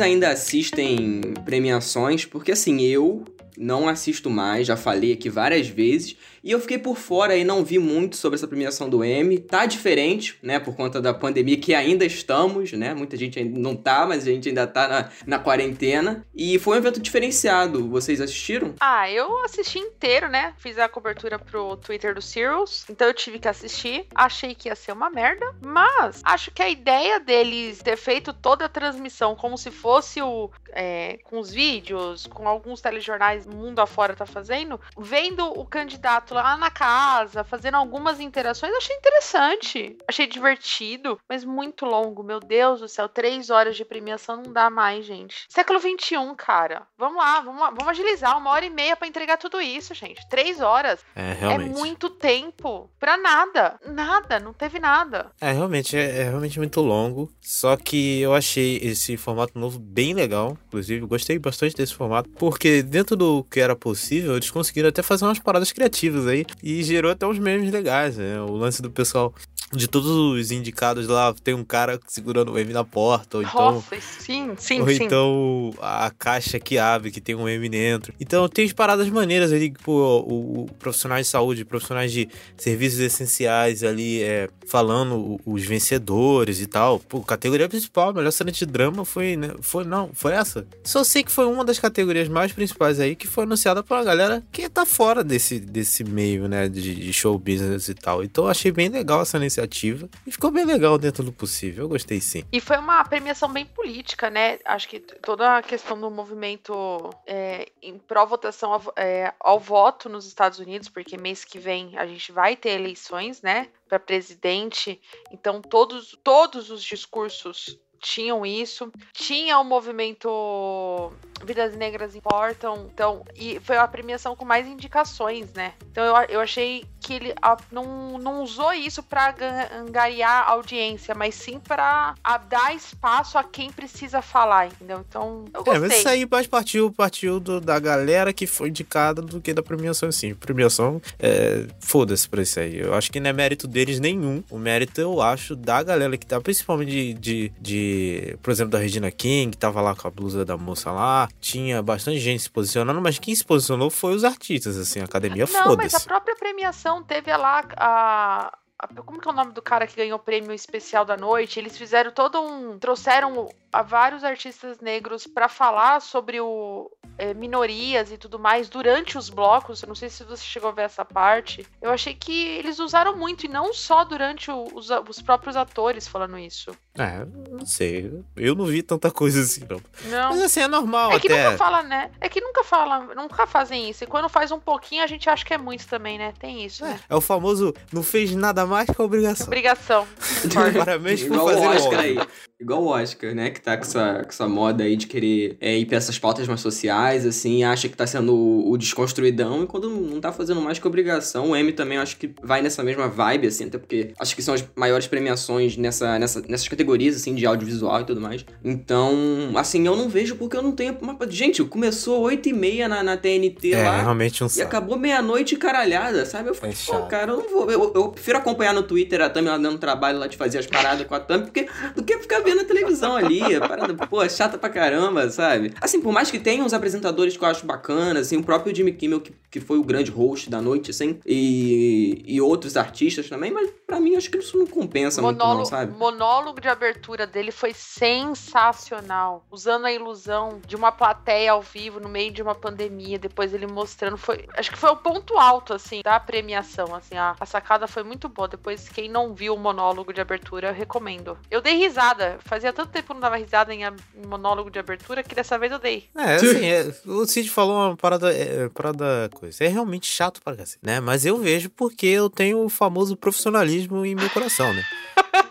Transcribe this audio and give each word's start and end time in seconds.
ainda 0.00 0.30
assistem 0.30 1.20
premiações? 1.44 2.24
Porque 2.24 2.52
assim, 2.52 2.80
eu 2.82 3.24
não 3.56 3.88
assisto 3.88 4.30
mais, 4.30 4.66
já 4.66 4.76
falei 4.76 5.12
aqui 5.12 5.28
várias 5.28 5.68
vezes. 5.68 6.16
E 6.42 6.50
eu 6.50 6.60
fiquei 6.60 6.78
por 6.78 6.96
fora 6.96 7.36
e 7.36 7.44
não 7.44 7.64
vi 7.64 7.78
muito 7.78 8.16
sobre 8.16 8.36
essa 8.36 8.48
premiação 8.48 8.88
do 8.88 9.04
M. 9.04 9.38
Tá 9.38 9.66
diferente, 9.66 10.38
né, 10.42 10.58
por 10.58 10.74
conta 10.74 11.00
da 11.00 11.12
pandemia 11.12 11.56
que 11.58 11.74
ainda 11.74 12.04
estamos, 12.04 12.72
né? 12.72 12.94
Muita 12.94 13.16
gente 13.16 13.38
ainda 13.38 13.58
não 13.58 13.76
tá, 13.76 14.06
mas 14.06 14.26
a 14.26 14.30
gente 14.30 14.48
ainda 14.48 14.66
tá 14.66 14.88
na, 14.88 15.10
na 15.26 15.38
quarentena. 15.38 16.24
E 16.34 16.58
foi 16.58 16.76
um 16.76 16.78
evento 16.78 17.00
diferenciado. 17.00 17.88
Vocês 17.88 18.20
assistiram? 18.20 18.74
Ah, 18.80 19.10
eu 19.10 19.44
assisti 19.44 19.78
inteiro, 19.78 20.28
né? 20.28 20.54
Fiz 20.58 20.78
a 20.78 20.88
cobertura 20.88 21.38
pro 21.38 21.76
Twitter 21.76 22.14
do 22.14 22.22
Sirius, 22.22 22.84
então 22.88 23.06
eu 23.06 23.14
tive 23.14 23.38
que 23.38 23.48
assistir. 23.48 24.06
Achei 24.14 24.54
que 24.54 24.68
ia 24.68 24.76
ser 24.76 24.92
uma 24.92 25.10
merda, 25.10 25.54
mas 25.60 26.20
acho 26.24 26.50
que 26.50 26.62
a 26.62 26.68
ideia 26.68 27.20
deles 27.20 27.82
ter 27.82 27.96
feito 27.96 28.32
toda 28.32 28.64
a 28.64 28.68
transmissão 28.68 29.34
como 29.34 29.58
se 29.58 29.70
fosse 29.70 30.22
o 30.22 30.50
é, 30.72 31.18
com 31.24 31.38
os 31.38 31.50
vídeos, 31.50 32.26
com 32.26 32.48
alguns 32.48 32.80
telejornais 32.80 33.46
mundo 33.46 33.80
afora 33.80 34.14
tá 34.14 34.26
fazendo, 34.26 34.80
vendo 34.96 35.44
o 35.44 35.64
candidato 35.64 36.29
lá 36.34 36.56
na 36.56 36.70
casa, 36.70 37.44
fazendo 37.44 37.76
algumas 37.76 38.20
interações, 38.20 38.74
achei 38.74 38.96
interessante. 38.96 39.96
Achei 40.06 40.26
divertido, 40.26 41.18
mas 41.28 41.44
muito 41.44 41.84
longo. 41.84 42.22
Meu 42.22 42.40
Deus 42.40 42.80
do 42.80 42.88
céu, 42.88 43.08
três 43.08 43.50
horas 43.50 43.76
de 43.76 43.84
premiação 43.84 44.36
não 44.36 44.52
dá 44.52 44.70
mais, 44.70 45.04
gente. 45.04 45.44
Século 45.48 45.78
XXI, 45.80 46.16
cara. 46.36 46.86
Vamos 46.98 47.18
lá, 47.18 47.40
vamos, 47.40 47.60
lá, 47.60 47.70
vamos 47.70 47.88
agilizar. 47.88 48.36
Uma 48.36 48.50
hora 48.50 48.64
e 48.64 48.70
meia 48.70 48.96
para 48.96 49.08
entregar 49.08 49.36
tudo 49.36 49.60
isso, 49.60 49.94
gente. 49.94 50.26
Três 50.28 50.60
horas. 50.60 51.00
É, 51.14 51.32
realmente. 51.32 51.70
É 51.70 51.78
muito 51.78 52.10
tempo 52.10 52.90
pra 52.98 53.16
nada. 53.16 53.78
Nada, 53.86 54.38
não 54.38 54.52
teve 54.52 54.78
nada. 54.78 55.30
É, 55.40 55.52
realmente, 55.52 55.96
é, 55.96 56.20
é 56.20 56.22
realmente 56.24 56.58
muito 56.58 56.80
longo. 56.80 57.30
Só 57.40 57.76
que 57.76 58.20
eu 58.20 58.34
achei 58.34 58.78
esse 58.82 59.16
formato 59.16 59.58
novo 59.58 59.78
bem 59.78 60.14
legal. 60.14 60.56
Inclusive, 60.68 61.06
gostei 61.06 61.38
bastante 61.38 61.76
desse 61.76 61.94
formato. 61.94 62.28
Porque 62.30 62.82
dentro 62.82 63.16
do 63.16 63.44
que 63.44 63.60
era 63.60 63.76
possível, 63.76 64.36
eles 64.36 64.50
conseguiram 64.50 64.88
até 64.88 65.02
fazer 65.02 65.24
umas 65.24 65.38
paradas 65.38 65.72
criativas 65.72 66.19
aí. 66.26 66.44
E 66.62 66.82
gerou 66.82 67.10
até 67.10 67.26
uns 67.26 67.38
memes 67.38 67.70
legais, 67.70 68.16
né? 68.16 68.40
O 68.40 68.52
lance 68.52 68.82
do 68.82 68.90
pessoal 68.90 69.34
de 69.72 69.86
todos 69.86 70.10
os 70.10 70.50
indicados 70.50 71.06
lá, 71.06 71.32
tem 71.32 71.54
um 71.54 71.64
cara 71.64 71.98
segurando 72.06 72.52
o 72.52 72.58
M 72.58 72.72
na 72.72 72.84
porta, 72.84 73.38
ou 73.38 73.42
então. 73.42 73.72
Nossa, 73.72 74.00
sim, 74.00 74.52
sim, 74.58 74.80
ou 74.80 74.88
sim. 74.88 75.04
então 75.04 75.72
a 75.80 76.10
caixa 76.10 76.58
que 76.58 76.76
abre, 76.76 77.10
que 77.10 77.20
tem 77.20 77.34
um 77.34 77.48
M 77.48 77.68
dentro. 77.68 78.12
Então 78.18 78.48
tem 78.48 78.64
as 78.64 78.72
paradas 78.72 79.08
maneiras 79.08 79.52
ali, 79.52 79.72
pô, 79.72 80.20
o, 80.20 80.62
o 80.62 80.66
profissionais 80.78 81.26
de 81.26 81.30
saúde, 81.30 81.64
profissionais 81.64 82.10
de 82.10 82.28
serviços 82.56 82.98
essenciais 82.98 83.84
ali, 83.84 84.20
é, 84.22 84.48
falando 84.66 85.40
os 85.46 85.64
vencedores 85.64 86.60
e 86.60 86.66
tal. 86.66 86.98
Pô, 86.98 87.20
categoria 87.20 87.68
principal, 87.68 88.12
melhor 88.12 88.32
cena 88.32 88.50
de 88.50 88.66
drama 88.66 89.04
foi, 89.04 89.36
né? 89.36 89.54
Foi, 89.60 89.84
não, 89.84 90.10
foi 90.12 90.32
essa. 90.32 90.66
Só 90.82 91.04
sei 91.04 91.22
que 91.22 91.30
foi 91.30 91.46
uma 91.46 91.64
das 91.64 91.78
categorias 91.78 92.28
mais 92.28 92.52
principais 92.52 92.98
aí 92.98 93.14
que 93.14 93.28
foi 93.28 93.44
anunciada 93.44 93.84
pra 93.84 94.02
galera 94.02 94.42
que 94.50 94.68
tá 94.68 94.84
fora 94.84 95.22
desse, 95.22 95.60
desse 95.60 96.02
meio, 96.10 96.48
né, 96.48 96.68
de, 96.68 96.94
de 96.94 97.12
show 97.12 97.38
business 97.38 97.88
e 97.88 97.94
tal. 97.94 98.22
Então 98.22 98.44
eu 98.44 98.50
achei 98.50 98.70
bem 98.70 98.88
legal 98.88 99.22
essa 99.22 99.36
iniciativa 99.36 100.08
e 100.26 100.30
ficou 100.30 100.50
bem 100.50 100.64
legal 100.64 100.98
dentro 100.98 101.22
do 101.22 101.32
possível. 101.32 101.84
Eu 101.84 101.88
gostei 101.88 102.20
sim. 102.20 102.44
E 102.52 102.60
foi 102.60 102.76
uma 102.78 103.04
premiação 103.04 103.50
bem 103.52 103.64
política, 103.64 104.28
né? 104.28 104.58
Acho 104.64 104.88
que 104.88 105.00
toda 105.00 105.58
a 105.58 105.62
questão 105.62 106.00
do 106.00 106.10
movimento 106.10 107.10
é, 107.26 107.68
em 107.82 107.98
pró-votação 107.98 108.72
ao, 108.72 108.82
é, 108.96 109.32
ao 109.40 109.58
voto 109.58 110.08
nos 110.08 110.26
Estados 110.26 110.58
Unidos, 110.58 110.88
porque 110.88 111.16
mês 111.16 111.44
que 111.44 111.58
vem 111.58 111.96
a 111.96 112.06
gente 112.06 112.32
vai 112.32 112.56
ter 112.56 112.70
eleições, 112.70 113.42
né? 113.42 113.68
Para 113.88 113.98
presidente. 113.98 115.00
Então 115.32 115.62
todos, 115.62 116.18
todos 116.22 116.70
os 116.70 116.82
discursos 116.82 117.78
tinham 118.00 118.44
isso. 118.44 118.90
Tinha 119.12 119.58
o 119.58 119.64
movimento 119.64 121.12
Vidas 121.44 121.74
Negras 121.76 122.14
Importam, 122.14 122.88
então, 122.92 123.24
e 123.34 123.60
foi 123.60 123.76
a 123.76 123.86
premiação 123.86 124.36
com 124.36 124.44
mais 124.44 124.66
indicações, 124.66 125.52
né? 125.52 125.72
Então 125.90 126.04
eu, 126.04 126.14
eu 126.28 126.40
achei 126.40 126.84
que 127.00 127.14
ele 127.14 127.34
a, 127.40 127.56
não, 127.72 128.18
não 128.18 128.42
usou 128.42 128.72
isso 128.72 129.02
para 129.02 129.34
angariar 129.74 130.48
audiência, 130.48 131.14
mas 131.14 131.34
sim 131.34 131.58
para 131.58 132.14
dar 132.48 132.74
espaço 132.74 133.38
a 133.38 133.44
quem 133.44 133.72
precisa 133.72 134.20
falar, 134.20 134.66
entendeu? 134.66 135.04
Então, 135.08 135.44
eu 135.52 135.64
gostei. 135.64 135.74
É, 135.74 135.78
mas 135.78 135.98
isso 135.98 136.08
aí 136.08 136.28
mais 136.30 136.46
partiu, 136.46 136.92
partiu 136.92 137.40
do, 137.40 137.60
da 137.60 137.78
galera 137.78 138.32
que 138.32 138.46
foi 138.46 138.68
indicada 138.68 139.22
do 139.22 139.40
que 139.40 139.54
da 139.54 139.62
premiação 139.62 140.08
em 140.08 140.12
si. 140.12 140.34
Premiação, 140.34 141.00
é, 141.18 141.66
foda-se 141.80 142.28
pra 142.28 142.42
isso 142.42 142.60
aí. 142.60 142.78
Eu 142.78 142.94
acho 142.94 143.10
que 143.10 143.18
não 143.18 143.30
é 143.30 143.32
mérito 143.32 143.66
deles 143.66 143.98
nenhum. 143.98 144.44
O 144.50 144.58
mérito, 144.58 145.00
eu 145.00 145.22
acho, 145.22 145.56
da 145.56 145.82
galera 145.82 146.16
que 146.18 146.26
tá, 146.26 146.40
principalmente 146.40 146.90
de, 146.90 147.14
de, 147.14 147.52
de 147.58 148.38
por 148.42 148.50
exemplo, 148.50 148.72
da 148.72 148.78
Regina 148.78 149.10
King, 149.10 149.52
que 149.52 149.58
tava 149.58 149.80
lá 149.80 149.94
com 149.94 150.06
a 150.06 150.10
blusa 150.10 150.44
da 150.44 150.56
moça 150.56 150.90
lá. 150.92 151.29
Tinha 151.40 151.82
bastante 151.82 152.18
gente 152.18 152.42
se 152.42 152.50
posicionando, 152.50 153.00
mas 153.00 153.18
quem 153.18 153.34
se 153.34 153.44
posicionou 153.44 153.90
foi 153.90 154.14
os 154.14 154.24
artistas, 154.24 154.76
assim, 154.76 155.00
a 155.00 155.04
academia 155.04 155.46
foda-se. 155.46 155.68
Não, 155.68 155.76
mas 155.76 155.94
a 155.94 156.00
própria 156.00 156.36
premiação 156.36 157.02
teve 157.02 157.34
lá 157.36 157.64
a, 157.76 158.58
como 159.04 159.20
que 159.20 159.28
é 159.28 159.30
o 159.30 159.34
nome 159.34 159.52
do 159.52 159.60
cara 159.60 159.86
que 159.86 159.96
ganhou 159.96 160.18
o 160.18 160.22
prêmio 160.22 160.52
especial 160.52 161.04
da 161.04 161.16
noite? 161.16 161.58
Eles 161.58 161.76
fizeram 161.76 162.10
todo 162.10 162.40
um. 162.40 162.78
trouxeram 162.78 163.48
a 163.72 163.82
vários 163.82 164.24
artistas 164.24 164.80
negros 164.80 165.26
para 165.26 165.48
falar 165.48 166.00
sobre 166.00 166.40
o 166.40 166.90
é, 167.18 167.34
minorias 167.34 168.10
e 168.10 168.16
tudo 168.16 168.38
mais 168.38 168.68
durante 168.68 169.18
os 169.18 169.28
blocos. 169.28 169.82
Eu 169.82 169.88
não 169.88 169.94
sei 169.94 170.08
se 170.08 170.24
você 170.24 170.42
chegou 170.42 170.70
a 170.70 170.72
ver 170.72 170.82
essa 170.82 171.04
parte. 171.04 171.66
Eu 171.80 171.90
achei 171.90 172.14
que 172.14 172.46
eles 172.46 172.78
usaram 172.78 173.16
muito, 173.16 173.44
e 173.44 173.48
não 173.48 173.74
só 173.74 174.04
durante 174.04 174.50
o, 174.50 174.68
os, 174.74 174.88
os 175.08 175.20
próprios 175.20 175.56
atores 175.56 176.08
falando 176.08 176.38
isso. 176.38 176.74
É, 176.98 177.24
não 177.50 177.64
sei. 177.64 178.12
Eu 178.36 178.54
não 178.54 178.64
vi 178.64 178.82
tanta 178.82 179.10
coisa 179.10 179.40
assim, 179.40 179.62
não. 179.68 179.80
não. 180.10 180.30
Mas 180.30 180.42
assim, 180.42 180.60
é 180.60 180.68
normal 180.68 181.12
é 181.12 181.16
até. 181.16 181.26
É 181.26 181.28
que 181.28 181.44
nunca 181.44 181.56
fala, 181.56 181.82
né? 181.82 182.10
É 182.20 182.28
que 182.28 182.40
nunca 182.40 182.64
fala, 182.64 183.14
nunca 183.14 183.46
fazem 183.46 183.88
isso. 183.88 184.02
E 184.02 184.06
quando 184.06 184.28
faz 184.28 184.50
um 184.50 184.58
pouquinho, 184.58 185.04
a 185.04 185.06
gente 185.06 185.30
acha 185.30 185.44
que 185.44 185.54
é 185.54 185.58
muito 185.58 185.86
também, 185.86 186.18
né? 186.18 186.34
Tem 186.38 186.64
isso, 186.64 186.84
é, 186.84 186.88
né? 186.88 187.00
É 187.08 187.14
o 187.14 187.20
famoso 187.20 187.72
não 187.92 188.02
fez 188.02 188.34
nada 188.34 188.66
mais 188.66 188.90
que 188.90 189.00
a 189.00 189.04
obrigação. 189.04 189.46
Obrigação. 189.46 190.06
Parabéns 190.76 191.22
por 191.22 191.34
Igual 191.34 191.48
fazer 191.48 191.66
o 191.66 191.70
Oscar 191.70 192.00
aí. 192.00 192.18
Igual 192.60 192.82
o 192.82 192.88
Oscar, 192.88 193.34
né? 193.34 193.50
Que 193.50 193.60
tá 193.60 193.76
com 193.76 193.84
essa, 193.84 194.22
com 194.22 194.28
essa 194.28 194.48
moda 194.48 194.84
aí 194.84 194.96
de 194.96 195.06
querer 195.06 195.56
é, 195.60 195.78
ir 195.78 195.86
pra 195.86 195.96
essas 195.96 196.18
pautas 196.18 196.46
mais 196.48 196.60
sociais, 196.60 197.24
assim, 197.24 197.64
acha 197.64 197.88
que 197.88 197.96
tá 197.96 198.06
sendo 198.06 198.34
o, 198.34 198.72
o 198.72 198.76
desconstruidão, 198.76 199.62
e 199.62 199.66
quando 199.66 199.88
não 199.88 200.20
tá 200.20 200.32
fazendo 200.32 200.60
mais 200.60 200.78
que 200.78 200.86
obrigação, 200.86 201.50
o 201.50 201.56
M 201.56 201.72
também 201.72 201.98
acho 201.98 202.16
que 202.16 202.34
vai 202.42 202.60
nessa 202.60 202.82
mesma 202.82 203.08
vibe, 203.08 203.46
assim, 203.46 203.66
até 203.66 203.78
porque 203.78 204.12
acho 204.18 204.34
que 204.34 204.42
são 204.42 204.54
as 204.54 204.64
maiores 204.76 205.06
premiações 205.06 205.76
nessa, 205.76 206.18
nessa, 206.18 206.42
nessas 206.42 206.68
categorias, 206.80 207.16
assim, 207.16 207.34
de 207.34 207.44
audiovisual 207.46 208.00
e 208.00 208.04
tudo 208.04 208.20
mais. 208.20 208.44
Então, 208.64 209.52
assim, 209.54 209.86
eu 209.86 209.94
não 209.94 210.08
vejo 210.08 210.36
porque 210.36 210.56
eu 210.56 210.62
não 210.62 210.72
tenho. 210.72 210.96
Gente, 211.28 211.62
começou 211.64 212.20
8 212.22 212.48
e 212.48 212.52
meia 212.52 212.88
na, 212.88 213.02
na 213.02 213.16
TNT 213.16 213.72
é, 213.72 213.84
lá. 213.84 214.02
realmente 214.02 214.42
um 214.42 214.48
E 214.56 214.62
acabou 214.62 214.98
meia-noite 214.98 215.56
caralhada, 215.56 216.24
sabe? 216.24 216.48
Eu 216.48 216.54
falei, 216.54 216.74
é 216.74 216.90
pô, 216.90 217.06
cara, 217.06 217.32
eu 217.32 217.36
não 217.38 217.48
vou. 217.48 217.70
Eu, 217.70 217.92
eu, 217.94 218.08
prefiro 218.08 218.38
acompanhar 218.38 218.72
no 218.72 218.82
Twitter 218.82 219.20
a 219.20 219.28
Tami 219.28 219.48
lá 219.48 219.58
dando 219.58 219.78
trabalho 219.78 220.18
lá 220.18 220.26
de 220.26 220.36
fazer 220.36 220.58
as 220.58 220.66
paradas 220.66 221.06
com 221.06 221.14
a 221.14 221.20
Tami, 221.20 221.44
porque 221.44 221.68
do 221.94 222.02
que 222.02 222.18
ficar 222.18 222.40
vendo 222.40 222.62
a 222.62 222.64
televisão 222.64 223.16
ali. 223.16 223.54
A 223.54 223.60
parada, 223.60 223.94
pô, 224.06 224.22
é 224.22 224.28
chata 224.28 224.56
pra 224.56 224.70
caramba, 224.70 225.28
sabe? 225.30 225.72
Assim, 225.80 226.00
por 226.00 226.12
mais 226.12 226.30
que 226.30 226.38
tenha 226.38 226.64
uns 226.64 226.72
apresentadores 226.72 227.36
que 227.36 227.44
eu 227.44 227.48
acho 227.48 227.66
bacanas, 227.66 228.26
assim, 228.26 228.36
o 228.36 228.42
próprio 228.42 228.74
Jimmy 228.74 228.92
Kimmel, 228.92 229.20
que, 229.20 229.32
que 229.50 229.60
foi 229.60 229.78
o 229.78 229.84
grande 229.84 230.10
host 230.10 230.48
da 230.48 230.60
noite, 230.62 230.90
assim, 230.90 231.18
e, 231.26 232.22
e 232.26 232.40
outros 232.40 232.76
artistas 232.76 233.28
também, 233.28 233.50
mas 233.50 233.70
pra 233.86 233.98
mim 233.98 234.14
acho 234.16 234.30
que 234.30 234.38
isso 234.38 234.56
não 234.56 234.66
compensa 234.66 235.20
monólogo, 235.20 235.46
muito, 235.46 235.58
não, 235.58 235.64
sabe? 235.64 235.92
O 235.92 235.98
monólogo 235.98 236.60
de 236.60 236.68
abertura 236.68 237.26
dele 237.26 237.50
foi 237.50 237.72
sensacional, 237.74 239.44
usando 239.50 239.86
a 239.86 239.92
ilusão 239.92 240.60
de 240.66 240.76
uma 240.76 240.92
plateia 240.92 241.52
ao 241.52 241.62
vivo 241.62 241.98
no 241.98 242.08
meio 242.08 242.30
de 242.30 242.42
uma 242.42 242.54
pandemia, 242.54 243.18
depois 243.18 243.52
ele 243.52 243.66
mostrando, 243.66 244.16
foi, 244.16 244.44
acho 244.54 244.70
que 244.70 244.78
foi 244.78 244.90
o 244.90 244.96
ponto 244.96 245.36
alto, 245.36 245.74
assim, 245.74 246.00
da 246.04 246.20
premiação, 246.20 246.94
assim, 246.94 247.16
a, 247.16 247.34
a 247.38 247.46
sacada 247.46 247.88
foi 247.88 248.04
muito 248.04 248.28
boa, 248.28 248.46
depois 248.46 248.88
quem 248.88 249.08
não 249.08 249.34
viu 249.34 249.54
o 249.54 249.58
monólogo 249.58 250.12
de 250.12 250.20
abertura, 250.20 250.68
eu 250.68 250.74
recomendo. 250.74 251.36
Eu 251.50 251.60
dei 251.60 251.74
risada, 251.74 252.38
fazia 252.44 252.72
tanto 252.72 252.92
tempo 252.92 253.06
que 253.06 253.12
eu 253.12 253.14
não 253.14 253.20
dava 253.20 253.36
risada 253.36 253.74
em, 253.74 253.84
a, 253.84 253.92
em 254.14 254.26
monólogo 254.26 254.70
de 254.70 254.78
abertura 254.78 255.22
que 255.22 255.34
dessa 255.34 255.58
vez 255.58 255.72
eu 255.72 255.78
dei. 255.78 256.08
É, 256.16 256.34
assim, 256.34 256.66
é, 256.66 256.94
o 257.06 257.26
Cid 257.26 257.50
falou 257.50 257.76
uma 257.76 257.96
parada, 257.96 258.32
é, 258.32 258.68
parada 258.68 259.28
coisa, 259.40 259.64
é 259.64 259.68
realmente 259.68 260.06
chato 260.06 260.40
para 260.42 260.56
cacete, 260.56 260.78
né, 260.82 261.00
mas 261.00 261.24
eu 261.24 261.38
vejo 261.38 261.70
porque 261.70 262.06
eu 262.06 262.28
tenho 262.30 262.64
o 262.64 262.68
famoso 262.68 263.16
profissionalismo 263.16 264.04
em 264.04 264.14
meu 264.14 264.30
coração, 264.30 264.72
né. 264.72 264.84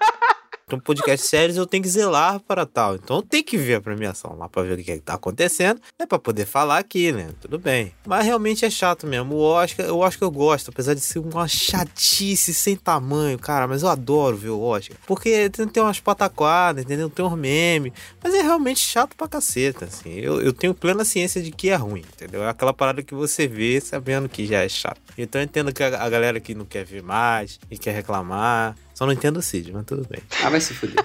um 0.78 0.80
podcast 0.80 1.26
séries 1.26 1.58
eu 1.58 1.66
tenho 1.66 1.84
que 1.84 1.90
zelar 1.90 2.40
para 2.42 2.66
tal. 2.66 2.96
Então 2.96 3.22
tenho 3.22 3.44
que 3.44 3.58
ver 3.58 3.76
a 3.76 3.82
premiação 3.82 4.36
lá 4.38 4.48
para 4.48 4.64
ver 4.64 4.80
o 4.80 4.84
que, 4.84 4.92
é 4.92 4.96
que 4.96 5.02
tá 5.02 5.14
acontecendo, 5.14 5.82
é 5.98 6.06
para 6.06 6.20
poder 6.20 6.46
falar 6.46 6.78
aqui, 6.78 7.12
né? 7.12 7.30
Tudo 7.42 7.58
bem. 7.58 7.92
Mas 8.06 8.26
realmente 8.26 8.66
é 8.66 8.70
chato 8.70 9.08
mesmo. 9.08 9.36
O 9.36 9.42
Oscar, 9.42 9.86
eu 9.86 10.04
acho 10.04 10.18
que 10.18 10.24
eu 10.24 10.32
gosto, 10.32 10.70
apesar 10.70 10.94
de 10.94 11.02
ser 11.02 11.20
uma 11.20 11.48
chatice 11.48 12.54
sem 12.54 12.76
tamanho, 12.76 13.38
cara, 13.38 13.68
mas 13.68 13.84
eu 13.84 13.90
adoro 13.90 14.38
ver 14.38 14.50
o 14.50 14.62
Oscar. 14.62 14.98
Porque 15.06 15.50
tem 15.50 15.84
umas 15.84 16.00
pataquadas, 16.00 16.84
entendeu? 16.84 17.10
Tem 17.10 17.26
uns 17.26 17.38
memes, 17.38 17.94
mas 18.24 18.34
é 18.34 18.42
realmente 18.42 18.80
chato 18.80 19.16
pra 19.16 19.28
caceta, 19.28 19.86
assim. 19.86 20.12
Eu, 20.12 20.42
eu 20.42 20.54
tenho 20.54 20.74
plena 20.74 21.04
ciência 21.04 21.42
de 21.42 21.52
que 21.52 21.70
é 21.70 21.76
ruim, 21.76 22.04
entendeu? 22.14 22.44
É 22.44 22.50
aquela 22.50 22.74
parada 22.74 23.04
que 23.04 23.14
você 23.14 23.48
vê 23.48 23.80
sabendo 23.80 24.30
que 24.30 24.46
já 24.46 24.64
é 24.64 24.70
chato. 24.70 25.02
Então 25.18 25.42
eu 25.42 25.46
entendo 25.46 25.74
que 25.74 25.84
a, 25.84 26.04
a 26.04 26.10
galera 26.10 26.40
que 26.40 26.56
não 26.56 26.66
quer 26.66 26.86
ver 26.86 27.04
mais 27.04 27.60
e 27.70 27.78
quer 27.78 27.92
reclamar, 27.92 28.76
só 29.00 29.06
não 29.06 29.14
entendo 29.14 29.38
o 29.38 29.42
Cid, 29.42 29.72
mas 29.72 29.86
tudo 29.86 30.06
bem. 30.10 30.22
Ah, 30.44 30.50
vai 30.50 30.60
se 30.60 30.74
fuder. 30.74 31.02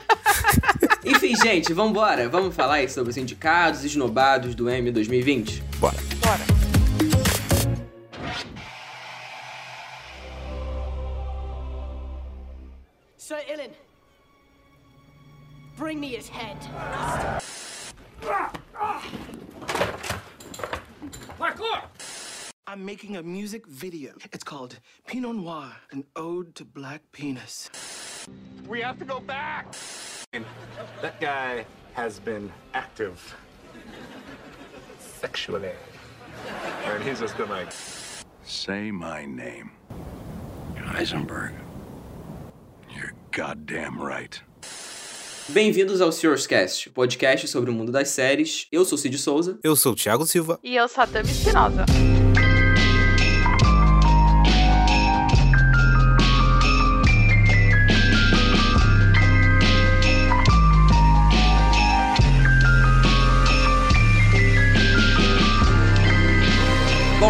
Enfim, 1.07 1.37
gente, 1.37 1.73
vambora. 1.73 2.29
Vamos 2.29 2.53
falar 2.53 2.75
aí 2.75 2.89
sobre 2.89 3.11
os 3.11 3.17
indicados 3.17 3.85
e 3.85 3.87
esnobados 3.87 4.57
do 4.57 4.69
M 4.69 4.91
2020? 4.91 5.63
Bora. 5.79 5.97
Bora. 6.21 6.45
Sir 13.17 13.37
Ilan, 13.49 13.71
bring 15.79 16.01
me 16.01 16.17
his 16.17 16.29
head. 16.29 16.59
I'm 22.75 22.85
making 22.85 23.17
a 23.17 23.23
music 23.23 23.69
video. 23.69 24.15
It's 24.33 24.43
called 24.43 24.81
Pinot 25.07 25.37
Noir, 25.37 25.71
an 25.93 26.03
ode 26.17 26.57
to 26.57 26.65
black 26.65 27.03
penis. 27.13 27.71
We 28.67 28.81
have 28.81 28.99
to 28.99 29.05
go 29.05 29.21
back. 29.21 29.77
That 31.01 31.21
guy 31.21 31.67
has 31.93 32.19
been 32.19 32.51
active 32.75 33.37
sexually. 34.99 35.71
And 36.87 37.01
he's 37.05 37.21
just 37.21 37.37
been 37.37 37.49
like, 37.49 37.69
Say 38.43 38.91
my 38.91 39.25
name. 39.25 39.71
Heisenberg. 40.75 41.53
You're 42.91 43.13
goddamn 43.31 44.03
right. 44.03 44.43
Bem-vindos 45.49 46.01
ao 46.01 46.11
Sears 46.11 46.45
Cast, 46.45 46.91
podcast 46.91 47.47
sobre 47.47 47.71
o 47.71 47.73
mundo 47.73 47.93
das 47.93 48.09
séries. 48.09 48.67
Eu 48.73 48.85
sou 48.85 48.99
Cid 48.99 49.17
Souza. 49.17 49.61
Eu 49.63 49.77
sou 49.77 49.93
o 49.93 49.95
Thiago 49.95 50.27
Silva. 50.27 50.59
E 50.65 50.75
eu 50.75 50.89
sou 50.89 51.05
a 51.05 51.07
Tami 51.07 51.31
Espinosa. 51.31 51.85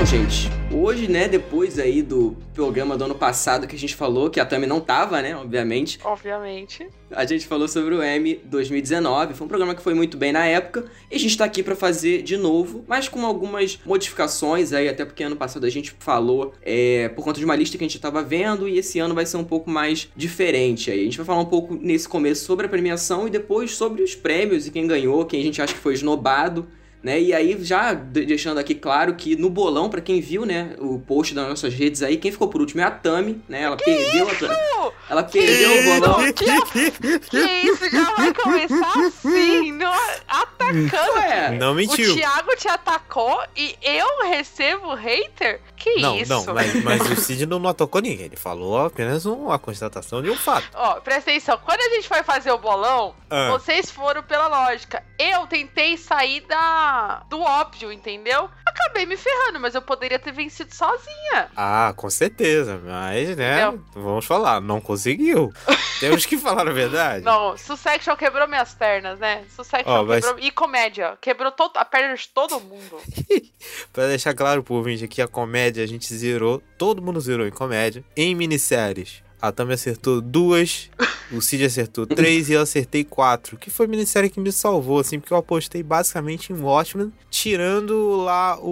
Bom, 0.05 0.09
gente, 0.11 0.51
hoje, 0.71 1.09
né, 1.09 1.27
depois 1.27 1.79
aí 1.79 2.03
do 2.03 2.37
programa 2.53 2.95
do 2.95 3.05
ano 3.05 3.15
passado 3.15 3.67
que 3.67 3.75
a 3.75 3.79
gente 3.79 3.95
falou, 3.95 4.29
que 4.29 4.39
a 4.39 4.45
Tami 4.45 4.67
não 4.67 4.79
tava, 4.79 5.23
né, 5.23 5.35
obviamente, 5.35 5.99
Obviamente. 6.05 6.87
a 7.11 7.25
gente 7.25 7.47
falou 7.47 7.67
sobre 7.67 7.95
o 7.95 8.03
M 8.03 8.39
2019. 8.45 9.33
Foi 9.33 9.47
um 9.47 9.49
programa 9.49 9.75
que 9.75 9.81
foi 9.81 9.95
muito 9.95 10.19
bem 10.19 10.31
na 10.31 10.45
época. 10.45 10.85
E 11.11 11.17
a 11.17 11.19
gente 11.19 11.39
tá 11.39 11.47
aqui 11.47 11.63
pra 11.63 11.75
fazer 11.75 12.21
de 12.23 12.37
novo, 12.37 12.85
mas 12.87 13.09
com 13.09 13.25
algumas 13.25 13.81
modificações 13.87 14.75
aí, 14.75 14.91
até 14.91 15.07
porque 15.07 15.25
ano 15.25 15.37
passado 15.37 15.65
a 15.65 15.71
gente 15.71 15.97
falou 15.99 16.53
é, 16.61 17.09
por 17.09 17.25
conta 17.25 17.39
de 17.39 17.47
uma 17.47 17.57
lista 17.57 17.79
que 17.79 17.85
a 17.85 17.89
gente 17.89 17.99
tava 17.99 18.23
vendo, 18.23 18.69
e 18.69 18.77
esse 18.77 18.99
ano 18.99 19.15
vai 19.15 19.25
ser 19.25 19.39
um 19.39 19.45
pouco 19.45 19.71
mais 19.71 20.11
diferente 20.15 20.91
aí. 20.91 21.01
A 21.01 21.05
gente 21.05 21.17
vai 21.17 21.25
falar 21.25 21.41
um 21.41 21.47
pouco 21.47 21.75
nesse 21.81 22.07
começo 22.07 22.45
sobre 22.45 22.67
a 22.67 22.69
premiação 22.69 23.27
e 23.27 23.31
depois 23.31 23.75
sobre 23.75 24.03
os 24.03 24.15
prêmios 24.15 24.67
e 24.67 24.71
quem 24.71 24.87
ganhou, 24.87 25.25
quem 25.25 25.41
a 25.41 25.43
gente 25.43 25.63
acha 25.63 25.73
que 25.73 25.81
foi 25.81 25.95
esnobado. 25.95 26.69
Né? 27.05 27.21
E 27.21 27.35
aí, 27.35 27.63
já 27.63 27.93
de- 27.93 28.25
deixando 28.25 28.57
aqui 28.59 28.75
claro 28.75 29.15
que 29.15 29.37
no 29.37 29.51
bolão, 29.51 29.91
pra 29.91 30.01
quem 30.01 30.23
viu, 30.23 30.47
né, 30.47 30.75
o 30.79 30.99
post 30.99 31.35
das 31.35 31.47
nossas 31.47 31.75
redes 31.75 32.03
aí, 32.03 32.17
quem 32.17 32.33
ficou 32.33 32.49
por 32.49 32.63
último 32.63 32.81
é 32.81 32.85
a 32.85 32.91
Tami, 32.91 33.43
né? 33.47 33.63
Ela 33.65 33.77
perdeu 33.77 34.27
a, 34.27 34.93
ela 35.11 35.23
perdeu 35.23 35.71
o 35.71 36.01
bolão. 36.01 36.33
Que 36.33 37.39
isso? 37.67 37.91
Já 37.91 38.15
vai 38.15 38.33
começar 38.33 39.07
assim, 39.07 39.73
no- 39.73 39.85
atacando. 40.27 41.13
Ué, 41.19 41.51
Não 41.59 41.73
O 41.73 41.75
mentiu. 41.75 42.15
Thiago 42.15 42.57
te 42.57 42.69
atacou 42.69 43.39
e 43.55 43.77
eu 43.83 44.29
recebo 44.31 44.95
hater? 44.95 45.61
Que 45.77 45.97
Não, 46.01 46.17
isso? 46.17 46.33
não, 46.33 46.55
mas, 46.55 46.75
mas 46.83 47.03
o 47.11 47.17
Cid 47.17 47.45
não 47.45 47.67
atacou 47.69 48.01
ninguém. 48.01 48.25
Ele 48.27 48.37
falou 48.37 48.79
apenas 48.87 49.27
uma 49.27 49.59
constatação 49.59 50.23
de 50.23 50.31
um 50.31 50.37
fato. 50.37 50.67
Ó, 50.73 51.01
presta 51.01 51.31
atenção. 51.31 51.59
Quando 51.63 51.81
a 51.81 51.91
gente 51.95 52.09
foi 52.09 52.23
fazer 52.23 52.51
o 52.53 52.57
bolão, 52.59 53.15
Ah. 53.29 53.51
vocês 53.51 53.91
foram 53.91 54.23
pela 54.23 54.47
lógica. 54.49 55.03
Eu 55.19 55.47
tentei 55.47 55.99
sair 55.99 56.41
da 56.49 56.94
do 57.29 57.41
óbvio, 57.41 57.93
entendeu? 57.93 58.49
Acabei 58.67 59.07
me 59.07 59.17
ferrando, 59.17 59.61
mas 59.61 59.75
eu 59.75 59.83
poderia 59.83 60.19
ter 60.19 60.33
vencido 60.33 60.75
sozinha. 60.75 61.49
Ah, 61.57 61.93
com 61.97 62.09
certeza. 62.11 62.81
Mas, 62.85 63.37
né, 63.37 63.63
Entendeu? 63.67 63.85
vamos 63.95 64.25
falar, 64.27 64.61
não 64.61 64.81
conseguiu. 64.81 65.53
Temos 66.01 66.27
que 66.27 66.37
falar 66.37 66.69
a 66.69 66.73
verdade. 66.73 67.25
Não, 67.25 67.57
Sussection 67.57 68.17
quebrou 68.17 68.47
minhas 68.49 68.75
pernas, 68.75 69.19
né? 69.19 69.45
Sussection 69.55 69.91
Ó, 69.93 70.05
mas- 70.05 70.25
quebrou. 70.25 70.45
E 70.45 70.51
comédia. 70.51 71.17
Quebrou 71.21 71.51
todo, 71.53 71.77
a 71.77 71.85
perna 71.85 72.15
de 72.15 72.29
todo 72.29 72.61
mundo. 72.61 72.99
Pra 73.93 74.07
deixar 74.09 74.35
claro 74.35 74.63
pro 74.63 74.75
ouvinte 74.75 75.05
aqui, 75.05 75.23
a 75.23 75.29
comédia 75.29 75.83
a 75.83 75.87
gente 75.87 76.13
zerou, 76.13 76.63
todo 76.77 77.01
mundo 77.01 77.21
zerou 77.21 77.47
em 77.47 77.51
comédia. 77.51 78.05
Em 78.17 78.35
minisséries, 78.35 79.23
a 79.41 79.53
Tami 79.53 79.75
acertou 79.75 80.21
duas, 80.21 80.91
o 81.31 81.41
Cid 81.41 81.65
acertou 81.65 82.07
três 82.07 82.49
e 82.49 82.55
eu 82.55 82.61
acertei 82.61 83.05
quatro. 83.05 83.57
Que 83.57 83.71
foi 83.71 83.87
a 83.87 83.89
minissérie 83.89 84.31
que 84.31 84.41
me 84.41 84.51
salvou, 84.51 84.99
assim, 84.99 85.21
porque 85.21 85.33
eu 85.33 85.39
apostei 85.39 85.83
basicamente 85.83 86.53
em 86.53 86.57
Watchmen, 86.57 87.13
tirando 87.31 88.17
lá 88.17 88.59
o, 88.59 88.69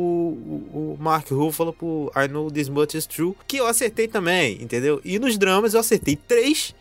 o, 0.72 0.94
o 0.94 0.98
Mark 1.00 1.30
Ruffalo 1.30 1.72
pro 1.72 2.10
I 2.16 2.28
Know 2.28 2.50
This 2.50 2.68
Much 2.68 2.94
Is 2.94 3.06
True, 3.06 3.34
que 3.46 3.58
eu 3.58 3.66
acertei 3.66 4.08
também, 4.08 4.62
entendeu? 4.62 5.00
E 5.04 5.18
nos 5.18 5.36
dramas 5.36 5.74
eu 5.74 5.80
acertei 5.80 6.16
três, 6.16 6.74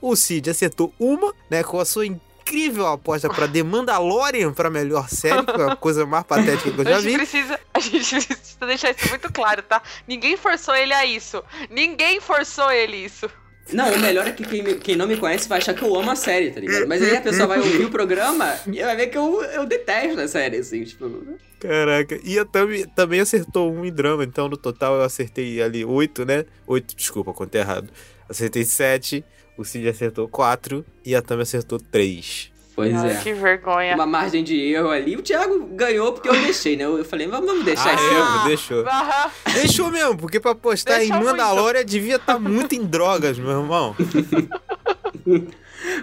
o 0.00 0.16
Cid 0.16 0.50
acertou 0.50 0.92
uma, 0.98 1.32
né, 1.48 1.62
com 1.62 1.78
a 1.78 1.84
sua 1.84 2.06
incrível 2.50 2.86
aposta 2.88 3.28
pra 3.28 3.46
The 3.46 3.62
Mandalorian 3.62 4.52
pra 4.52 4.68
melhor 4.68 5.08
série, 5.08 5.44
que 5.44 5.60
é 5.60 5.70
a 5.70 5.76
coisa 5.76 6.04
mais 6.04 6.24
patética 6.24 6.70
que 6.70 6.80
eu 6.80 6.84
já 6.84 6.96
a 6.96 7.00
gente 7.00 7.10
vi. 7.12 7.16
precisa. 7.18 7.60
A 7.72 7.78
gente 7.80 8.26
precisa 8.26 8.66
deixar 8.66 8.90
isso 8.90 9.08
muito 9.08 9.32
claro, 9.32 9.62
tá? 9.62 9.80
Ninguém 10.06 10.36
forçou 10.36 10.74
ele 10.74 10.92
a 10.92 11.06
isso. 11.06 11.42
Ninguém 11.70 12.20
forçou 12.20 12.70
ele 12.70 12.96
isso. 12.96 13.30
Não, 13.72 13.92
o 13.94 13.98
melhor 14.00 14.26
é 14.26 14.32
que 14.32 14.44
quem, 14.44 14.62
me- 14.64 14.74
quem 14.74 14.96
não 14.96 15.06
me 15.06 15.16
conhece 15.16 15.48
vai 15.48 15.58
achar 15.58 15.72
que 15.74 15.82
eu 15.82 15.94
amo 15.94 16.10
a 16.10 16.16
série, 16.16 16.50
tá 16.50 16.58
ligado? 16.58 16.88
Mas 16.88 17.00
aí 17.02 17.16
a 17.16 17.20
pessoa 17.20 17.46
vai 17.46 17.58
ouvir 17.58 17.84
o 17.84 17.90
programa 17.90 18.52
e 18.66 18.82
vai 18.82 18.96
ver 18.96 19.06
que 19.06 19.16
eu, 19.16 19.42
eu 19.44 19.64
detesto 19.64 20.20
a 20.20 20.26
série, 20.26 20.56
assim, 20.56 20.82
tipo. 20.82 21.38
Caraca, 21.60 22.18
e 22.24 22.36
a 22.38 22.44
Tami 22.44 22.84
também 22.96 23.20
acertou 23.20 23.72
um 23.72 23.84
em 23.84 23.92
drama, 23.92 24.24
então 24.24 24.48
no 24.48 24.56
total 24.56 24.96
eu 24.96 25.02
acertei 25.02 25.62
ali 25.62 25.84
oito, 25.84 26.24
né? 26.24 26.44
Oito, 26.66 26.96
desculpa, 26.96 27.32
contei 27.32 27.60
errado. 27.60 27.90
Acertei 28.28 28.64
sete, 28.64 29.24
o 29.60 29.64
Cid 29.64 29.88
acertou 29.88 30.26
quatro 30.28 30.84
e 31.04 31.14
a 31.14 31.20
Tami 31.22 31.42
acertou 31.42 31.78
três. 31.78 32.50
Pois 32.74 32.94
Ai, 32.94 33.10
é. 33.12 33.14
Que 33.16 33.34
vergonha. 33.34 33.94
Uma 33.94 34.06
margem 34.06 34.42
de 34.42 34.54
erro 34.58 34.88
ali. 34.88 35.14
O 35.16 35.22
Thiago 35.22 35.66
ganhou 35.74 36.12
porque 36.12 36.28
eu 36.28 36.32
deixei, 36.40 36.76
né? 36.76 36.84
Eu 36.84 37.04
falei, 37.04 37.26
vamos 37.26 37.46
vamos 37.46 37.64
deixar 37.64 37.94
Ah, 37.94 38.00
é? 38.00 38.14
erro. 38.14 38.48
deixou. 38.48 38.84
Deixou 39.52 39.90
mesmo, 39.90 40.16
porque 40.16 40.40
pra 40.40 40.54
postar 40.54 40.98
Deixou 40.98 41.16
em 41.16 41.18
muito. 41.18 41.30
Mandalorian 41.32 41.84
devia 41.84 42.16
estar 42.16 42.38
muito 42.38 42.74
em 42.74 42.84
drogas, 42.84 43.38
meu 43.38 43.50
irmão. 43.50 43.94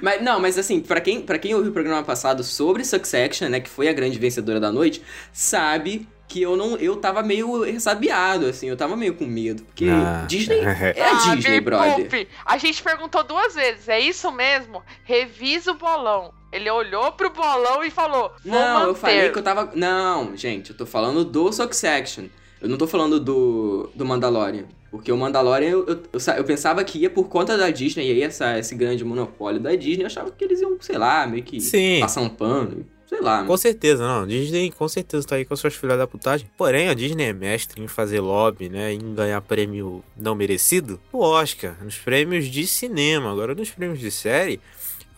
Mas 0.01 0.21
não, 0.23 0.39
mas 0.39 0.57
assim, 0.57 0.79
pra 0.79 0.99
quem, 0.99 1.21
pra 1.21 1.37
quem 1.37 1.53
ouviu 1.53 1.69
o 1.69 1.73
programa 1.73 2.03
passado 2.03 2.43
sobre 2.43 2.83
Succession, 2.83 3.47
né? 3.49 3.59
Que 3.59 3.69
foi 3.69 3.87
a 3.87 3.93
grande 3.93 4.17
vencedora 4.17 4.59
da 4.59 4.71
noite, 4.71 5.01
sabe 5.31 6.07
que 6.27 6.41
eu 6.41 6.57
não. 6.57 6.75
Eu 6.77 6.98
tava 6.98 7.24
meio 7.24 7.63
ressabiado, 7.63 8.46
assim, 8.48 8.67
eu 8.67 8.75
tava 8.77 8.96
meio 8.96 9.13
com 9.15 9.25
medo. 9.25 9.63
Porque 9.63 9.86
Ah, 9.89 10.25
Disney 10.27 10.60
é. 10.60 11.01
a 11.01 11.12
Ah, 11.31 11.36
Disney, 11.36 11.51
me 11.55 11.62
brother. 11.62 11.96
poupe. 11.96 12.27
A 12.46 12.57
gente 12.57 12.81
perguntou 12.84 13.24
duas 13.24 13.55
vezes, 13.55 13.88
é 13.88 14.00
isso 14.00 14.31
mesmo? 14.31 14.84
Revisa 15.03 15.72
o 15.72 15.75
bolão. 15.75 16.34
Ele 16.51 16.69
olhou 16.69 17.12
pro 17.13 17.29
bolão 17.29 17.84
e 17.84 17.91
falou: 17.91 18.31
Vou 18.46 18.53
Não, 18.53 18.74
manter. 18.74 18.88
eu 18.89 18.96
falei 18.96 19.29
que 19.31 19.38
eu 19.39 19.43
tava. 19.43 19.72
Não, 19.75 20.36
gente, 20.36 20.72
eu 20.72 20.77
tô 20.77 20.86
falando 20.86 21.24
do 21.25 21.51
Succession. 21.51 22.25
Eu 22.62 22.67
não 22.69 22.77
tô 22.77 22.88
falando 22.88 23.19
do, 23.19 23.89
do 23.93 24.05
Mandalorian. 24.05 24.65
Porque 24.89 25.12
o 25.12 25.17
Mandalorian, 25.17 25.69
eu, 25.69 25.86
eu, 25.86 26.01
eu 26.13 26.34
eu 26.38 26.43
pensava 26.46 26.81
que 26.84 26.98
ia 26.98 27.10
por 27.10 27.27
conta 27.27 27.57
da 27.57 27.69
Disney, 27.69 28.07
e 28.07 28.12
aí 28.13 28.24
essa, 28.24 28.57
esse 28.57 28.74
grande 28.74 29.03
monopólio 29.03 29.60
da 29.60 29.75
Disney, 29.75 30.03
eu 30.03 30.07
achava 30.07 30.31
que 30.31 30.43
eles 30.43 30.62
iam, 30.62 30.77
sei 30.79 30.98
lá, 30.98 31.27
meio 31.27 31.43
que 31.43 31.60
Sim. 31.60 32.00
passar 32.00 32.22
um 32.22 32.29
pano. 32.29 32.86
Sei 33.07 33.21
lá. 33.21 33.45
Com 33.45 33.55
certeza, 33.55 34.05
não. 34.05 34.27
Disney 34.27 34.69
com 34.69 34.87
certeza 34.87 35.25
tá 35.25 35.35
aí 35.35 35.45
com 35.45 35.55
suas 35.55 35.73
filhas 35.73 35.97
da 35.97 36.05
putagem. 36.05 36.49
Porém, 36.57 36.89
a 36.89 36.93
Disney 36.93 37.25
é 37.25 37.33
mestre 37.33 37.81
em 37.81 37.87
fazer 37.87 38.19
lobby, 38.19 38.67
né? 38.67 38.91
Em 38.93 39.15
ganhar 39.15 39.39
prêmio 39.41 40.03
não 40.15 40.35
merecido 40.35 40.99
no 41.13 41.19
Oscar, 41.19 41.77
nos 41.81 41.97
prêmios 41.97 42.47
de 42.47 42.67
cinema. 42.67 43.31
Agora, 43.31 43.55
nos 43.55 43.69
prêmios 43.69 43.99
de 43.99 44.11
série, 44.11 44.59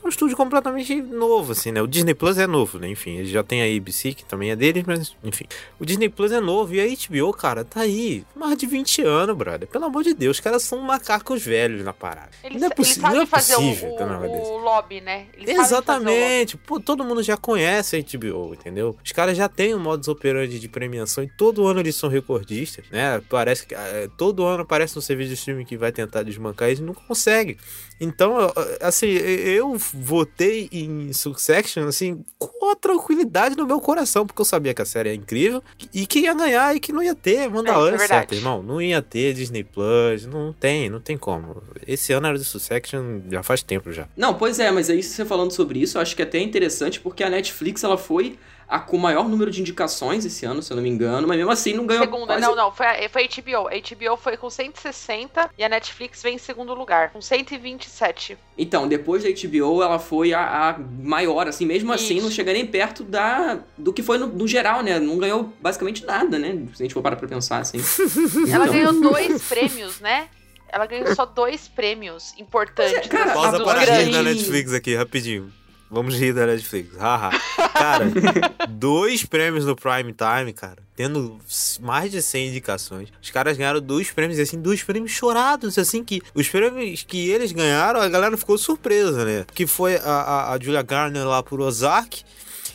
é 0.03 0.05
um 0.05 0.09
estúdio 0.09 0.35
completamente 0.37 1.01
novo, 1.01 1.51
assim, 1.51 1.71
né? 1.71 1.81
O 1.81 1.87
Disney 1.87 2.13
Plus 2.13 2.37
é 2.37 2.47
novo, 2.47 2.79
né? 2.79 2.87
Enfim, 2.87 3.17
eles 3.17 3.29
já 3.29 3.43
tem 3.43 3.61
a 3.61 3.77
ABC, 3.77 4.13
que 4.13 4.23
também 4.25 4.51
é 4.51 4.55
deles, 4.55 4.83
mas 4.85 5.15
enfim. 5.23 5.45
O 5.79 5.85
Disney 5.85 6.09
Plus 6.09 6.31
é 6.31 6.39
novo 6.39 6.73
e 6.73 6.79
a 6.81 6.85
HBO, 6.85 7.33
cara, 7.33 7.63
tá 7.65 7.81
aí. 7.81 8.23
Mais 8.35 8.57
de 8.57 8.65
20 8.65 9.01
anos, 9.03 9.35
brother. 9.35 9.67
Pelo 9.67 9.85
amor 9.85 10.03
de 10.03 10.13
Deus, 10.13 10.37
os 10.37 10.39
caras 10.41 10.63
são 10.63 10.79
macacos 10.79 11.43
velhos 11.43 11.83
na 11.83 11.93
parada. 11.93 12.29
Eles, 12.43 12.61
não 12.61 12.67
é, 12.69 12.71
eles 12.71 12.75
possi- 12.75 12.99
não 13.01 13.21
é 13.21 13.25
fazer 13.25 13.55
possível 13.55 13.89
o, 13.89 14.53
o, 14.53 14.57
lobby, 14.57 15.01
né? 15.01 15.25
Eles. 15.33 15.57
Exatamente. 15.57 16.57
Pô, 16.57 16.79
todo 16.79 17.03
mundo 17.03 17.21
já 17.21 17.37
conhece 17.37 17.95
a 17.95 17.99
HBO, 18.17 18.53
entendeu? 18.53 18.95
Os 19.03 19.11
caras 19.11 19.37
já 19.37 19.47
têm 19.49 19.75
um 19.75 19.79
modus 19.79 20.07
operandi 20.07 20.59
de 20.59 20.67
premiação 20.67 21.23
e 21.23 21.27
todo 21.27 21.67
ano 21.67 21.79
eles 21.79 21.95
são 21.95 22.09
recordistas, 22.09 22.85
né? 22.91 23.21
Parece 23.29 23.65
que 23.65 23.75
eh, 23.75 24.09
todo 24.17 24.43
ano 24.45 24.63
aparece 24.63 24.97
um 24.97 25.01
serviço 25.01 25.29
de 25.29 25.35
streaming 25.35 25.65
que 25.65 25.77
vai 25.77 25.91
tentar 25.91 26.23
desmancar 26.23 26.69
eles 26.69 26.79
e 26.79 26.83
não 26.83 26.93
consegue. 26.93 27.57
Então, 27.99 28.37
assim, 28.81 29.07
eu 29.07 29.75
votei 29.93 30.69
em 30.71 31.11
Succession, 31.13 31.87
assim, 31.87 32.23
com 32.37 32.71
a 32.71 32.75
tranquilidade 32.75 33.55
no 33.57 33.65
meu 33.65 33.79
coração, 33.81 34.25
porque 34.25 34.41
eu 34.41 34.45
sabia 34.45 34.73
que 34.73 34.81
a 34.81 34.85
série 34.85 35.09
é 35.09 35.13
incrível 35.13 35.61
e 35.93 36.05
que 36.07 36.19
ia 36.21 36.33
ganhar 36.33 36.75
e 36.75 36.79
que 36.79 36.93
não 36.93 37.03
ia 37.03 37.15
ter 37.15 37.49
Mandalorian 37.49 37.93
É, 37.93 37.95
é 37.95 37.97
certo, 37.99 38.09
verdade. 38.09 38.35
irmão. 38.35 38.63
Não 38.63 38.81
ia 38.81 39.01
ter 39.01 39.33
Disney 39.33 39.63
Plus, 39.63 40.25
não 40.25 40.53
tem, 40.53 40.89
não 40.89 40.99
tem 40.99 41.17
como. 41.17 41.61
Esse 41.85 42.13
ano 42.13 42.27
era 42.27 42.37
de 42.37 42.45
Succession 42.45 43.21
já 43.29 43.43
faz 43.43 43.61
tempo 43.63 43.91
já. 43.91 44.07
Não, 44.15 44.33
pois 44.33 44.59
é, 44.59 44.71
mas 44.71 44.89
aí 44.89 45.03
você 45.03 45.25
falando 45.25 45.51
sobre 45.51 45.79
isso, 45.79 45.97
eu 45.97 46.01
acho 46.01 46.15
que 46.15 46.21
é 46.21 46.25
até 46.25 46.39
interessante 46.39 46.99
porque 46.99 47.23
a 47.23 47.29
Netflix 47.29 47.83
ela 47.83 47.97
foi 47.97 48.37
a 48.69 48.79
com 48.79 48.97
o 48.97 48.99
maior 48.99 49.27
número 49.27 49.49
de 49.49 49.59
indicações 49.61 50.23
esse 50.25 50.45
ano, 50.45 50.61
se 50.61 50.71
eu 50.71 50.75
não 50.75 50.83
me 50.83 50.89
engano, 50.89 51.27
mas 51.27 51.37
mesmo 51.37 51.51
assim 51.51 51.73
não 51.73 51.87
ganhou 51.87 52.03
Segunda, 52.03 52.27
quase- 52.27 52.41
não, 52.41 52.55
não, 52.55 52.71
foi 52.71 52.85
a, 52.85 53.09
foi 53.09 53.23
a 53.23 53.27
HBO. 53.27 53.67
A 53.67 53.71
HBO 54.11 54.15
foi 54.17 54.37
com 54.37 54.49
160 54.49 55.49
e 55.57 55.63
a 55.63 55.69
Netflix 55.69 56.21
vem 56.21 56.35
em 56.35 56.37
segundo 56.37 56.73
lugar, 56.75 57.09
com 57.09 57.19
127. 57.19 58.37
Então, 58.57 58.87
depois 58.87 59.23
da 59.23 59.29
HBO, 59.29 59.81
ela 59.81 59.97
foi 59.97 60.33
a, 60.33 60.69
a 60.69 60.75
maior, 61.01 61.47
assim, 61.47 61.65
mesmo 61.65 61.91
assim, 61.91 62.15
Isso. 62.17 62.25
não 62.25 62.31
chega 62.31 62.53
nem 62.53 62.65
perto 62.65 63.03
da 63.03 63.59
do 63.77 63.91
que 63.91 64.03
foi 64.03 64.17
no, 64.17 64.27
no 64.27 64.47
geral, 64.47 64.83
né? 64.83 64.99
Não 64.99 65.17
ganhou 65.17 65.51
basicamente 65.61 66.05
nada, 66.05 66.37
né? 66.37 66.51
Se 66.75 66.83
a 66.83 66.85
gente 66.85 66.93
for 66.93 67.01
parar 67.01 67.15
pra 67.15 67.27
pensar, 67.27 67.59
assim. 67.59 67.79
Ela 68.53 68.65
Então. 68.65 68.73
ganhou 68.73 69.01
dois 69.01 69.41
prêmios, 69.47 69.99
né? 69.99 70.27
Ela 70.71 70.85
ganhou 70.85 71.15
só 71.15 71.25
dois 71.25 71.67
prêmios 71.67 72.33
importantes. 72.37 72.93
Mas 72.93 73.05
é, 73.05 73.09
cara, 73.09 73.31
Pausa 73.33 73.63
para 73.63 73.79
rir 73.79 74.11
grandes. 74.11 74.23
Netflix 74.23 74.73
aqui, 74.73 74.95
rapidinho. 74.95 75.51
Vamos 75.89 76.15
rir 76.15 76.33
da 76.33 76.45
Netflix. 76.45 76.95
Haha. 76.97 77.31
Cara, 77.73 78.05
dois 78.69 79.25
prêmios 79.25 79.65
no 79.65 79.75
Prime 79.75 80.13
Time, 80.13 80.53
cara. 80.53 80.77
Tendo 80.95 81.39
mais 81.81 82.11
de 82.11 82.21
100 82.21 82.49
indicações. 82.49 83.09
Os 83.21 83.31
caras 83.31 83.57
ganharam 83.57 83.81
dois 83.81 84.11
prêmios, 84.11 84.39
assim, 84.39 84.61
dois 84.61 84.83
prêmios 84.83 85.11
chorados, 85.11 85.77
assim, 85.77 86.03
que 86.03 86.21
os 86.35 86.47
prêmios 86.47 87.03
que 87.03 87.29
eles 87.29 87.51
ganharam, 87.51 88.01
a 88.01 88.07
galera 88.07 88.37
ficou 88.37 88.57
surpresa, 88.57 89.25
né? 89.25 89.45
Que 89.53 89.65
foi 89.65 89.95
a, 89.95 90.01
a, 90.01 90.53
a 90.53 90.59
Julia 90.59 90.83
Garner 90.83 91.25
lá 91.25 91.41
por 91.41 91.59
Ozark, 91.59 92.23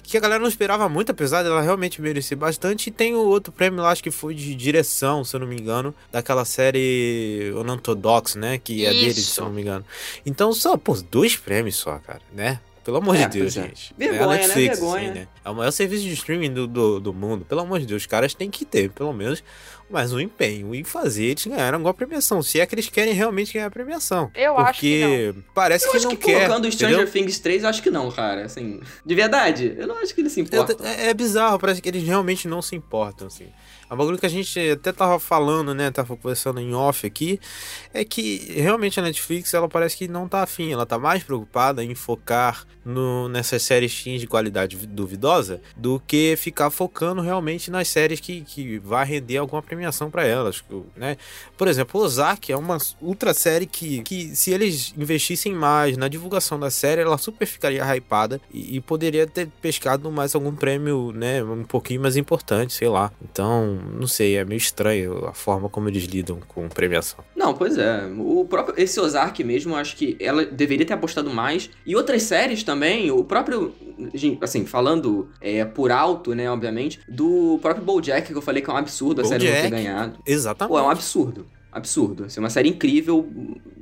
que 0.03 0.17
a 0.17 0.21
galera 0.21 0.41
não 0.41 0.49
esperava 0.49 0.89
muito, 0.89 1.11
apesar 1.11 1.43
dela 1.43 1.61
realmente 1.63 2.01
merecer 2.01 2.37
bastante. 2.37 2.89
E 2.89 2.91
tem 2.91 3.15
o 3.15 3.25
outro 3.27 3.53
prêmio 3.53 3.83
lá, 3.83 3.91
acho 3.91 4.03
que 4.03 4.11
foi 4.11 4.35
de 4.35 4.55
direção, 4.55 5.25
se 5.25 5.37
eu 5.37 5.41
não 5.41 5.47
me 5.47 5.57
engano, 5.57 5.95
daquela 6.11 6.45
série 6.45 7.53
Unorthodox, 7.57 8.35
né? 8.35 8.59
Que 8.59 8.85
é 8.85 8.91
dele, 8.91 9.15
se 9.15 9.21
Isso. 9.21 9.41
eu 9.41 9.45
não 9.45 9.53
me 9.53 9.63
engano. 9.63 9.85
Então, 10.27 10.53
só, 10.53 10.77
pô, 10.77 10.95
dois 11.11 11.37
prêmios 11.37 11.77
só, 11.77 11.99
cara, 11.99 12.21
né? 12.33 12.61
Pelo 12.85 12.99
amor 12.99 13.17
É, 13.17 13.27
de 13.27 13.39
Deus, 13.39 13.57
é. 13.57 13.63
gente. 13.63 13.95
Vergonha, 13.97 14.21
é 14.21 14.25
a 14.25 14.27
né? 14.29 14.37
Netflix, 14.47 14.79
Vergonha. 14.79 15.05
assim, 15.11 15.19
né? 15.21 15.29
É 15.45 15.51
o 15.51 15.55
maior 15.55 15.71
serviço 15.71 16.03
de 16.03 16.13
streaming 16.13 16.53
do, 16.53 16.67
do, 16.67 17.01
do 17.01 17.15
mundo. 17.15 17.45
Pelo 17.45 17.63
amor 17.63 17.81
de 17.81 17.87
Deus, 17.87 18.03
os 18.03 18.07
caras 18.07 18.35
têm 18.35 18.51
que 18.51 18.65
ter, 18.65 18.91
pelo 18.91 19.13
menos, 19.13 19.43
mais 19.91 20.13
um 20.13 20.21
empenho 20.21 20.75
em 20.75 20.85
fazer 20.85 21.25
eles 21.25 21.47
ganharem 21.47 21.75
alguma 21.75 21.95
premiação. 21.95 22.43
Se 22.43 22.61
é 22.61 22.67
que 22.67 22.75
eles 22.75 22.89
querem 22.89 23.15
realmente 23.15 23.53
ganhar 23.55 23.67
a 23.67 23.71
premiação. 23.71 24.31
Eu 24.35 24.55
Porque 24.55 24.69
acho 24.69 24.81
que 24.81 25.35
parece 25.55 25.87
Eu 25.87 25.91
que 25.93 25.97
acho 25.97 26.07
não 26.09 26.17
que 26.17 26.27
quer. 26.27 26.35
colocando 26.47 26.65
o 26.67 26.73
Stranger 26.73 26.97
entendeu? 27.03 27.13
Things 27.13 27.39
3, 27.39 27.63
eu 27.63 27.69
acho 27.71 27.83
que 27.83 27.91
não, 27.91 28.11
cara. 28.11 28.45
Assim, 28.45 28.81
de 29.05 29.15
verdade, 29.15 29.75
eu 29.79 29.87
não 29.87 29.97
acho 29.99 30.15
que 30.15 30.21
ele 30.21 30.29
se 30.31 30.41
importa. 30.41 30.77
É, 30.87 31.09
é 31.09 31.15
bizarro, 31.15 31.59
parece 31.59 31.81
que 31.81 31.89
eles 31.89 32.03
realmente 32.03 32.47
não 32.47 32.61
se 32.61 32.77
importam, 32.77 33.27
assim. 33.29 33.49
A 33.89 33.97
bagulho 33.97 34.19
que 34.19 34.27
a 34.27 34.31
gente 34.31 34.59
até 34.71 34.93
tava 34.93 35.19
falando, 35.19 35.75
né? 35.75 35.91
Tava 35.91 36.17
conversando 36.17 36.61
em 36.61 36.75
off 36.75 37.07
aqui, 37.07 37.41
é 37.93 38.05
que 38.05 38.53
realmente 38.57 38.99
a 38.99 39.03
Netflix, 39.03 39.53
ela 39.55 39.69
parece 39.69 39.97
que 39.97 40.09
não 40.09 40.29
tá 40.29 40.43
afim. 40.43 40.73
Ela 40.73 40.87
tá 40.87 40.99
mais 40.99 41.23
preocupada 41.23 41.85
em 41.85 41.95
focar 41.95 42.67
no, 42.85 43.29
nessas 43.29 43.63
séries 43.63 44.03
teens 44.03 44.21
de 44.21 44.27
qualidade 44.27 44.77
duvidosa 44.87 45.61
do 45.77 46.01
que 46.07 46.37
ficar 46.37 46.71
focando 46.71 47.23
realmente 47.23 47.71
nas 47.71 47.89
séries 47.89 48.21
que, 48.21 48.43
que 48.43 48.79
vai 48.79 49.05
render 49.07 49.39
alguma 49.39 49.63
premiação 49.63 50.11
pra 50.11 50.25
elas, 50.25 50.63
né? 50.97 51.17
Por 51.57 51.69
exemplo, 51.69 52.01
Ozark 52.01 52.53
é 52.53 52.57
uma 52.57 52.79
ultra 53.01 53.33
série 53.33 53.67
que, 53.67 54.03
que 54.03 54.37
se 54.37 54.51
eles 54.51 54.93
investissem 54.97 55.55
mais 55.55 55.97
na 55.97 56.09
divulgação 56.09 56.59
da 56.59 56.71
série, 56.71 57.01
ela 57.01 57.19
super 57.19 57.47
ficaria 57.47 57.85
hypada 57.97 58.41
e, 58.53 58.77
e 58.77 58.81
poderia 58.81 59.27
ter 59.27 59.49
pescado 59.63 60.11
mais 60.11 60.35
algum 60.35 60.55
prêmio, 60.55 61.13
né, 61.13 61.43
um 61.43 61.65
pouquinho 61.65 62.01
mais 62.01 62.17
importante, 62.17 62.73
sei 62.73 62.89
lá. 62.89 63.11
Então, 63.23 63.74
não 63.75 64.07
sei, 64.07 64.37
é 64.37 64.45
meio 64.45 64.59
estranho 64.59 65.27
a 65.27 65.33
forma 65.33 65.69
como 65.69 65.89
eles 65.89 66.05
lidam 66.05 66.41
com 66.49 66.69
premiação. 66.69 67.25
Não, 67.35 67.55
pois 67.55 67.77
é. 67.79 68.07
O 68.19 68.45
próprio 68.49 68.75
esse 68.81 68.99
Ozark 69.01 69.43
mesmo, 69.45 69.73
eu 69.73 69.77
acho 69.77 69.97
que 69.97 70.17
ela 70.21 70.45
deveria 70.45 70.87
ter 70.87 70.95
apostado 70.95 71.31
mais. 71.31 71.71
E 71.87 71.95
outras 71.95 72.23
séries 72.23 72.63
também, 72.63 73.11
o 73.11 73.25
próprio 73.25 73.75
assim, 74.41 74.67
falando 74.67 75.29
é, 75.41 75.65
por 75.65 75.91
alto, 75.91 76.35
né, 76.35 76.51
obviamente, 76.51 77.01
do 77.09 77.59
próprio 77.63 77.85
BoJack 77.85 78.29
que 78.29 78.37
eu 78.37 78.43
falei 78.43 78.63
que 78.63 78.71
é 78.71 78.73
um 78.73 78.77
absurdo 78.77 79.21
a 79.21 79.25
série 79.25 79.47
não 79.47 79.53
ter 79.53 79.71
ganhado. 79.71 80.19
Exatamente. 80.27 80.73
Pô, 80.73 80.79
é 80.79 80.83
um 80.83 80.91
absurdo. 80.91 81.47
Absurdo. 81.75 82.27
Assim, 82.27 82.39
uma 82.39 82.51
série 82.51 82.69
incrível, 82.69 83.29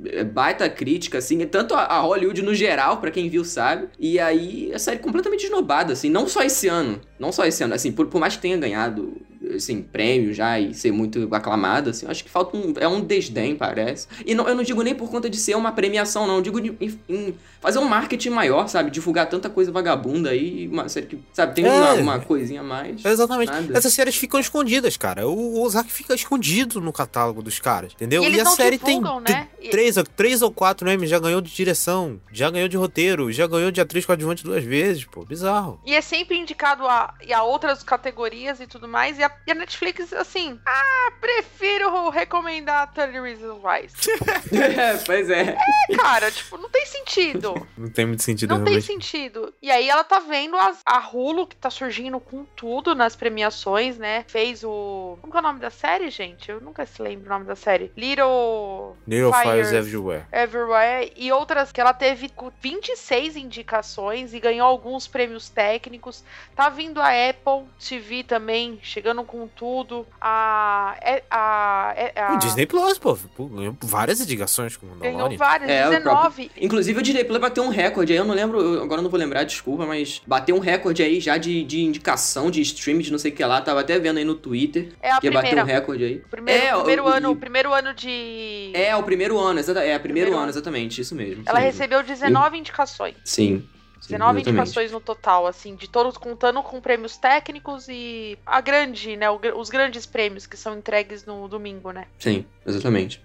é, 0.05 0.23
baita 0.23 0.67
crítica, 0.67 1.19
assim, 1.19 1.39
e 1.41 1.45
tanto 1.45 1.75
a, 1.75 1.99
Hollywood 1.99 2.41
no 2.41 2.55
geral, 2.55 2.97
pra 2.97 3.11
quem 3.11 3.29
viu 3.29 3.45
sabe, 3.45 3.87
e 3.99 4.19
aí 4.19 4.71
a 4.73 4.79
série 4.79 4.97
completamente 4.97 5.43
esnobada, 5.43 5.93
assim, 5.93 6.09
não 6.09 6.27
só 6.27 6.41
esse 6.41 6.67
ano, 6.67 6.99
não 7.23 7.31
só 7.31 7.45
esse 7.45 7.63
ano, 7.63 7.73
assim, 7.73 7.91
por, 7.91 8.07
por 8.07 8.19
mais 8.19 8.35
que 8.35 8.41
tenha 8.41 8.57
ganhado, 8.57 9.13
assim, 9.55 9.81
prêmio 9.81 10.33
já 10.33 10.59
e 10.59 10.73
ser 10.73 10.91
muito 10.91 11.27
aclamada, 11.33 11.89
assim, 11.91 12.05
eu 12.05 12.11
acho 12.11 12.23
que 12.23 12.29
falta 12.29 12.55
um, 12.57 12.73
é 12.79 12.87
um 12.87 13.01
desdém, 13.01 13.55
parece. 13.55 14.07
E 14.25 14.35
não, 14.35 14.47
eu 14.47 14.55
não 14.55 14.63
digo 14.63 14.81
nem 14.83 14.93
por 14.93 15.09
conta 15.09 15.29
de 15.29 15.37
ser 15.37 15.55
uma 15.55 15.71
premiação, 15.71 16.27
não, 16.27 16.35
eu 16.35 16.41
digo 16.41 16.59
de- 16.61 16.75
em, 16.79 16.99
em 17.09 17.35
fazer 17.61 17.79
um 17.79 17.85
marketing 17.87 18.29
maior, 18.29 18.67
sabe, 18.67 18.91
divulgar 18.91 19.27
tanta 19.29 19.49
coisa 19.49 19.71
vagabunda 19.71 20.29
aí, 20.31 20.67
uma 20.67 20.89
série 20.89 21.05
que, 21.07 21.17
sabe, 21.33 21.55
tem 21.55 21.65
É. 21.65 21.69
uma, 21.71 21.93
uma 21.95 22.19
coisinha 22.19 22.59
a 22.61 22.63
mais. 22.63 23.03
Exatamente. 23.05 23.51
Nada. 23.51 23.77
Essas 23.77 23.93
séries 23.93 24.15
ficam 24.15 24.39
escondidas, 24.39 24.97
cara. 24.97 25.27
O 25.27 25.61
Ozark 25.61 25.89
fica 25.91 26.13
escondido 26.13 26.81
no 26.81 26.91
catálogo 26.91 27.41
dos 27.41 27.59
caras, 27.59 27.93
entendeu? 27.93 28.21
E 28.21 28.25
eles 28.25 28.41
a 28.41 28.43
não 28.43 28.55
série 28.55 28.77
divulgam, 28.77 29.21
tem 29.23 29.35
né? 29.35 29.47
três, 29.71 29.95
três 30.15 30.41
ou 30.41 30.51
quatro 30.51 30.89
M's, 30.89 31.09
já 31.09 31.19
ganhou 31.19 31.39
de 31.41 31.53
direção, 31.53 32.19
já 32.31 32.49
ganhou 32.49 32.67
de 32.67 32.75
roteiro, 32.75 33.31
já 33.31 33.47
ganhou 33.47 33.71
de 33.71 33.79
atriz 33.79 34.05
coadjuvante 34.05 34.43
duas 34.43 34.63
vezes, 34.63 35.05
pô. 35.05 35.23
Bizarro. 35.23 35.79
E 35.85 35.93
é 35.95 36.01
sempre 36.01 36.37
indicado 36.37 36.83
a, 36.85 37.12
e 37.21 37.33
a 37.33 37.43
outras 37.43 37.83
categorias 37.83 38.59
e 38.59 38.67
tudo 38.67 38.87
mais. 38.87 39.17
E 39.19 39.23
a, 39.23 39.31
e 39.47 39.51
a 39.51 39.55
Netflix, 39.55 40.11
assim, 40.13 40.59
ah, 40.65 41.11
prefiro 41.19 42.09
recomendar 42.09 42.91
30 42.93 43.21
Reasons 43.21 43.61
Why. 43.63 43.87
É, 44.53 44.97
pois 45.05 45.29
é. 45.29 45.57
É, 45.89 45.95
cara, 45.95 46.31
tipo, 46.31 46.57
não 46.57 46.69
tem 46.69 46.85
sentido. 46.85 47.67
Não 47.77 47.89
tem 47.89 48.05
muito 48.05 48.23
sentido 48.23 48.49
Não 48.49 48.63
tem 48.63 48.73
realmente. 48.75 48.85
sentido. 48.85 49.53
E 49.61 49.69
aí 49.71 49.89
ela 49.89 50.03
tá 50.03 50.19
vendo 50.19 50.55
as- 50.57 50.79
a 50.85 50.99
Hulu, 50.99 51.47
que 51.47 51.55
tá 51.55 51.69
surgindo 51.69 52.19
com 52.19 52.45
tudo 52.45 52.93
nas 52.95 53.15
premiações, 53.15 53.97
né? 53.97 54.23
Fez 54.27 54.63
o. 54.63 55.17
Como 55.21 55.31
que 55.31 55.37
é 55.37 55.39
o 55.39 55.43
nome 55.43 55.59
da 55.59 55.69
série, 55.69 56.09
gente? 56.09 56.49
Eu 56.51 56.61
nunca 56.61 56.85
se 56.85 57.01
lembro 57.01 57.27
o 57.27 57.29
nome 57.29 57.45
da 57.45 57.55
série. 57.55 57.91
Little. 57.97 58.95
Little 59.07 59.31
Fires 59.33 59.67
Fires 59.69 59.71
Everywhere. 59.73 60.25
Everywhere 60.31 61.13
e 61.15 61.31
outras 61.31 61.71
que 61.71 61.81
ela 61.81 61.93
teve 61.93 62.29
com 62.29 62.51
26 62.61 63.35
indicações 63.35 64.33
e 64.33 64.39
ganhou 64.39 64.67
alguns 64.67 65.07
prêmios 65.07 65.49
técnicos. 65.49 66.23
Tá 66.55 66.69
vindo 66.69 66.92
a 66.99 67.09
Apple 67.29 67.67
TV 67.79 68.23
também, 68.23 68.79
chegando 68.81 69.23
com 69.23 69.47
tudo. 69.47 70.05
A. 70.19 70.95
é- 71.01 71.23
a, 71.29 71.93
é- 71.95 72.13
a 72.21 72.33
O 72.33 72.37
Disney 72.39 72.65
Plus, 72.65 72.97
pô, 72.97 73.17
ganhou 73.47 73.75
várias 73.81 74.19
indicações 74.21 74.75
com 74.77 74.85
o 74.85 74.89
ganhou 74.95 75.13
Mandalorian. 75.13 75.37
várias, 75.37 75.69
É, 75.69 75.87
o 75.87 75.89
19. 75.91 76.51
Inclusive 76.59 76.99
o 76.99 77.01
Disney 77.03 77.23
Plus 77.23 77.39
bateu 77.39 77.63
um 77.63 77.69
recorde 77.69 78.11
aí, 78.13 78.17
eu 78.19 78.25
não 78.25 78.33
lembro, 78.35 78.59
eu 78.61 78.83
agora 78.83 78.99
eu 78.99 79.03
não 79.03 79.09
vou 79.09 79.19
lembrar, 79.19 79.43
desculpa, 79.43 79.85
mas 79.85 80.21
bateu 80.25 80.55
um 80.55 80.59
recorde 80.59 81.03
aí 81.03 81.19
já 81.19 81.37
de, 81.37 81.63
de 81.63 81.81
indicação 81.83 82.49
de 82.51 82.61
stream 82.61 82.99
de 82.99 83.11
não 83.11 83.19
sei 83.19 83.31
o 83.31 83.35
que 83.35 83.43
lá, 83.43 83.61
tava 83.61 83.81
até 83.81 83.97
vendo 83.99 84.17
aí 84.17 84.25
no 84.25 84.35
Twitter, 84.35 84.89
É 85.01 85.11
a 85.11 85.19
que 85.19 85.29
bateu 85.29 85.49
um 85.51 85.55
primeira. 85.55 85.79
recorde 85.79 86.03
aí. 86.03 86.23
Primeiro, 86.29 86.63
É, 86.63 86.73
primeiro 86.75 87.03
o- 87.05 87.07
ano, 87.07 87.31
e- 87.31 87.35
primeiro 87.35 87.73
ano 87.73 87.93
de. 87.93 88.71
É, 88.73 88.95
o 88.95 89.03
primeiro 89.03 89.37
ano, 89.39 89.59
exata, 89.59 89.79
é, 89.79 89.97
primeiro 89.99 90.23
Primeiro 90.23 90.37
ano, 90.37 90.49
exatamente, 90.49 91.01
isso 91.01 91.15
mesmo. 91.15 91.43
Ela 91.45 91.59
mesmo. 91.59 91.71
recebeu 91.71 92.03
19 92.03 92.57
indicações. 92.57 93.15
Sim. 93.23 93.67
Sim, 94.03 94.13
19 94.13 94.39
exatamente. 94.39 94.49
indicações 94.49 94.91
no 94.91 94.99
total, 94.99 95.47
assim, 95.47 95.75
de 95.75 95.89
todos 95.89 96.17
contando 96.17 96.61
com 96.61 96.79
prêmios 96.81 97.17
técnicos 97.17 97.87
e 97.87 98.37
a 98.45 98.61
grande, 98.61 99.15
né? 99.15 99.27
os 99.29 99.69
grandes 99.69 100.05
prêmios 100.05 100.45
que 100.45 100.57
são 100.57 100.77
entregues 100.77 101.25
no 101.25 101.47
domingo, 101.47 101.91
né? 101.91 102.05
Sim, 102.19 102.45
exatamente. 102.65 103.21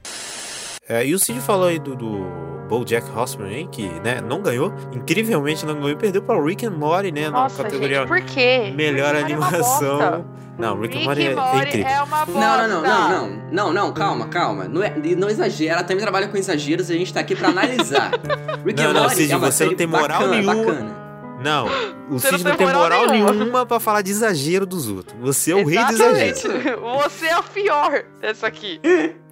É, 0.88 1.04
e 1.04 1.14
o 1.14 1.18
Cid 1.18 1.40
falou 1.40 1.68
aí 1.68 1.78
do, 1.78 1.94
do 1.94 2.57
BoJack 2.68 3.08
Horseman, 3.16 3.52
hein, 3.52 3.68
que 3.70 3.88
né, 4.04 4.20
não 4.20 4.42
ganhou. 4.42 4.72
Incrivelmente 4.92 5.64
não 5.66 5.75
ganhou 5.75 5.90
e 5.90 5.96
perdeu 5.96 6.22
pra 6.22 6.40
Rick 6.42 6.66
and 6.66 6.70
Morty, 6.72 7.10
né, 7.10 7.25
na 7.30 7.30
Nossa, 7.42 7.62
categoria 7.62 8.00
gente, 8.00 8.08
por 8.08 8.20
quê? 8.22 8.72
melhor 8.76 9.14
Rick 9.14 9.34
Morty 9.34 9.54
é 9.54 9.56
animação. 9.56 9.98
bosta. 9.98 10.25
não, 10.58 10.80
Rick, 10.80 10.98
Rick 10.98 11.02
and 11.02 11.06
Morty 11.06 11.22
é, 11.22 11.26
and 11.26 11.30
é 11.30 11.34
Morty 11.34 11.68
incrível. 11.68 11.90
é 11.90 12.02
uma 12.02 12.26
bosta. 12.26 12.40
Não, 12.40 12.68
não, 12.68 12.68
não, 12.68 12.82
não, 12.82 13.08
não, 13.28 13.42
não, 13.52 13.72
não, 13.72 13.92
calma, 13.92 14.28
calma. 14.28 14.64
Não, 14.68 14.82
é, 14.82 14.94
não 15.16 15.28
exagera, 15.28 15.72
ela 15.75 15.82
também 15.84 16.02
trabalha 16.02 16.28
com 16.28 16.37
exageros 16.37 16.90
e 16.90 16.92
a 16.92 16.96
gente 16.96 17.12
tá 17.12 17.20
aqui 17.20 17.34
pra 17.34 17.48
analisar. 17.48 18.10
Rick 18.64 18.82
Não, 18.82 18.90
and 18.90 18.92
não, 18.94 19.00
Morty 19.02 19.16
Cid, 19.16 19.32
é 19.32 19.37
uma 19.37 19.50
você 19.50 19.64
não 19.64 19.75
tem 19.75 19.87
moral 19.87 20.20
bacana, 20.20 20.30
nenhuma. 20.37 20.54
Bacana. 20.54 21.08
Não, 21.40 21.66
o 22.10 22.18
Cid 22.18 22.42
não 22.42 22.56
tem 22.56 22.66
moral 22.66 22.82
moral 22.82 23.06
nenhuma. 23.06 23.32
nenhuma 23.32 23.64
pra 23.64 23.78
falar 23.78 24.02
de 24.02 24.10
exagero 24.10 24.66
dos 24.66 24.88
outros. 24.88 25.16
Você 25.20 25.52
é 25.52 25.54
o 25.54 25.64
rei 25.64 25.78
do 25.84 25.92
Exatamente. 25.92 26.46
exagero. 26.48 26.80
Você 26.80 27.26
é 27.26 27.38
o 27.38 27.42
pior 27.44 28.02
dessa 28.20 28.48
aqui. 28.48 28.80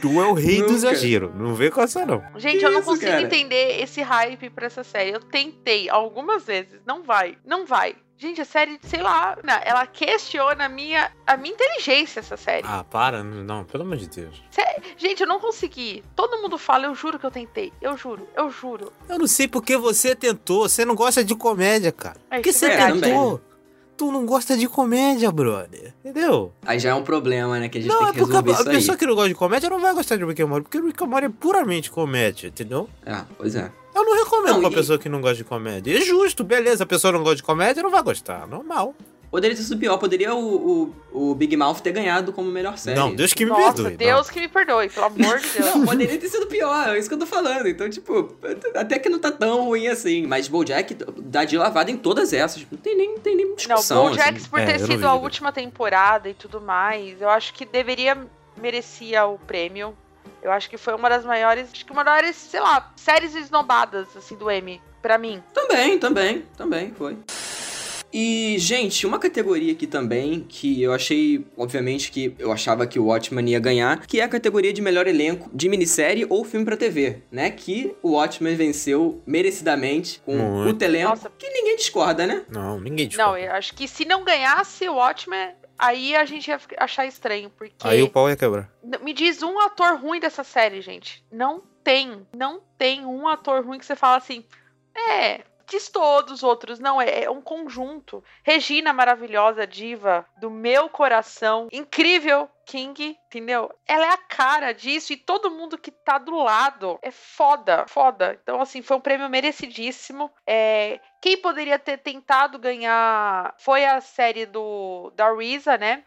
Tu 0.00 0.20
é 0.22 0.26
o 0.26 0.32
rei 0.32 0.56
do 0.56 0.62
Nunca. 0.62 0.74
exagero. 0.74 1.32
Não 1.36 1.54
vê 1.54 1.70
com 1.70 1.80
essa, 1.80 2.04
não. 2.04 2.22
Gente, 2.36 2.58
Que 2.58 2.66
eu 2.66 2.70
não 2.70 2.80
isso, 2.80 2.88
consigo 2.90 3.10
cara? 3.10 3.22
entender 3.22 3.80
esse 3.82 4.02
hype 4.02 4.50
pra 4.50 4.66
essa 4.66 4.84
série. 4.84 5.10
Eu 5.10 5.20
tentei 5.20 5.88
algumas 5.88 6.44
vezes. 6.44 6.80
Não 6.86 7.02
vai. 7.02 7.36
Não 7.44 7.66
vai. 7.66 7.94
Gente, 8.18 8.40
a 8.40 8.46
série, 8.46 8.78
sei 8.82 9.02
lá, 9.02 9.36
na- 9.44 9.60
ela 9.62 9.86
questiona 9.86 10.64
a 10.64 10.68
minha, 10.70 11.10
a 11.26 11.36
minha 11.36 11.52
inteligência, 11.52 12.20
essa 12.20 12.34
série. 12.36 12.66
Ah, 12.66 12.82
para. 12.82 13.22
Não, 13.22 13.62
pelo 13.64 13.82
amor 13.84 13.98
de 13.98 14.08
Deus. 14.08 14.42
Gente, 14.96 15.20
eu 15.20 15.26
não 15.28 15.38
consegui. 15.38 16.02
Todo 16.14 16.40
mundo 16.40 16.56
fala, 16.56 16.86
eu 16.86 16.94
juro 16.94 17.18
que 17.18 17.26
eu 17.26 17.30
tentei. 17.30 17.74
Eu 17.80 17.94
juro, 17.98 18.26
eu 18.34 18.50
juro. 18.50 18.90
Eu 19.06 19.18
não 19.18 19.26
sei 19.26 19.46
porque 19.46 19.76
você 19.76 20.14
tentou. 20.16 20.66
Você 20.66 20.82
não 20.86 20.94
gosta 20.94 21.22
de 21.22 21.34
comédia, 21.34 21.92
cara. 21.92 22.16
É, 22.30 22.36
Porque 22.36 22.48
isso 22.50 22.60
você 22.60 22.66
é 22.66 22.86
tentou. 22.90 23.40
Tu 23.96 24.12
não 24.12 24.26
gosta 24.26 24.56
de 24.56 24.68
comédia, 24.68 25.32
brother. 25.32 25.94
Entendeu? 26.04 26.52
Aí 26.66 26.78
já 26.78 26.90
é 26.90 26.94
um 26.94 27.02
problema, 27.02 27.58
né? 27.58 27.68
Que 27.68 27.78
a 27.78 27.80
gente 27.80 27.90
Não, 27.90 28.00
tem 28.00 28.08
é 28.08 28.12
que 28.12 28.18
porque 28.18 28.32
resolver 28.34 28.52
a, 28.52 28.60
a 28.60 28.74
pessoa 28.76 28.96
que 28.98 29.06
não 29.06 29.14
gosta 29.14 29.28
de 29.30 29.34
comédia 29.34 29.70
não 29.70 29.80
vai 29.80 29.94
gostar 29.94 30.16
de 30.16 30.24
Rick 30.24 30.42
and 30.42 30.46
Morty. 30.46 30.62
Porque 30.64 30.86
Rick 30.86 31.02
and 31.02 31.06
Morty 31.06 31.26
é 31.26 31.30
puramente 31.30 31.90
comédia, 31.90 32.48
entendeu? 32.48 32.88
Ah, 33.06 33.24
pois 33.38 33.54
é. 33.56 33.70
Eu 33.94 34.04
não 34.04 34.14
recomendo 34.22 34.52
Não, 34.54 34.60
pra 34.60 34.70
e- 34.70 34.74
pessoa 34.74 34.98
que 34.98 35.08
não 35.08 35.22
gosta 35.22 35.36
de 35.38 35.44
comédia. 35.44 35.96
É 35.96 36.00
justo, 36.02 36.44
beleza. 36.44 36.84
A 36.84 36.86
pessoa 36.86 37.10
não 37.12 37.20
gosta 37.20 37.36
de 37.36 37.42
comédia, 37.42 37.82
não 37.82 37.90
vai 37.90 38.02
gostar. 38.02 38.46
Normal. 38.46 38.94
Poderia 39.30 39.56
ter 39.56 39.62
sido 39.62 39.78
pior. 39.78 39.98
Poderia 39.98 40.34
o, 40.34 40.92
o, 41.12 41.30
o 41.30 41.34
Big 41.34 41.56
Mouth 41.56 41.80
ter 41.80 41.92
ganhado 41.92 42.32
como 42.32 42.50
melhor 42.50 42.78
série. 42.78 42.98
Não, 42.98 43.14
Deus 43.14 43.32
que 43.32 43.44
me 43.44 43.50
Nossa, 43.50 43.74
perdoe. 43.82 43.96
Deus 43.96 44.30
que 44.30 44.40
me 44.40 44.48
perdoe, 44.48 44.88
pelo 44.88 45.06
amor 45.06 45.38
de 45.38 45.48
Deus. 45.50 45.66
Não, 45.74 45.84
poderia 45.84 46.18
ter 46.18 46.28
sido 46.28 46.46
pior, 46.46 46.88
é 46.94 46.98
isso 46.98 47.08
que 47.08 47.14
eu 47.14 47.18
tô 47.18 47.26
falando. 47.26 47.66
Então, 47.68 47.88
tipo, 47.90 48.34
até 48.74 48.98
que 48.98 49.08
não 49.08 49.18
tá 49.18 49.30
tão 49.32 49.64
ruim 49.64 49.88
assim. 49.88 50.26
Mas 50.26 50.48
Bojack 50.48 50.94
dá 51.18 51.44
de 51.44 51.56
lavada 51.58 51.90
em 51.90 51.96
todas 51.96 52.32
essas. 52.32 52.64
Não 52.70 52.78
tem 52.78 52.96
nem, 52.96 53.18
tem 53.18 53.36
nem 53.36 53.46
Não, 53.48 53.54
discussão. 53.56 54.08
Bojack, 54.08 54.36
assim. 54.36 54.48
por 54.48 54.60
É, 54.60 54.66
ter 54.66 54.80
não 54.80 54.86
sido 54.86 55.04
a 55.06 55.14
última 55.14 55.52
temporada 55.52 56.28
e 56.28 56.34
tudo 56.34 56.60
mais, 56.60 57.20
eu 57.20 57.28
acho 57.28 57.52
que 57.54 57.64
deveria, 57.66 58.16
merecia 58.56 59.26
o 59.26 59.38
prêmio. 59.38 59.96
Eu 60.42 60.52
acho 60.52 60.70
que 60.70 60.76
foi 60.76 60.94
uma 60.94 61.08
das 61.08 61.24
maiores, 61.24 61.68
acho 61.72 61.84
que 61.84 61.90
uma 61.92 62.04
das 62.04 62.12
maiores, 62.14 62.36
sei 62.36 62.60
lá, 62.60 62.92
séries 62.94 63.34
esnobadas, 63.34 64.06
assim, 64.16 64.36
do 64.36 64.48
M, 64.50 64.80
pra 65.02 65.18
mim. 65.18 65.42
Também, 65.52 65.98
também, 65.98 66.44
também 66.56 66.92
foi. 66.96 67.16
E, 68.12 68.56
gente, 68.58 69.06
uma 69.06 69.18
categoria 69.18 69.72
aqui 69.72 69.86
também 69.86 70.40
que 70.48 70.82
eu 70.82 70.92
achei, 70.92 71.46
obviamente, 71.56 72.10
que 72.10 72.34
eu 72.38 72.52
achava 72.52 72.86
que 72.86 72.98
o 72.98 73.06
Watchmen 73.06 73.50
ia 73.50 73.58
ganhar, 73.60 74.06
que 74.06 74.20
é 74.20 74.24
a 74.24 74.28
categoria 74.28 74.72
de 74.72 74.80
melhor 74.80 75.06
elenco 75.06 75.50
de 75.52 75.68
minissérie 75.68 76.26
ou 76.28 76.44
filme 76.44 76.64
pra 76.64 76.76
TV, 76.76 77.22
né? 77.30 77.50
Que 77.50 77.94
o 78.02 78.12
Watchmen 78.12 78.54
venceu 78.54 79.22
merecidamente 79.26 80.20
com 80.24 80.36
Muito. 80.36 80.70
o 80.70 80.74
telenco, 80.78 81.10
Nossa. 81.10 81.30
que 81.36 81.48
ninguém 81.50 81.76
discorda, 81.76 82.26
né? 82.26 82.44
Não, 82.48 82.78
ninguém 82.78 83.06
Não, 83.06 83.08
discorda. 83.08 83.40
eu 83.40 83.52
acho 83.52 83.74
que 83.74 83.86
se 83.86 84.04
não 84.04 84.24
ganhasse 84.24 84.88
o 84.88 84.94
Watchmen, 84.94 85.50
aí 85.78 86.14
a 86.16 86.24
gente 86.24 86.48
ia 86.48 86.58
achar 86.78 87.06
estranho, 87.06 87.50
porque... 87.50 87.74
Aí 87.86 88.02
o 88.02 88.08
pau 88.08 88.28
ia 88.28 88.36
quebrar. 88.36 88.70
Me 89.02 89.12
diz 89.12 89.42
um 89.42 89.58
ator 89.60 90.00
ruim 90.00 90.20
dessa 90.20 90.44
série, 90.44 90.80
gente. 90.80 91.24
Não 91.30 91.62
tem. 91.82 92.26
Não 92.36 92.60
tem 92.78 93.04
um 93.04 93.28
ator 93.28 93.64
ruim 93.64 93.78
que 93.78 93.86
você 93.86 93.96
fala 93.96 94.16
assim. 94.16 94.44
É. 95.10 95.40
Diz 95.66 95.88
todos 95.88 96.32
os 96.32 96.42
outros. 96.42 96.78
Não, 96.78 97.00
é, 97.00 97.24
é 97.24 97.30
um 97.30 97.40
conjunto. 97.40 98.22
Regina, 98.42 98.92
maravilhosa, 98.92 99.66
diva 99.66 100.26
do 100.38 100.50
meu 100.50 100.88
coração. 100.88 101.68
Incrível, 101.72 102.48
King, 102.64 103.18
entendeu? 103.26 103.70
Ela 103.86 104.06
é 104.06 104.10
a 104.10 104.16
cara 104.16 104.72
disso 104.72 105.12
e 105.12 105.16
todo 105.16 105.50
mundo 105.50 105.78
que 105.78 105.90
tá 105.90 106.18
do 106.18 106.36
lado 106.36 106.98
é 107.02 107.10
foda, 107.10 107.84
foda. 107.88 108.38
Então, 108.42 108.60
assim, 108.60 108.82
foi 108.82 108.96
um 108.96 109.00
prêmio 109.00 109.28
merecidíssimo. 109.28 110.30
É, 110.46 111.00
quem 111.20 111.36
poderia 111.36 111.78
ter 111.78 111.98
tentado 111.98 112.58
ganhar 112.58 113.54
foi 113.58 113.84
a 113.84 114.00
série 114.00 114.46
do 114.46 115.10
da 115.16 115.32
Risa, 115.34 115.76
né? 115.76 116.04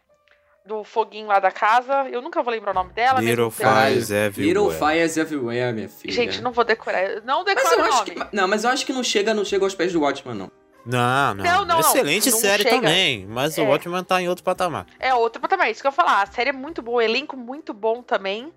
Do 0.70 0.84
foguinho 0.84 1.26
lá 1.26 1.40
da 1.40 1.50
casa. 1.50 2.08
Eu 2.12 2.22
nunca 2.22 2.40
vou 2.44 2.52
lembrar 2.52 2.70
o 2.70 2.74
nome 2.74 2.92
dela. 2.92 3.20
Little 3.20 3.50
Fires 3.50 4.08
Everywhere. 4.08 4.46
Little 4.68 4.70
Fires 4.70 5.16
Everywhere, 5.16 5.72
minha 5.72 5.88
filha. 5.88 6.14
Gente, 6.14 6.40
não 6.40 6.52
vou 6.52 6.62
decorar. 6.62 7.20
Não 7.24 7.40
eu 7.44 7.78
o 7.80 7.82
acho 7.82 7.96
nome. 7.96 8.10
que. 8.12 8.36
Não, 8.36 8.46
mas 8.46 8.62
eu 8.62 8.70
acho 8.70 8.86
que 8.86 8.92
não 8.92 9.02
chega, 9.02 9.34
não 9.34 9.44
chega 9.44 9.64
aos 9.64 9.74
pés 9.74 9.92
do 9.92 10.00
Watchmen, 10.00 10.36
não. 10.36 10.48
Não, 10.86 11.34
não. 11.34 11.44
Não, 11.44 11.64
não, 11.64 11.80
Excelente 11.80 12.30
não 12.30 12.38
série 12.38 12.62
chega. 12.62 12.76
também. 12.76 13.26
Mas 13.26 13.58
o 13.58 13.62
É. 13.62 13.64
Watchmen 13.64 14.04
tá 14.04 14.22
em 14.22 14.28
outro 14.28 14.44
patamar. 14.44 14.86
É 15.00 15.12
outro 15.12 15.42
patamar. 15.42 15.68
Isso 15.72 15.80
que 15.80 15.88
eu 15.88 15.90
ia 15.90 15.96
falar. 15.96 16.22
A 16.22 16.26
série 16.26 16.50
é 16.50 16.52
muito 16.52 16.80
boa. 16.80 16.98
O 16.98 17.02
elenco 17.02 17.36
muito 17.36 17.74
bom 17.74 18.00
também. 18.00 18.52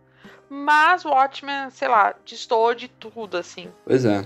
Mas 0.48 1.04
o 1.06 1.10
Watchmen, 1.10 1.72
sei 1.72 1.88
lá, 1.88 2.14
destoou 2.24 2.76
de 2.76 2.88
tudo, 2.90 3.38
assim. 3.38 3.72
Pois 3.86 4.06
é. 4.06 4.24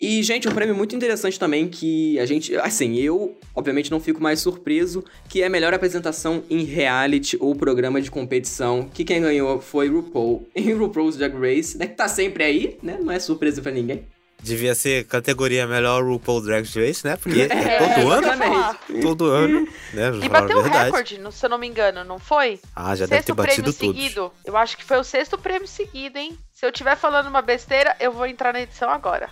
E, 0.00 0.22
gente, 0.22 0.48
um 0.48 0.52
prêmio 0.52 0.74
muito 0.74 0.96
interessante 0.96 1.38
também 1.38 1.68
que 1.68 2.18
a 2.18 2.24
gente. 2.24 2.56
Assim, 2.56 2.96
eu, 2.96 3.36
obviamente, 3.54 3.90
não 3.90 4.00
fico 4.00 4.22
mais 4.22 4.40
surpreso, 4.40 5.04
que 5.28 5.42
é 5.42 5.46
a 5.46 5.50
melhor 5.50 5.74
apresentação 5.74 6.42
em 6.48 6.64
reality 6.64 7.36
ou 7.38 7.54
programa 7.54 8.00
de 8.00 8.10
competição. 8.10 8.88
Que 8.94 9.04
quem 9.04 9.20
ganhou 9.20 9.60
foi 9.60 9.88
RuPaul 9.88 10.48
em 10.56 10.72
RuPaul's 10.72 11.16
Drag 11.16 11.34
Race, 11.34 11.76
né? 11.76 11.86
Que 11.86 11.94
tá 11.94 12.08
sempre 12.08 12.42
aí, 12.44 12.78
né? 12.82 12.98
Não 12.98 13.12
é 13.12 13.20
surpresa 13.20 13.60
pra 13.60 13.70
ninguém. 13.72 14.06
Devia 14.42 14.74
ser 14.74 15.04
categoria 15.04 15.66
melhor 15.66 16.02
RuPaul 16.02 16.40
Drag 16.40 16.64
Race, 16.64 17.06
né? 17.06 17.18
Porque 17.18 17.42
é, 17.52 17.74
É, 17.74 17.78
todo 17.78 18.00
eu 18.00 18.10
ano. 18.10 18.78
Todo 19.02 19.24
ano, 19.26 19.68
né? 19.92 20.10
E 20.24 20.28
bateu 20.30 20.62
recorde, 20.62 21.18
no- 21.18 21.30
se 21.30 21.44
eu 21.44 21.50
não 21.50 21.58
me 21.58 21.66
engano, 21.68 22.04
não 22.04 22.18
foi? 22.18 22.58
Ah, 22.74 22.96
já 22.96 23.04
deve 23.04 23.16
sexto 23.16 23.26
ter 23.26 23.34
batido 23.34 23.62
prêmio 23.74 23.78
todos. 23.78 24.00
seguido. 24.02 24.32
Eu 24.46 24.56
acho 24.56 24.78
que 24.78 24.84
foi 24.84 24.96
o 24.98 25.04
sexto 25.04 25.36
prêmio 25.36 25.68
seguido, 25.68 26.16
hein? 26.18 26.38
Se 26.54 26.64
eu 26.64 26.70
estiver 26.70 26.96
falando 26.96 27.26
uma 27.26 27.42
besteira, 27.42 27.94
eu 28.00 28.10
vou 28.12 28.24
entrar 28.26 28.54
na 28.54 28.62
edição 28.62 28.88
agora. 28.88 29.28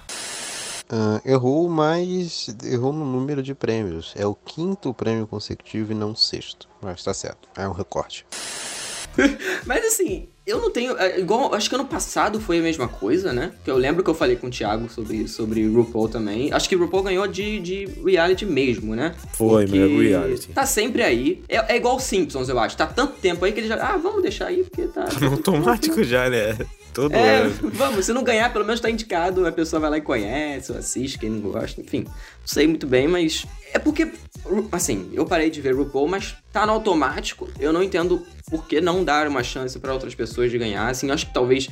Ah, 0.91 1.21
errou, 1.25 1.69
mas 1.69 2.55
errou 2.65 2.93
no 2.93 3.05
número 3.05 3.43
de 3.43 3.55
prêmios. 3.55 4.13
É 4.17 4.27
o 4.27 4.35
quinto 4.35 4.95
prêmio 4.95 5.27
consecutivo 5.27 5.93
e 5.93 5.95
não 5.95 6.13
o 6.13 6.17
sexto. 6.17 6.69
Mas 6.81 7.03
tá 7.03 7.13
certo, 7.13 7.49
é 7.57 7.69
um 7.69 7.73
recorte. 7.73 8.25
Mas 9.67 9.85
assim, 9.85 10.29
eu 10.47 10.61
não 10.61 10.71
tenho. 10.71 10.97
é, 10.97 11.21
igual, 11.21 11.55
acho 11.55 11.69
que 11.69 11.75
ano 11.75 11.85
passado 11.85 12.41
foi 12.41 12.59
a 12.59 12.63
mesma 12.63 12.89
coisa, 12.89 13.33
né? 13.35 13.53
Que 13.65 13.71
eu 13.71 13.77
lembro 13.77 14.03
que 14.03 14.09
eu 14.09 14.15
falei 14.15 14.37
com 14.37 14.47
o 14.47 14.51
Thiago 14.51 14.89
sobre, 14.89 15.29
sobre 15.29 15.67
RuPaul 15.67 16.09
também. 16.09 16.53
Acho 16.53 16.69
que 16.69 16.75
RuPaul 16.75 17.03
ganhou 17.03 17.27
de, 17.27 17.61
de 17.61 17.85
reality 18.03 18.47
mesmo, 18.47 18.95
né? 18.95 19.15
Foi, 19.35 19.67
Porque 19.67 19.79
melhor 19.79 20.01
reality. 20.01 20.49
Tá 20.53 20.65
sempre 20.65 21.03
aí. 21.03 21.43
É, 21.49 21.75
é 21.75 21.77
igual 21.77 21.97
o 21.97 22.01
Simpsons, 22.01 22.49
eu 22.49 22.59
acho. 22.59 22.77
Tá 22.77 22.87
tanto 22.87 23.15
tempo 23.15 23.45
aí 23.45 23.53
que 23.53 23.61
ele 23.61 23.69
já. 23.69 23.75
Ah, 23.77 23.97
vamos 23.99 24.23
deixar 24.23 24.47
aí, 24.47 24.63
porque 24.63 24.87
tá. 24.87 25.05
Tá 25.19 25.21
no 25.21 25.33
automático 25.33 26.03
já, 26.05 26.31
né? 26.31 26.57
Todo 26.93 27.15
É, 27.15 27.43
ano. 27.43 27.71
vamos, 27.73 28.07
se 28.07 28.13
não 28.13 28.23
ganhar, 28.25 28.53
pelo 28.53 28.65
menos 28.65 28.81
tá 28.81 28.91
indicado, 28.91 29.47
a 29.47 29.53
pessoa 29.53 29.79
vai 29.81 29.91
lá 29.91 29.99
e 29.99 30.01
conhece, 30.01 30.73
ou 30.73 30.79
assiste, 30.79 31.19
quem 31.19 31.31
não 31.31 31.51
gosta, 31.51 31.81
enfim. 31.81 32.05
Não 32.05 32.13
sei 32.47 32.67
muito 32.67 32.87
bem, 32.87 33.07
mas. 33.07 33.47
É 33.73 33.79
porque, 33.79 34.11
assim, 34.73 35.11
eu 35.13 35.25
parei 35.27 35.51
de 35.51 35.61
ver 35.61 35.75
RuPaul, 35.77 36.09
mas 36.09 36.35
tá 36.53 36.67
no 36.67 36.73
automático. 36.73 37.49
Eu 37.61 37.73
não 37.73 37.83
entendo 37.83 38.27
por 38.51 38.67
que 38.67 38.81
não 38.81 39.05
dar 39.05 39.29
uma 39.29 39.43
chance 39.45 39.79
pra 39.79 39.93
outras 39.93 40.15
pessoas 40.15 40.51
de 40.51 40.59
ganhar. 40.59 40.89
Assim, 40.89 41.11
acho 41.11 41.27
que 41.27 41.35
talvez 41.35 41.69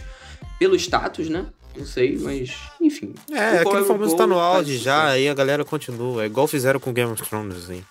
pelo 0.58 0.76
status, 0.76 1.28
né? 1.28 1.46
Não 1.76 1.84
sei, 1.84 2.16
mas. 2.18 2.54
Enfim. 2.80 3.14
É, 3.32 3.58
aquele 3.58 3.84
famoso 3.84 4.12
RuPaul, 4.12 4.16
tá 4.16 4.26
no 4.26 4.38
auge 4.38 4.78
já, 4.78 5.08
aí 5.08 5.28
a 5.28 5.34
galera 5.34 5.64
continua. 5.64 6.22
É 6.22 6.26
igual 6.26 6.46
fizeram 6.46 6.78
com 6.80 6.92
Game 6.92 7.10
of 7.10 7.22
Thrones, 7.22 7.56
assim. 7.56 7.82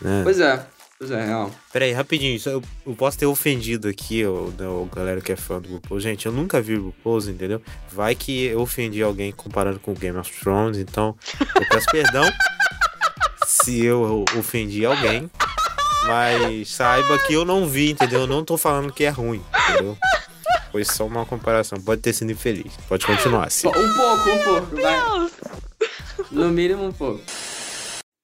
Né? 0.00 0.20
Pois 0.24 0.40
é, 0.40 0.64
pois 0.98 1.10
é, 1.10 1.24
real. 1.24 1.50
Peraí, 1.72 1.92
rapidinho, 1.92 2.36
isso 2.36 2.48
eu, 2.48 2.62
eu 2.86 2.94
posso 2.94 3.18
ter 3.18 3.26
ofendido 3.26 3.88
aqui 3.88 4.24
o, 4.24 4.52
né, 4.58 4.66
o 4.66 4.88
galera 4.94 5.20
que 5.20 5.32
é 5.32 5.36
fã 5.36 5.60
do 5.60 5.68
RuPaul. 5.68 6.00
Gente, 6.00 6.26
eu 6.26 6.32
nunca 6.32 6.60
vi 6.60 6.76
RuPaul, 6.76 7.18
entendeu? 7.28 7.62
Vai 7.90 8.14
que 8.14 8.46
eu 8.46 8.60
ofendi 8.60 9.02
alguém 9.02 9.32
comparando 9.32 9.80
com 9.80 9.94
Game 9.94 10.18
of 10.18 10.30
Thrones, 10.40 10.78
então 10.78 11.16
eu 11.54 11.68
peço 11.68 11.86
perdão 11.90 12.24
se 13.46 13.84
eu 13.84 14.24
ofendi 14.38 14.84
alguém. 14.84 15.30
Mas 16.06 16.68
saiba 16.70 17.18
que 17.20 17.32
eu 17.32 17.44
não 17.44 17.66
vi, 17.66 17.92
entendeu? 17.92 18.20
Eu 18.20 18.26
não 18.26 18.44
tô 18.44 18.58
falando 18.58 18.92
que 18.92 19.04
é 19.04 19.08
ruim, 19.08 19.42
entendeu? 19.70 19.96
Foi 20.70 20.84
só 20.84 21.06
uma 21.06 21.24
comparação. 21.24 21.80
Pode 21.80 22.02
ter 22.02 22.12
sido 22.12 22.32
infeliz. 22.32 22.72
Pode 22.88 23.06
continuar 23.06 23.46
assim. 23.46 23.68
Um 23.68 23.72
pouco, 23.72 24.30
um 24.30 24.38
pouco, 24.44 24.76
vai. 24.76 25.30
No 26.30 26.50
mínimo 26.50 26.86
um 26.86 26.92
pouco. 26.92 27.22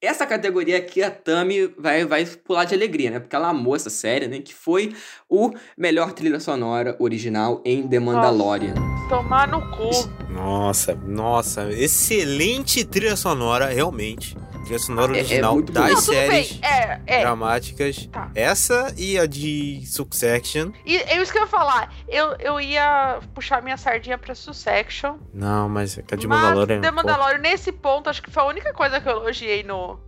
Essa 0.02 0.24
categoria 0.24 0.78
aqui, 0.78 1.02
a 1.02 1.10
Tami 1.10 1.66
vai, 1.76 2.06
vai 2.06 2.24
pular 2.24 2.64
de 2.64 2.74
alegria, 2.74 3.10
né? 3.10 3.20
Porque 3.20 3.36
ela 3.36 3.50
amou 3.50 3.76
essa 3.76 3.90
série, 3.90 4.26
né? 4.26 4.40
Que 4.40 4.54
foi 4.54 4.94
o 5.28 5.50
melhor 5.76 6.12
trilha 6.12 6.40
sonora 6.40 6.96
original 6.98 7.60
em 7.66 7.86
The 7.86 8.00
Mandalorian. 8.00 8.72
Tomar 9.10 9.48
no 9.48 9.60
cu. 9.70 9.90
Nossa, 10.32 10.94
nossa, 10.94 11.70
excelente 11.70 12.82
trilha 12.82 13.14
sonora, 13.14 13.66
realmente. 13.66 14.34
Trilha 14.64 14.78
sonora 14.78 15.12
É- 15.12 15.16
é 15.16 15.20
original 15.20 15.54
muito 15.54 15.72
das. 15.72 15.90
Não, 15.90 16.00
séries. 16.00 16.58
É, 16.62 17.00
é. 17.06 17.20
dramáticas. 17.20 18.06
Tá. 18.06 18.30
Essa 18.34 18.94
e 18.96 19.18
a 19.18 19.26
de 19.26 19.84
Succession. 19.86 20.70
E 20.84 20.96
é 20.96 21.20
isso 21.20 21.32
que 21.32 21.38
eu 21.38 21.42
ia 21.42 21.48
falar. 21.48 21.92
Eu, 22.08 22.34
eu 22.38 22.60
ia 22.60 23.18
puxar 23.34 23.62
minha 23.62 23.76
sardinha 23.76 24.18
pra 24.18 24.34
Succession. 24.34 25.16
Não, 25.32 25.68
mas 25.68 25.98
a 25.98 26.16
de 26.16 26.26
mas 26.26 26.40
Mandalorian. 26.40 26.80
The 26.80 26.88
pô, 26.90 26.96
Mandalorian, 26.96 27.38
nesse 27.38 27.72
ponto, 27.72 28.08
acho 28.10 28.22
que 28.22 28.30
foi 28.30 28.42
a 28.42 28.46
única 28.46 28.72
coisa 28.72 29.00
que 29.00 29.08
eu 29.08 29.12
elogiei 29.12 29.62
no, 29.62 29.98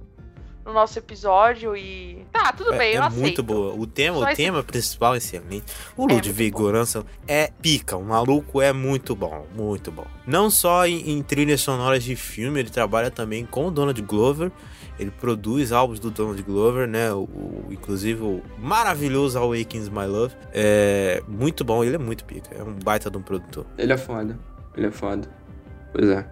no 0.65 0.73
nosso 0.73 0.99
episódio. 0.99 1.77
E. 1.77 2.25
Tá, 2.33 2.53
tudo 2.53 2.71
bem, 2.71 2.95
é, 2.95 2.99
eu 2.99 3.03
é 3.03 3.11
muito 3.11 3.43
boa. 3.43 3.75
O 3.75 3.87
tema, 3.87 4.19
Só 4.19 4.25
o 4.25 4.29
esse- 4.29 4.37
tema 4.37 4.63
principal 4.63 5.15
é 5.15 5.19
excelente. 5.19 5.65
O 5.97 6.09
É, 6.11 6.15
Ludwig. 6.15 6.51
Göransson 6.57 7.05
é 7.27 7.51
pica. 7.61 7.97
O 7.97 8.05
maluco 8.05 8.61
é 8.63 8.73
muito 8.73 9.15
bom, 9.17 9.47
muito 9.55 9.91
bom. 9.91 10.07
Não 10.27 10.51
só 10.51 10.87
em, 10.87 11.11
em 11.13 11.23
trilhas 11.23 11.61
sonoras 11.61 12.03
de 12.05 12.15
filme, 12.17 12.61
ele 12.61 12.71
trabalha 12.71 13.11
também 13.11 13.45
com 13.47 13.67
o 13.67 13.71
Donald 13.71 14.01
Glover. 14.03 14.51
Ele 14.99 15.11
produz 15.11 15.73
álbuns 15.73 15.99
do 15.99 16.11
Donald 16.11 16.41
Glover, 16.43 16.87
né? 16.87 17.13
O, 17.13 17.23
o- 17.23 17.67
inclusive 17.71 18.23
o 18.23 18.43
maravilhoso 18.59 19.39
Awakens 19.39 19.89
My 19.89 20.07
Love. 20.07 20.35
É 20.53 21.23
muito 21.27 21.65
bom, 21.65 21.83
ele 21.83 21.97
é 21.97 21.99
muito 21.99 22.25
pica. 22.25 22.55
É 22.55 22.63
um 22.63 22.73
baita 22.75 23.11
de 23.11 23.17
um 23.17 23.23
produtor. 23.23 23.67
Ele 23.79 23.93
é 23.93 23.97
foda. 23.97 24.39
Ele 24.77 24.87
é 24.87 24.91
foda. 24.91 25.29
Pois 25.93 26.09
é. 26.09 26.27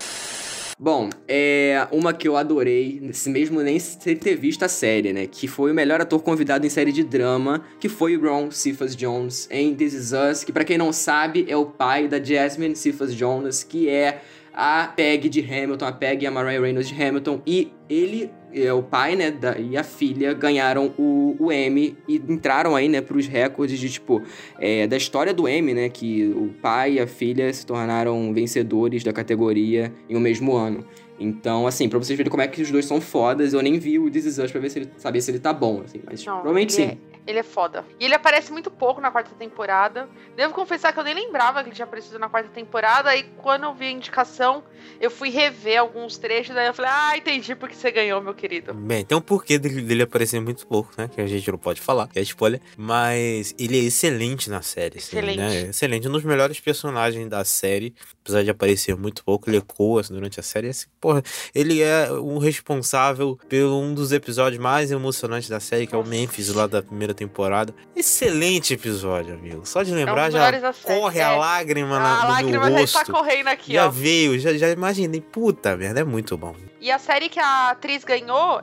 Bom, 0.82 1.10
é 1.28 1.86
uma 1.92 2.14
que 2.14 2.26
eu 2.26 2.38
adorei, 2.38 3.02
mesmo 3.26 3.60
nem 3.60 3.78
sem 3.78 4.16
ter 4.16 4.34
visto 4.34 4.62
a 4.62 4.68
série, 4.68 5.12
né? 5.12 5.26
Que 5.26 5.46
foi 5.46 5.72
o 5.72 5.74
melhor 5.74 6.00
ator 6.00 6.22
convidado 6.22 6.66
em 6.66 6.70
série 6.70 6.90
de 6.90 7.04
drama, 7.04 7.62
que 7.78 7.86
foi 7.86 8.16
o 8.16 8.22
Ron 8.22 8.50
Cephas 8.50 8.96
Jones 8.96 9.46
em 9.50 9.74
This 9.74 9.92
Is 9.92 10.12
Us, 10.12 10.42
que 10.42 10.50
pra 10.50 10.64
quem 10.64 10.78
não 10.78 10.90
sabe 10.90 11.44
é 11.46 11.54
o 11.54 11.66
pai 11.66 12.08
da 12.08 12.18
Jasmine 12.18 12.74
Cephas 12.74 13.14
Jones, 13.14 13.62
que 13.62 13.90
é 13.90 14.22
a 14.54 14.86
Peg 14.96 15.28
de 15.28 15.40
Hamilton, 15.40 15.84
a 15.84 15.92
Peg 15.92 16.24
e 16.24 16.26
a 16.26 16.30
Mariah 16.30 16.62
Reynolds 16.62 16.88
de 16.88 17.02
Hamilton, 17.02 17.42
e 17.46 17.70
ele, 17.86 18.30
é, 18.52 18.72
o 18.72 18.82
pai, 18.82 19.16
né, 19.16 19.30
da, 19.30 19.58
e 19.58 19.76
a 19.76 19.84
filha 19.84 20.32
ganharam 20.32 20.92
o, 20.98 21.36
o 21.38 21.52
Emmy 21.52 21.96
e 22.08 22.16
entraram 22.16 22.74
aí, 22.76 22.88
né, 22.88 23.00
pros 23.00 23.26
recordes 23.26 23.78
de, 23.78 23.88
tipo, 23.90 24.22
é, 24.58 24.86
da 24.86 24.96
história 24.96 25.32
do 25.32 25.48
Emmy, 25.48 25.74
né, 25.74 25.88
que 25.88 26.32
o 26.34 26.50
pai 26.60 26.94
e 26.94 27.00
a 27.00 27.06
filha 27.06 27.52
se 27.52 27.64
tornaram 27.64 28.32
vencedores 28.32 29.04
da 29.04 29.12
categoria 29.12 29.92
em 30.08 30.16
um 30.16 30.20
mesmo 30.20 30.56
ano. 30.56 30.84
Então, 31.18 31.66
assim, 31.66 31.88
pra 31.88 31.98
vocês 31.98 32.16
verem 32.16 32.30
como 32.30 32.42
é 32.42 32.48
que 32.48 32.62
os 32.62 32.70
dois 32.70 32.86
são 32.86 33.00
fodas, 33.00 33.52
eu 33.52 33.60
nem 33.60 33.78
vi 33.78 33.98
o 33.98 34.10
This 34.10 34.24
Is 34.24 34.38
Us 34.38 34.50
pra 34.50 34.60
ver 34.60 34.70
se 34.70 34.78
ele, 34.78 34.90
saber 34.96 35.20
se 35.20 35.30
ele 35.30 35.38
tá 35.38 35.52
bom, 35.52 35.82
assim, 35.84 36.00
mas 36.04 36.24
Não, 36.24 36.34
provavelmente 36.34 36.72
sim. 36.72 36.98
É, 37.26 37.30
ele 37.30 37.38
é 37.38 37.42
foda. 37.42 37.84
E 37.98 38.04
ele 38.04 38.14
aparece 38.14 38.52
muito 38.52 38.70
pouco 38.70 39.00
na 39.00 39.10
quarta 39.10 39.30
temporada. 39.38 40.08
Devo 40.36 40.54
confessar 40.54 40.92
que 40.92 40.98
eu 40.98 41.04
nem 41.04 41.14
lembrava 41.14 41.62
que 41.62 41.68
ele 41.68 41.76
tinha 41.76 41.84
aparecido 41.84 42.18
na 42.18 42.28
quarta 42.28 42.48
temporada. 42.50 43.14
E 43.16 43.24
quando 43.38 43.64
eu 43.64 43.74
vi 43.74 43.86
a 43.86 43.90
indicação, 43.90 44.62
eu 45.00 45.10
fui 45.10 45.30
rever 45.30 45.78
alguns 45.78 46.18
trechos. 46.18 46.54
Daí 46.54 46.66
eu 46.66 46.74
falei, 46.74 46.90
ah, 46.92 47.16
entendi 47.16 47.54
porque 47.54 47.74
você 47.74 47.90
ganhou, 47.90 48.20
meu 48.20 48.34
querido. 48.34 48.74
Bem, 48.74 49.04
tem 49.04 49.16
um 49.16 49.20
porquê 49.20 49.58
dele, 49.58 49.82
dele 49.82 50.02
aparecer 50.02 50.40
muito 50.40 50.66
pouco, 50.66 50.92
né? 50.96 51.08
Que 51.08 51.20
a 51.20 51.26
gente 51.26 51.50
não 51.50 51.58
pode 51.58 51.80
falar, 51.80 52.08
que 52.08 52.18
é 52.18 52.22
spoiler. 52.22 52.60
Mas 52.76 53.54
ele 53.58 53.78
é 53.78 53.82
excelente 53.84 54.48
na 54.50 54.62
série. 54.62 54.98
assim, 54.98 55.16
Excelente. 55.16 55.38
né? 55.38 55.60
Excelente. 55.62 56.08
Um 56.08 56.12
dos 56.12 56.24
melhores 56.24 56.60
personagens 56.60 57.28
da 57.28 57.44
série. 57.44 57.94
Apesar 58.22 58.42
de 58.42 58.50
aparecer 58.50 58.96
muito 58.96 59.24
pouco, 59.24 59.48
ele 59.50 59.58
ecoa 59.58 60.00
assim, 60.00 60.14
durante 60.14 60.38
a 60.38 60.42
série. 60.42 60.68
Assim, 60.68 60.86
porra, 61.00 61.22
ele 61.54 61.80
é 61.82 62.10
o 62.10 62.38
responsável 62.38 63.38
pelo 63.48 63.80
um 63.80 63.94
dos 63.94 64.12
episódios 64.12 64.60
mais 64.60 64.90
emocionantes 64.90 65.48
da 65.48 65.60
série, 65.60 65.86
que 65.86 65.94
é 65.94 65.98
o 65.98 66.04
Memphis 66.04 66.48
lá 66.54 66.66
da 66.66 66.82
primeira 66.82 67.09
temporada. 67.14 67.74
Excelente 67.94 68.74
episódio, 68.74 69.34
amigo. 69.34 69.62
Só 69.64 69.82
de 69.82 69.92
lembrar 69.92 70.32
É 70.32 70.56
um 70.56 70.60
dos 70.60 70.60
já 70.60 70.72
corre 70.84 71.20
a 71.20 71.32
é. 71.32 71.36
lágrima 71.36 71.98
na, 71.98 72.20
a 72.20 72.24
no 72.24 72.30
lágrima 72.30 72.64
meu 72.64 72.72
já 72.72 72.80
rosto. 72.80 72.98
está 73.00 73.12
correndo 73.12 73.48
aqui, 73.48 73.72
já 73.74 73.86
ó. 73.86 73.90
veio, 73.90 74.38
já, 74.38 74.52
já 74.54 74.68
imaginei. 74.70 75.20
Puta 75.20 75.76
merda, 75.76 76.00
é 76.00 76.04
muito 76.04 76.36
bom. 76.36 76.54
E 76.80 76.90
a 76.90 76.98
série 76.98 77.28
que 77.28 77.38
a 77.38 77.70
atriz 77.70 78.04
ganhou 78.04 78.62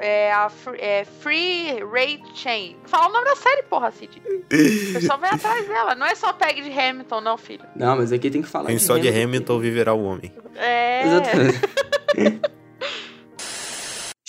é 0.00 0.32
a 0.32 0.50
é 0.78 1.04
Free 1.04 1.82
Ray 1.92 2.20
Chain. 2.34 2.76
Fala 2.86 3.08
o 3.08 3.12
nome 3.12 3.24
da 3.26 3.36
série, 3.36 3.62
porra, 3.64 3.90
Cid. 3.90 4.20
O 4.26 4.42
pessoal 4.94 5.18
vai 5.18 5.30
atrás 5.30 5.66
dela. 5.66 5.94
Não 5.94 6.06
é 6.06 6.14
só 6.14 6.32
Peg 6.32 6.62
de 6.62 6.78
Hamilton, 6.78 7.20
não, 7.20 7.36
filho. 7.38 7.64
Não, 7.76 7.96
mas 7.96 8.12
aqui 8.12 8.30
tem 8.30 8.42
que 8.42 8.48
falar 8.48 8.66
Quem 8.66 8.78
só 8.78 8.98
de 8.98 9.08
Hamilton 9.08 9.58
viverá 9.58 9.94
o 9.94 10.02
homem. 10.04 10.32
É. 10.56 11.06
Exatamente. 11.06 11.60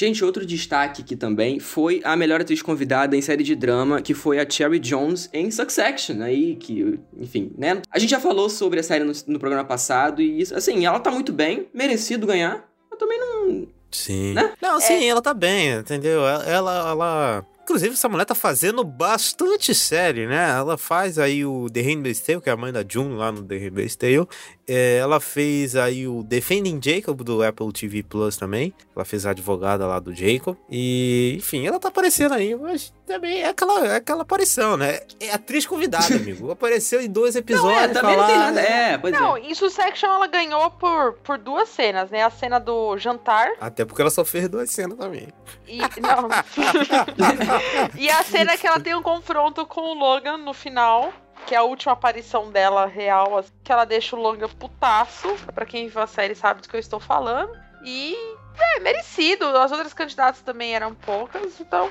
Gente, 0.04 0.22
outro 0.26 0.46
destaque 0.46 1.02
aqui 1.02 1.16
também 1.16 1.62
foi 1.62 2.02
a 2.04 2.14
melhor 2.14 2.42
atriz 2.42 2.62
convidada 2.62 3.16
em 3.16 3.22
série 3.22 3.42
de 3.42 3.56
drama, 3.56 4.02
que 4.02 4.14
foi 4.14 4.38
a 4.38 4.46
Cherry 4.50 4.78
Jones 4.78 5.30
em 5.32 5.50
Succession, 5.50 6.22
aí 6.22 6.58
que, 6.58 7.00
enfim, 7.18 7.54
né? 7.58 7.82
A 7.90 7.98
gente 7.98 8.10
já 8.10 8.20
falou 8.20 8.50
sobre 8.50 8.82
a 8.82 8.84
série 8.84 9.06
no, 9.06 9.14
no 9.28 9.40
programa 9.40 9.64
passado 9.64 10.22
e 10.22 10.42
isso, 10.42 10.54
assim, 10.54 10.86
ela 10.86 11.00
tá 11.00 11.10
muito 11.10 11.32
bem, 11.32 11.70
merecido 11.74 12.28
ganhar. 12.28 12.68
Eu 12.92 12.98
também 12.98 13.18
não. 13.18 13.66
Sim. 13.90 14.34
Né? 14.34 14.52
Não, 14.62 14.78
sim, 14.82 15.06
ela 15.06 15.22
tá 15.22 15.34
bem, 15.34 15.70
entendeu? 15.72 16.28
Ela, 16.28 16.44
ela, 16.50 16.90
ela- 16.90 17.46
Inclusive, 17.64 17.94
essa 17.94 18.10
mulher 18.10 18.26
tá 18.26 18.36
fazendo 18.36 18.84
bastante 18.84 19.74
série, 19.74 20.28
né? 20.28 20.50
Ela 20.50 20.78
faz 20.78 21.18
aí 21.18 21.46
o 21.46 21.70
The 21.70 21.80
Handmaid's 21.82 22.20
Tale, 22.20 22.42
que 22.42 22.50
é 22.50 22.52
a 22.52 22.58
mãe 22.58 22.74
da 22.74 22.84
June 22.86 23.16
lá 23.16 23.32
no 23.32 23.42
The 23.42 23.56
Handmaid's 23.58 23.96
Tale. 23.96 24.28
É, 24.68 24.98
ela 24.98 25.20
fez 25.20 25.76
aí 25.76 26.08
o 26.08 26.24
Defending 26.24 26.80
Jacob 26.82 27.22
do 27.22 27.44
Apple 27.44 27.72
TV 27.74 28.02
Plus 28.04 28.38
também. 28.38 28.74
Ela 28.96 29.04
fez 29.04 29.26
a 29.26 29.32
advogada 29.32 29.86
lá 29.86 30.00
do 30.00 30.14
Jacob. 30.16 30.56
E, 30.70 31.36
enfim, 31.38 31.68
ela 31.68 31.80
tá 31.80 31.90
aparecendo 31.90 32.34
aí, 32.34 32.56
mas 32.56 32.94
também 33.06 33.42
é 33.42 33.50
aquela, 33.50 33.86
é 33.88 33.96
aquela 33.98 34.22
aparição, 34.22 34.78
né? 34.78 35.02
É 35.20 35.32
atriz 35.34 35.66
convidada, 35.66 36.16
amigo. 36.16 36.50
Apareceu 36.52 37.02
em 37.02 37.10
dois 37.10 37.36
episódios. 37.36 37.78
é, 37.82 37.88
também 37.90 38.16
não 38.16 38.26
tem 38.26 38.36
falar- 38.36 38.52
nada. 38.52 38.62
É, 38.62 38.98
pois 38.98 39.14
Não, 39.14 39.36
é. 39.36 39.42
em 39.42 39.54
Succession 39.54 40.08
ela 40.10 40.28
ganhou 40.28 40.72
por, 40.72 41.14
por 41.24 41.38
duas 41.38 41.68
cenas, 41.70 42.10
né? 42.10 42.24
A 42.24 42.30
cena 42.30 42.60
do 42.60 42.98
jantar 42.98 43.50
Até 43.60 43.84
porque 43.84 44.02
ela 44.02 44.12
só 44.12 44.24
fez 44.24 44.48
duas 44.48 44.70
cenas 44.72 44.98
também. 44.98 45.28
e. 45.68 45.78
Não. 46.00 46.30
e 47.98 48.10
a 48.10 48.24
cena 48.24 48.58
que 48.58 48.66
ela 48.66 48.80
tem 48.80 48.96
um 48.96 49.02
confronto 49.04 49.66
com 49.66 49.82
o 49.82 49.94
Logan 49.94 50.38
no 50.38 50.54
final. 50.54 51.12
Que 51.46 51.56
é 51.56 51.58
a 51.58 51.64
última 51.64 51.94
aparição 51.94 52.52
dela 52.52 52.86
real, 52.86 53.38
assim, 53.38 53.52
que 53.64 53.72
ela 53.72 53.86
deixa 53.86 54.16
o 54.16 54.20
Logan 54.20 54.50
putaço. 54.50 55.28
Pra 55.54 55.66
quem 55.66 55.88
viu 55.88 56.02
a 56.02 56.08
série 56.08 56.36
sabe 56.36 56.62
do 56.62 56.70
que 56.70 56.76
eu 56.76 56.80
estou 56.80 57.00
falando. 57.00 57.52
E 57.84 58.16
é 58.58 58.80
merecido. 58.80 59.46
As 59.46 59.72
outras 59.72 59.94
candidatas 59.94 60.42
também 60.42 60.74
eram 60.76 60.94
poucas, 60.94 61.60
então. 61.60 61.90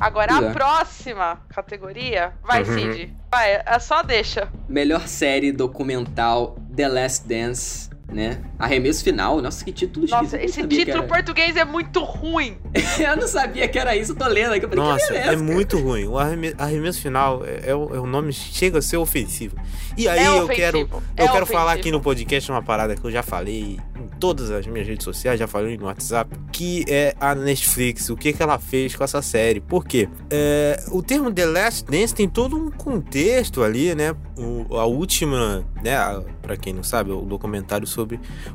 Agora 0.00 0.34
a 0.34 0.42
é. 0.44 0.52
próxima 0.52 1.40
categoria. 1.50 2.32
Vai, 2.42 2.62
Uhum. 2.62 2.74
Cid. 2.74 3.14
Vai, 3.30 3.62
é 3.64 3.78
só 3.78 4.02
deixa. 4.02 4.48
Melhor 4.68 5.06
série 5.06 5.52
documental 5.52 6.56
The 6.74 6.88
Last 6.88 7.28
Dance, 7.28 7.89
né? 8.12 8.40
Arremesso 8.58 9.02
final. 9.04 9.40
Nossa, 9.40 9.64
que 9.64 9.72
título 9.72 10.04
esquisito, 10.06 10.22
Nossa, 10.32 10.42
esse 10.42 10.66
título 10.66 11.04
português 11.04 11.56
é 11.56 11.64
muito 11.64 12.02
ruim. 12.02 12.56
Eu 13.00 13.16
não 13.16 13.26
sabia 13.28 13.66
que 13.68 13.78
era 13.78 13.96
isso, 13.96 14.12
eu 14.12 14.16
tô 14.16 14.26
lendo 14.26 14.52
aqui. 14.52 14.64
Eu 14.64 14.68
falei, 14.68 14.84
Nossa, 14.84 15.06
que 15.06 15.12
merda 15.12 15.30
é 15.30 15.34
essa, 15.34 15.42
cara? 15.44 15.54
muito 15.54 15.78
ruim. 15.78 16.06
O 16.06 16.18
arreme- 16.18 16.54
arremesso 16.58 17.00
final 17.00 17.44
é, 17.44 17.70
é 17.70 17.74
o, 17.74 17.94
é 17.94 18.00
o 18.00 18.06
nome 18.06 18.32
chega 18.32 18.78
a 18.78 18.82
ser 18.82 18.96
ofensivo. 18.98 19.56
E 19.96 20.06
aí 20.08 20.18
É 20.20 20.28
eu 20.28 20.44
ofensivo, 20.44 20.54
quero 20.56 20.78
é 21.16 21.24
eu 21.24 21.28
quero 21.32 21.46
falar 21.46 21.72
aqui 21.72 21.90
no 21.90 22.00
podcast 22.00 22.50
uma 22.50 22.62
parada 22.62 22.94
que 22.94 23.04
eu 23.04 23.10
já 23.10 23.22
falei 23.22 23.78
em 23.96 24.08
todas 24.18 24.50
as 24.50 24.66
minhas 24.66 24.86
redes 24.86 25.04
sociais, 25.04 25.38
já 25.38 25.46
falei 25.46 25.76
no 25.76 25.86
WhatsApp, 25.86 26.30
que 26.52 26.84
é 26.88 27.14
a 27.20 27.34
Netflix, 27.34 28.08
o 28.10 28.16
que 28.16 28.32
que 28.32 28.42
ela 28.42 28.58
fez 28.58 28.94
com 28.94 29.02
essa 29.04 29.20
série. 29.22 29.60
Por 29.60 29.84
quê? 29.84 30.08
É, 30.30 30.82
o 30.92 31.02
termo 31.02 31.32
The 31.32 31.46
Last 31.46 31.84
Dance 31.90 32.14
tem 32.14 32.28
todo 32.28 32.56
um 32.56 32.70
contexto 32.70 33.62
ali, 33.62 33.94
né? 33.94 34.14
O- 34.38 34.76
a 34.76 34.84
última, 34.86 35.64
né, 35.82 35.96
pra 36.42 36.56
quem 36.56 36.72
não 36.72 36.82
sabe, 36.82 37.10
o 37.10 37.22
documentário 37.22 37.86
sobre 37.86 37.99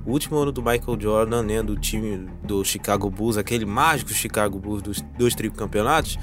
o 0.06 0.12
último 0.12 0.38
ano 0.38 0.52
do 0.52 0.62
Michael 0.62 1.00
Jordan, 1.00 1.44
né, 1.44 1.64
do 1.64 1.76
time 1.76 2.28
do 2.44 2.64
Chicago 2.64 3.10
Bulls, 3.10 3.38
aquele 3.38 3.66
mágico 3.66 4.12
Chicago 4.12 4.60
Bulls 4.60 4.82
dos 4.82 5.02
dois 5.18 5.36
tricampeonatos. 5.36 6.18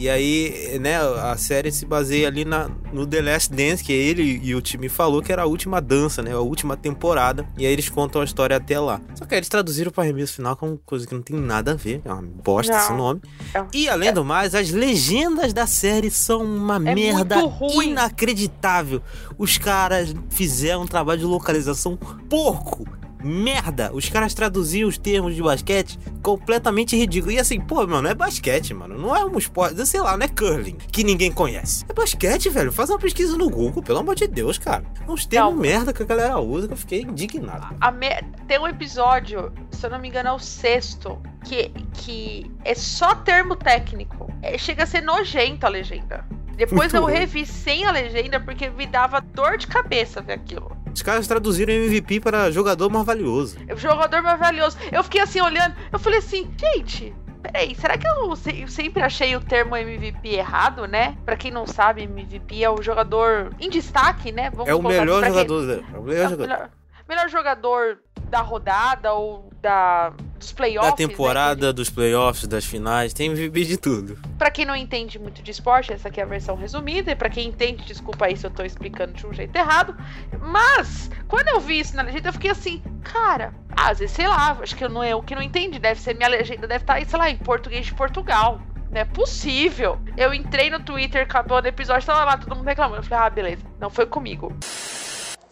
E 0.00 0.08
aí, 0.08 0.78
né, 0.80 0.96
a 0.98 1.36
série 1.36 1.70
se 1.70 1.84
baseia 1.84 2.26
ali 2.26 2.42
na, 2.42 2.70
no 2.90 3.06
The 3.06 3.20
Last 3.20 3.52
Dance, 3.52 3.84
que 3.84 3.92
ele 3.92 4.40
e 4.42 4.54
o 4.54 4.62
time 4.62 4.88
falou 4.88 5.20
que 5.20 5.30
era 5.30 5.42
a 5.42 5.44
última 5.44 5.78
dança, 5.78 6.22
né, 6.22 6.32
a 6.32 6.40
última 6.40 6.74
temporada. 6.74 7.46
E 7.58 7.66
aí 7.66 7.72
eles 7.74 7.90
contam 7.90 8.22
a 8.22 8.24
história 8.24 8.56
até 8.56 8.80
lá. 8.80 8.98
Só 9.14 9.26
que 9.26 9.34
aí 9.34 9.38
eles 9.40 9.50
traduziram 9.50 9.90
para 9.92 10.02
arremesso 10.04 10.36
final 10.36 10.56
com 10.56 10.74
coisa 10.78 11.06
que 11.06 11.14
não 11.14 11.20
tem 11.20 11.36
nada 11.36 11.72
a 11.72 11.74
ver, 11.74 12.00
é 12.02 12.10
uma 12.10 12.22
bosta 12.22 12.72
Não. 12.72 12.80
esse 12.80 12.92
nome. 12.94 13.20
É- 13.52 13.62
E 13.74 13.90
além 13.90 14.10
do 14.10 14.24
mais, 14.24 14.54
as 14.54 14.70
legendas 14.70 15.52
da 15.52 15.66
série 15.66 16.10
são 16.10 16.42
uma 16.42 16.76
É 16.76 16.94
merda 16.94 17.36
inacreditável. 17.84 19.02
Os 19.36 19.58
caras 19.58 20.14
fizeram 20.30 20.82
um 20.84 20.86
trabalho 20.86 21.20
de 21.20 21.26
localização 21.26 21.98
porco. 22.28 22.86
Merda! 23.22 23.90
Os 23.92 24.08
caras 24.08 24.34
traduziam 24.34 24.88
os 24.88 24.96
termos 24.98 25.34
de 25.34 25.42
basquete 25.42 25.98
completamente 26.22 26.96
ridículo. 26.96 27.32
E 27.32 27.38
assim, 27.38 27.60
pô, 27.60 27.86
mano, 27.86 28.08
é 28.08 28.14
basquete, 28.14 28.72
mano. 28.74 28.98
Não 28.98 29.14
é 29.16 29.24
um 29.24 29.36
esporte, 29.38 29.84
sei 29.86 30.00
lá, 30.00 30.16
não 30.16 30.24
é 30.24 30.28
curling, 30.28 30.76
que 30.92 31.02
ninguém 31.04 31.30
conhece. 31.32 31.84
É 31.88 31.92
basquete, 31.92 32.48
velho. 32.48 32.72
Faz 32.72 32.90
uma 32.90 32.98
pesquisa 32.98 33.36
no 33.36 33.48
Google, 33.50 33.82
pelo 33.82 33.98
amor 33.98 34.14
de 34.14 34.26
Deus, 34.26 34.58
cara. 34.58 34.84
É 35.06 35.10
uns 35.10 35.26
termos 35.26 35.54
Não. 35.54 35.60
merda 35.60 35.92
que 35.92 36.02
a 36.02 36.06
galera 36.06 36.38
usa 36.38 36.66
que 36.68 36.72
eu 36.74 36.78
fiquei 36.78 37.02
indignado. 37.02 37.74
Me- 37.94 38.22
Tem 38.46 38.58
um 38.58 38.66
episódio, 38.66 39.52
se 39.70 39.84
eu 39.86 39.90
não 39.90 39.98
me 39.98 40.08
engano, 40.08 40.28
é 40.28 40.32
o 40.32 40.38
sexto, 40.38 41.18
que, 41.44 41.70
que 41.94 42.50
é 42.64 42.74
só 42.74 43.14
termo 43.14 43.56
técnico. 43.56 44.30
É, 44.42 44.56
chega 44.58 44.84
a 44.84 44.86
ser 44.86 45.02
nojento 45.02 45.66
a 45.66 45.68
legenda. 45.68 46.24
Depois 46.56 46.92
eu 46.92 47.04
revi 47.06 47.46
sem 47.46 47.86
a 47.86 47.90
legenda 47.90 48.38
porque 48.38 48.68
me 48.68 48.86
dava 48.86 49.20
dor 49.20 49.56
de 49.56 49.66
cabeça 49.66 50.20
ver 50.20 50.34
aquilo. 50.34 50.76
Os 50.94 51.02
caras 51.02 51.26
traduziram 51.26 51.72
MVP 51.72 52.20
para 52.20 52.50
jogador 52.50 52.90
mais 52.90 53.04
valioso. 53.06 53.56
O 53.72 53.76
jogador 53.76 54.22
mais 54.22 54.38
valioso. 54.38 54.76
Eu 54.92 55.02
fiquei 55.04 55.20
assim 55.20 55.40
olhando, 55.40 55.74
eu 55.92 55.98
falei 55.98 56.18
assim, 56.18 56.50
gente. 56.58 57.14
Peraí, 57.42 57.74
será 57.74 57.96
que 57.96 58.06
eu 58.06 58.36
se- 58.36 58.60
eu 58.62 58.68
sempre 58.68 59.02
achei 59.02 59.34
o 59.34 59.40
termo 59.40 59.74
MVP 59.74 60.28
errado, 60.28 60.86
né? 60.86 61.16
Pra 61.24 61.36
quem 61.36 61.50
não 61.50 61.66
sabe, 61.66 62.02
MVP 62.02 62.62
é 62.62 62.68
o 62.68 62.82
jogador 62.82 63.54
em 63.58 63.70
destaque, 63.70 64.30
né? 64.30 64.50
Vamos 64.50 64.68
É 64.68 64.74
o 64.74 64.76
colocar 64.78 65.00
melhor 65.00 65.22
assim, 65.24 65.32
pra 65.32 65.44
quem- 65.44 65.48
jogador. 65.48 65.84
É 65.94 65.98
o 65.98 66.02
melhor 66.02 66.22
É 66.22 66.26
o 66.26 66.30
jogador. 66.30 66.48
melhor, 66.48 66.70
melhor 67.08 67.28
jogador 67.30 67.98
da 68.30 68.40
rodada 68.40 69.12
ou 69.12 69.50
da, 69.60 70.12
dos 70.38 70.52
playoffs. 70.52 70.90
Da 70.90 70.96
temporada, 70.96 71.72
dos 71.72 71.90
playoffs, 71.90 72.46
das 72.46 72.64
finais, 72.64 73.12
tem 73.12 73.30
MVP 73.30 73.64
de 73.64 73.76
tudo. 73.76 74.14
Né? 74.14 74.20
Pra 74.38 74.50
quem 74.50 74.64
não 74.64 74.74
entende 74.74 75.18
muito 75.18 75.42
de 75.42 75.50
esporte, 75.50 75.92
essa 75.92 76.08
aqui 76.08 76.20
é 76.20 76.22
a 76.22 76.26
versão 76.26 76.54
resumida. 76.56 77.10
E 77.10 77.16
pra 77.16 77.28
quem 77.28 77.48
entende, 77.48 77.84
desculpa 77.84 78.26
aí 78.26 78.36
se 78.36 78.46
eu 78.46 78.50
tô 78.50 78.62
explicando 78.62 79.12
de 79.12 79.26
um 79.26 79.32
jeito 79.32 79.54
errado. 79.54 79.94
Mas, 80.40 81.10
quando 81.28 81.48
eu 81.48 81.60
vi 81.60 81.80
isso 81.80 81.94
na 81.96 82.02
legenda, 82.02 82.28
eu 82.28 82.32
fiquei 82.32 82.50
assim, 82.50 82.82
cara, 83.02 83.52
às 83.76 83.98
vezes, 83.98 84.14
sei 84.14 84.28
lá, 84.28 84.56
acho 84.60 84.74
que 84.74 84.84
eu 84.84 84.88
não, 84.88 85.04
eu 85.04 85.22
que 85.22 85.34
não 85.34 85.42
entende, 85.42 85.78
deve 85.78 86.00
ser 86.00 86.14
minha 86.14 86.28
legenda, 86.28 86.66
deve 86.66 86.82
estar, 86.82 87.04
sei 87.04 87.18
lá, 87.18 87.28
em 87.28 87.36
português 87.36 87.86
de 87.86 87.94
Portugal. 87.94 88.60
Não 88.90 89.00
é 89.00 89.04
possível. 89.04 89.98
Eu 90.16 90.34
entrei 90.34 90.68
no 90.68 90.80
Twitter, 90.80 91.22
acabou 91.22 91.62
o 91.62 91.66
episódio, 91.66 92.06
tava 92.06 92.24
lá 92.24 92.36
todo 92.36 92.56
mundo 92.56 92.66
reclamando. 92.66 93.02
Eu 93.02 93.04
falei, 93.04 93.26
ah, 93.26 93.30
beleza, 93.30 93.62
não 93.78 93.88
foi 93.90 94.06
comigo. 94.06 94.52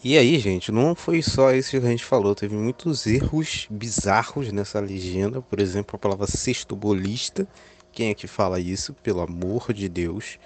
E 0.02 0.16
aí, 0.16 0.38
gente, 0.38 0.70
não 0.70 0.94
foi 0.94 1.22
só 1.22 1.52
isso 1.52 1.70
que 1.70 1.76
a 1.76 1.80
gente 1.80 2.04
falou, 2.04 2.34
teve 2.34 2.54
muitos 2.54 3.06
erros 3.06 3.66
bizarros 3.70 4.52
nessa 4.52 4.78
legenda. 4.80 5.42
Por 5.42 5.58
exemplo, 5.60 5.96
a 5.96 5.98
palavra 5.98 6.26
sextobolista. 6.26 7.48
Quem 7.92 8.10
é 8.10 8.14
que 8.14 8.26
fala 8.28 8.60
isso? 8.60 8.94
Pelo 8.94 9.20
amor 9.20 9.72
de 9.72 9.88
Deus. 9.88 10.38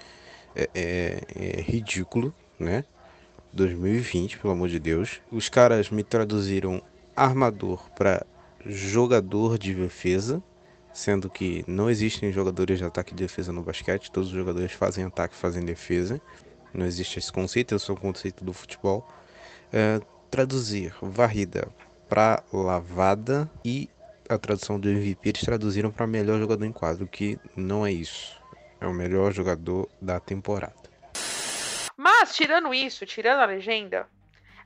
É, 0.55 0.69
é- 0.75 1.21
é 1.59 1.61
ridículo, 1.61 2.33
né? 2.59 2.85
2020, 3.53 4.39
pelo 4.39 4.53
amor 4.53 4.69
de 4.69 4.79
Deus. 4.79 5.21
Os 5.31 5.49
caras 5.49 5.89
me 5.89 6.03
traduziram 6.03 6.81
armador 7.15 7.89
para 7.91 8.25
jogador 8.65 9.57
de 9.59 9.73
defesa, 9.75 10.41
sendo 10.93 11.29
que 11.29 11.63
não 11.67 11.89
existem 11.89 12.31
jogadores 12.31 12.79
de 12.79 12.85
ataque 12.85 13.13
e 13.13 13.15
defesa 13.17 13.51
no 13.53 13.63
basquete, 13.63 14.11
todos 14.11 14.29
os 14.29 14.35
jogadores 14.35 14.71
fazem 14.73 15.05
ataque 15.05 15.35
fazem 15.35 15.63
defesa. 15.65 16.21
Não 16.73 16.85
existe 16.85 17.19
esse 17.19 17.31
conceito, 17.31 17.75
esse 17.75 17.89
é 17.89 17.93
o 17.93 17.97
conceito 17.97 18.43
do 18.43 18.53
futebol. 18.53 19.07
É, 19.73 19.99
traduzir 20.29 20.93
varrida 21.01 21.67
para 22.07 22.43
lavada 22.53 23.49
e 23.65 23.89
a 24.29 24.37
tradução 24.37 24.79
do 24.79 24.87
MVP 24.87 25.29
eles 25.29 25.41
traduziram 25.41 25.91
para 25.91 26.07
melhor 26.07 26.39
jogador 26.39 26.65
em 26.65 26.71
quadro, 26.71 27.07
que 27.07 27.39
não 27.55 27.85
é 27.85 27.91
isso. 27.91 28.39
É 28.79 28.87
o 28.87 28.93
melhor 28.93 29.33
jogador 29.33 29.89
da 30.01 30.19
temporada. 30.19 30.75
Mas, 31.97 32.35
tirando 32.35 32.73
isso, 32.73 33.05
tirando 33.05 33.39
a 33.39 33.45
legenda, 33.45 34.07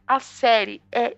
a 0.07 0.19
série 0.19 0.81
é 0.91 1.15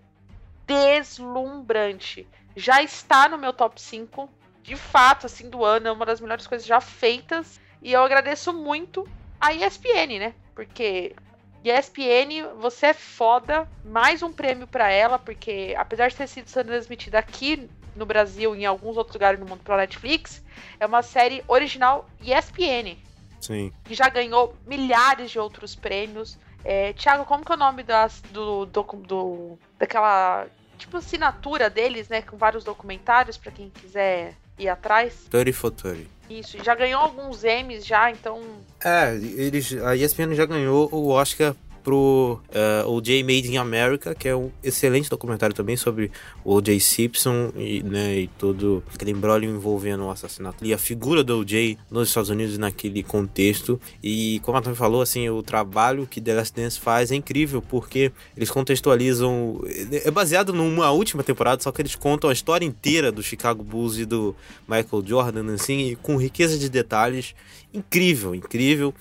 deslumbrante. 0.66 2.28
Já 2.56 2.84
está 2.84 3.30
no 3.30 3.38
meu 3.38 3.54
top 3.54 3.82
5, 3.82 4.30
de 4.62 4.76
fato, 4.76 5.28
assim, 5.28 5.50
do 5.50 5.64
ano. 5.64 5.88
É 5.88 5.92
uma 5.92 6.06
das 6.06 6.20
melhores 6.20 6.46
coisas 6.46 6.68
já 6.68 6.82
feitas. 6.82 7.60
E 7.82 7.94
eu 7.94 8.04
agradeço 8.04 8.52
muito 8.52 9.08
a 9.40 9.54
ESPN, 9.54 10.20
né? 10.20 10.34
Porque 10.54 11.16
ESPN, 11.64 12.48
você 12.60 12.88
é 12.88 12.94
foda. 12.94 13.68
Mais 13.84 14.24
um 14.24 14.32
prêmio 14.32 14.68
pra 14.68 14.90
ela, 14.90 15.20
porque 15.20 15.76
apesar 15.78 16.10
de 16.10 16.16
ter 16.16 16.28
sido 16.28 16.46
transmitida 16.46 17.20
aqui 17.20 17.70
no 17.96 18.06
Brasil 18.06 18.56
e 18.56 18.62
em 18.62 18.66
alguns 18.66 18.96
outros 18.98 19.16
lugares 19.16 19.40
no 19.40 19.46
mundo 19.46 19.62
pela 19.64 19.78
Netflix, 19.78 20.44
é 20.80 20.86
uma 20.86 21.02
série 21.02 21.44
original 21.48 22.08
ESPN 22.22 22.98
Sim. 23.42 23.74
que 23.86 23.94
já 23.94 24.08
ganhou 24.10 24.56
milhares 24.66 25.32
de 25.32 25.40
outros 25.40 25.76
prêmios. 25.76 26.38
É, 26.64 26.94
Thiago, 26.94 27.26
como 27.26 27.44
que 27.44 27.52
é 27.52 27.56
o 27.56 27.60
nome 27.60 27.84
das, 27.84 28.22
do, 28.32 28.66
docu- 28.66 28.98
do- 28.98 29.58
daquela 29.78 30.48
tipo 30.78 30.96
assinatura 30.98 31.70
deles, 31.70 32.08
né, 32.08 32.22
com 32.22 32.38
vários 32.38 32.64
documentários 32.64 33.38
pra 33.38 33.52
quem 33.52 33.70
quiser 33.70 34.34
ir 34.60 34.70
atrás? 34.70 35.14
30 35.30 35.54
for 35.54 35.72
30. 35.72 36.06
Isso, 36.30 36.64
já 36.64 36.76
ganhou 36.76 37.02
alguns 37.02 37.44
Emmys 37.44 37.84
já, 37.86 38.12
então 38.12 38.40
É, 38.84 39.16
eles, 39.16 39.74
a 39.82 39.96
ESPN 39.96 40.36
já 40.36 40.46
ganhou 40.46 40.88
o 40.92 41.10
Oscar 41.10 41.56
pro 41.84 42.40
eh, 42.52 42.84
O.J. 42.86 43.24
Made 43.24 43.52
in 43.52 43.58
America, 43.58 44.14
que 44.14 44.28
é 44.28 44.36
um 44.36 44.52
excelente 44.64 45.10
documentário 45.10 45.56
também 45.56 45.78
sobre 45.78 46.12
o 46.44 46.56
O.J. 46.56 46.80
Simpson 46.80 47.52
e, 47.56 47.82
né, 47.84 48.20
e 48.20 48.28
todo 48.28 48.84
aquele 48.94 49.12
embrólio 49.12 49.50
envolvendo 49.50 50.04
o 50.06 50.12
assassinato 50.12 50.64
e 50.66 50.74
a 50.74 50.78
figura 50.78 51.24
do 51.24 51.40
O.J. 51.40 51.78
nos 51.90 52.10
Estados 52.10 52.30
Unidos 52.30 52.58
naquele 52.58 53.04
contexto. 53.04 53.80
E 54.04 54.40
como 54.44 54.58
a 54.58 54.62
Tami 54.62 54.76
falou, 54.76 55.02
assim, 55.02 55.30
o 55.30 55.42
trabalho 55.42 56.08
que 56.08 56.22
The 56.22 56.34
Last 56.34 56.56
Dance 56.56 56.80
faz 56.80 57.12
é 57.12 57.16
incrível, 57.16 57.62
porque 57.62 58.12
eles 58.36 58.50
contextualizam... 58.50 59.62
É 60.06 60.12
baseado 60.12 60.54
numa 60.54 60.92
última 60.92 61.24
temporada, 61.24 61.62
só 61.62 61.72
que 61.72 61.82
eles 61.82 61.96
contam 61.96 62.30
a 62.30 62.34
história 62.34 62.66
inteira 62.66 63.12
do 63.12 63.24
Chicago 63.24 63.64
Bulls 63.64 63.98
e 63.98 64.06
do 64.06 64.36
Michael 64.68 65.04
Jordan, 65.06 65.54
assim, 65.54 65.98
com 66.02 66.18
riqueza 66.18 66.58
de 66.58 66.70
detalhes. 66.70 67.34
Incrível, 67.74 68.34
incrível. 68.34 68.94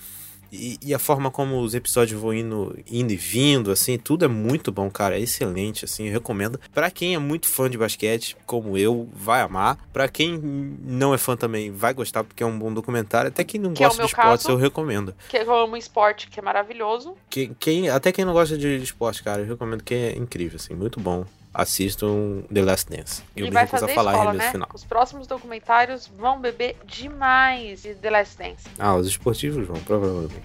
E, 0.51 0.77
e 0.83 0.93
a 0.93 0.99
forma 0.99 1.29
como 1.29 1.59
os 1.59 1.73
episódios 1.75 2.19
vão 2.19 2.33
indo, 2.33 2.77
indo 2.89 3.13
e 3.13 3.15
vindo, 3.15 3.71
assim, 3.71 3.97
tudo 3.97 4.25
é 4.25 4.27
muito 4.27 4.71
bom, 4.71 4.89
cara. 4.89 5.15
É 5.17 5.21
excelente, 5.21 5.85
assim, 5.85 6.07
eu 6.07 6.11
recomendo. 6.13 6.59
Pra 6.73 6.89
quem 6.89 7.13
é 7.15 7.19
muito 7.19 7.47
fã 7.47 7.69
de 7.69 7.77
basquete, 7.77 8.35
como 8.45 8.77
eu, 8.77 9.07
vai 9.13 9.41
amar. 9.41 9.77
Pra 9.93 10.07
quem 10.07 10.37
não 10.83 11.13
é 11.13 11.17
fã 11.17 11.35
também, 11.37 11.71
vai 11.71 11.93
gostar, 11.93 12.23
porque 12.23 12.41
é 12.41 12.45
um 12.45 12.57
bom 12.57 12.73
documentário. 12.73 13.27
Até 13.29 13.43
quem 13.43 13.59
não 13.59 13.73
Que 13.73 13.83
é 13.83 13.87
gosta 13.87 13.97
de 13.97 14.01
meu 14.01 14.07
esportes, 14.07 14.45
caso. 14.45 14.57
eu 14.57 14.61
recomendo. 14.61 15.13
que 15.29 15.37
é 15.37 15.45
como 15.45 15.73
um 15.73 15.77
esporte 15.77 16.27
que 16.29 16.39
é 16.39 16.43
maravilhoso. 16.43 17.15
Quem, 17.29 17.55
quem- 17.59 17.89
até 17.89 18.11
quem 18.11 18.25
não 18.25 18.33
gosta 18.33 18.57
de 18.57 18.77
esporte, 18.77 19.21
cara, 19.23 19.41
eu 19.41 19.45
recomendo 19.47 19.83
que 19.83 19.93
é 19.93 20.17
incrível, 20.17 20.55
assim, 20.55 20.73
muito 20.73 20.99
bom. 20.99 21.25
Assistam 21.53 22.43
The 22.53 22.61
Last 22.61 22.89
Dance. 22.89 23.23
Eu 23.35 23.45
e 23.45 23.49
me 23.49 23.53
vai 23.53 23.65
recuso 23.65 23.85
a 23.85 23.87
falar 23.89 24.11
escola, 24.13 24.33
né? 24.33 24.51
final. 24.51 24.69
Os 24.73 24.83
próximos 24.83 25.27
documentários 25.27 26.07
vão 26.07 26.39
beber 26.39 26.77
demais 26.85 27.81
de 27.81 27.95
The 27.95 28.09
Last 28.09 28.37
Dance. 28.37 28.67
Ah, 28.77 28.95
os 28.95 29.07
esportivos 29.07 29.67
vão, 29.67 29.79
provavelmente. 29.81 30.41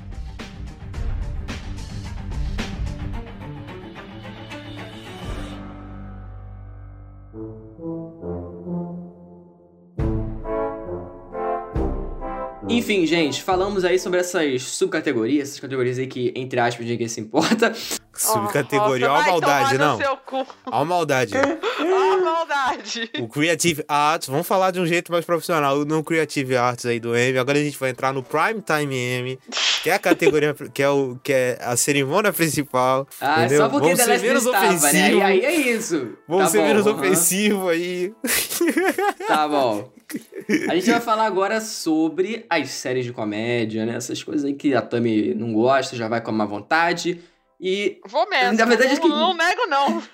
Enfim, 12.69 13.07
gente, 13.07 13.43
falamos 13.43 13.85
aí 13.85 13.99
sobre 13.99 14.21
essas 14.21 14.63
subcategorias, 14.63 15.49
essas 15.51 15.61
categorias 15.61 15.99
aí 15.99 16.07
que, 16.07 16.33
entre 16.35 16.59
aspas, 16.59 16.87
ninguém 16.87 17.07
se 17.09 17.21
importa. 17.21 17.73
Subcategoria, 18.17 19.11
ó 19.11 19.17
a 19.17 19.21
vai 19.23 19.31
maldade, 19.33 19.77
não. 19.79 19.99
Ó 20.67 20.81
a 20.81 20.85
maldade. 20.85 21.35
Ó 21.37 22.13
a 22.13 22.17
maldade. 22.19 23.11
O 23.19 23.27
Creative 23.29 23.85
Arts, 23.89 24.29
vamos 24.29 24.47
falar 24.47 24.71
de 24.71 24.79
um 24.81 24.87
jeito 24.87 25.11
mais 25.11 25.25
profissional. 25.25 25.85
No 25.85 26.03
Creative 26.05 26.57
Arts 26.57 26.87
aí 26.87 27.01
do 27.01 27.15
M. 27.17 27.37
Agora 27.37 27.59
a 27.59 27.63
gente 27.63 27.77
vai 27.77 27.91
entrar 27.91 28.13
no 28.15 28.23
Prime 28.23 28.63
Time 28.63 28.97
M, 28.97 29.39
que 29.83 29.91
é 29.91 29.95
a 29.95 29.99
categoria, 29.99 30.55
que 30.73 30.81
é, 30.81 30.89
o, 30.89 31.19
que 31.25 31.33
é 31.33 31.59
a 31.61 31.77
cerimônia 31.77 32.33
principal. 32.33 33.07
Ah, 33.21 33.41
entendeu? 33.41 33.63
só 33.63 33.69
porque 33.69 33.89
vamos 33.95 34.01
ser 34.01 34.21
menos 34.21 34.45
Dance 34.45 34.53
tava, 34.53 34.69
né? 34.69 34.77
ofensivo. 34.77 35.19
E 35.19 35.23
aí 35.23 35.45
é 35.45 35.53
isso. 35.53 36.09
Vamos 36.29 36.45
Tá 36.45 36.51
ser 36.51 36.59
bom, 36.59 36.67
menos 36.69 36.87
aham. 36.87 36.97
ofensivo 36.97 37.69
aí. 37.69 38.15
Tá 39.27 39.49
bom. 39.49 39.93
A 40.69 40.75
gente 40.75 40.91
vai 40.91 41.01
falar 41.01 41.25
agora 41.27 41.61
sobre 41.61 42.45
as 42.51 42.69
séries 42.71 43.05
de 43.05 43.13
comédia, 43.13 43.85
né? 43.87 43.97
Essas 43.97 44.23
coisas 44.23 44.45
aí 44.45 44.55
que 44.55 44.75
a 44.75 44.83
Tami 44.83 45.35
não 45.35 45.53
gosta, 45.53 45.97
já 45.97 46.09
vai 46.09 46.21
com 46.21 46.33
má 46.33 46.45
vontade. 46.45 47.21
E 47.61 47.99
Vou 48.07 48.29
mesmo. 48.29 48.59
Na 48.59 48.65
verdade, 48.65 48.95
não, 48.95 49.01
que- 49.01 49.09
não 49.09 49.35
nego, 49.35 49.67
não. 49.67 50.03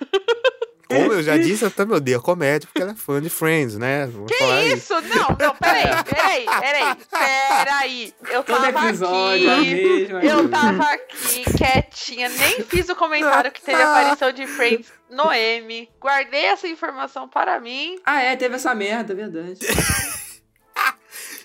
Como 0.87 1.13
eu 1.13 1.23
já 1.23 1.37
disse, 1.37 1.63
eu 1.63 1.71
também 1.71 1.95
odeio 1.95 2.21
comédia 2.21 2.67
porque 2.67 2.81
ela 2.81 2.91
é 2.91 2.95
fã 2.95 3.21
de 3.21 3.29
Friends, 3.29 3.77
né? 3.77 4.07
Vamos 4.07 4.29
falar 4.37 4.55
aí. 4.57 4.73
Isso, 4.73 4.93
não, 4.93 5.37
não, 5.39 5.55
peraí, 5.55 6.03
peraí, 6.03 6.45
peraí, 6.59 6.95
peraí. 7.09 8.13
Eu 8.29 8.43
todo 8.43 8.59
tava 8.61 8.89
episódio 8.89 9.49
é 9.49 9.53
a 9.53 9.57
aqui. 9.59 9.73
mesma 9.73 10.19
Eu 10.21 10.49
tava 10.49 10.83
aqui 10.83 11.43
quietinha, 11.57 12.27
nem 12.27 12.61
fiz 12.63 12.89
o 12.89 12.95
comentário 12.97 13.49
que 13.53 13.61
teve 13.61 13.81
a 13.81 13.89
aparição 13.89 14.33
de 14.33 14.45
Friends 14.47 14.91
no 15.11 15.31
M. 15.31 15.89
Guardei 15.99 16.45
essa 16.45 16.67
informação 16.67 17.27
para 17.27 17.59
mim. 17.59 17.99
Ah, 18.05 18.21
é, 18.21 18.35
teve 18.35 18.55
essa 18.55 18.73
merda, 18.73 19.13
verdade. 19.13 19.59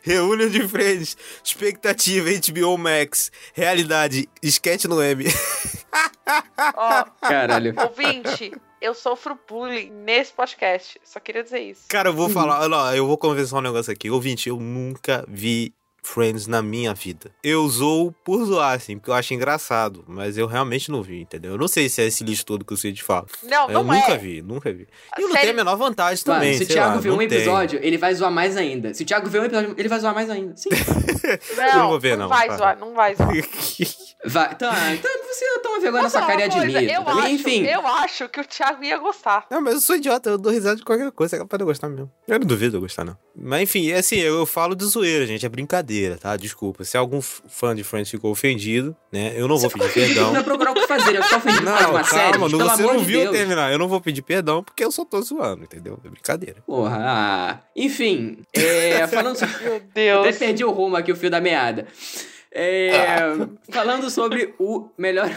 Reunião 0.03 0.49
de 0.49 0.69
Friends, 0.69 1.17
expectativa 1.43 2.29
HBO 2.31 2.79
Max, 2.79 3.33
realidade, 3.53 4.29
sketch 4.41 4.85
no 4.85 5.03
M. 5.03 5.25
Ó, 6.77 7.05
Caralho. 7.21 7.75
ouvinte, 7.77 8.53
eu 8.81 8.95
sofro 8.95 9.37
bullying 9.49 9.91
nesse 9.91 10.33
podcast. 10.33 11.01
Só 11.03 11.19
queria 11.19 11.43
dizer 11.43 11.59
isso. 11.59 11.87
Cara, 11.89 12.11
eu 12.11 12.15
vou 12.15 12.29
falar, 12.29 12.69
não, 12.69 12.95
eu 12.95 13.05
vou 13.05 13.19
conversar 13.19 13.59
um 13.59 13.63
negócio 13.63 13.93
aqui. 13.93 14.09
Ouvinte, 14.09 14.49
eu 14.49 14.59
nunca 14.59 15.25
vi 15.27 15.75
Friends 16.07 16.47
na 16.47 16.63
minha 16.63 16.95
vida. 16.95 17.31
Eu 17.43 17.69
zoo 17.69 18.15
por 18.25 18.45
zoar, 18.45 18.75
assim, 18.75 18.97
porque 18.97 19.11
eu 19.11 19.15
acho 19.15 19.35
engraçado, 19.35 20.05
mas 20.07 20.39
eu 20.39 20.47
realmente 20.47 20.91
não 20.91 21.03
vi, 21.03 21.21
entendeu? 21.21 21.53
Eu 21.53 21.59
não 21.59 21.67
sei 21.67 21.89
se 21.89 22.01
é 22.01 22.07
esse 22.07 22.23
lixo 22.23 22.47
todo 22.47 22.65
que 22.65 22.73
o 22.73 22.77
Cid 22.77 23.03
fala. 23.03 23.27
Não, 23.43 23.69
eu 23.69 23.75
não 23.75 23.85
nunca 23.85 24.13
é. 24.13 24.17
vi, 24.17 24.41
nunca 24.41 24.73
vi. 24.73 24.87
E 25.19 25.23
eu 25.23 25.29
não 25.29 25.37
tenho 25.37 25.51
a 25.51 25.57
menor 25.57 25.77
vantagem 25.77 26.23
Mano, 26.27 26.41
também, 26.41 26.57
se 26.57 26.65
o 26.65 26.67
Thiago 26.67 26.95
lá, 26.95 27.01
vê 27.01 27.09
não 27.09 27.17
um 27.17 27.19
tenho. 27.19 27.33
episódio, 27.33 27.81
ele 27.83 27.99
vai 27.99 28.15
zoar 28.15 28.31
mais 28.31 28.57
ainda. 28.57 28.95
Se 28.95 29.03
o 29.03 29.07
Thiago 29.07 29.29
vê 29.29 29.41
um 29.41 29.45
episódio, 29.45 29.75
ele 29.77 29.89
vai 29.89 29.99
zoar 29.99 30.15
mais 30.15 30.31
ainda. 30.31 30.57
Sim. 30.57 30.71
Não, 31.57 31.79
não 31.79 31.89
vou 31.89 31.99
ver, 31.99 32.17
não, 32.17 32.29
vai 32.29 32.47
para. 32.47 32.57
zoar, 32.57 32.79
não 32.79 32.95
vai 32.95 33.15
zoar. 33.17 33.31
Vai. 34.25 34.55
Tá, 34.55 34.95
então 34.95 35.11
você 35.25 35.61
toma 35.61 35.81
vergonha 35.81 36.03
nessa 36.05 36.19
e 36.19 36.23
uma 36.23 36.33
coisa? 36.33 36.59
admita. 36.59 36.81
Eu 36.81 37.29
Enfim. 37.29 37.65
eu 37.65 37.87
acho 37.87 38.29
que 38.29 38.41
o 38.41 38.45
Thiago 38.45 38.83
ia 38.83 38.99
gostar. 38.99 39.47
Não, 39.51 39.61
mas 39.61 39.75
eu 39.75 39.81
sou 39.81 39.97
idiota, 39.97 40.31
eu 40.31 40.39
dou 40.39 40.53
risada 40.53 40.77
de 40.77 40.85
qualquer 40.85 41.13
coisa, 41.13 41.37
é 41.37 41.39
capaz 41.39 41.59
de 41.59 41.63
eu 41.63 41.67
gostar 41.67 41.89
mesmo. 41.89 42.11
Eu 42.27 42.39
não 42.39 42.47
duvido 42.47 42.77
eu 42.77 42.81
gostar, 42.81 43.05
não. 43.05 43.17
Mas 43.37 43.63
enfim, 43.63 43.91
é 43.91 43.99
assim, 43.99 44.17
eu, 44.17 44.39
eu 44.39 44.47
falo 44.47 44.75
de 44.75 44.85
zoeira, 44.85 45.27
gente, 45.27 45.45
é 45.45 45.49
brincadeira, 45.49 45.96
tá? 46.21 46.37
Desculpa. 46.37 46.85
Se 46.85 46.97
algum 46.97 47.21
fã 47.21 47.75
de 47.75 47.83
Friends 47.85 48.11
ficou 48.11 48.31
ofendido, 48.31 48.97
né? 49.13 49.33
Eu 49.37 49.47
não 49.49 49.57
vou 49.59 49.71
pedir 49.71 49.93
perdão. 49.93 50.33
Vai 50.33 50.43
procurar 50.45 50.71
o 50.73 50.75
que 50.75 50.87
fazer. 50.87 51.17
Eu 51.17 51.23
tô 51.29 51.37
ofendido 51.37 51.65
Não, 51.65 51.77
série. 52.05 52.33
calma, 52.33 52.49
não, 52.49 52.59
pelo 52.59 52.71
você 52.71 52.83
não 52.83 52.97
de 52.99 53.05
viu 53.05 53.19
eu 53.21 53.25
Deus. 53.27 53.37
terminar. 53.37 53.73
Eu 53.73 53.79
não 53.79 53.89
vou 53.89 54.01
pedir 54.01 54.23
perdão 54.23 54.63
porque 54.63 54.85
eu 54.85 54.91
só 54.91 55.05
tô 55.05 55.21
zoando, 55.23 55.65
entendeu? 55.65 55.99
É 56.05 56.09
brincadeira. 56.09 56.63
Porra, 56.67 56.99
ah. 57.01 57.61
Enfim, 57.75 58.39
é, 58.53 59.07
falando 59.09 59.37
sobre... 59.37 59.57
Meu 59.65 59.77
Até 60.21 60.23
Deus. 60.23 60.39
perdi 60.39 60.65
o 60.65 60.71
rumo 60.71 60.97
aqui, 60.97 61.13
o 61.13 61.17
fio 61.17 61.31
da 61.31 61.41
meada. 61.41 61.87
É, 62.53 63.19
Falando 63.71 64.09
sobre 64.11 64.55
o 64.59 64.89
melhor... 64.97 65.31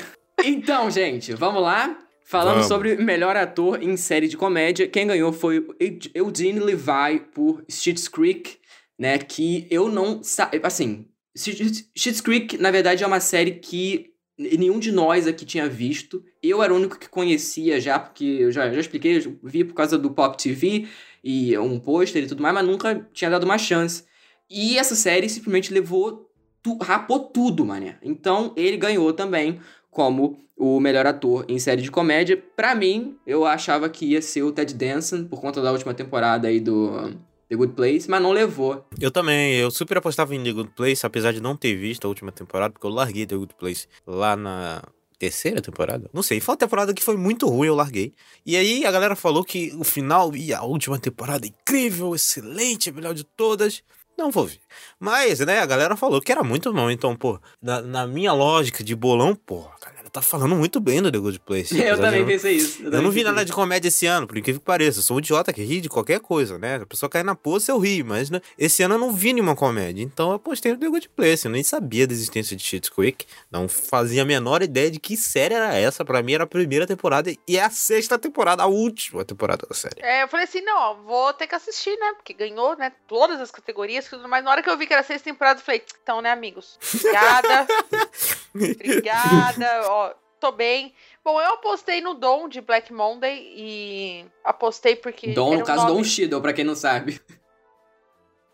Então, 0.44 0.90
gente, 0.90 1.34
vamos 1.34 1.62
lá. 1.62 1.98
Falando 2.24 2.54
Vamos. 2.58 2.68
sobre 2.68 2.96
melhor 2.96 3.36
ator 3.36 3.82
em 3.82 3.98
série 3.98 4.28
de 4.28 4.38
comédia, 4.38 4.88
quem 4.88 5.08
ganhou 5.08 5.34
foi 5.34 5.66
Eugene 6.14 6.60
Levi 6.60 7.22
por 7.34 7.64
Schitt's 7.68 8.08
Creek, 8.08 8.59
né? 9.00 9.18
Que 9.18 9.66
eu 9.72 9.90
não... 9.90 10.22
Assim, 10.62 11.06
Schitt's 11.36 12.22
Creek, 12.22 12.58
na 12.58 12.70
verdade, 12.70 13.04
é 13.04 13.08
uma 13.08 13.22
série 13.22 13.54
que 13.54 14.14
nenhum 14.38 14.80
de 14.80 14.92
nós 14.92 15.26
aqui 15.26 15.46
tinha 15.46 15.68
visto. 15.68 16.24
Eu 16.44 16.62
era 16.62 16.74
o 16.74 16.78
único 16.78 17.00
que 17.00 17.10
conhecia 17.10 17.80
já, 17.80 17.98
porque 17.98 18.26
eu 18.26 18.52
já, 18.52 18.72
já 18.72 18.80
expliquei, 18.80 19.18
eu 19.18 19.40
vi 19.44 19.64
por 19.64 19.74
causa 19.74 19.98
do 19.98 20.12
Pop 20.12 20.38
TV 20.38 20.88
e 21.24 21.58
um 21.58 21.80
pôster 21.80 22.24
e 22.24 22.28
tudo 22.28 22.44
mais, 22.44 22.54
mas 22.54 22.66
nunca 22.66 23.08
tinha 23.14 23.30
dado 23.30 23.44
uma 23.44 23.58
chance. 23.58 24.04
E 24.50 24.78
essa 24.78 24.96
série 24.96 25.30
simplesmente 25.30 25.74
levou, 25.74 26.30
tu, 26.62 26.78
rapou 26.78 27.20
tudo, 27.20 27.66
mané. 27.66 27.98
Então 28.02 28.54
ele 28.56 28.78
ganhou 28.78 29.14
também 29.14 29.60
como 29.92 30.40
o 30.58 30.80
melhor 30.80 31.06
ator 31.06 31.46
em 31.48 31.60
série 31.60 31.82
de 31.82 31.92
comédia. 31.92 32.42
Pra 32.56 32.76
mim, 32.76 33.18
eu 33.26 33.46
achava 33.46 33.90
que 33.90 34.06
ia 34.06 34.22
ser 34.22 34.44
o 34.44 34.52
Ted 34.52 34.74
Danson, 34.74 35.26
por 35.26 35.40
conta 35.40 35.62
da 35.62 35.72
última 35.72 35.94
temporada 35.94 36.48
aí 36.48 36.60
do 36.60 37.14
The 37.50 37.56
Good 37.56 37.74
Place, 37.74 38.10
mas 38.10 38.22
não 38.22 38.32
levou. 38.32 38.86
Eu 39.00 39.10
também, 39.10 39.56
eu 39.56 39.72
super 39.72 39.98
apostava 39.98 40.36
em 40.36 40.44
The 40.44 40.54
Good 40.54 40.72
Place, 40.76 41.06
apesar 41.06 41.34
de 41.34 41.42
não 41.42 41.56
ter 41.56 41.76
visto 41.76 42.06
a 42.06 42.08
última 42.08 42.32
temporada, 42.32 42.72
porque 42.72 42.86
eu 42.86 42.92
larguei 42.92 43.26
The 43.26 43.36
Good 43.36 43.56
Place 43.56 43.88
lá 44.06 44.36
na 44.36 44.84
terceira 45.18 45.62
temporada? 45.62 46.10
Não 46.14 46.24
sei, 46.24 46.40
foi 46.40 46.54
uma 46.54 46.60
temporada 46.60 46.94
que 46.94 47.04
foi 47.04 47.18
muito 47.18 47.48
ruim, 47.48 47.68
eu 47.68 47.76
larguei. 47.76 48.14
E 48.46 48.56
aí 48.56 48.86
a 48.86 48.92
galera 48.92 49.16
falou 49.16 49.44
que 49.44 49.74
o 49.78 49.84
final 49.84 50.36
e 50.36 50.54
a 50.54 50.64
última 50.64 50.98
temporada 50.98 51.46
incrível, 51.46 52.16
excelente, 52.16 52.92
melhor 52.92 53.14
de 53.14 53.24
todas. 53.24 53.84
Não 54.18 54.32
vou 54.32 54.46
ver. 54.46 54.60
Mas, 55.00 55.40
né, 55.40 55.60
a 55.60 55.66
galera 55.66 55.96
falou 55.96 56.22
que 56.22 56.32
era 56.32 56.44
muito 56.44 56.74
bom. 56.74 56.90
Então, 56.90 57.16
pô, 57.16 57.40
na, 57.62 57.82
na 57.82 58.08
minha 58.08 58.34
lógica 58.34 58.84
de 58.84 58.96
bolão, 58.96 59.34
pô, 59.34 59.68
a 59.82 59.86
galera 59.86 59.99
tá 60.10 60.22
falando 60.22 60.56
muito 60.56 60.80
bem 60.80 61.02
do 61.02 61.12
The 61.12 61.18
Good 61.18 61.40
Place. 61.40 61.78
Eu 61.80 62.00
também 62.00 62.26
pensei 62.26 62.56
isso. 62.56 62.82
Eu 62.84 62.92
também 62.92 63.06
não 63.06 63.12
vi 63.12 63.24
nada 63.24 63.44
de 63.46 63.52
comédia 63.52 63.88
esse 63.88 64.06
ano, 64.06 64.28
por 64.28 64.38
incrível 64.38 64.60
que 64.60 64.66
pareça. 64.66 65.00
Eu 65.00 65.04
sou 65.04 65.18
um 65.18 65.20
idiota 65.20 65.54
que 65.54 65.62
ri 65.62 65.82
de 65.82 65.90
qualquer 65.90 66.20
coisa, 66.20 66.58
né? 66.58 66.76
A 66.78 66.86
pessoa 66.86 67.10
cai 67.10 67.24
na 67.24 67.36
poça, 67.36 67.72
eu 67.72 67.78
ri, 67.78 68.04
mas 68.04 68.30
né, 68.30 68.42
esse 68.58 68.84
ano 68.84 68.96
eu 68.96 69.00
não 69.00 69.12
vi 69.12 69.34
nenhuma 69.34 69.56
comédia. 69.56 70.04
Então 70.04 70.30
eu 70.30 70.36
apostei 70.36 70.72
no 70.72 70.78
The 70.78 70.88
Good 70.88 71.10
Place. 71.10 71.46
Eu 71.46 71.52
nem 71.52 71.64
sabia 71.64 72.08
da 72.08 72.14
existência 72.14 72.56
de 72.56 72.64
Shit's 72.64 72.90
Creek. 72.90 73.26
Não 73.52 73.68
fazia 73.68 74.24
a 74.24 74.26
menor 74.26 74.62
ideia 74.62 74.90
de 74.90 75.00
que 75.00 75.16
série 75.16 75.54
era 75.54 75.74
essa. 75.76 76.04
Pra 76.04 76.22
mim 76.22 76.34
era 76.34 76.44
a 76.44 76.48
primeira 76.48 76.88
temporada 76.88 77.32
e 77.48 77.58
é 77.58 77.64
a 77.64 77.70
sexta 77.70 78.18
temporada, 78.18 78.64
a 78.64 78.68
última 78.68 79.24
temporada 79.24 79.66
da 79.68 79.76
série. 79.76 80.02
É, 80.02 80.24
eu 80.24 80.28
falei 80.28 80.46
assim, 80.46 80.62
não, 80.62 80.78
ó, 80.78 80.94
vou 80.96 81.34
ter 81.34 81.48
que 81.48 81.56
assistir, 81.56 81.96
né? 81.98 82.14
Porque 82.16 82.34
ganhou, 82.34 82.76
né? 82.76 82.92
Todas 83.08 83.40
as 83.40 83.52
categorias, 83.52 84.08
tudo 84.08 84.28
mais. 84.28 84.44
Na 84.44 84.52
hora 84.52 84.64
que 84.64 84.70
eu 84.70 84.78
vi 84.78 84.88
que 84.88 84.94
era 84.94 85.04
seis 85.04 85.22
temporadas, 85.22 85.62
eu 85.62 85.66
falei, 85.66 85.84
então, 86.02 86.22
né, 86.22 86.32
amigos? 86.32 86.78
Obrigada. 86.94 87.68
obrigada. 88.56 89.82
Ó, 89.90 90.14
tô 90.40 90.52
bem. 90.52 90.94
Bom, 91.24 91.40
eu 91.40 91.54
apostei 91.54 92.02
no 92.02 92.14
Dom 92.14 92.48
de 92.48 92.62
Black 92.62 92.92
Monday 92.94 93.52
e 93.56 94.26
apostei 94.44 94.96
porque. 94.96 95.34
Dom, 95.34 95.54
no 95.56 95.60
um 95.60 95.64
caso, 95.64 95.86
nome- 95.86 95.98
Don 95.98 96.04
Shiddle, 96.04 96.42
pra 96.42 96.54
quem 96.54 96.64
não 96.66 96.76
sabe. 96.76 97.20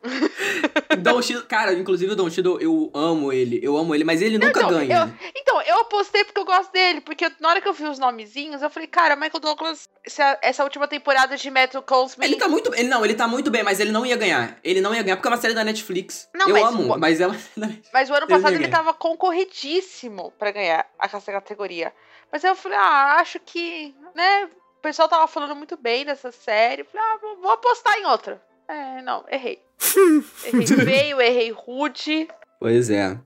Don 1.02 1.22
Shiddle, 1.22 1.44
cara, 1.46 1.74
inclusive 1.74 2.12
o 2.12 2.16
Don 2.16 2.30
Shiddle, 2.30 2.60
eu 2.62 2.92
amo 2.94 3.32
ele, 3.34 3.60
eu 3.64 3.76
amo 3.78 3.94
ele, 3.94 4.04
mas 4.04 4.22
ele 4.22 4.38
nunca 4.38 4.60
Então, 4.60 4.70
ganha. 4.70 4.96
eu- 5.22 5.30
então, 5.36 5.62
eu 5.62 5.80
apostei 5.82 6.24
porque 6.24 6.40
eu 6.40 6.46
gosto 6.46 6.72
dele, 6.72 7.02
porque 7.02 7.32
na 7.40 7.50
hora 7.50 7.62
que 7.62 7.68
eu 7.68 7.74
vi 7.74 7.86
os 7.86 8.00
nomezinhos, 8.00 8.62
eu 8.62 8.70
falei, 8.70 8.88
cara, 8.88 9.16
Michael 9.16 9.40
Douglas, 9.40 9.90
essa, 10.06 10.38
essa 10.42 10.64
última 10.64 10.88
temporada 10.88 11.36
de 11.38 11.50
Metro 11.52 11.82
Cosme. 11.82 12.26
Ele 12.26 12.36
tá 12.36 12.48
muito 12.48 12.74
ele 12.74 12.88
Não, 12.88 13.04
ele 13.04 13.14
tá 13.16 13.28
muito 13.28 13.50
bem, 13.52 13.64
mas 13.64 13.80
ele 13.80 13.92
não 13.92 14.06
ia 14.06 14.16
ganhar. 14.16 14.58
Ele 14.64 14.82
não 14.82 14.94
ia 14.94 15.02
ganhar 15.04 15.16
porque 15.18 15.28
é 15.28 15.32
uma 15.32 15.38
série 15.38 15.54
da 15.54 15.64
Netflix. 15.64 16.28
Não, 16.34 16.48
eu 16.50 16.54
mas- 16.54 16.64
amo, 16.66 16.98
mas 16.98 17.22
é 17.22 17.28
uma 17.28 17.36
série 17.38 17.52
da 17.60 17.68
Netflix. 17.68 17.90
Mas 17.94 18.10
o 18.10 18.14
ano 18.14 18.28
passado 18.28 18.54
ele 18.56 18.68
tava 18.68 18.94
concorridíssimo 18.94 20.32
pra 20.38 20.52
ganhar 20.52 20.86
essa 21.02 21.20
categoria. 21.32 21.94
Mas 22.32 22.44
eu 22.44 22.56
falei, 22.56 22.78
ah, 22.78 23.18
acho 23.20 23.40
que, 23.40 23.96
né? 24.16 24.46
O 24.78 24.82
pessoal 24.82 25.08
tava 25.08 25.28
falando 25.28 25.56
muito 25.56 25.78
bem 25.78 26.06
dessa 26.06 26.32
série. 26.32 26.82
Eu 26.82 26.86
Falei, 26.86 27.06
ah, 27.08 27.20
vou 27.42 27.52
apostar 27.52 27.98
em 27.98 28.06
outra. 28.06 28.42
É, 28.68 29.02
não, 29.02 29.24
errei. 29.32 29.60
errei 30.46 30.66
feio, 30.68 31.22
errei 31.22 31.52
rude. 31.52 32.28
Pois 32.60 32.90
é. 32.90 33.18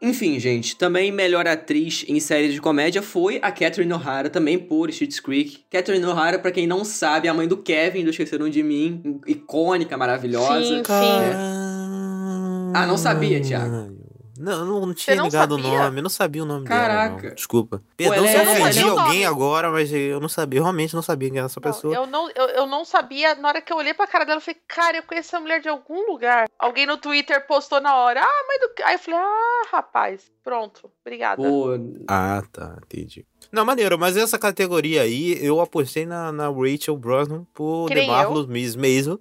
Enfim, 0.00 0.38
gente, 0.38 0.76
também 0.76 1.10
melhor 1.10 1.46
atriz 1.48 2.04
em 2.06 2.20
série 2.20 2.52
de 2.52 2.60
comédia 2.60 3.02
foi 3.02 3.40
a 3.42 3.50
Catherine 3.50 3.92
O'Hara, 3.92 4.30
também 4.30 4.56
por 4.56 4.92
Schitt's 4.92 5.18
Creek. 5.18 5.64
Catherine 5.68 6.04
O'Hara, 6.06 6.38
pra 6.38 6.52
quem 6.52 6.68
não 6.68 6.84
sabe, 6.84 7.26
é 7.26 7.30
a 7.30 7.34
mãe 7.34 7.48
do 7.48 7.56
Kevin, 7.56 8.04
do 8.04 8.10
Esqueceram 8.10 8.48
de 8.48 8.62
Mim, 8.62 9.20
icônica, 9.26 9.96
maravilhosa. 9.96 10.62
Sim, 10.64 10.80
É. 10.80 10.84
sim. 10.84 12.72
Ah, 12.74 12.86
não 12.86 12.96
sabia, 12.96 13.40
Thiago. 13.40 13.98
Não, 14.38 14.64
não, 14.64 14.86
não 14.86 14.94
tinha 14.94 15.16
não 15.16 15.24
ligado 15.24 15.52
o 15.56 15.62
sabia? 15.62 15.78
nome, 15.78 15.98
eu 15.98 16.02
não 16.02 16.10
sabia 16.10 16.42
o 16.42 16.46
nome 16.46 16.66
dela. 16.68 16.80
Caraca. 16.80 17.28
não. 17.28 17.34
Desculpa. 17.34 17.82
Perdão 17.96 18.16
ela 18.24 18.28
se 18.28 18.36
é- 18.36 18.38
eu 18.38 18.42
ofendi 18.42 18.58
Eu 18.58 18.64
não 18.64 18.72
sabia 18.72 18.94
o 18.94 18.98
alguém 19.00 19.26
agora, 19.26 19.70
mas 19.70 19.92
eu 19.92 20.20
não 20.20 20.28
sabia, 20.28 20.58
eu 20.60 20.62
realmente 20.64 20.94
não 20.94 21.02
sabia 21.02 21.28
quem 21.28 21.38
era 21.38 21.46
essa 21.46 21.60
Não, 21.62 21.72
pessoa. 21.72 21.94
eu, 21.94 22.06
não, 22.06 22.30
eu, 22.30 22.46
eu 22.48 22.66
não 22.66 22.84
sabia, 22.84 23.34
na 23.34 23.48
hora 23.48 23.60
que 23.60 23.72
eu 23.72 23.76
olhei 23.76 23.92
pra 23.94 24.06
cara 24.06 24.24
dela, 24.24 24.38
eu 24.38 24.40
falei, 24.42 24.60
cara, 24.68 24.96
eu 24.98 25.02
conheço 25.02 25.28
essa 25.28 25.40
mulher 25.40 25.60
de 25.60 25.68
algum 25.68 26.06
lugar. 26.10 26.46
Alguém 26.58 26.86
no 26.86 26.96
Twitter 26.96 27.46
postou 27.46 27.80
na 27.80 27.96
hora, 27.96 28.20
ah, 28.22 28.44
mãe 28.46 28.58
do. 28.60 28.84
Aí 28.84 28.94
eu 28.94 28.98
falei, 28.98 29.20
ah, 29.20 29.62
rapaz, 29.72 30.30
pronto, 30.44 30.90
obrigada. 31.04 31.42
Pô, 31.42 31.70
Ah, 32.08 32.42
tá, 32.52 32.76
entendi. 32.84 33.26
Não, 33.52 33.64
maneiro, 33.64 33.98
mas 33.98 34.16
essa 34.16 34.38
categoria 34.38 35.02
aí, 35.02 35.38
eu 35.44 35.60
apostei 35.60 36.04
na, 36.04 36.30
na 36.32 36.48
Rachel 36.50 36.96
Brosnan 36.96 37.46
por 37.54 37.88
The. 37.88 38.06
Marvelous 38.06 38.46
Miss 38.46 38.76
Maisel, 38.76 39.18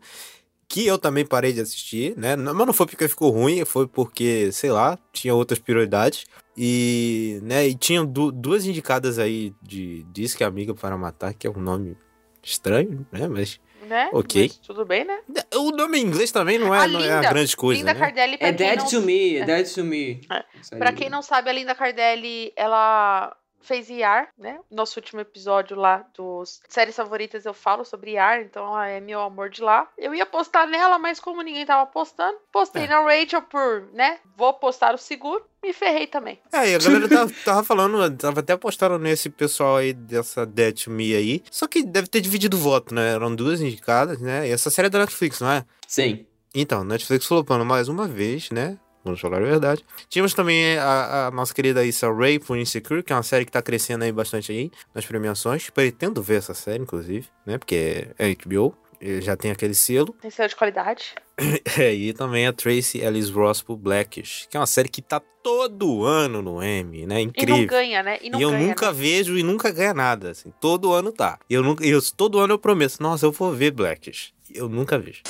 que 0.70 0.86
eu 0.86 0.98
também 0.98 1.26
parei 1.26 1.54
de 1.54 1.62
assistir, 1.62 2.16
né? 2.18 2.36
Mas 2.36 2.54
não 2.56 2.74
foi 2.74 2.86
porque 2.86 3.08
ficou 3.08 3.32
ruim, 3.32 3.64
foi 3.66 3.88
porque, 3.88 4.52
sei 4.52 4.70
lá, 4.72 4.98
tinha 5.14 5.34
outras 5.34 5.60
prioridades. 5.60 6.26
E, 6.58 7.40
né, 7.44 7.68
e 7.68 7.76
tinham 7.76 8.06
du- 8.06 8.32
duas 8.32 8.66
indicadas 8.66 9.20
aí 9.20 9.54
de 9.62 10.04
Diz 10.12 10.34
que 10.34 10.44
é 10.44 10.48
Amiga 10.48 10.74
para 10.74 10.98
Matar, 10.98 11.34
que 11.34 11.46
é 11.46 11.50
um 11.50 11.60
nome 11.60 11.96
estranho, 12.44 13.06
né? 13.12 13.28
Mas 13.28 13.60
Né? 13.88 14.10
Ok. 14.12 14.42
Mas 14.48 14.58
tudo 14.58 14.84
bem, 14.84 15.06
né? 15.06 15.20
o 15.56 15.72
nome 15.72 15.98
em 16.00 16.02
inglês 16.04 16.30
também 16.32 16.58
não 16.60 16.74
é, 16.76 16.80
A 16.80 16.88
não 16.88 17.00
é 17.00 17.04
Linda- 17.04 17.20
a 17.20 17.32
grande 17.32 17.56
coisa, 17.56 17.80
Linda 17.80 17.94
né? 17.94 18.00
Cardelli, 18.00 18.38
pra 18.38 18.48
é 18.48 18.54
quem 18.54 18.68
Dead 18.68 18.80
não 18.80 18.86
to 18.90 19.02
Me, 19.02 19.36
é. 19.38 19.46
Dead 19.46 19.74
to 19.74 19.84
Me. 19.86 20.22
É. 20.30 20.78
Pra 20.78 20.92
quem 20.92 21.10
não 21.10 21.22
sabe, 21.22 21.50
a 21.50 21.54
Linda 21.54 21.74
Cardelli, 21.76 22.52
ela 22.58 23.34
fez 23.68 23.90
IAR, 23.90 24.30
né? 24.38 24.60
Nosso 24.72 25.00
último 25.00 25.20
episódio 25.22 25.76
lá 25.78 26.06
dos 26.16 26.62
séries 26.70 26.96
favoritas 26.96 27.46
eu 27.46 27.54
falo 27.54 27.84
sobre 27.86 28.12
IAR, 28.14 28.42
então 28.42 28.66
ela 28.68 28.88
é 28.88 29.00
meu 29.00 29.22
amor 29.22 29.50
de 29.50 29.62
lá. 29.62 29.88
Eu 29.98 30.16
ia 30.16 30.26
postar 30.26 30.66
nela, 30.68 30.98
mas 30.98 31.20
como 31.20 31.42
ninguém 31.42 31.66
tava 31.66 31.86
postando, 31.86 32.38
postei 32.52 32.84
É. 32.84 32.88
na 32.88 33.02
Rachel 33.02 33.42
por, 33.44 33.88
né? 33.94 34.20
Vou 34.36 34.54
postar 34.54 34.96
o 34.96 34.98
seguro. 34.98 35.44
Me 35.64 35.74
ferrei 35.74 36.08
também. 36.08 36.40
É, 36.54 36.70
e 36.70 36.76
a 36.76 36.78
galera 36.78 37.10
tava, 37.10 37.32
tava 37.44 37.64
falando, 37.64 38.18
tava 38.18 38.40
até 38.40 38.56
postando 38.56 38.98
nesse 38.98 39.30
pessoal 39.30 39.78
aí 39.78 39.92
dessa 39.92 40.46
Dead 40.46 40.84
to 40.84 40.92
Me 40.92 41.14
aí. 41.16 41.44
Só 41.52 41.68
que 41.68 41.84
deve 41.84 42.08
ter 42.08 42.22
dividido 42.22 42.56
o 42.56 42.60
voto, 42.60 42.94
né? 42.96 43.14
Eram 43.14 43.36
duas 43.36 43.60
indicadas, 43.60 44.20
né? 44.22 44.48
E 44.48 44.52
essa 44.52 44.70
série 44.70 44.86
é 44.86 44.90
da 44.90 45.00
Netflix, 45.00 45.42
não 45.42 45.52
é? 45.52 45.66
Sim. 45.88 46.26
Então, 46.56 46.84
Netflix 46.84 47.26
flopando 47.26 47.66
mais 47.66 47.90
uma 47.90 48.08
vez, 48.08 48.50
né? 48.52 48.78
Vamos 49.08 49.22
falar 49.22 49.38
a 49.38 49.46
verdade. 49.46 49.84
Tínhamos 50.10 50.34
também 50.34 50.78
a, 50.78 51.28
a 51.28 51.32
nossa 51.32 51.54
querida 51.54 51.84
Issa 51.86 52.12
Rae 52.12 52.40
por 52.40 52.58
Insecure, 52.58 53.02
que 53.04 53.12
é 53.12 53.16
uma 53.16 53.24
série 53.24 53.46
que 53.46 53.52
tá 53.52 53.62
crescendo 53.62 54.04
aí 54.04 54.12
bastante 54.12 54.52
aí 54.52 54.70
nas 54.94 55.06
premiações. 55.06 55.70
Pretendo 55.70 56.22
ver 56.22 56.36
essa 56.40 56.54
série, 56.54 56.84
inclusive, 56.84 57.28
né? 57.46 57.58
Porque 57.58 58.08
é 58.20 58.36
HBO. 58.36 58.76
e 59.02 59.22
Já 59.22 59.36
tem 59.36 59.50
aquele 59.52 59.74
selo. 59.74 60.14
Tem 60.22 60.30
selo 60.30 60.50
de 60.50 60.56
qualidade. 60.56 61.16
É, 61.78 61.94
e 61.94 62.14
também 62.14 62.48
a 62.48 62.52
Tracy 62.54 62.98
Ellis 63.00 63.30
Ross 63.30 63.62
por 63.62 63.78
Blackish, 63.78 64.48
que 64.50 64.58
é 64.58 64.60
uma 64.60 64.66
série 64.66 64.90
que 64.90 65.04
tá 65.04 65.22
todo 65.44 66.04
ano 66.04 66.42
no 66.42 66.64
Emmy, 66.64 67.06
né? 67.06 67.22
E 67.22 67.26
não 67.26 67.30
Incrível. 67.30 67.68
ganha, 67.68 68.02
né? 68.02 68.18
E 68.24 68.30
não 68.32 68.40
E 68.40 68.42
eu 68.42 68.50
ganha, 68.50 68.68
nunca 68.68 68.88
né? 68.88 68.94
vejo 68.94 69.38
e 69.38 69.44
nunca 69.44 69.70
ganha 69.72 69.94
nada, 69.94 70.32
assim. 70.32 70.52
Todo 70.60 70.92
ano 70.92 71.12
tá. 71.12 71.38
E 71.48 71.54
eu 71.54 71.62
nunca, 71.62 71.86
eu, 71.86 72.00
todo 72.16 72.40
ano 72.40 72.56
eu 72.56 72.60
prometo, 72.60 72.98
nossa, 73.00 73.26
eu 73.28 73.32
vou 73.32 73.54
ver 73.54 73.70
Blackish. 73.72 74.34
Eu 74.54 74.68
nunca 74.68 74.98
vejo. 74.98 75.22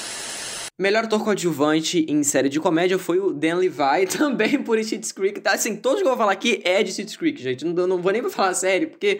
Melhor 0.79 1.05
ator 1.05 1.23
coadjuvante 1.23 2.05
em 2.07 2.21
série 2.21 2.49
de 2.49 2.59
comédia 2.59 2.99
foi 2.99 3.17
o 3.17 3.33
Dan 3.33 3.55
Levi, 3.55 4.05
também 4.15 4.61
por 4.61 4.77
Schitt's 4.83 5.11
Creek. 5.11 5.41
Tá, 5.41 5.53
assim, 5.53 5.75
todos 5.75 6.01
que 6.01 6.05
eu 6.05 6.11
vou 6.11 6.17
falar 6.17 6.33
aqui 6.33 6.61
é 6.63 6.83
de 6.83 6.91
Schitt's 6.91 7.17
Creek, 7.17 7.41
gente. 7.41 7.65
Não, 7.65 7.87
não 7.87 7.99
vou 7.99 8.11
nem 8.11 8.21
falar 8.29 8.53
sério, 8.53 8.89
porque... 8.89 9.19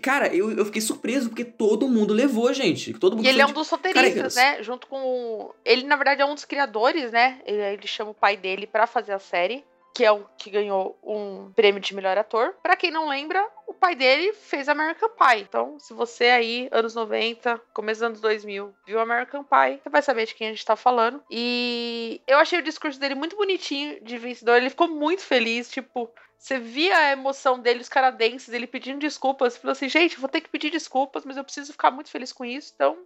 Cara, 0.00 0.32
eu, 0.32 0.52
eu 0.52 0.64
fiquei 0.64 0.80
surpreso, 0.80 1.30
porque 1.30 1.44
todo 1.44 1.88
mundo 1.88 2.14
levou, 2.14 2.52
gente. 2.52 2.92
Todo 2.92 3.16
mundo 3.16 3.26
E 3.26 3.28
ele 3.28 3.40
é 3.40 3.46
um 3.46 3.52
dos 3.52 3.68
roteiristas, 3.68 4.36
né? 4.36 4.62
Junto 4.62 4.86
com. 4.86 5.52
Ele, 5.64 5.82
na 5.82 5.96
verdade, 5.96 6.22
é 6.22 6.24
um 6.24 6.34
dos 6.34 6.44
criadores, 6.44 7.10
né? 7.10 7.40
Ele, 7.44 7.60
ele 7.60 7.86
chama 7.88 8.12
o 8.12 8.14
pai 8.14 8.36
dele 8.36 8.64
pra 8.64 8.86
fazer 8.86 9.12
a 9.12 9.18
série. 9.18 9.64
Que 9.94 10.04
é 10.04 10.10
o 10.10 10.26
que 10.36 10.50
ganhou 10.50 10.98
um 11.02 11.52
prêmio 11.52 11.80
de 11.80 11.94
melhor 11.94 12.18
ator. 12.18 12.54
Pra 12.60 12.76
quem 12.76 12.90
não 12.90 13.08
lembra, 13.08 13.48
o 13.66 13.72
pai 13.72 13.94
dele 13.94 14.32
fez 14.32 14.68
American 14.68 15.08
Pie. 15.10 15.42
Então, 15.42 15.78
se 15.78 15.94
você 15.94 16.24
aí, 16.24 16.68
anos 16.72 16.96
90, 16.96 17.60
começo 17.72 18.00
dos 18.00 18.06
anos 18.06 18.20
2000, 18.20 18.74
viu 18.84 18.98
American 18.98 19.44
Pie, 19.44 19.80
você 19.80 19.88
vai 19.88 20.02
saber 20.02 20.26
de 20.26 20.34
quem 20.34 20.48
a 20.48 20.50
gente 20.50 20.64
tá 20.64 20.74
falando. 20.74 21.22
E 21.30 22.20
eu 22.26 22.38
achei 22.38 22.58
o 22.58 22.62
discurso 22.62 22.98
dele 22.98 23.14
muito 23.14 23.36
bonitinho 23.36 24.02
de 24.02 24.18
vencedor. 24.18 24.56
Ele 24.56 24.70
ficou 24.70 24.88
muito 24.88 25.22
feliz, 25.22 25.70
tipo. 25.70 26.10
Você 26.36 26.58
via 26.58 26.94
a 26.94 27.12
emoção 27.12 27.58
dele, 27.58 27.80
os 27.80 27.88
canadenses, 27.88 28.52
ele 28.52 28.66
pedindo 28.66 28.98
desculpas. 28.98 29.56
Falou 29.56 29.72
assim, 29.72 29.88
gente, 29.88 30.20
vou 30.20 30.28
ter 30.28 30.42
que 30.42 30.50
pedir 30.50 30.70
desculpas, 30.70 31.24
mas 31.24 31.38
eu 31.38 31.44
preciso 31.44 31.72
ficar 31.72 31.90
muito 31.90 32.10
feliz 32.10 32.32
com 32.32 32.44
isso. 32.44 32.72
Então, 32.74 32.98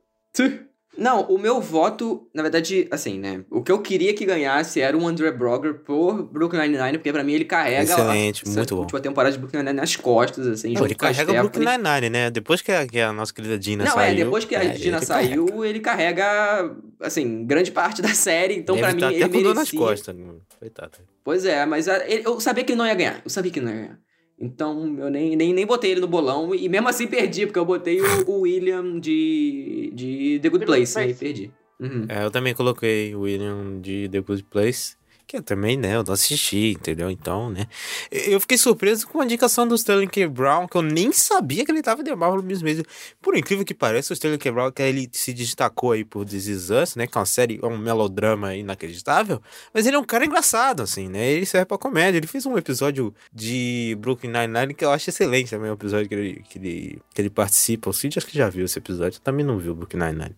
Não, 0.97 1.21
o 1.29 1.39
meu 1.39 1.61
voto, 1.61 2.29
na 2.35 2.43
verdade, 2.43 2.89
assim, 2.91 3.21
né? 3.21 3.45
O 3.51 3.63
que 3.63 3.71
eu 3.71 3.81
queria 3.81 4.13
que 4.15 4.25
ganhasse 4.25 4.81
era 4.81 4.97
o 4.99 5.07
André 5.07 5.31
Brogger 5.31 5.75
por 5.85 6.25
Brooklyn 6.25 6.63
Nine-Nine, 6.63 6.99
porque 6.99 7.13
pra 7.13 7.23
mim 7.23 7.35
ele 7.35 7.45
carrega 7.45 7.83
Excelente, 7.93 8.43
essa 8.45 8.57
muito 8.57 8.75
bom. 8.75 8.81
última 8.81 8.99
temporada 9.01 9.33
de 9.33 9.39
Brooklyn 9.39 9.59
Nine-Nine 9.61 9.81
nas 9.81 9.95
costas, 9.95 10.45
assim, 10.49 10.73
Não, 10.73 10.85
ele 10.85 10.95
a 10.95 10.97
carrega 10.97 11.31
o 11.31 11.35
Brooklyn. 11.49 11.65
Nine-Nine, 11.67 12.11
né? 12.11 12.31
Depois 12.31 12.61
que 12.63 12.73
a, 12.73 12.85
que 12.85 12.99
a 12.99 13.13
nossa 13.13 13.33
querida 13.33 13.57
Dina 13.57 13.85
Não, 13.85 13.93
saiu... 13.93 14.13
é, 14.13 14.15
depois 14.25 14.45
que 14.45 14.57
a 14.57 14.65
é, 14.65 14.75
Gina 14.75 14.97
ele 14.97 15.07
saiu, 15.07 15.65
ele 15.65 15.79
carrega, 15.79 16.75
assim, 17.01 17.45
grande 17.47 17.71
parte 17.71 18.03
da 18.03 18.09
série, 18.15 18.55
então 18.57 18.75
Deve 18.75 18.87
pra 18.89 18.95
mim 18.95 19.01
tá 19.01 19.13
ele 19.13 19.23
até 19.23 19.33
com 19.33 19.43
dor 19.43 19.55
nas 19.55 19.71
merecia. 19.71 19.79
costas. 19.79 20.17
né? 20.17 20.25
Coitado. 20.59 20.93
Pois 21.23 21.45
é, 21.45 21.65
mas 21.65 21.87
a- 21.89 22.05
ele- 22.09 22.23
eu 22.27 22.41
sabia 22.41 22.65
que 22.65 22.73
ele 22.73 22.79
não 22.79 22.87
ia 22.87 22.95
ganhar, 22.95 23.21
eu 23.25 23.31
sabia 23.31 23.53
que 23.53 23.61
ele 23.61 23.67
não 23.67 23.73
ia 23.73 23.81
ganhar. 23.83 23.99
Então 24.41 24.97
eu 24.99 25.11
nem, 25.11 25.35
nem, 25.35 25.53
nem 25.53 25.67
botei 25.67 25.91
ele 25.91 26.01
no 26.01 26.07
bolão 26.07 26.55
e 26.55 26.69
mesmo 26.69 26.89
assim 26.89 27.07
perdi, 27.09 27.47
porque 27.47 27.59
eu 27.59 27.65
botei 27.65 28.01
o, 28.01 28.31
o 28.31 28.41
William 28.43 29.01
de, 29.01 29.91
de 29.95 30.39
The 30.41 30.49
Good 30.49 30.65
The 30.65 30.67
Good 30.67 30.67
Place, 30.67 30.97
né? 30.97 31.03
E 31.03 31.07
Place. 31.07 31.25
perdi. 31.25 31.53
Uhum. 31.81 32.07
É, 32.09 32.25
eu 32.25 32.31
também 32.31 32.55
coloquei 32.55 33.15
o 33.15 33.21
William 33.21 33.81
de 33.81 34.09
The 34.09 34.21
Good 34.21 34.45
Place. 34.45 34.97
Que 35.29 35.43
também, 35.43 35.77
né, 35.77 35.95
eu 35.95 36.03
não 36.03 36.15
assisti, 36.15 36.71
entendeu? 36.71 37.11
Então, 37.11 37.51
né. 37.51 37.67
Eu 38.11 38.41
fiquei 38.41 38.57
surpreso 38.57 39.07
com 39.07 39.21
a 39.21 39.25
indicação 39.27 39.69
do 39.69 39.75
Sterling 39.75 40.09
K. 40.09 40.27
Brown, 40.27 40.67
que 40.67 40.75
eu 40.75 40.81
nem 40.81 41.13
sabia 41.13 41.67
que 41.67 41.71
ele 41.71 41.83
tava 41.83 42.03
de 42.03 42.17
Marvel 42.17 42.43
mesmo. 42.43 42.65
mesmo. 42.65 42.85
Por 43.21 43.37
incrível 43.37 43.63
que 43.63 43.75
pareça, 43.75 44.11
o 44.11 44.17
Sterling 44.17 44.39
K. 44.39 44.51
Brown, 44.51 44.73
que 44.73 44.81
ele 44.81 45.07
se 45.13 45.35
destacou 45.35 45.93
aí 45.93 46.03
por 46.03 46.25
This 46.25 46.47
Is 46.47 46.71
Us, 46.71 46.97
né, 46.97 47.07
que 47.07 47.19
é 47.19 47.21
uma 47.21 47.27
série, 47.27 47.61
é 47.63 47.67
um 47.67 47.77
melodrama 47.77 48.55
inacreditável. 48.57 49.43
Mas 49.75 49.87
ele 49.87 49.97
é 49.97 49.99
um 49.99 50.05
cara 50.05 50.25
engraçado, 50.25 50.83
assim, 50.83 51.09
né? 51.11 51.31
Ele 51.31 51.45
serve 51.45 51.67
pra 51.67 51.77
comédia. 51.77 52.17
Ele 52.17 52.27
fez 52.27 52.47
um 52.47 52.57
episódio 52.57 53.15
de 53.31 53.99
Brooklyn 54.01 54.33
Nine-Nine 54.33 54.73
que 54.73 54.83
eu 54.83 54.91
acho 54.91 55.11
excelente 55.11 55.51
também, 55.51 55.71
o 55.71 55.75
episódio 55.75 56.09
que 56.09 56.15
ele, 56.15 56.45
que 56.49 56.59
ele, 56.59 57.03
que 57.13 57.21
ele 57.21 57.29
participa. 57.29 57.91
O 57.91 57.93
Cid 57.93 58.19
acho 58.19 58.27
que 58.27 58.39
já 58.39 58.49
viu 58.49 58.65
esse 58.65 58.79
episódio, 58.79 59.21
também 59.21 59.45
não 59.45 59.59
viu 59.59 59.75
Brooklyn 59.75 60.07
Nine-Nine. 60.07 60.37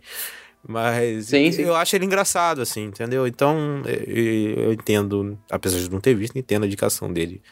Mas 0.67 1.27
Sim, 1.27 1.51
sim. 1.53 1.63
eu 1.63 1.75
acho 1.75 1.97
ele 1.97 2.05
engraçado, 2.05 2.61
assim, 2.61 2.85
entendeu? 2.85 3.27
Então, 3.27 3.83
eu, 4.07 4.73
entendo, 4.73 5.39
apesar 5.51 5.79
de 5.79 5.91
não 5.91 6.01
ter 6.01 6.15
visto, 6.15 6.37
entendo 6.39 6.65
a 6.65 6.67
indicação 6.67 7.13
dele 7.13 7.43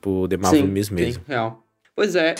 por 0.00 0.28
The 0.28 0.36
Marvel 0.36 0.62
sim, 0.62 0.66
Miss 0.66 0.90
mesmo. 0.90 1.14
sim, 1.14 1.20
real. 1.28 1.64
Pois 1.94 2.16
é. 2.16 2.34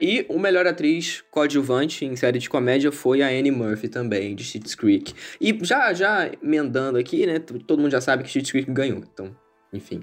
E 0.00 0.24
o 0.28 0.38
melhor 0.38 0.66
atriz 0.66 1.22
coadjuvante 1.30 2.04
em 2.04 2.16
série 2.16 2.38
de 2.38 2.48
comédia 2.48 2.90
foi 2.90 3.22
a 3.22 3.28
Annie 3.28 3.52
Murphy 3.52 3.88
também, 3.88 4.34
de 4.34 4.42
Schitt's 4.42 4.74
Creek. 4.74 5.14
E 5.40 5.56
já, 5.62 5.92
já 5.92 6.30
emendando 6.42 6.98
aqui, 6.98 7.26
né? 7.26 7.38
Todo 7.38 7.80
mundo 7.80 7.92
já 7.92 8.00
sabe 8.00 8.22
que 8.24 8.30
Schitt's 8.30 8.50
Creek 8.50 8.70
ganhou, 8.70 8.98
então... 8.98 9.41
Enfim. 9.72 10.02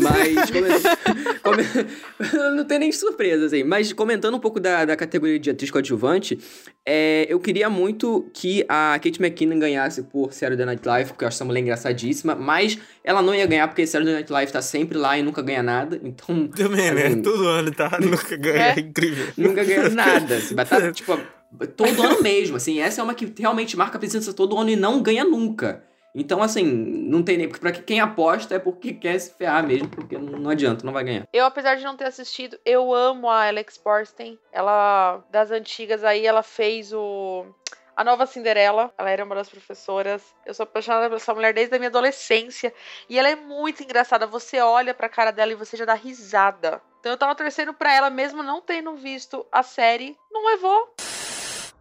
Mas. 0.00 0.50
come- 0.50 0.68
come- 1.42 1.86
não 2.56 2.64
tem 2.64 2.78
nem 2.78 2.90
surpresa, 2.90 3.44
assim. 3.46 3.62
Mas 3.62 3.92
comentando 3.92 4.34
um 4.36 4.40
pouco 4.40 4.58
da, 4.58 4.84
da 4.86 4.96
categoria 4.96 5.38
de 5.38 5.50
atriz 5.50 5.70
coadjuvante, 5.70 6.38
é, 6.86 7.26
eu 7.28 7.38
queria 7.38 7.68
muito 7.68 8.30
que 8.32 8.64
a 8.68 8.98
Kate 9.02 9.20
McKinnon 9.22 9.58
ganhasse 9.58 10.02
por 10.04 10.32
Saturday 10.32 10.64
Night 10.64 10.86
Live, 10.88 11.10
porque 11.10 11.24
eu 11.24 11.28
acho 11.28 11.36
essa 11.36 11.44
mulher 11.44 11.60
engraçadíssima. 11.60 12.34
Mas 12.34 12.78
ela 13.04 13.20
não 13.20 13.34
ia 13.34 13.44
ganhar 13.46 13.68
porque 13.68 13.86
Saturday 13.86 14.14
Night 14.14 14.32
Live 14.32 14.50
tá 14.50 14.62
sempre 14.62 14.96
lá 14.96 15.18
e 15.18 15.22
nunca 15.22 15.42
ganha 15.42 15.62
nada. 15.62 16.00
Então. 16.02 16.48
Também, 16.48 16.90
né? 16.92 17.06
assim, 17.08 17.20
Todo 17.22 17.46
ano, 17.46 17.70
tá? 17.70 17.90
Nunca 18.00 18.36
ganha, 18.36 18.56
É. 18.56 18.74
é 18.76 18.80
incrível. 18.80 19.26
Nunca 19.36 19.62
ganhou 19.62 19.90
nada. 19.90 20.36
Assim, 20.36 20.54
vai 20.54 20.64
tá, 20.64 20.90
tipo, 20.90 21.18
todo 21.76 22.02
ano 22.02 22.22
mesmo, 22.22 22.56
assim. 22.56 22.80
Essa 22.80 23.02
é 23.02 23.04
uma 23.04 23.14
que 23.14 23.30
realmente 23.38 23.76
marca 23.76 23.96
a 23.96 24.00
presença 24.00 24.32
todo 24.32 24.56
ano 24.56 24.70
e 24.70 24.76
não 24.76 25.02
ganha 25.02 25.22
nunca. 25.24 25.84
Então, 26.14 26.42
assim, 26.42 26.64
não 26.64 27.22
tem 27.22 27.38
nem... 27.38 27.48
Porque 27.48 27.60
pra 27.60 27.72
quem 27.72 28.00
aposta 28.00 28.54
é 28.54 28.58
porque 28.58 28.92
quer 28.92 29.18
se 29.18 29.34
ferrar 29.34 29.66
mesmo, 29.66 29.88
porque 29.88 30.18
não, 30.18 30.50
adianta, 30.50 30.84
não 30.84 30.92
vai 30.92 31.04
ganhar. 31.04 31.26
Eu, 31.32 31.46
apesar 31.46 31.76
de 31.76 31.84
não 31.84 31.96
ter 31.96 32.04
assistido, 32.04 32.58
eu 32.64 32.92
amo 32.92 33.30
a 33.30 33.48
Alex 33.48 33.80
Borstein. 33.82 34.38
Ela, 34.52 35.24
das 35.30 35.50
antigas 35.50 36.04
aí, 36.04 36.26
ela 36.26 36.42
fez 36.42 36.92
o... 36.92 37.46
A 37.94 38.02
nova 38.02 38.24
Cinderela, 38.24 38.92
ela 38.96 39.10
era 39.10 39.22
uma 39.24 39.34
das 39.34 39.50
professoras. 39.50 40.34
Eu 40.46 40.54
sou 40.54 40.64
apaixonada 40.64 41.10
por 41.10 41.16
essa 41.16 41.34
mulher 41.34 41.52
desde 41.52 41.74
a 41.74 41.78
minha 41.78 41.90
adolescência. 41.90 42.72
E 43.08 43.18
ela 43.18 43.28
é 43.28 43.36
muito 43.36 43.82
engraçada. 43.82 44.26
Você 44.26 44.60
olha 44.60 44.94
pra 44.94 45.10
cara 45.10 45.30
dela 45.30 45.52
e 45.52 45.56
você 45.56 45.76
já 45.76 45.84
dá 45.84 45.92
risada. 45.92 46.80
Então 47.00 47.12
eu 47.12 47.18
tava 47.18 47.34
torcendo 47.34 47.74
pra 47.74 47.94
ela, 47.94 48.08
mesmo 48.08 48.42
não 48.42 48.62
tendo 48.62 48.94
visto 48.96 49.46
a 49.52 49.62
série. 49.62 50.16
Não 50.30 50.46
levou. 50.46 50.94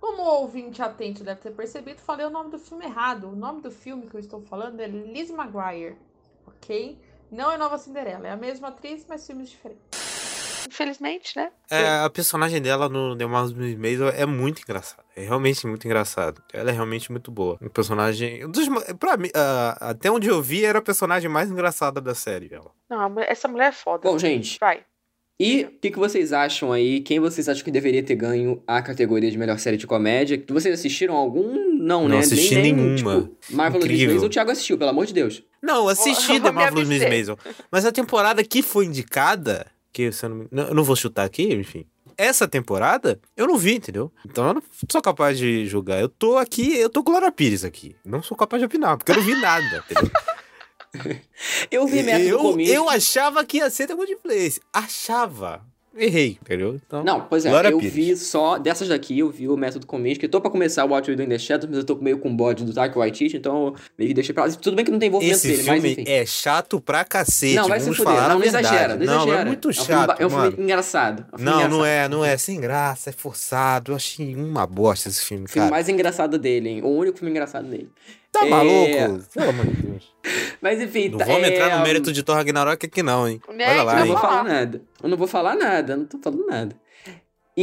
Como 0.01 0.23
o 0.23 0.41
ouvinte 0.41 0.81
atento 0.81 1.23
deve 1.23 1.41
ter 1.41 1.51
percebido, 1.51 2.01
falei 2.01 2.25
o 2.25 2.29
nome 2.31 2.49
do 2.49 2.57
filme 2.57 2.83
errado. 2.85 3.29
O 3.29 3.35
nome 3.35 3.61
do 3.61 3.69
filme 3.69 4.07
que 4.07 4.15
eu 4.15 4.19
estou 4.19 4.41
falando 4.41 4.79
é 4.79 4.87
Liz 4.87 5.29
Maguire, 5.29 5.95
ok? 6.47 6.97
Não 7.31 7.51
é 7.51 7.57
Nova 7.57 7.77
Cinderela, 7.77 8.27
é 8.27 8.31
a 8.31 8.35
mesma 8.35 8.69
atriz, 8.69 9.05
mas 9.07 9.27
filmes 9.27 9.51
diferentes. 9.51 10.65
Infelizmente, 10.67 11.37
né? 11.37 11.51
É, 11.69 11.99
a 11.99 12.09
personagem 12.09 12.59
dela 12.61 12.89
no 12.89 13.15
The 13.15 13.25
Miss 13.27 13.77
Maisel 13.77 14.09
é 14.09 14.25
muito 14.25 14.61
engraçada. 14.61 15.03
É 15.15 15.21
realmente 15.21 15.67
muito 15.67 15.85
engraçada. 15.85 16.41
Ela 16.51 16.71
é 16.71 16.73
realmente 16.73 17.11
muito 17.11 17.31
boa. 17.31 17.57
Um 17.61 17.69
personagem. 17.69 18.49
dos 18.49 18.67
Pra 18.99 19.17
mim, 19.17 19.29
ah, 19.35 19.77
até 19.89 20.09
onde 20.09 20.27
eu 20.27 20.41
vi, 20.41 20.65
era 20.65 20.79
a 20.79 20.81
personagem 20.81 21.29
mais 21.29 21.51
engraçada 21.51 22.01
da 22.01 22.15
série. 22.15 22.53
Ela. 22.53 22.71
Não, 22.89 23.19
essa 23.19 23.47
mulher 23.47 23.69
é 23.69 23.71
foda. 23.71 24.09
Bom, 24.09 24.17
gente, 24.17 24.57
Vai. 24.59 24.83
E 25.43 25.63
o 25.63 25.71
que, 25.81 25.89
que 25.89 25.97
vocês 25.97 26.31
acham 26.31 26.71
aí? 26.71 26.99
Quem 26.99 27.19
vocês 27.19 27.49
acham 27.49 27.63
que 27.63 27.71
deveria 27.71 28.03
ter 28.03 28.13
ganho 28.13 28.61
a 28.67 28.79
categoria 28.79 29.31
de 29.31 29.39
melhor 29.39 29.57
série 29.57 29.75
de 29.75 29.87
comédia? 29.87 30.39
Vocês 30.47 30.77
assistiram 30.77 31.15
algum? 31.15 31.79
Não, 31.79 32.03
Não 32.03 32.09
né? 32.09 32.19
assisti 32.19 32.53
nem, 32.53 32.71
nem, 32.71 32.73
nenhuma. 32.75 33.21
Tipo, 33.23 33.55
Marvelous 33.55 33.87
Miss. 33.89 34.05
Maisel, 34.05 34.23
o 34.23 34.29
Thiago 34.29 34.51
assistiu, 34.51 34.77
pelo 34.77 34.91
amor 34.91 35.07
de 35.07 35.15
Deus. 35.15 35.43
Não, 35.59 35.77
eu 35.77 35.89
assisti 35.89 36.33
Vou 36.33 36.41
The 36.41 36.51
Marvelous 36.53 36.87
Miss. 36.87 37.01
Maisel. 37.01 37.39
Mas 37.71 37.85
a 37.87 37.91
temporada 37.91 38.43
que 38.43 38.61
foi 38.61 38.85
indicada, 38.85 39.65
que 39.91 40.11
eu 40.21 40.29
não, 40.51 40.67
eu 40.67 40.75
não 40.75 40.83
vou 40.83 40.95
chutar 40.95 41.25
aqui, 41.25 41.51
enfim. 41.55 41.87
Essa 42.15 42.47
temporada, 42.47 43.19
eu 43.35 43.47
não 43.47 43.57
vi, 43.57 43.77
entendeu? 43.77 44.11
Então 44.23 44.47
eu 44.47 44.53
não 44.53 44.63
sou 44.91 45.01
capaz 45.01 45.39
de 45.39 45.65
julgar. 45.65 45.99
Eu 45.99 46.07
tô 46.07 46.37
aqui, 46.37 46.75
eu 46.75 46.87
tô 46.87 47.03
com 47.03 47.13
Glória 47.13 47.31
Pires 47.31 47.65
aqui. 47.65 47.95
Não 48.05 48.21
sou 48.21 48.37
capaz 48.37 48.61
de 48.61 48.67
opinar, 48.67 48.95
porque 48.95 49.11
eu 49.11 49.15
não 49.15 49.23
vi 49.23 49.33
nada, 49.33 49.83
entendeu? 49.89 50.11
Eu 51.71 51.87
vi 51.87 52.03
Método 52.03 52.59
eu, 52.61 52.67
eu 52.67 52.89
achava 52.89 53.43
que 53.45 53.57
ia 53.57 53.69
ser 53.69 53.87
The 53.87 53.95
Good 53.95 54.17
Place. 54.17 54.59
Achava. 54.73 55.61
Errei, 55.93 56.37
entendeu? 56.41 56.75
Então, 56.87 57.03
Não, 57.03 57.19
pois 57.19 57.45
é, 57.45 57.49
Glória 57.49 57.67
eu 57.69 57.77
Pires. 57.77 57.93
vi 57.93 58.15
só 58.15 58.57
dessas 58.57 58.87
daqui, 58.87 59.19
eu 59.19 59.29
vi 59.29 59.49
o 59.49 59.57
Método 59.57 59.85
Comics, 59.85 60.17
que 60.17 60.25
eu 60.25 60.29
tô 60.29 60.39
pra 60.39 60.49
começar 60.49 60.85
o 60.85 60.89
What 60.91 61.09
We 61.11 61.17
Do 61.17 61.23
in 61.23 61.27
the 61.27 61.37
Shadows, 61.37 61.69
mas 61.69 61.79
eu 61.79 61.83
tô 61.83 61.95
meio 61.97 62.17
com 62.17 62.33
bode 62.33 62.63
do 62.63 62.73
Taika 62.73 62.97
Waititi, 62.97 63.35
então 63.35 63.67
eu 63.67 63.75
meio 63.97 64.07
que 64.07 64.13
deixei 64.13 64.33
pra 64.33 64.45
lá. 64.45 64.51
Tudo 64.51 64.73
bem 64.77 64.85
que 64.85 64.91
não 64.91 64.97
tem 64.97 65.09
envolvimento 65.09 65.35
Esse 65.35 65.47
dele, 65.49 65.63
mas 65.63 65.81
filme 65.81 65.91
enfim. 66.01 66.03
é 66.09 66.25
chato 66.25 66.79
pra 66.79 67.03
cacete. 67.03 67.55
não, 67.55 67.67
vai 67.67 67.77
se 67.81 67.85
vamos 67.87 67.97
fuder. 67.97 68.13
Não, 68.21 68.29
não 68.39 68.43
exagera, 68.45 68.95
não 68.95 69.03
exagera. 69.03 69.25
Não, 69.25 69.33
é 69.33 69.45
muito 69.45 69.67
um 69.69 69.73
filme 69.73 69.87
chato, 69.87 70.07
ba- 70.07 70.15
É 70.17 70.25
um 70.25 70.29
filme, 70.29 70.63
engraçado. 70.63 71.25
é 71.29 71.35
um 71.35 71.37
filme 71.37 71.51
Não, 71.51 71.59
não 71.59 71.65
engraçado. 71.67 71.85
é, 71.85 72.07
não 72.07 72.23
é 72.25 72.37
sem 72.37 72.61
graça, 72.61 73.09
é 73.09 73.13
forçado. 73.13 73.91
Eu 73.91 73.95
achei 73.97 74.33
uma 74.33 74.65
bosta 74.65 75.09
esse 75.09 75.21
filme, 75.25 75.43
O 75.43 75.49
filme 75.49 75.65
cara. 75.67 75.71
mais 75.75 75.89
engraçado 75.89 76.37
dele, 76.39 76.69
hein? 76.69 76.81
O 76.83 76.87
único 76.87 77.17
filme 77.17 77.31
engraçado 77.31 77.67
dele. 77.67 77.89
Tá 78.31 78.45
É. 78.45 78.49
maluco? 78.49 79.23
Pelo 79.33 79.49
amor 79.49 79.65
de 79.65 79.81
Deus. 79.81 80.13
Mas 80.61 80.81
enfim, 80.81 81.09
Não 81.09 81.17
tá- 81.17 81.25
vamos 81.25 81.43
é, 81.43 81.53
entrar 81.53 81.77
no 81.77 81.83
mérito 81.83 82.13
de 82.13 82.23
Thor 82.23 82.35
Ragnarok 82.35 82.85
aqui 82.85 83.03
não, 83.03 83.27
hein? 83.27 83.41
Né? 83.53 83.65
Olha 83.69 83.77
Eu 83.79 83.83
lá, 83.83 83.93
não 83.95 84.01
hein? 84.01 84.07
vou 84.07 84.17
falar. 84.17 84.31
falar 84.37 84.43
nada. 84.43 84.81
Eu 85.03 85.09
não 85.09 85.17
vou 85.17 85.27
falar 85.27 85.55
nada, 85.55 85.93
eu 85.93 85.97
não 85.97 86.05
tô 86.05 86.17
falando 86.19 86.45
nada. 86.47 86.75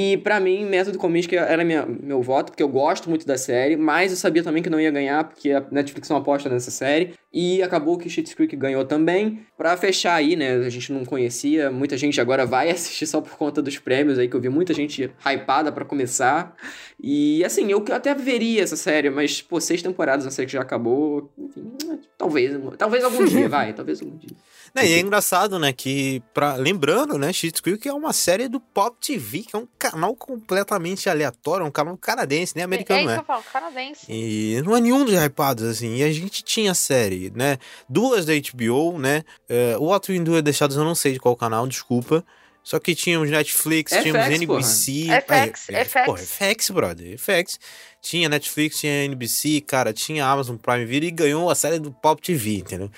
E 0.01 0.16
pra 0.18 0.38
mim, 0.38 0.64
Método 0.64 0.96
Comics 0.96 1.32
era 1.32 1.64
minha, 1.64 1.84
meu 1.84 2.22
voto, 2.22 2.53
porque 2.53 2.62
eu 2.62 2.68
gosto 2.68 3.11
muito 3.11 3.26
da 3.26 3.36
série, 3.36 3.76
mas 3.76 4.12
eu 4.12 4.16
sabia 4.16 4.44
também 4.44 4.62
que 4.62 4.70
não 4.70 4.80
ia 4.80 4.92
ganhar, 4.92 5.24
porque 5.24 5.51
a 5.51 5.61
Netflix 5.72 6.09
não 6.09 6.18
aposta 6.18 6.49
nessa 6.49 6.70
série. 6.70 7.14
E 7.32 7.61
acabou 7.64 7.99
que 7.99 8.09
Schitt's 8.09 8.32
Creek 8.32 8.55
ganhou 8.55 8.84
também. 8.84 9.40
Pra 9.57 9.76
fechar 9.76 10.14
aí, 10.14 10.36
né, 10.36 10.55
a 10.55 10.70
gente 10.70 10.92
não 10.92 11.05
conhecia, 11.05 11.68
muita 11.72 11.96
gente 11.96 12.20
agora 12.20 12.46
vai 12.46 12.70
assistir 12.70 13.09
só 13.09 13.20
por 13.20 13.36
conta 13.36 13.61
dos 13.61 13.76
prêmios 13.76 14.20
aí, 14.20 14.28
que 14.28 14.36
eu 14.36 14.40
vi 14.40 14.49
muita 14.49 14.72
gente 14.72 15.11
hypada 15.26 15.72
pra 15.72 15.84
começar. 15.84 16.55
E 17.03 17.44
assim, 17.44 17.68
eu 17.68 17.84
até 17.90 18.14
veria 18.14 18.62
essa 18.62 18.76
série, 18.76 19.11
mas, 19.11 19.42
pô, 19.42 19.61
seis 19.61 19.82
temporadas, 19.82 20.24
uma 20.24 20.30
série 20.30 20.46
que 20.46 20.53
já 20.53 20.61
acabou, 20.61 21.32
enfim, 21.36 21.72
talvez, 22.16 22.53
talvez 22.78 23.03
algum 23.03 23.24
dia, 23.24 23.49
vai, 23.51 23.72
talvez 23.72 24.01
algum 24.01 24.16
dia. 24.16 24.36
Não, 24.75 24.83
e 24.83 24.93
é 24.93 25.01
engraçado, 25.01 25.59
né, 25.59 25.73
que, 25.73 26.23
pra, 26.33 26.55
lembrando, 26.55 27.19
né, 27.19 27.33
Schitt's 27.33 27.61
Creek 27.61 27.89
é 27.89 27.93
uma 27.93 28.12
série 28.12 28.49
do 28.49 28.61
Pop 28.61 28.97
TV, 29.01 29.41
que 29.43 29.57
é 29.57 29.59
um 29.59 29.66
canal 29.79 30.14
completamente 30.14 31.09
aleatório, 31.09 31.66
um 31.66 31.71
canal 31.71 31.97
canadense, 31.97 32.55
nem 32.55 32.62
É 32.62 32.64
americano, 32.64 33.01
isso 33.01 33.09
né? 33.09 33.14
que 33.14 33.21
eu 33.21 33.25
falo, 33.25 33.43
canadense. 33.53 34.07
E 34.09 34.61
não 34.64 34.77
é 34.77 34.81
nenhum 34.81 35.05
dos 35.05 35.14
hypados, 35.14 35.64
assim. 35.64 35.97
E 35.97 36.03
a 36.03 36.12
gente 36.12 36.43
tinha 36.43 36.75
série, 36.75 37.33
né? 37.35 37.59
Duas 37.89 38.25
da 38.27 38.33
HBO, 38.35 38.99
né? 38.99 39.23
É, 39.49 39.77
o 39.79 39.85
What 39.85 40.11
We 40.11 40.19
Do 40.21 40.37
é 40.37 40.43
Deixados, 40.43 40.77
eu 40.77 40.85
não 40.85 40.95
sei 40.95 41.12
de 41.12 41.21
qual 41.21 41.37
canal, 41.37 41.66
desculpa. 41.66 42.25
Só 42.62 42.79
que 42.79 42.95
tínhamos 42.95 43.31
Netflix, 43.31 43.93
FX, 43.93 44.03
tínhamos 44.03 44.25
porra. 44.25 44.37
NBC. 44.37 45.07
FX, 45.27 45.69
é, 45.71 45.85
FX. 45.85 46.05
Porra, 46.05 46.19
FX, 46.19 46.71
brother. 46.71 47.19
FX. 47.19 47.59
Tinha 48.03 48.29
Netflix, 48.29 48.79
tinha 48.79 49.05
NBC, 49.05 49.62
cara, 49.62 49.93
tinha 49.93 50.27
Amazon 50.27 50.57
Prime 50.57 50.85
Video 50.85 51.09
e 51.09 51.11
ganhou 51.11 51.49
a 51.49 51.55
série 51.55 51.79
do 51.79 51.91
Pop 51.91 52.21
TV, 52.21 52.59
entendeu? 52.59 52.91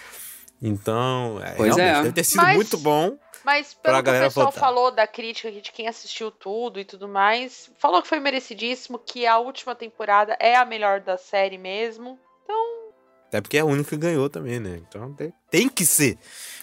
Então, 0.62 1.40
é, 1.42 1.52
Pois 1.56 1.74
realmente, 1.76 1.98
é. 1.98 2.02
deve 2.02 2.12
ter 2.14 2.24
sido 2.24 2.42
Mas- 2.42 2.56
muito 2.56 2.78
bom. 2.78 3.16
Mas 3.42 3.72
Pra 3.72 3.92
pelo 3.92 3.96
que 3.96 4.00
o 4.00 4.04
galera 4.04 4.24
pessoal 4.26 4.46
votar. 4.46 4.60
falou 4.60 4.90
da 4.90 5.06
crítica 5.06 5.50
de 5.50 5.72
quem 5.72 5.88
assistiu 5.88 6.30
tudo 6.30 6.78
e 6.78 6.84
tudo 6.84 7.08
mais, 7.08 7.70
falou 7.78 8.02
que 8.02 8.08
foi 8.08 8.20
merecidíssimo, 8.20 8.98
que 8.98 9.26
a 9.26 9.38
última 9.38 9.74
temporada 9.74 10.36
é 10.38 10.54
a 10.56 10.64
melhor 10.66 11.00
da 11.00 11.16
série 11.16 11.56
mesmo. 11.56 12.18
Até 13.28 13.40
porque 13.40 13.56
é 13.56 13.60
a 13.60 13.64
única 13.64 13.90
que 13.90 13.96
ganhou 13.96 14.28
também, 14.28 14.58
né? 14.58 14.82
Então 14.88 15.14
tem, 15.14 15.32
tem 15.50 15.68
que 15.68 15.86
ser. 15.86 16.18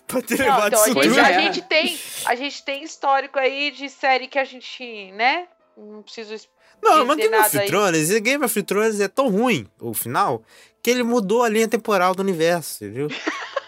Pra 0.06 0.22
ter 0.22 0.38
Não, 0.38 0.46
levado 0.46 0.68
então 0.68 0.84
a 0.84 0.88
isso 0.90 0.94
gente, 0.94 1.08
tudo. 1.16 1.20
é. 1.20 1.24
a 1.36 1.42
gente 1.42 1.62
tem, 1.64 2.00
a 2.26 2.36
gente 2.36 2.64
tem 2.64 2.84
histórico 2.84 3.40
aí 3.40 3.72
de 3.72 3.90
série 3.90 4.28
que 4.28 4.38
a 4.38 4.44
gente, 4.44 5.12
né? 5.14 5.48
Não 5.78 6.04
preciso 6.04 6.36
Não, 6.84 7.06
mas 7.06 7.18
Game 7.18 7.34
of 7.36 7.42
nada 7.42 7.62
aí. 7.62 7.68
Thrones, 7.68 8.10
Game 8.20 8.44
of 8.46 8.64
Thrones 8.64 9.00
é 9.00 9.08
tão 9.08 9.30
ruim, 9.30 9.66
o 9.80 9.94
final, 9.94 10.44
que 10.84 10.90
ele 10.92 11.04
mudou 11.04 11.42
a 11.42 11.50
linha 11.50 11.68
temporal 11.70 12.14
do 12.14 12.22
universo, 12.22 12.84
entendeu? 12.86 13.08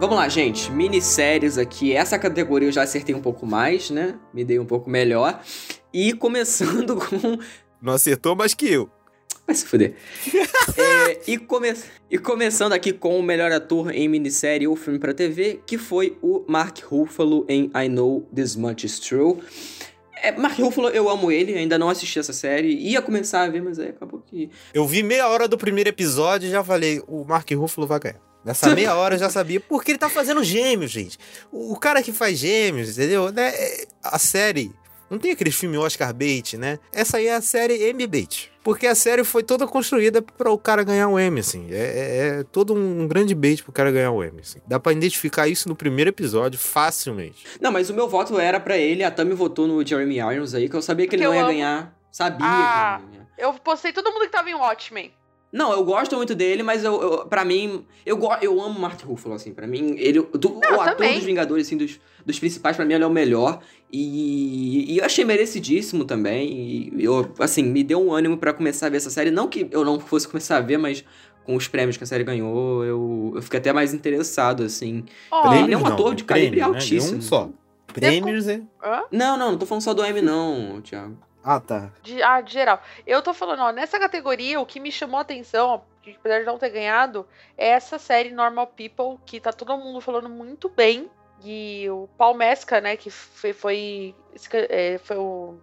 Vamos 0.00 0.16
lá, 0.16 0.28
gente. 0.28 0.70
Minisséries 0.70 1.58
aqui. 1.58 1.92
Essa 1.92 2.16
categoria 2.20 2.68
eu 2.68 2.72
já 2.72 2.82
acertei 2.82 3.16
um 3.16 3.20
pouco 3.20 3.44
mais, 3.44 3.90
né? 3.90 4.14
Me 4.32 4.44
dei 4.44 4.56
um 4.56 4.64
pouco 4.64 4.88
melhor. 4.88 5.42
E 5.92 6.12
começando 6.12 6.94
com. 7.04 7.38
Não 7.82 7.94
acertou 7.94 8.36
mais 8.36 8.54
que 8.54 8.72
eu. 8.72 8.88
Vai 9.44 9.56
se 9.56 9.66
fuder. 9.66 9.96
É, 10.78 11.20
e, 11.26 11.36
come... 11.38 11.74
e 12.08 12.18
começando 12.18 12.72
aqui 12.72 12.92
com 12.92 13.18
o 13.18 13.22
melhor 13.22 13.50
ator 13.50 13.90
em 13.90 14.06
minissérie 14.08 14.68
ou 14.68 14.76
filme 14.76 14.98
pra 15.00 15.12
TV, 15.12 15.60
que 15.66 15.76
foi 15.76 16.16
o 16.22 16.44
Mark 16.46 16.78
Ruffalo 16.84 17.44
em 17.48 17.68
I 17.74 17.88
Know 17.88 18.28
This 18.32 18.54
Much 18.54 18.84
Is 18.84 19.00
True. 19.00 19.38
É, 20.22 20.30
Mark 20.30 20.56
Ruffalo, 20.56 20.90
eu 20.90 21.08
amo 21.08 21.32
ele, 21.32 21.54
ainda 21.54 21.76
não 21.76 21.88
assisti 21.88 22.20
essa 22.20 22.32
série. 22.32 22.76
Ia 22.76 23.02
começar 23.02 23.42
a 23.42 23.48
ver, 23.48 23.62
mas 23.62 23.80
aí 23.80 23.88
acabou 23.88 24.20
que. 24.20 24.50
Eu 24.72 24.86
vi 24.86 25.02
meia 25.02 25.26
hora 25.26 25.48
do 25.48 25.58
primeiro 25.58 25.90
episódio 25.90 26.46
e 26.46 26.50
já 26.50 26.62
falei, 26.62 27.02
o 27.08 27.24
Mark 27.24 27.50
Ruffalo 27.50 27.86
vai 27.86 27.98
ganhar. 27.98 28.27
Nessa 28.48 28.74
meia 28.74 28.94
hora 28.94 29.14
eu 29.14 29.18
já 29.18 29.28
sabia, 29.30 29.60
porque 29.60 29.90
ele 29.92 29.98
tá 29.98 30.08
fazendo 30.08 30.42
gêmeos, 30.42 30.90
gente. 30.90 31.18
O, 31.52 31.76
cara 31.78 32.02
que 32.02 32.12
faz 32.12 32.38
gêmeos, 32.38 32.90
entendeu? 32.96 33.30
Né? 33.32 33.48
é- 33.48 33.86
A 34.02 34.18
série. 34.18 34.72
Não 35.10 35.18
tem 35.18 35.30
aquele 35.32 35.50
filme 35.50 35.78
Oscar 35.78 36.12
Bait, 36.12 36.54
né? 36.58 36.78
Essa 36.92 37.16
aí 37.16 37.28
é 37.28 37.34
a 37.34 37.40
série 37.40 37.74
M 37.82 38.06
Bait. 38.06 38.50
Porque 38.62 38.86
a 38.86 38.94
série 38.94 39.24
foi 39.24 39.42
toda 39.42 39.66
construída 39.66 40.20
para 40.20 40.50
o 40.50 40.58
cara 40.58 40.82
ganhar 40.82 41.08
o 41.08 41.18
M, 41.18 41.40
assim. 41.40 41.66
É, 41.70 41.76
é- 41.76 42.40
é 42.40 42.44
todo 42.44 42.74
um 42.74 43.08
grande 43.08 43.34
bait 43.34 43.62
pro 43.62 43.72
cara 43.72 43.90
ganhar 43.90 44.10
o 44.10 44.22
M, 44.22 44.38
assim. 44.40 44.58
Dá 44.66 44.78
pra 44.78 44.92
identificar 44.92 45.48
isso 45.48 45.66
no 45.68 45.74
primeiro 45.74 46.10
episódio 46.10 46.58
facilmente. 46.58 47.46
Não, 47.58 47.72
mas 47.72 47.88
o 47.88 47.94
meu 47.94 48.06
voto 48.06 48.38
era 48.38 48.60
pra 48.60 48.76
ele. 48.76 49.02
A 49.02 49.10
Tami 49.10 49.32
votou 49.32 49.66
no 49.66 49.86
Jeremy 49.86 50.18
Irons 50.18 50.52
aí, 50.52 50.68
que 50.68 50.76
eu 50.76 50.82
sabia 50.82 51.06
que 51.08 51.16
ele 51.16 51.22
Que 51.22 51.28
não 51.28 51.34
ia 51.34 51.40
amo. 51.40 51.50
ganhar. 51.52 51.94
Sabia 52.12 52.46
Ah. 52.46 52.98
que 52.98 53.04
ele 53.04 53.12
não 53.12 53.14
ia 53.14 53.18
ganhar. 53.24 53.28
Eu 53.38 53.54
postei 53.60 53.92
todo 53.94 54.12
mundo 54.12 54.22
que 54.26 54.32
tava 54.32 54.50
em 54.50 54.54
Watchmen. 54.54 55.10
Não, 55.50 55.72
eu 55.72 55.82
gosto 55.84 56.14
muito 56.16 56.34
dele, 56.34 56.62
mas 56.62 56.84
eu, 56.84 57.00
eu 57.00 57.26
para 57.26 57.44
mim, 57.44 57.84
eu, 58.04 58.16
go- 58.18 58.36
eu 58.42 58.60
amo 58.60 58.78
Mark 58.78 59.00
Ruffalo, 59.02 59.34
assim, 59.34 59.54
pra 59.54 59.66
mim, 59.66 59.94
ele, 59.96 60.20
do, 60.20 60.58
o 60.58 60.60
eu 60.62 60.80
ator 60.80 60.94
também. 60.96 61.14
dos 61.14 61.24
Vingadores, 61.24 61.66
assim, 61.66 61.76
dos, 61.76 61.98
dos 62.26 62.38
principais, 62.38 62.76
pra 62.76 62.84
mim, 62.84 62.92
ele 62.94 63.04
é 63.04 63.06
o 63.06 63.10
melhor, 63.10 63.60
e, 63.90 64.92
e 64.94 64.98
eu 64.98 65.04
achei 65.04 65.24
merecidíssimo 65.24 66.04
também, 66.04 66.90
e 66.94 67.04
eu, 67.04 67.32
assim, 67.38 67.62
me 67.62 67.82
deu 67.82 67.98
um 68.00 68.12
ânimo 68.12 68.36
pra 68.36 68.52
começar 68.52 68.86
a 68.86 68.90
ver 68.90 68.98
essa 68.98 69.10
série, 69.10 69.30
não 69.30 69.48
que 69.48 69.66
eu 69.70 69.84
não 69.84 69.98
fosse 69.98 70.28
começar 70.28 70.58
a 70.58 70.60
ver, 70.60 70.76
mas 70.76 71.02
com 71.44 71.56
os 71.56 71.66
prêmios 71.66 71.96
que 71.96 72.04
a 72.04 72.06
série 72.06 72.24
ganhou, 72.24 72.84
eu, 72.84 73.32
eu 73.36 73.40
fiquei 73.42 73.58
até 73.58 73.72
mais 73.72 73.94
interessado, 73.94 74.62
assim. 74.64 75.04
Ó, 75.30 75.54
Ele 75.54 75.72
é 75.72 75.78
um 75.78 75.86
ator 75.86 76.14
de 76.14 76.24
calibre 76.24 76.56
prêmio, 76.60 76.72
né? 76.72 76.78
altíssimo. 76.78 77.18
Um 77.18 77.22
só. 77.22 77.48
Prêmios 77.94 78.46
é. 78.46 78.60
Não, 79.10 79.38
não, 79.38 79.52
não 79.52 79.58
tô 79.58 79.64
falando 79.64 79.80
só 79.82 79.94
do 79.94 80.04
M, 80.04 80.20
não, 80.20 80.82
Thiago. 80.82 81.16
Ah, 81.42 81.60
tá. 81.60 81.90
De, 82.02 82.22
ah, 82.22 82.40
de 82.40 82.52
geral. 82.52 82.82
Eu 83.06 83.22
tô 83.22 83.32
falando, 83.32 83.62
ó, 83.62 83.72
nessa 83.72 83.98
categoria, 83.98 84.60
o 84.60 84.66
que 84.66 84.80
me 84.80 84.90
chamou 84.90 85.18
a 85.18 85.22
atenção, 85.22 85.82
apesar 86.06 86.40
de 86.40 86.46
não 86.46 86.58
ter 86.58 86.70
ganhado, 86.70 87.26
é 87.56 87.68
essa 87.68 87.98
série 87.98 88.30
Normal 88.30 88.66
People, 88.68 89.18
que 89.24 89.40
tá 89.40 89.52
todo 89.52 89.76
mundo 89.78 90.00
falando 90.00 90.28
muito 90.28 90.68
bem. 90.68 91.10
E 91.42 91.88
o 91.88 92.08
Paul 92.18 92.34
Mescal, 92.34 92.80
né, 92.80 92.96
que 92.96 93.10
foi, 93.10 93.52
foi, 93.52 94.14
é, 94.52 94.98
foi 94.98 95.16
o 95.16 95.58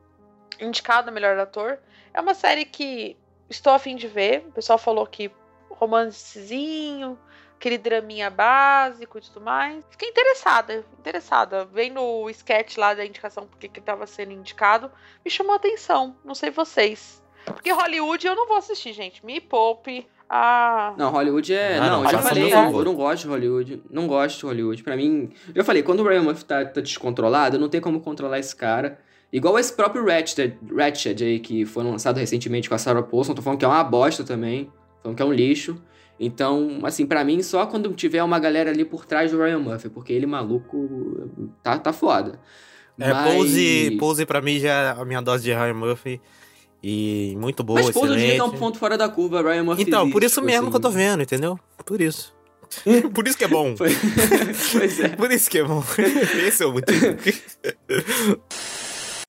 indicado 0.59 1.11
melhor 1.11 1.38
ator. 1.38 1.80
É 2.13 2.21
uma 2.21 2.34
série 2.34 2.65
que 2.65 3.17
estou 3.49 3.73
a 3.73 3.80
fim 3.80 3.95
de 3.95 4.07
ver. 4.07 4.45
O 4.47 4.51
pessoal 4.53 4.78
falou 4.78 5.05
que 5.05 5.30
romancezinho, 5.69 7.19
aquele 7.58 7.78
draminha 7.78 8.30
básico 8.30 9.18
e 9.18 9.22
tudo 9.22 9.41
mais. 9.41 9.84
Fiquei 9.89 10.10
interessada, 10.10 10.86
interessada. 10.99 11.66
Vendo 11.66 12.01
o 12.01 12.30
sketch 12.30 12.78
lá 12.78 12.93
da 12.93 13.06
indicação, 13.06 13.47
porque 13.47 13.68
que 13.68 13.80
ele 13.80 13.86
tava 13.86 14.06
sendo 14.06 14.32
indicado, 14.32 14.91
me 15.24 15.32
chamou 15.32 15.53
a 15.53 15.56
atenção. 15.56 16.16
Não 16.24 16.36
sei 16.36 16.51
vocês. 16.51 17.24
Porque 17.45 17.72
Hollywood 17.72 18.26
eu 18.26 18.36
não 18.36 18.47
vou 18.47 18.58
assistir, 18.58 18.93
gente. 18.93 19.26
Me 19.26 19.39
poupe. 19.39 20.08
Ah. 20.30 20.93
Não, 20.97 21.12
Hollywood 21.12 21.53
é. 21.53 21.78
Ah, 21.78 21.82
não, 21.82 21.89
não, 21.89 22.03
eu 22.06 22.12
já 22.12 22.20
falei, 22.20 22.49
não 22.49 22.80
eu, 22.80 22.84
não 22.84 22.95
gosto 22.95 23.24
de 23.24 23.28
Hollywood. 23.28 23.84
Não 23.89 24.08
gosto 24.08 24.39
de 24.39 24.45
Hollywood. 24.45 24.84
Pra 24.84 24.95
mim. 24.95 25.32
Eu 25.53 25.64
falei, 25.64 25.84
quando 25.84 25.99
o 25.99 26.08
Ryan 26.08 26.24
Murphy 26.24 26.45
tá, 26.45 26.66
tá 26.66 26.82
descontrolado, 26.82 27.60
não 27.60 27.70
tem 27.70 27.80
como 27.80 28.01
controlar 28.01 28.39
esse 28.39 28.56
cara. 28.56 28.99
Igual 29.32 29.60
esse 29.60 29.74
próprio 29.74 30.06
Ratched, 30.06 30.58
Ratched 30.76 31.24
aí, 31.24 31.39
que 31.39 31.66
foi 31.66 31.84
lançado 31.84 32.18
recentemente 32.18 32.70
com 32.70 32.76
a 32.76 32.78
Sarah 32.78 33.03
Paulson. 33.03 33.36
Tô 33.36 33.41
falando 33.41 33.60
que 33.60 33.66
é 33.66 33.68
uma 33.68 33.84
bosta 33.84 34.24
também. 34.24 34.72
Falando 35.01 35.18
que 35.18 35.22
é 35.22 35.26
um 35.26 35.34
lixo. 35.34 35.80
Então, 36.20 36.80
assim, 36.84 37.05
pra 37.05 37.24
mim, 37.24 37.41
só 37.43 37.66
quando 37.66 37.93
tiver 37.93 38.24
uma 38.24 38.39
galera 38.39 38.70
ali 38.70 38.86
por 38.86 39.05
trás 39.05 39.32
do 39.32 39.38
Ryan 39.38 39.59
Murphy, 39.59 39.89
porque 39.89 40.13
ele, 40.13 40.26
maluco, 40.26 41.30
tá, 41.61 41.78
tá 41.78 41.91
foda. 41.91 42.39
É, 42.97 43.11
Mas- 43.11 43.34
Pose, 43.36 43.97
Pose 43.99 44.26
pra 44.26 44.41
mim 44.41 44.59
já 44.59 44.70
é 44.70 45.01
a 45.01 45.05
minha 45.05 45.22
dose 45.22 45.43
de 45.43 45.51
Ryan 45.53 45.74
Murphy. 45.74 46.22
E 46.82 47.36
muito 47.38 47.63
boa, 47.63 47.82
Mas 47.82 47.89
Pose 47.91 48.36
é 48.38 48.43
um 48.43 48.51
ponto 48.51 48.78
fora 48.78 48.97
da 48.97 49.09
curva, 49.09 49.41
Ryan 49.41 49.63
Murphy. 49.63 49.82
Então, 49.82 50.09
por 50.09 50.22
existe, 50.24 50.38
isso 50.39 50.45
mesmo 50.45 50.63
assim. 50.63 50.70
que 50.72 50.78
eu 50.78 50.80
tô 50.82 50.89
vendo, 50.91 51.24
entendeu? 51.24 51.59
Por 51.86 51.99
isso. 51.99 52.34
Por 53.13 53.28
isso 53.28 53.38
que 53.38 53.43
é 53.43 53.47
bom. 53.47 53.76
Pois 53.78 54.99
é. 54.99 55.09
Por 55.09 55.32
isso 55.32 55.49
que 55.49 55.59
é 55.59 55.63
bom. 55.63 55.84
Esse 56.45 56.63
é 56.63 56.66
o 56.66 56.74
motivo. 56.74 57.16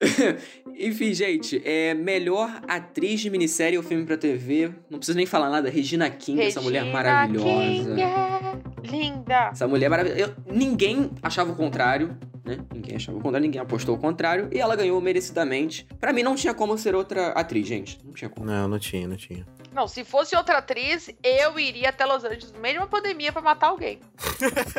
Enfim, 0.79 1.15
gente, 1.15 1.61
é 1.65 1.95
melhor 1.95 2.63
atriz 2.69 3.21
de 3.21 3.31
minissérie 3.31 3.79
ou 3.79 3.83
filme 3.83 4.05
pra 4.05 4.17
TV. 4.17 4.71
Não 4.91 4.99
preciso 4.99 5.17
nem 5.17 5.27
falar 5.27 5.51
nada. 5.51 5.71
Regina 5.71 6.09
King, 6.11 6.43
essa 6.43 6.61
mulher 6.61 6.81
Regina 6.81 6.93
maravilhosa. 6.93 7.95
King 7.95 8.03
é 8.03 8.66
linda. 8.87 9.51
Essa 9.53 9.67
mulher 9.69 9.89
maravilhosa. 9.91 10.21
Eu- 10.21 10.55
ninguém 10.55 11.11
achava 11.23 11.53
o 11.53 11.57
contrário, 11.57 12.17
né? 12.45 12.59
Ninguém 12.73 12.97
achava 12.97 13.19
o 13.19 13.21
contrário, 13.21 13.45
ninguém 13.47 13.61
apostou 13.61 13.95
o 13.95 13.99
contrário. 13.99 14.49
E 14.53 14.59
ela 14.59 14.75
ganhou 14.77 15.01
merecidamente. 15.01 15.87
Pra 16.01 16.13
mim, 16.13 16.23
não 16.23 16.35
tinha 16.35 16.55
como 16.55 16.77
ser 16.79 16.95
outra 16.95 17.29
atriz, 17.29 17.67
gente. 17.67 17.99
Não 18.05 18.13
tinha 18.13 18.29
como. 18.31 18.47
Não, 18.47 18.67
não 18.69 18.79
tinha, 18.79 19.07
não 19.07 19.17
tinha. 19.17 19.47
Não, 19.73 19.87
se 19.87 20.05
fosse 20.05 20.35
outra 20.35 20.57
atriz, 20.59 21.11
eu 21.23 21.59
iria 21.61 21.91
até 21.91 22.07
Los 22.07 22.25
Angeles 22.25 22.51
no 22.51 22.59
meio 22.61 22.75
de 22.77 22.81
uma 22.81 22.87
pandemia 22.87 23.31
pra 23.31 23.43
matar 23.43 23.67
alguém. 23.69 23.99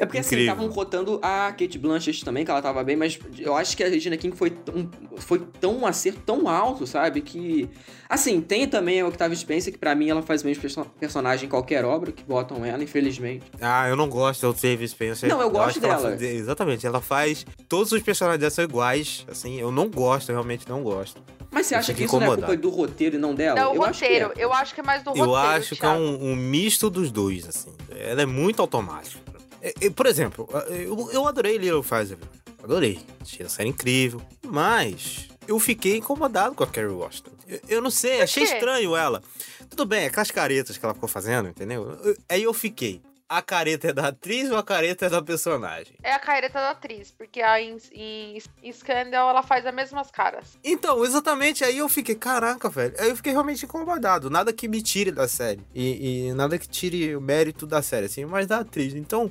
É 0.00 0.06
porque 0.06 0.18
assim, 0.18 0.36
Incrível. 0.36 0.52
estavam 0.54 0.72
cotando 0.72 1.18
a 1.20 1.50
Kate 1.50 1.76
Blanchett 1.76 2.24
também, 2.24 2.44
que 2.44 2.50
ela 2.52 2.62
tava 2.62 2.84
bem, 2.84 2.94
mas 2.94 3.18
eu 3.36 3.56
acho 3.56 3.76
que 3.76 3.82
a 3.82 3.88
Regina 3.88 4.16
King 4.16 4.36
foi 4.36 4.48
tão, 4.50 4.88
foi 5.16 5.40
tão 5.60 5.76
um 5.76 5.84
acerto 5.86 6.20
tão 6.20 6.48
alto, 6.48 6.86
sabe? 6.86 7.20
Que. 7.20 7.68
Assim, 8.08 8.40
tem 8.40 8.68
também 8.68 9.00
a 9.00 9.08
Octavia 9.08 9.36
Spencer, 9.36 9.72
que 9.72 9.78
pra 9.78 9.96
mim 9.96 10.08
ela 10.08 10.22
faz 10.22 10.42
o 10.42 10.46
mesmo 10.46 10.60
perso- 10.62 10.84
personagem 11.00 11.46
em 11.46 11.48
qualquer 11.48 11.84
obra, 11.84 12.12
que 12.12 12.22
botam 12.22 12.64
ela, 12.64 12.77
infelizmente. 12.82 13.44
Ah, 13.60 13.88
eu 13.88 13.96
não 13.96 14.08
gosto 14.08 14.40
do 14.42 14.50
Octavia 14.50 14.86
Spencer. 14.88 15.28
Não, 15.28 15.40
eu 15.40 15.50
gosto 15.50 15.68
acho 15.70 15.80
que 15.80 15.86
ela 15.86 15.96
dela. 15.96 16.08
faz- 16.10 16.22
exatamente, 16.22 16.86
ela 16.86 17.00
faz. 17.00 17.46
Todos 17.68 17.92
os 17.92 18.02
personagens 18.02 18.40
dela 18.40 18.50
são 18.50 18.64
iguais. 18.64 19.24
Assim, 19.30 19.60
eu 19.60 19.70
não 19.72 19.88
gosto, 19.88 20.28
eu 20.30 20.34
realmente 20.34 20.68
não 20.68 20.82
gosto. 20.82 21.20
Mas 21.50 21.66
você 21.66 21.74
Eu 21.74 21.78
acha 21.78 21.94
que 21.94 22.04
isso 22.04 22.20
não 22.20 22.32
é 22.34 22.36
culpa 22.36 22.56
do 22.56 22.68
roteiro 22.70 23.16
e 23.16 23.18
não 23.18 23.34
dela? 23.34 23.58
Não, 23.58 23.72
o 23.72 23.76
eu 23.76 23.82
acho 23.84 24.00
que 24.00 24.04
é. 24.04 24.22
roteiro. 24.24 24.32
Eu 24.40 24.52
acho 24.52 24.74
que 24.74 24.80
é 24.80 24.84
mais 24.84 25.02
do 25.02 25.08
roteiro. 25.10 25.30
eu 25.30 25.36
acho 25.36 25.68
que 25.76 25.84
é 25.86 25.88
Thiago. 25.88 26.00
um, 26.02 26.32
um 26.32 26.36
misto 26.36 26.90
dos 26.90 27.10
dois, 27.10 27.48
assim. 27.48 27.70
Ela 27.90 28.22
é 28.22 28.26
muito 28.26 28.60
automática. 28.60 29.18
É, 29.62 29.74
é, 29.82 29.90
por 29.90 30.06
exemplo, 30.06 30.48
eu, 30.68 31.10
eu 31.12 31.26
adorei 31.26 31.56
Little 31.56 31.78
Everywhere. 31.80 32.18
Adorei. 32.62 33.00
Achei 33.20 33.46
a 33.46 33.48
série 33.48 33.70
incrível. 33.70 34.20
Mas 34.46 35.26
eu 35.46 35.58
fiquei 35.58 35.96
incomodado 35.96 36.54
com 36.54 36.62
a 36.62 36.66
Carrie 36.66 36.90
Washington. 36.92 37.30
Eu, 37.48 37.60
eu 37.68 37.82
não 37.82 37.90
sei, 37.90 38.20
achei 38.22 38.42
estranho 38.42 38.94
ela. 38.96 39.22
Tudo 39.70 39.86
bem, 39.86 40.06
aquelas 40.06 40.30
caretas 40.30 40.76
que 40.76 40.84
ela 40.84 40.94
ficou 40.94 41.08
fazendo, 41.08 41.48
entendeu? 41.48 41.98
Eu- 42.04 42.16
aí 42.28 42.42
eu 42.42 42.52
fiquei. 42.54 43.00
A 43.30 43.42
careta 43.42 43.88
é 43.88 43.92
da 43.92 44.08
atriz 44.08 44.50
ou 44.50 44.56
a 44.56 44.62
careta 44.62 45.04
é 45.04 45.10
da 45.10 45.20
personagem? 45.20 45.94
É 46.02 46.12
a 46.14 46.18
careta 46.18 46.58
da 46.58 46.70
atriz, 46.70 47.10
porque 47.10 47.42
a 47.42 47.60
em, 47.60 47.76
em, 47.92 48.38
em 48.62 48.72
Scandal 48.72 49.28
ela 49.28 49.42
faz 49.42 49.66
as 49.66 49.74
mesmas 49.74 50.10
caras. 50.10 50.56
Então, 50.64 51.04
exatamente, 51.04 51.62
aí 51.62 51.76
eu 51.76 51.90
fiquei, 51.90 52.14
caraca, 52.14 52.70
velho. 52.70 52.94
Aí 52.98 53.10
eu 53.10 53.16
fiquei 53.16 53.32
realmente 53.32 53.66
incomodado. 53.66 54.30
Nada 54.30 54.50
que 54.50 54.66
me 54.66 54.80
tire 54.80 55.10
da 55.12 55.28
série. 55.28 55.60
E, 55.74 56.28
e 56.28 56.32
nada 56.32 56.58
que 56.58 56.66
tire 56.66 57.14
o 57.14 57.20
mérito 57.20 57.66
da 57.66 57.82
série, 57.82 58.06
assim, 58.06 58.24
mas 58.24 58.46
da 58.46 58.60
atriz. 58.60 58.94
Então, 58.94 59.30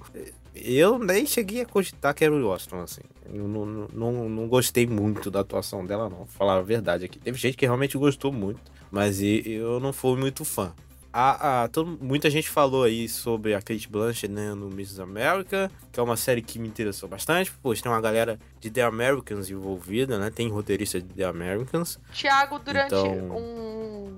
eu 0.64 0.98
nem 1.00 1.26
cheguei 1.26 1.62
a 1.62 1.66
cogitar 1.66 2.14
Carol 2.16 2.42
Washington, 2.50 2.82
assim. 2.82 3.02
Eu 3.34 3.48
não, 3.48 3.66
não, 3.66 4.30
não, 4.30 4.48
gostei 4.48 4.86
muito 4.88 5.30
da 5.30 5.42
atuação 5.42 5.86
dela, 5.86 6.10
não. 6.10 6.18
Vou 6.20 6.26
falar 6.28 6.56
a 6.58 6.62
verdade 6.62 7.06
aqui. 7.06 7.20
Teve 7.20 7.38
gente 7.38 7.58
que 7.58 7.66
realmente 7.66 7.98
gostou 7.98 8.32
muito, 8.32 8.62
mas 8.90 9.22
eu 9.22 9.80
não 9.80 9.92
fui 9.92 10.18
muito 10.18 10.46
fã. 10.46 10.74
A, 11.12 11.64
a, 11.64 11.68
todo- 11.68 11.98
muita 12.00 12.30
gente 12.30 12.48
falou 12.48 12.84
aí 12.84 13.10
sobre 13.10 13.56
a 13.56 13.62
Kate 13.62 13.90
Blanchett 13.90 14.32
né, 14.32 14.54
no 14.54 14.68
Mrs. 14.68 15.02
America, 15.02 15.72
que 15.92 16.00
é 16.00 16.04
uma 16.04 16.16
série 16.16 16.42
que 16.44 16.60
me 16.60 16.68
interessou 16.68 17.10
bastante. 17.10 17.52
Pois 17.64 17.82
tem 17.82 17.92
uma 17.92 18.00
galera 18.02 18.38
de 18.60 18.70
The 18.70 18.84
Americans 18.84 19.50
envolvida, 19.50 20.20
né? 20.20 20.30
Tem 20.30 20.48
roteirista 20.48 21.02
de 21.02 21.08
The 21.14 21.24
Americans. 21.24 22.00
Tiago, 22.14 22.60
durante 22.60 22.94
Então- 22.94 23.08
um, 23.12 24.14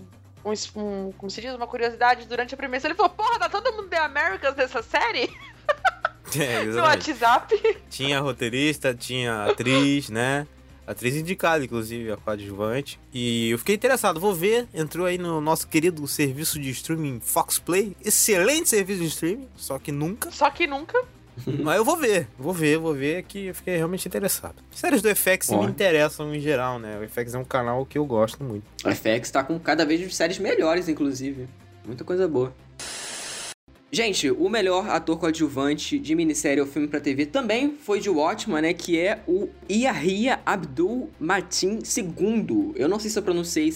um, 0.46 0.52
um- 0.76 1.12
Como 1.18 1.30
se 1.30 1.40
diz? 1.42 1.54
Uma 1.56 1.68
curiosidade, 1.68 2.28
durante 2.28 2.54
a 2.54 2.58
premiação, 2.58 2.90
ele 2.90 2.98
falou: 2.98 3.12
Porra, 3.12 3.40
tá 3.40 3.50
todo 3.50 3.72
mundo 3.74 3.88
The 3.88 4.00
Americans 4.00 4.56
nessa 4.58 4.82
série? 4.84 5.30
É, 6.38 6.64
No. 6.70 6.82
WhatsApp. 6.82 7.78
Tinha 7.90 8.20
roteirista, 8.20 8.94
tinha 8.94 9.46
atriz, 9.46 10.10
né? 10.10 10.46
Atriz 10.86 11.16
indicada, 11.16 11.64
inclusive, 11.64 12.12
a 12.12 12.18
coadjuvante. 12.18 13.00
E 13.14 13.52
eu 13.52 13.60
fiquei 13.60 13.76
interessado, 13.76 14.20
vou 14.20 14.34
ver. 14.34 14.68
Entrou 14.74 15.06
aí 15.06 15.20
no 15.20 15.40
nosso 15.40 15.68
querido 15.68 16.08
serviço 16.08 16.60
de 16.60 16.72
streaming 16.72 17.20
Fox 17.24 17.60
Play. 17.60 17.96
Excelente 18.04 18.70
serviço 18.70 19.02
de 19.02 19.06
streaming, 19.08 19.48
só 19.56 19.78
que 19.78 19.92
nunca. 19.92 20.32
Só 20.32 20.50
que 20.50 20.66
nunca. 20.66 21.00
Mas 21.64 21.78
eu 21.78 21.86
vou 21.86 21.96
ver, 21.96 22.28
vou 22.38 22.52
ver, 22.54 22.78
vou 22.80 22.94
ver 22.94 23.24
que 23.24 23.46
eu 23.46 23.56
fiquei 23.56 23.78
realmente 23.78 24.08
interessado. 24.08 24.56
Séries 24.72 25.02
do 25.02 25.16
FX 25.16 25.52
me 25.52 25.66
interessam 25.68 26.34
em 26.34 26.40
geral, 26.40 26.80
né? 26.80 27.00
O 27.00 27.08
FX 27.08 27.36
é 27.36 27.38
um 27.38 27.46
canal 27.46 27.86
que 27.86 27.98
eu 27.98 28.06
gosto 28.06 28.44
muito. 28.44 28.64
A 28.84 28.94
FX 28.94 29.30
tá 29.32 29.44
com 29.44 29.60
cada 29.60 29.86
vez 29.86 30.16
séries 30.16 30.40
melhores, 30.40 30.90
inclusive. 30.90 31.48
Muita 31.86 32.04
coisa 32.04 32.28
boa. 32.28 32.54
Gente, 33.92 34.30
o 34.30 34.48
melhor 34.48 34.88
ator 34.88 35.18
coadjuvante 35.18 35.98
de 35.98 36.14
minissérie 36.14 36.62
ou 36.62 36.68
filme 36.68 36.88
pra 36.88 37.00
TV 37.00 37.26
também 37.26 37.76
foi 37.76 38.00
de 38.00 38.10
Watchman, 38.10 38.62
né? 38.62 38.74
Que 38.74 39.00
é 39.00 39.24
o 39.28 39.50
Yahya 39.70 40.40
Abdul 40.46 41.10
Matin 41.20 41.80
II. 41.80 42.74
Eu 42.76 42.88
não 42.88 43.00
sei 43.00 43.10
se 43.10 43.18
eu 43.18 43.24
pronunciei 43.24 43.74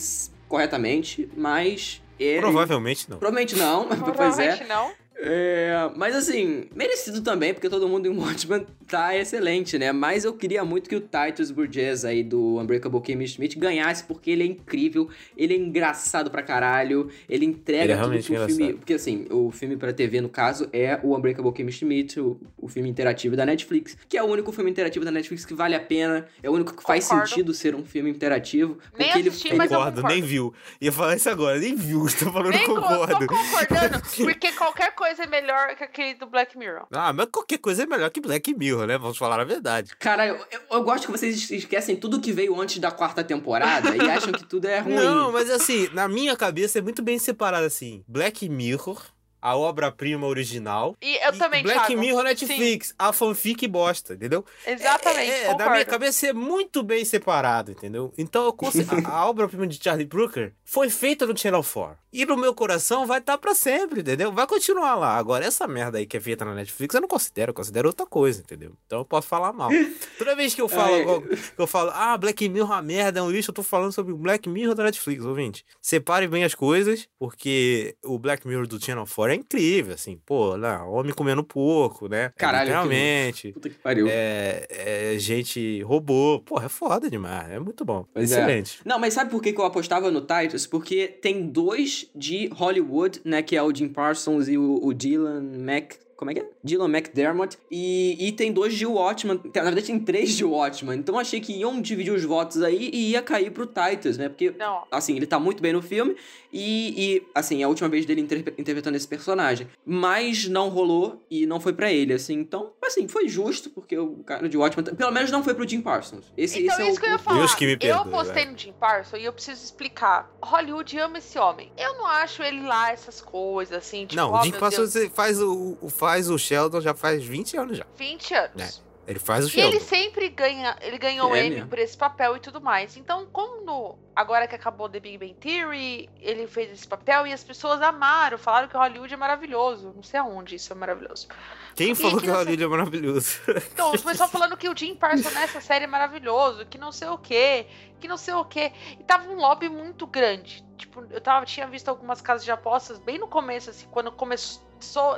corretamente, 0.47 1.27
mas. 1.35 1.99
Ele... 2.19 2.41
Provavelmente 2.41 3.09
não. 3.09 3.17
Provavelmente 3.17 3.55
não, 3.55 3.87
pois 4.15 4.37
é. 4.37 4.55
Provavelmente 4.55 4.63
não. 4.65 4.91
É, 5.25 5.89
mas 5.95 6.15
assim, 6.15 6.65
merecido 6.75 7.21
também, 7.21 7.53
porque 7.53 7.69
todo 7.69 7.87
mundo 7.87 8.07
em 8.07 8.17
Watchmen 8.17 8.67
tá 8.93 9.17
excelente, 9.17 9.79
né? 9.79 9.91
Mas 9.91 10.23
eu 10.23 10.33
queria 10.33 10.63
muito 10.63 10.87
que 10.87 10.95
o 10.95 11.01
Titus 11.01 11.49
Burgess 11.49 12.05
aí 12.05 12.23
do 12.23 12.59
Unbreakable 12.59 13.01
Kimmy 13.01 13.27
Schmidt 13.27 13.57
ganhasse, 13.57 14.03
porque 14.03 14.29
ele 14.29 14.43
é 14.43 14.45
incrível, 14.45 15.09
ele 15.35 15.55
é 15.55 15.57
engraçado 15.57 16.29
pra 16.29 16.43
caralho, 16.43 17.09
ele 17.27 17.43
entrega 17.43 17.83
Ele 17.85 17.93
é 17.93 17.97
tudo 17.97 18.11
que 18.23 18.37
o 18.37 18.45
filme... 18.47 18.73
Porque 18.73 18.93
assim, 18.93 19.25
o 19.31 19.49
filme 19.49 19.77
pra 19.77 19.91
TV, 19.91 20.21
no 20.21 20.29
caso, 20.29 20.69
é 20.71 20.99
o 21.01 21.17
Unbreakable 21.17 21.51
Kimmy 21.51 21.71
Schmidt, 21.71 22.19
o, 22.19 22.39
o 22.55 22.67
filme 22.67 22.87
interativo 22.87 23.35
da 23.35 23.45
Netflix, 23.47 23.97
que 24.07 24.15
é 24.15 24.21
o 24.21 24.27
único 24.27 24.51
filme 24.51 24.69
interativo 24.69 25.03
da 25.03 25.11
Netflix 25.11 25.43
que 25.43 25.55
vale 25.55 25.73
a 25.73 25.79
pena, 25.79 26.27
é 26.43 26.49
o 26.49 26.53
único 26.53 26.75
que 26.75 26.83
faz 26.83 27.07
Concordo. 27.07 27.29
sentido 27.29 27.53
ser 27.53 27.73
um 27.73 27.83
filme 27.83 28.11
interativo. 28.11 28.77
Nem 28.97 29.07
porque 29.07 29.19
ele- 29.19 29.29
assisti, 29.29 29.47
ele 29.47 29.57
mas 29.57 29.71
eu 29.71 29.79
Concordo, 29.79 30.03
nem 30.03 30.21
viu. 30.21 30.53
Ia 30.79 30.91
falar 30.91 31.15
isso 31.15 31.29
agora, 31.29 31.57
nem 31.57 31.75
viu. 31.75 32.05
Tô 32.19 32.31
falando 32.31 32.51
Nem 32.51 32.65
co- 32.67 32.75
concordo. 32.75 33.25
tô 33.25 33.33
concordando, 33.35 34.01
porque 34.23 34.51
qualquer 34.51 34.93
coisa 34.93 35.23
é 35.23 35.27
melhor 35.27 35.75
que 35.75 35.83
aquele 35.83 36.13
do 36.13 36.27
Black 36.27 36.55
Mirror. 36.57 36.85
Ah, 36.91 37.11
mas 37.11 37.27
qualquer 37.31 37.57
coisa 37.57 37.83
é 37.83 37.85
melhor 37.87 38.09
que 38.11 38.21
Black 38.21 38.53
Mirror, 38.53 38.82
né? 38.87 38.97
Vamos 38.97 39.17
falar 39.17 39.39
a 39.39 39.43
verdade. 39.43 39.91
Cara, 39.99 40.25
eu, 40.27 40.35
eu- 40.51 40.59
eu 40.71 40.83
gosto 40.83 41.05
que 41.05 41.11
vocês 41.11 41.49
esquecem 41.51 41.95
tudo 41.95 42.19
que 42.19 42.31
veio 42.31 42.59
antes 42.59 42.77
da 42.79 42.91
quarta 42.91 43.23
temporada 43.23 43.95
e 43.95 44.01
acham 44.09 44.31
que 44.31 44.45
tudo 44.45 44.65
é 44.67 44.79
ruim. 44.81 44.95
Não, 44.95 45.31
mas 45.31 45.49
assim, 45.49 45.89
na 45.93 46.07
minha 46.07 46.35
cabeça 46.35 46.79
é 46.79 46.81
muito 46.81 47.01
bem 47.01 47.17
separado 47.19 47.65
assim. 47.65 48.03
Black 48.07 48.47
Mirror, 48.49 49.01
a 49.43 49.57
obra-prima 49.57 50.25
original. 50.25 50.95
E 51.01 51.17
eu 51.17 51.33
e 51.33 51.37
também, 51.37 51.63
Black 51.63 51.87
Thiago. 51.87 51.99
Mirror 51.99 52.23
Netflix, 52.23 52.95
a 52.97 53.11
fanfic 53.11 53.67
bosta, 53.67 54.13
entendeu? 54.13 54.45
Sim, 54.63 54.71
exatamente, 54.71 55.29
É, 55.29 55.37
é, 55.37 55.41
concordo. 55.47 55.63
na 55.65 55.71
minha 55.71 55.85
cabeça 55.85 56.27
é 56.27 56.33
muito 56.33 56.81
bem 56.81 57.03
separado, 57.03 57.71
entendeu? 57.71 58.13
Então 58.17 58.45
eu 58.45 58.53
consigo, 58.53 58.95
a, 59.05 59.09
a 59.09 59.29
obra-prima 59.29 59.67
de 59.67 59.83
Charlie 59.83 60.05
Brooker 60.05 60.53
foi 60.63 60.89
feita 60.89 61.25
no 61.25 61.37
Channel 61.37 61.61
4. 61.61 61.97
E 62.13 62.25
no 62.27 62.37
meu 62.37 62.53
coração 62.53 63.07
vai 63.07 63.17
estar 63.17 63.39
pra 63.39 63.55
sempre, 63.55 64.01
entendeu? 64.01 64.31
Vai 64.31 64.45
continuar 64.45 64.93
lá. 64.95 65.17
Agora, 65.17 65.43
essa 65.43 65.67
merda 65.67 65.97
aí 65.97 66.05
que 66.05 66.15
é 66.15 66.19
feita 66.19 66.45
na 66.45 66.53
Netflix, 66.53 66.93
eu 66.93 67.01
não 67.01 67.07
considero, 67.07 67.49
eu 67.49 67.53
considero 67.55 67.87
outra 67.89 68.05
coisa, 68.05 68.39
entendeu? 68.39 68.73
Então 68.85 68.99
eu 68.99 69.05
posso 69.05 69.27
falar 69.27 69.51
mal. 69.51 69.71
Toda 70.17 70.35
vez 70.35 70.53
que 70.53 70.61
eu 70.61 70.69
falo, 70.69 71.23
que 71.23 71.37
eu 71.57 71.65
falo, 71.65 71.89
ah, 71.91 72.15
Black 72.15 72.47
Mirror 72.47 72.69
é 72.69 72.73
uma 72.75 72.81
merda, 72.83 73.19
é 73.19 73.23
um 73.23 73.31
lixo, 73.31 73.49
eu 73.49 73.55
tô 73.55 73.63
falando 73.63 73.91
sobre 73.91 74.13
o 74.13 74.17
Black 74.17 74.47
Mirror 74.47 74.75
da 74.75 74.83
Netflix, 74.83 75.25
ouvinte. 75.25 75.65
Separe 75.81 76.27
bem 76.27 76.43
as 76.43 76.53
coisas, 76.53 77.09
porque 77.17 77.95
o 78.03 78.19
Black 78.19 78.47
Mirror 78.47 78.67
do 78.67 78.79
Channel 78.83 79.05
4 79.07 79.32
é 79.33 79.35
incrível, 79.37 79.93
assim, 79.93 80.19
pô, 80.25 80.55
lá, 80.55 80.85
homem 80.85 81.13
comendo 81.13 81.43
pouco, 81.43 82.07
né? 82.07 82.25
É, 82.25 82.29
Caralho, 82.29 82.65
literalmente. 82.65 83.51
Puta 83.51 83.69
que 83.69 83.75
pariu. 83.75 84.07
É, 84.09 84.67
é 84.69 85.19
gente 85.19 85.81
robô. 85.81 86.41
Porra, 86.45 86.65
é 86.65 86.69
foda 86.69 87.09
demais. 87.09 87.49
É 87.51 87.59
muito 87.59 87.83
bom. 87.83 88.05
Pois 88.13 88.31
é. 88.31 88.35
Excelente. 88.35 88.79
Não, 88.85 88.99
mas 88.99 89.13
sabe 89.13 89.31
por 89.31 89.41
que 89.41 89.53
que 89.53 89.59
eu 89.59 89.65
apostava 89.65 90.09
no 90.11 90.21
Titus? 90.21 90.67
Porque 90.67 91.07
tem 91.07 91.47
dois 91.47 92.09
de 92.15 92.47
Hollywood, 92.53 93.21
né? 93.23 93.41
Que 93.41 93.55
é 93.55 93.63
o 93.63 93.73
Jim 93.73 93.89
Parsons 93.89 94.47
e 94.47 94.57
o, 94.57 94.79
o 94.83 94.93
Dylan 94.93 95.41
Mac... 95.59 95.93
Como 96.23 96.31
é 96.31 96.33
que 96.35 96.39
é? 96.39 96.49
Dylan 96.63 96.87
McDermott. 96.89 97.57
E, 97.69 98.27
e 98.27 98.31
tem 98.31 98.51
dois 98.51 98.73
de 98.75 98.85
Watchman. 98.85 99.39
Na 99.53 99.63
verdade, 99.63 99.87
tem 99.87 99.99
três 99.99 100.31
de 100.35 100.45
Watchman. 100.45 100.95
Então 100.97 101.15
eu 101.15 101.19
achei 101.19 101.39
que 101.41 101.51
iam 101.53 101.81
dividir 101.81 102.13
os 102.13 102.23
votos 102.23 102.61
aí 102.61 102.89
e 102.93 103.11
ia 103.11 103.21
cair 103.21 103.51
pro 103.51 103.65
Titus, 103.67 104.17
né? 104.17 104.29
Porque, 104.29 104.51
Não. 104.57 104.83
assim, 104.91 105.15
ele 105.15 105.25
tá 105.27 105.39
muito 105.39 105.61
bem 105.61 105.73
no 105.73 105.81
filme. 105.81 106.15
E, 106.55 107.15
e, 107.15 107.27
assim, 107.33 107.61
é 107.61 107.65
a 107.65 107.67
última 107.67 107.89
vez 107.89 108.05
dele 108.05 108.21
inter- 108.21 108.53
interpretando 108.57 108.95
esse 108.95 109.07
personagem. 109.07 109.67
Mas 109.85 110.47
não 110.47 110.69
rolou 110.69 111.23
e 111.29 111.45
não 111.47 111.59
foi 111.59 111.73
pra 111.73 111.91
ele, 111.91 112.13
assim. 112.13 112.35
Então, 112.35 112.71
assim, 112.85 113.07
foi 113.07 113.27
justo, 113.27 113.69
porque 113.71 113.97
o 113.97 114.17
cara 114.23 114.47
de 114.47 114.55
Watchman... 114.55 114.83
Pelo 114.95 115.11
menos 115.11 115.31
não 115.31 115.43
foi 115.43 115.55
pro 115.55 115.67
Jim 115.67 115.81
Parsons. 115.81 116.25
Esse, 116.37 116.59
Então, 116.63 116.73
esse 116.75 116.81
é 116.83 116.87
isso 116.89 116.97
o 116.97 117.01
que 117.01 117.07
eu 117.07 117.11
ia 117.11 117.17
falar. 117.17 117.39
Deus 117.39 117.55
que 117.55 117.65
me 117.65 117.73
eu 117.73 117.77
perdoe, 117.79 117.99
apostei 118.07 118.33
velho. 118.43 118.51
no 118.51 118.57
Jim 118.57 118.73
Parsons 118.79 119.19
e 119.19 119.25
eu 119.25 119.33
preciso 119.33 119.63
explicar. 119.63 120.31
Hollywood 120.43 120.97
ama 120.99 121.17
esse 121.17 121.39
homem. 121.39 121.71
Eu 121.75 121.95
não 121.95 122.05
acho 122.05 122.43
ele 122.43 122.61
lá 122.61 122.91
essas 122.91 123.19
coisas, 123.19 123.75
assim, 123.75 124.05
tipo, 124.05 124.15
não, 124.21 124.31
oh, 124.31 124.37
o 124.39 124.43
Jim 124.43 124.51
meu 124.51 124.59
Parsons 124.59 124.93
faz 125.13 125.41
o, 125.41 125.75
o- 125.81 125.89
faz 125.89 126.12
o 126.29 126.37
Sheldon 126.37 126.81
já 126.81 126.93
faz 126.93 127.23
20 127.23 127.57
anos 127.57 127.77
já. 127.77 127.85
20 127.97 128.33
anos. 128.33 128.83
Ele 129.05 129.19
faz 129.19 129.43
o 129.43 129.47
E 129.49 129.51
Sheldon. 129.51 129.69
ele 129.69 129.79
sempre 129.81 130.29
ganha, 130.29 130.77
ele 130.81 130.97
ganhou 130.97 131.29
o 131.31 131.35
É 131.35 131.41
Emmy 131.45 131.55
mesmo. 131.55 131.69
por 131.69 131.77
esse 131.77 131.97
papel 131.97 132.37
e 132.37 132.39
tudo 132.39 132.61
mais. 132.61 132.95
Então, 132.95 133.25
como 133.33 133.61
no- 133.65 133.99
agora 134.15 134.47
que 134.47 134.55
acabou 134.55 134.87
The 134.87 135.01
Big 135.01 135.17
Bang 135.17 135.33
Theory, 135.33 136.09
ele 136.21 136.47
fez 136.47 136.71
esse 136.71 136.87
papel 136.87 137.27
e 137.27 137.33
as 137.33 137.43
pessoas 137.43 137.81
amaram, 137.81 138.37
falaram 138.37 138.69
que 138.69 138.77
Hollywood 138.77 139.13
é 139.13 139.17
maravilhoso. 139.17 139.91
Não 139.93 140.03
sei 140.03 140.21
aonde 140.21 140.55
isso 140.55 140.71
é 140.71 140.75
maravilhoso. 140.77 141.27
Quem 141.75 141.93
falou 141.93 142.11
que 142.11 142.17
o 142.17 142.21
criança- 142.21 142.39
Hollywood 142.39 142.63
é 142.63 142.67
maravilhoso? 142.67 143.39
Então, 143.73 143.91
o 143.93 144.01
pessoal 144.01 144.29
falando 144.29 144.55
que 144.55 144.69
o 144.69 144.77
Jim 144.77 144.95
Parsons 144.95 145.33
nessa 145.33 145.59
série 145.59 145.83
é 145.83 145.87
maravilhoso, 145.87 146.65
que 146.65 146.77
não 146.77 146.93
sei 146.93 147.09
o 147.09 147.17
quê, 147.17 147.67
que 147.99 148.07
não 148.07 148.15
sei 148.15 148.33
o 148.35 148.45
quê. 148.45 148.71
E 148.97 149.03
tava 149.03 149.29
um 149.29 149.35
lobby 149.35 149.67
muito 149.67 150.07
grande. 150.07 150.63
Tipo, 150.77 151.05
eu 151.09 151.19
tava, 151.19 151.45
tinha 151.45 151.67
visto 151.67 151.89
algumas 151.89 152.21
casas 152.21 152.45
de 152.45 152.51
apostas 152.51 152.99
bem 152.99 153.17
no 153.19 153.27
começo, 153.27 153.69
assim, 153.69 153.85
quando 153.91 154.13
começou. 154.13 154.63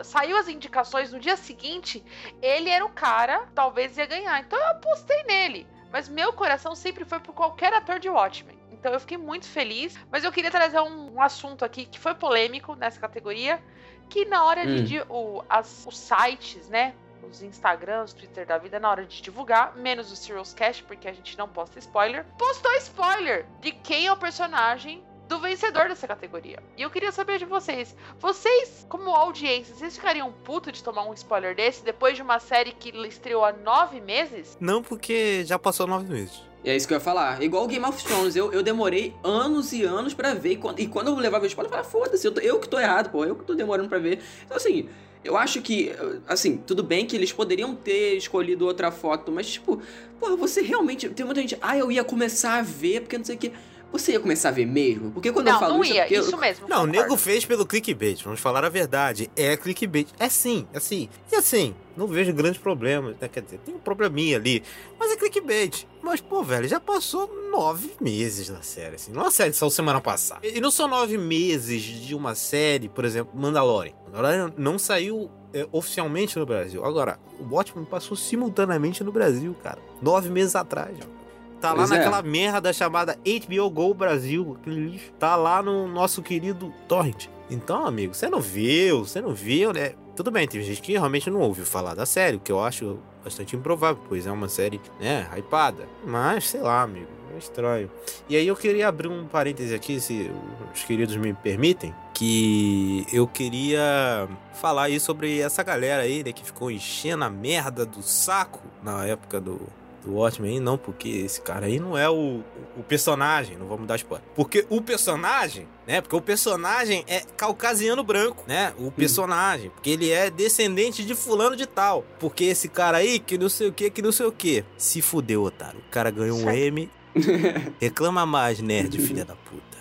Saiu 0.04 0.38
as 0.38 0.48
indicações 0.48 1.12
no 1.12 1.20
dia 1.20 1.36
seguinte, 1.36 2.04
ele 2.42 2.70
era 2.70 2.86
o 2.86 2.90
cara, 2.90 3.48
talvez 3.56 3.98
ia 3.98 4.06
ganhar. 4.06 4.40
Então 4.42 4.60
eu 4.60 4.68
apostei 4.70 5.24
nele. 5.24 5.68
Mas 5.92 6.10
meu 6.10 6.34
coração 6.34 6.76
sempre 6.76 7.06
foi 7.06 7.20
por 7.20 7.34
qualquer 7.34 7.74
ator 7.74 8.00
de 8.00 8.10
Watchmen. 8.10 8.58
Então 8.72 8.92
eu 8.94 9.00
fiquei 9.00 9.18
muito 9.18 9.48
feliz. 9.48 9.98
Mas 10.12 10.24
eu 10.24 10.32
queria 10.32 10.52
trazer 10.52 10.80
um, 10.82 11.16
um 11.16 11.22
assunto 11.22 11.64
aqui 11.66 11.86
que 11.86 11.98
foi 12.00 12.14
polêmico 12.14 12.76
nessa 12.76 13.00
categoria. 13.00 13.62
Que 14.10 14.26
na 14.26 14.44
hora 14.46 14.66
de, 14.66 14.82
Hum. 14.82 14.84
de- 14.84 15.06
o, 15.10 15.44
as- 15.50 15.86
os 15.88 15.98
sites, 15.98 16.70
né? 16.70 16.94
Os 17.24 17.42
Instagrams, 17.42 18.14
Twitter 18.14 18.46
da 18.46 18.58
vida, 18.60 18.80
na 18.80 18.88
hora 18.90 19.04
de 19.06 19.20
divulgar, 19.20 19.76
menos 19.76 20.12
o 20.12 20.16
Serious 20.16 20.54
Cash, 20.54 20.82
porque 20.82 21.08
a 21.08 21.14
gente 21.14 21.36
não 21.38 21.50
posta 21.50 21.80
spoiler, 21.80 22.24
postou 22.38 22.72
spoiler 22.74 23.48
de 23.62 23.72
quem 23.72 24.06
é 24.06 24.12
o 24.12 24.18
personagem 24.18 25.04
do 25.28 25.40
vencedor 25.40 25.88
dessa 25.90 26.08
categoria. 26.08 26.62
E 26.78 26.82
eu 26.84 26.90
queria 26.90 27.12
saber 27.12 27.40
de 27.40 27.46
vocês. 27.46 27.96
Vocês, 28.20 28.86
como 28.90 29.10
audiência, 29.10 29.74
vocês 29.76 29.96
ficariam 29.96 30.32
puto 30.44 30.72
de 30.72 30.84
tomar 30.84 31.04
um 31.08 31.14
spoiler 31.14 31.56
desse 31.56 31.84
depois 31.84 32.16
de 32.16 32.22
uma 32.22 32.40
série 32.40 32.72
que 32.74 32.90
estreou 33.08 33.44
há 33.44 33.52
nove 33.52 34.00
meses? 34.02 34.58
Não, 34.60 34.84
porque 34.84 35.44
já 35.46 35.58
passou 35.58 35.88
nove 35.88 36.12
meses. 36.12 36.42
É 36.64 36.76
isso 36.76 36.88
que 36.88 36.94
eu 36.94 36.98
ia 36.98 37.02
falar. 37.02 37.42
Igual 37.44 37.64
o 37.64 37.68
Game 37.68 37.86
of 37.86 38.04
Thrones, 38.04 38.36
eu, 38.36 38.52
eu 38.52 38.64
demorei 38.64 39.14
anos 39.24 39.72
e 39.72 39.84
anos 39.84 40.14
pra 40.14 40.34
ver. 40.34 40.54
E 40.54 40.58
quando, 40.58 40.80
e 40.80 40.88
quando 40.88 41.08
eu 41.10 41.16
levava 41.16 41.44
o 41.44 41.48
spoiler, 41.48 41.70
eu 41.72 41.78
falava, 41.78 41.90
foda-se, 41.90 42.26
eu, 42.28 42.32
tô- 42.34 42.42
eu 42.42 42.60
que 42.60 42.68
tô 42.68 42.80
errado, 42.80 43.12
pô, 43.12 43.24
eu 43.24 43.36
que 43.36 43.44
tô 43.44 43.54
demorando 43.54 43.88
pra 43.90 44.00
ver. 44.00 44.20
Então, 44.44 44.58
assim, 44.58 44.90
eu 45.24 45.38
acho 45.38 45.62
que, 45.62 45.92
assim, 46.28 46.58
tudo 46.58 46.82
bem 46.84 47.06
que 47.06 47.16
eles 47.16 47.32
poderiam 47.32 47.76
ter 47.76 48.16
escolhido 48.16 48.66
outra 48.66 48.92
foto, 48.92 49.32
mas, 49.32 49.48
tipo, 49.48 49.80
porra, 50.20 50.36
você 50.36 50.62
realmente. 50.62 51.08
Tem 51.10 51.24
muita 51.26 51.42
gente, 51.42 51.56
ah, 51.62 51.78
eu 51.78 51.92
ia 51.92 52.04
começar 52.04 52.56
a 52.58 52.62
ver, 52.64 53.02
porque 53.02 53.18
não 53.18 53.26
sei 53.26 53.36
o 53.36 53.40
que. 53.40 53.52
Você 53.92 54.12
ia 54.12 54.20
começar 54.20 54.50
a 54.50 54.52
ver 54.52 54.66
mesmo? 54.66 55.12
Porque 55.12 55.32
quando 55.32 55.48
eu 55.48 55.54
não, 55.54 55.60
falo 55.60 55.74
não 55.76 55.84
isso. 55.84 55.94
é 55.94 55.96
ia. 56.10 56.14
eu- 56.14 56.22
Isso 56.24 56.38
mesmo. 56.38 56.68
Não, 56.68 56.84
o 56.84 56.86
nego 56.86 57.16
fez 57.16 57.46
pelo 57.46 57.66
clickbait, 57.66 58.22
vamos 58.24 58.40
falar 58.42 58.66
a 58.66 58.70
verdade. 58.70 59.32
É 59.36 59.56
clickbait. 59.56 60.08
É 60.20 60.28
sim, 60.28 60.68
é 60.74 60.80
sim. 60.82 61.08
E 61.32 61.36
assim, 61.36 61.74
não 61.96 62.06
vejo 62.06 62.34
grandes 62.34 62.60
problemas, 62.60 63.16
né? 63.22 63.30
Quer 63.30 63.42
dizer, 63.44 63.60
tem 63.60 63.74
um 63.74 63.80
probleminha 63.80 64.36
ali, 64.38 64.62
mas 65.00 65.12
é 65.12 65.16
clickbait. 65.16 65.88
Mas, 66.02 66.20
pô, 66.20 66.44
velho, 66.44 66.68
já 66.68 66.80
passou 66.80 67.30
nove 67.52 67.92
meses 68.02 68.50
da 68.50 68.62
série, 68.62 68.96
assim. 68.96 69.12
Não 69.14 69.22
é 69.22 69.26
uma 69.26 69.32
série 69.32 69.54
saiu 69.54 69.70
semana 69.70 70.02
passada. 70.02 70.46
E 70.46 70.60
não 70.60 70.72
são 70.72 70.88
nove 70.90 71.18
meses 71.18 71.82
de 71.82 72.14
uma 72.14 72.36
série, 72.36 72.90
por 72.90 73.06
exemplo, 73.06 73.32
Mandalorian. 73.40 73.94
Mandalorian 74.08 74.54
não 74.58 74.78
saiu 74.78 75.32
é, 75.54 75.66
oficialmente 75.72 76.38
no 76.38 76.46
Brasil. 76.46 76.84
Agora, 76.84 77.18
o 77.40 77.56
Watchmen 77.56 77.86
passou 77.86 78.18
simultaneamente 78.18 79.04
no 79.06 79.12
Brasil, 79.12 79.56
cara. 79.64 79.80
Nove 80.02 80.30
meses 80.30 80.54
atrás, 80.56 80.98
ó. 81.02 81.25
Tá 81.66 81.72
lá 81.72 81.78
Pois 81.78 81.92
é. 81.92 81.98
naquela 81.98 82.22
merda 82.22 82.72
chamada 82.72 83.18
HBO 83.26 83.70
Go 83.72 83.94
Brasil, 83.94 84.56
aquele 84.62 84.92
lixo. 84.92 85.12
Tá 85.18 85.36
lá 85.36 85.64
no 85.64 85.88
nosso 85.88 86.22
querido 86.22 86.72
Torrent. 86.88 87.28
Então, 87.50 87.88
amigo, 87.88 88.14
você 88.14 88.30
não 88.30 88.40
viu, 88.40 89.04
você 89.04 89.20
não 89.20 89.34
viu, 89.34 89.74
né? 89.74 89.94
Tudo 90.16 90.30
bem, 90.30 90.48
tem 90.48 90.62
gente 90.62 90.82
que 90.82 90.92
realmente 90.94 91.30
não 91.30 91.42
ouviu 91.42 91.66
falar 91.66 91.96
da 91.96 92.06
série, 92.06 92.38
o 92.38 92.40
que 92.40 92.52
eu 92.52 92.64
acho 92.64 93.00
bastante 93.24 93.56
improvável, 93.56 94.02
pois 94.08 94.28
é 94.28 94.32
uma 94.32 94.48
série, 94.48 94.80
né, 95.00 95.28
hypada. 95.36 95.88
Mas, 96.06 96.50
sei 96.50 96.62
lá, 96.62 96.84
amigo, 96.84 97.08
é 97.34 97.38
estranho. 97.38 97.90
E 98.30 98.36
aí 98.36 98.48
eu 98.48 98.56
queria 98.56 98.88
abrir 98.88 99.08
um 99.08 99.26
parêntese 99.26 99.74
aqui, 99.74 100.00
se 100.00 100.32
os 100.74 100.84
queridos 100.84 101.18
me 101.18 101.34
permitem, 101.34 101.94
que 102.14 103.06
eu 103.12 103.28
queria 103.28 104.28
falar 104.54 104.84
aí 104.84 105.00
sobre 105.00 105.40
essa 105.40 105.64
galera 105.64 106.04
aí, 106.04 106.24
né, 106.24 106.32
que 106.32 106.46
ficou 106.46 106.70
enchendo 106.70 107.24
a 107.24 107.30
merda 107.30 107.86
do 107.86 108.02
saco 108.04 108.62
na 108.82 109.06
época 109.06 109.42
do, 109.42 109.60
do 110.06 110.14
Watchmen 110.14 110.54
aí, 110.54 110.60
não, 110.60 110.78
porque 110.78 111.10
esse 111.10 111.42
cara 111.42 111.66
aí 111.66 111.80
não 111.80 111.98
é 111.98 112.10
o, 112.10 112.44
o 112.78 112.84
personagem, 112.84 113.58
não 113.58 113.68
vamos 113.68 113.88
dar 113.88 113.96
spoiler. 113.96 114.26
Porque 114.36 114.66
o 114.70 114.82
personagem, 114.82 115.68
né? 115.88 116.00
Porque 116.00 116.16
o 116.16 116.22
personagem 116.22 117.04
é 117.08 117.22
caucasiano 117.36 118.04
branco, 118.04 118.44
né? 118.48 118.74
O 118.78 118.92
personagem, 118.92 119.70
porque 119.72 119.90
ele 119.90 120.12
é 120.12 120.30
descendente 120.30 121.04
de 121.04 121.16
fulano 121.16 121.56
de 121.56 121.66
tal. 121.66 122.06
Porque 122.20 122.46
esse 122.46 122.70
cara 122.70 122.98
aí, 122.98 123.20
que 123.20 123.38
não 123.38 123.50
sei 123.50 123.68
o 123.68 123.74
que, 123.74 123.90
que 123.90 124.02
não 124.02 124.12
sei 124.12 124.28
o 124.28 124.32
que. 124.32 124.64
Se 124.78 125.02
fudeu, 125.02 125.44
otário. 125.44 125.80
O 125.80 125.92
cara 125.92 126.12
ganhou 126.12 126.38
um. 126.38 126.50
M. 126.50 126.90
Reclama 127.82 128.26
mais, 128.26 128.60
nerd, 128.60 129.00
filha 129.00 129.26
da 129.26 129.36
puta. 129.36 129.76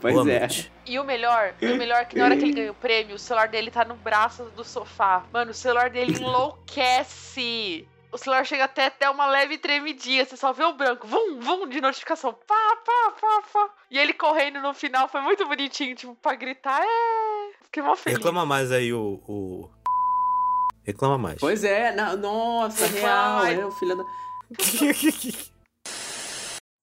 Pois 0.00 0.14
Boa 0.14 0.30
é. 0.30 0.38
noite. 0.40 0.72
E 0.86 0.98
o 0.98 1.04
melhor, 1.04 1.54
o 1.60 1.76
melhor 1.76 2.02
é 2.02 2.04
que 2.04 2.16
na 2.16 2.24
hora 2.24 2.36
que 2.36 2.44
ele 2.44 2.52
ganha 2.52 2.70
o 2.70 2.74
prêmio, 2.74 3.16
o 3.16 3.18
celular 3.18 3.48
dele 3.48 3.70
tá 3.70 3.84
no 3.84 3.94
braço 3.94 4.44
do 4.56 4.64
sofá. 4.64 5.24
Mano, 5.32 5.50
o 5.50 5.54
celular 5.54 5.90
dele 5.90 6.18
enlouquece. 6.20 7.86
O 8.12 8.18
celular 8.18 8.44
chega 8.44 8.64
até 8.64 8.86
até 8.86 9.08
uma 9.08 9.26
leve 9.26 9.56
tremidinha. 9.56 10.24
Você 10.24 10.36
só 10.36 10.52
vê 10.52 10.64
o 10.64 10.74
branco, 10.74 11.06
vum, 11.06 11.40
vum, 11.40 11.66
de 11.66 11.80
notificação. 11.80 12.32
Pá, 12.46 12.76
pá, 12.84 13.12
pá, 13.18 13.42
pá. 13.52 13.70
E 13.90 13.98
ele 13.98 14.12
correndo 14.12 14.60
no 14.60 14.74
final 14.74 15.08
foi 15.08 15.22
muito 15.22 15.46
bonitinho, 15.46 15.96
tipo, 15.96 16.14
pra 16.16 16.34
gritar. 16.34 16.82
É. 16.82 17.50
Fiquei 17.64 17.82
mó 17.82 17.96
feliz. 17.96 18.18
Reclama 18.18 18.44
mais 18.44 18.70
aí 18.70 18.92
o. 18.92 19.18
o... 19.26 19.70
Reclama 20.84 21.16
mais. 21.16 21.38
Pois 21.40 21.64
é, 21.64 21.92
na- 21.92 22.14
nossa, 22.16 22.86
real, 22.86 23.46
é 23.46 23.64
o 23.64 23.70
filho 23.72 23.96
da. 23.96 24.04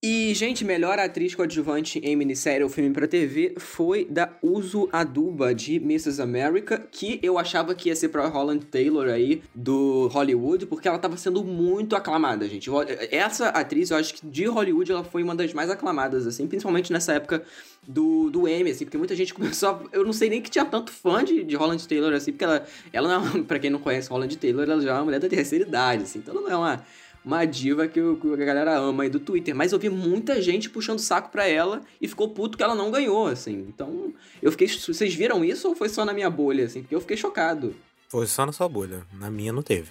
E, 0.02 0.32
gente, 0.32 0.64
melhor 0.64 0.98
atriz 0.98 1.34
coadjuvante 1.34 1.98
em 1.98 2.16
minissérie 2.16 2.64
ou 2.64 2.70
filme 2.70 2.88
pra 2.90 3.06
TV 3.06 3.52
foi 3.58 4.06
da 4.06 4.30
Uso 4.40 4.88
Aduba, 4.90 5.54
de 5.54 5.76
Mrs. 5.76 6.22
America, 6.22 6.88
que 6.90 7.20
eu 7.22 7.36
achava 7.36 7.74
que 7.74 7.90
ia 7.90 7.94
ser 7.94 8.08
pra 8.08 8.26
Holland 8.26 8.64
Taylor 8.64 9.08
aí, 9.08 9.42
do 9.54 10.06
Hollywood, 10.06 10.64
porque 10.64 10.88
ela 10.88 10.98
tava 10.98 11.18
sendo 11.18 11.44
muito 11.44 11.94
aclamada, 11.94 12.48
gente. 12.48 12.70
Essa 13.10 13.48
atriz, 13.48 13.90
eu 13.90 13.98
acho 13.98 14.14
que 14.14 14.26
de 14.26 14.46
Hollywood, 14.46 14.90
ela 14.90 15.04
foi 15.04 15.22
uma 15.22 15.34
das 15.34 15.52
mais 15.52 15.68
aclamadas, 15.68 16.26
assim, 16.26 16.46
principalmente 16.46 16.90
nessa 16.90 17.12
época 17.12 17.42
do, 17.86 18.30
do 18.30 18.48
Emmy, 18.48 18.70
assim, 18.70 18.86
porque 18.86 18.96
muita 18.96 19.14
gente 19.14 19.34
começou 19.36 19.68
a... 19.68 19.82
Eu 19.92 20.02
não 20.02 20.14
sei 20.14 20.30
nem 20.30 20.40
que 20.40 20.48
tinha 20.48 20.64
tanto 20.64 20.90
fã 20.90 21.22
de, 21.22 21.44
de 21.44 21.56
Holland 21.56 21.86
Taylor, 21.86 22.14
assim, 22.14 22.32
porque 22.32 22.44
ela, 22.44 22.66
ela 22.90 23.20
não, 23.20 23.44
pra 23.44 23.58
quem 23.58 23.68
não 23.68 23.78
conhece 23.78 24.08
Holland 24.08 24.34
Taylor, 24.38 24.62
ela 24.62 24.80
já 24.80 24.92
é 24.92 24.94
uma 24.94 25.04
mulher 25.04 25.20
da 25.20 25.28
terceira 25.28 25.62
idade, 25.62 26.04
assim, 26.04 26.20
então 26.20 26.34
ela 26.34 26.42
não 26.42 26.50
é 26.50 26.56
uma 26.56 26.86
uma 27.24 27.44
diva 27.44 27.86
que, 27.86 28.00
que 28.00 28.32
a 28.32 28.44
galera 28.44 28.76
ama 28.78 29.02
aí 29.04 29.10
do 29.10 29.20
Twitter. 29.20 29.54
Mas 29.54 29.72
eu 29.72 29.78
vi 29.78 29.88
muita 29.88 30.40
gente 30.40 30.70
puxando 30.70 30.98
saco 30.98 31.30
pra 31.30 31.46
ela 31.46 31.82
e 32.00 32.08
ficou 32.08 32.28
puto 32.30 32.56
que 32.56 32.62
ela 32.62 32.74
não 32.74 32.90
ganhou, 32.90 33.26
assim. 33.26 33.66
Então, 33.68 34.12
eu 34.42 34.50
fiquei. 34.50 34.68
Vocês 34.68 35.14
viram 35.14 35.44
isso 35.44 35.68
ou 35.68 35.74
foi 35.74 35.88
só 35.88 36.04
na 36.04 36.12
minha 36.12 36.30
bolha, 36.30 36.64
assim? 36.64 36.82
Porque 36.82 36.94
eu 36.94 37.00
fiquei 37.00 37.16
chocado. 37.16 37.74
Foi 38.08 38.26
só 38.26 38.44
na 38.44 38.52
sua 38.52 38.68
bolha. 38.68 39.02
Na 39.12 39.30
minha 39.30 39.52
não 39.52 39.62
teve. 39.62 39.90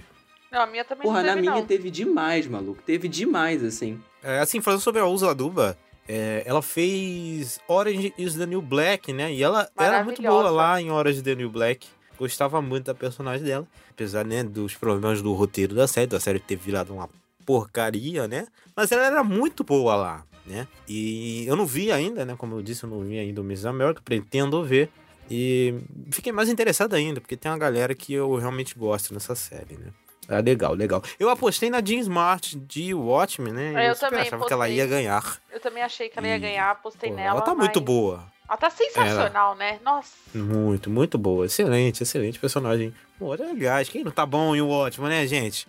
Não, 0.52 0.62
a 0.62 0.68
minha 0.68 0.84
também 0.84 1.04
Porra, 1.04 1.20
não 1.20 1.26
na 1.28 1.34
teve, 1.34 1.42
minha 1.42 1.56
não. 1.56 1.66
teve 1.66 1.92
demais, 1.92 2.48
maluco. 2.48 2.82
Teve 2.84 3.08
demais, 3.08 3.64
assim. 3.64 4.02
É, 4.24 4.40
assim, 4.40 4.60
falando 4.62 4.82
sobre 4.82 5.00
a 5.00 5.06
Uso 5.06 5.28
Aduba, 5.30 5.78
é, 6.08 6.42
ela 6.46 6.62
fez 6.62 7.60
Orange 7.68 8.14
is 8.18 8.34
the 8.36 8.48
New 8.48 8.62
Black, 8.62 9.14
né? 9.14 9.32
E 9.32 9.44
ela 9.44 9.70
era 9.78 10.04
muito 10.04 10.22
boa 10.22 10.50
lá 10.50 10.82
em 10.82 10.90
Orange 10.90 11.18
is 11.20 11.24
the 11.24 11.36
New 11.36 11.52
Black. 11.52 11.88
Gostava 12.20 12.62
muito 12.62 12.86
da 12.86 12.94
personagem 12.94 13.46
dela. 13.46 13.66
Apesar, 13.90 14.26
né, 14.26 14.44
dos 14.44 14.76
problemas 14.76 15.22
do 15.22 15.34
roteiro 15.34 15.74
da 15.74 15.88
série, 15.88 16.08
da 16.08 16.20
série 16.20 16.40
ter 16.40 16.58
virado 16.58 16.94
uma 16.94 17.10
porcaria, 17.46 18.28
né? 18.28 18.46
Mas 18.76 18.92
ela 18.92 19.06
era 19.06 19.24
muito 19.24 19.64
boa 19.64 19.96
lá, 19.96 20.26
né? 20.46 20.68
E 20.88 21.46
eu 21.48 21.56
não 21.56 21.66
vi 21.66 21.92
ainda, 21.92 22.26
né? 22.26 22.36
Como 22.38 22.56
eu 22.56 22.62
disse, 22.62 22.84
eu 22.84 22.90
não 22.90 23.00
vi 23.02 23.18
ainda 23.18 23.40
o 23.40 23.44
Miss 23.44 23.66
America, 23.66 24.02
pretendo 24.04 24.62
ver. 24.64 24.90
E 25.32 25.76
fiquei 26.12 26.32
mais 26.34 26.50
interessado 26.50 26.94
ainda, 26.94 27.22
porque 27.22 27.38
tem 27.38 27.50
uma 27.50 27.58
galera 27.58 27.96
que 27.96 28.14
eu 28.14 28.36
realmente 28.36 28.78
gosto 28.78 29.14
nessa 29.14 29.34
série, 29.34 29.78
né? 29.78 29.88
É 30.28 30.42
legal, 30.42 30.74
legal. 30.76 31.02
Eu 31.20 31.30
apostei 31.30 31.70
na 31.72 31.82
Jean 31.84 32.00
Smart 32.02 32.56
de 32.56 32.94
Watchmen, 32.94 33.52
né? 33.54 33.86
É, 33.86 33.90
eu 33.90 33.96
super 33.96 34.10
também 34.10 34.28
achava 34.28 34.46
que 34.46 34.54
ela 34.54 34.70
ia 34.70 34.86
ganhar. 34.86 35.40
Eu 35.52 35.60
também 35.60 35.82
achei 35.82 36.10
que 36.10 36.20
ela 36.20 36.28
ia 36.28 36.38
ganhar, 36.38 36.70
apostei 36.70 37.10
Pô, 37.10 37.16
nela. 37.16 37.30
ela 37.32 37.42
tá 37.42 37.56
muito 37.56 37.80
mas- 37.80 37.86
boa. 37.86 38.24
Ela 38.50 38.58
tá 38.58 38.70
sensacional, 38.72 39.56
né? 39.56 39.80
Nossa. 39.86 40.10
Muito, 40.34 40.90
muito 40.90 41.18
boa. 41.20 41.46
Excelente, 41.46 42.02
excelente 42.02 42.40
personagem. 42.40 42.92
Pô, 43.20 43.32
aliás, 43.34 43.88
quem 43.90 44.04
não 44.04 44.12
tá 44.12 44.26
bom 44.26 44.56
em 44.56 44.62
Watchmen, 44.62 45.10
né, 45.10 45.28
gente? 45.28 45.68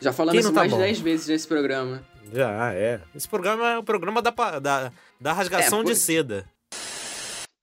Já 0.00 0.12
falamos 0.12 0.40
isso 0.40 0.52
tá 0.52 0.60
mais 0.60 0.70
de 0.72 0.76
bom? 0.76 0.82
10 0.82 1.00
vezes 1.00 1.28
nesse 1.28 1.46
programa. 1.46 2.02
Já, 2.32 2.72
é. 2.72 3.00
Esse 3.14 3.28
programa 3.28 3.70
é 3.72 3.78
o 3.78 3.82
programa 3.82 4.22
da, 4.22 4.30
da, 4.58 4.92
da 5.20 5.32
rasgação 5.32 5.80
É, 5.80 5.82
de 5.82 5.86
pois- 5.88 5.98
seda. 5.98 6.46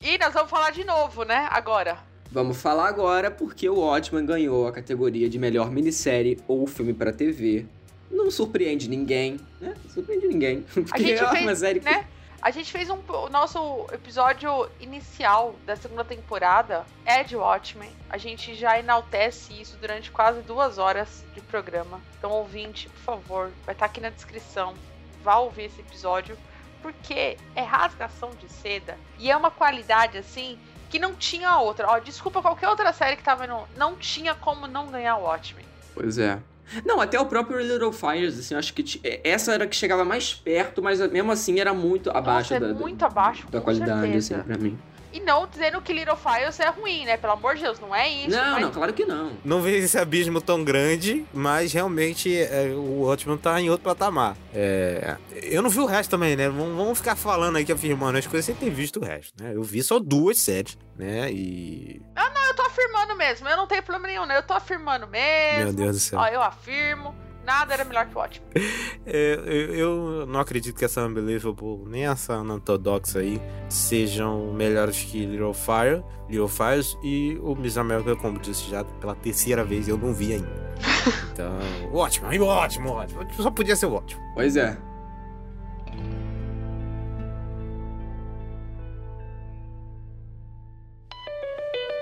E 0.01 0.17
nós 0.17 0.33
vamos 0.33 0.49
falar 0.49 0.71
de 0.71 0.83
novo, 0.83 1.23
né? 1.23 1.47
Agora. 1.49 1.97
Vamos 2.31 2.57
falar 2.61 2.87
agora 2.89 3.29
porque 3.31 3.69
o 3.69 3.75
Watchmen 3.79 4.25
ganhou 4.25 4.67
a 4.67 4.71
categoria 4.71 5.29
de 5.29 5.37
melhor 5.39 5.69
minissérie 5.71 6.39
ou 6.47 6.65
filme 6.67 6.93
pra 6.93 7.13
TV. 7.13 7.65
Não 8.11 8.29
surpreende 8.29 8.89
ninguém, 8.89 9.39
né? 9.61 9.73
Não 9.83 9.91
surpreende 9.91 10.27
ninguém. 10.27 10.61
Porque 10.73 10.93
A 10.93 10.97
gente 10.99 11.19
é 11.19 11.23
uma 11.23 11.31
fez, 11.31 11.57
série 11.59 11.79
que 11.79 11.85
né? 11.89 12.05
A 12.43 12.51
gente 12.51 12.73
fez 12.73 12.89
um, 12.89 12.99
o 13.07 13.29
nosso 13.29 13.87
episódio 13.93 14.69
inicial 14.77 15.55
da 15.65 15.77
segunda 15.77 16.03
temporada 16.03 16.85
é 17.05 17.23
de 17.23 17.37
Watchmen. 17.37 17.89
A 18.09 18.17
gente 18.17 18.53
já 18.53 18.77
enaltece 18.77 19.53
isso 19.61 19.77
durante 19.77 20.11
quase 20.11 20.41
duas 20.41 20.77
horas 20.77 21.23
de 21.33 21.39
programa. 21.39 22.01
Então, 22.17 22.31
ouvinte, 22.31 22.89
por 22.89 22.99
favor, 22.99 23.51
vai 23.65 23.73
estar 23.73 23.85
aqui 23.85 24.01
na 24.01 24.09
descrição. 24.09 24.73
Vá 25.23 25.37
ouvir 25.37 25.67
esse 25.67 25.79
episódio, 25.79 26.37
porque 26.81 27.37
é 27.55 27.61
rasgação 27.61 28.31
de 28.31 28.51
seda 28.51 28.97
e 29.17 29.31
é 29.31 29.37
uma 29.37 29.49
qualidade 29.49 30.17
assim 30.17 30.59
que 30.89 30.99
não 30.99 31.15
tinha 31.15 31.57
outra. 31.59 31.87
Ó, 31.87 31.99
desculpa 31.99 32.41
qualquer 32.41 32.67
outra 32.67 32.91
série 32.91 33.15
que 33.15 33.23
tava 33.23 33.47
no. 33.47 33.65
Não 33.77 33.95
tinha 33.95 34.35
como 34.35 34.67
não 34.67 34.91
ganhar 34.91 35.15
o 35.15 35.23
Watchmen. 35.23 35.65
Pois 35.93 36.17
é. 36.17 36.41
Não, 36.85 36.99
até 37.01 37.19
o 37.19 37.25
próprio 37.25 37.59
Little 37.59 37.91
Fires, 37.91 38.37
assim, 38.39 38.53
eu 38.55 38.59
acho 38.59 38.73
que 38.73 38.99
é, 39.03 39.21
essa 39.23 39.53
era 39.53 39.65
a 39.65 39.67
que 39.67 39.75
chegava 39.75 40.03
mais 40.05 40.33
perto, 40.33 40.81
mas 40.81 40.99
mesmo 41.11 41.31
assim 41.31 41.59
era 41.59 41.73
muito 41.73 42.09
abaixo 42.09 42.53
Nossa, 42.53 42.55
é 42.55 42.67
da, 42.67 42.73
da- 42.73 42.79
muito 42.79 43.03
abaixo, 43.05 43.47
da 43.49 43.61
qualidade, 43.61 44.01
certeza. 44.01 44.35
assim, 44.37 44.43
pra 44.43 44.57
mim. 44.57 44.77
E 45.15 45.19
não 45.19 45.45
dizendo 45.45 45.79
que 45.79 45.93
Little 45.93 46.17
Files 46.17 46.59
é 46.59 46.69
ruim, 46.69 47.05
né? 47.05 47.17
Pelo 47.17 47.33
amor 47.33 47.53
de 47.53 47.61
Deus, 47.61 47.79
não 47.79 47.93
é 47.93 48.09
isso. 48.09 48.31
não, 48.35 48.51
mas 48.53 48.61
não, 48.63 48.71
claro 48.71 48.91
que 48.93 49.05
não. 49.05 49.31
Não 49.45 49.61
vejo 49.61 49.85
esse 49.85 49.95
abismo 49.95 50.41
tão 50.41 50.63
grande, 50.63 51.23
mas 51.31 51.71
realmente 51.71 52.35
é, 52.35 52.73
o 52.75 53.01
Watchmen 53.03 53.37
tá 53.37 53.61
em 53.61 53.69
outro 53.69 53.83
patamar. 53.83 54.35
É, 54.51 55.15
eu 55.43 55.61
não 55.61 55.69
vi 55.69 55.77
o 55.81 55.85
resto 55.85 56.09
também, 56.09 56.35
né? 56.35 56.49
Vamos, 56.49 56.75
vamos 56.75 56.97
ficar 56.97 57.15
falando 57.15 57.57
aqui, 57.57 57.71
afirmando 57.71 58.17
as 58.17 58.25
coisas 58.25 58.43
sem 58.43 58.55
ter 58.55 58.71
visto 58.71 58.99
o 58.99 59.05
resto, 59.05 59.33
né? 59.39 59.51
Eu 59.53 59.61
vi 59.61 59.83
só 59.83 59.99
duas 59.99 60.39
séries, 60.39 60.75
né? 60.97 61.31
E. 61.31 62.01
Tô 62.15 62.32
afirmando 62.73 63.15
mesmo. 63.15 63.47
Eu 63.47 63.57
não 63.57 63.67
tenho 63.67 63.83
problema 63.83 64.07
nenhum, 64.07 64.25
né? 64.25 64.37
Eu 64.37 64.43
tô 64.43 64.53
afirmando 64.53 65.07
mesmo. 65.07 65.65
Meu 65.65 65.73
Deus 65.73 65.95
do 65.95 65.99
céu. 65.99 66.19
Ó, 66.19 66.27
eu 66.27 66.41
afirmo. 66.41 67.15
Nada 67.45 67.73
era 67.73 67.83
melhor 67.83 68.05
que 68.07 68.15
o 68.15 68.19
ótimo. 68.19 68.45
É, 69.05 69.33
eu, 69.45 69.75
eu 69.75 70.25
não 70.25 70.39
acredito 70.39 70.77
que 70.77 70.85
essa 70.85 71.05
Unbelievable 71.05 71.83
nem 71.87 72.07
essa 72.07 72.37
Unorthodox 72.37 73.17
aí 73.17 73.41
sejam 73.67 74.53
melhores 74.53 75.03
que 75.03 75.25
Little 75.25 75.53
Fire, 75.53 76.01
Little 76.29 76.47
Fires 76.47 76.97
e 77.03 77.37
o 77.43 77.53
Miss 77.53 77.77
America, 77.77 78.15
como 78.15 78.39
disse 78.39 78.69
já 78.69 78.85
pela 78.85 79.13
terceira 79.13 79.61
vez, 79.65 79.89
eu 79.89 79.97
não 79.97 80.13
vi 80.13 80.35
ainda. 80.35 80.63
Então, 81.33 81.57
ótimo, 81.91 82.27
ótimo, 82.45 82.91
ótimo. 82.91 83.27
Só 83.33 83.51
podia 83.51 83.75
ser 83.75 83.87
ótimo. 83.87 84.21
Pois 84.35 84.55
é. 84.55 84.77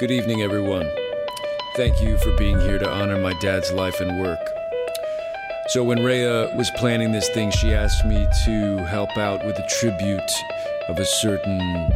Good 0.01 0.09
evening, 0.09 0.41
everyone. 0.41 0.91
Thank 1.75 2.01
you 2.01 2.17
for 2.17 2.35
being 2.35 2.59
here 2.61 2.79
to 2.79 2.89
honor 2.89 3.19
my 3.19 3.33
dad's 3.33 3.71
life 3.71 4.01
and 4.01 4.19
work. 4.19 4.39
So, 5.67 5.83
when 5.83 6.03
Rhea 6.03 6.51
was 6.55 6.71
planning 6.71 7.11
this 7.11 7.29
thing, 7.29 7.51
she 7.51 7.75
asked 7.75 8.03
me 8.03 8.27
to 8.45 8.77
help 8.85 9.15
out 9.15 9.45
with 9.45 9.59
a 9.59 9.67
tribute 9.67 10.31
of 10.89 10.97
a 10.97 11.05
certain 11.05 11.91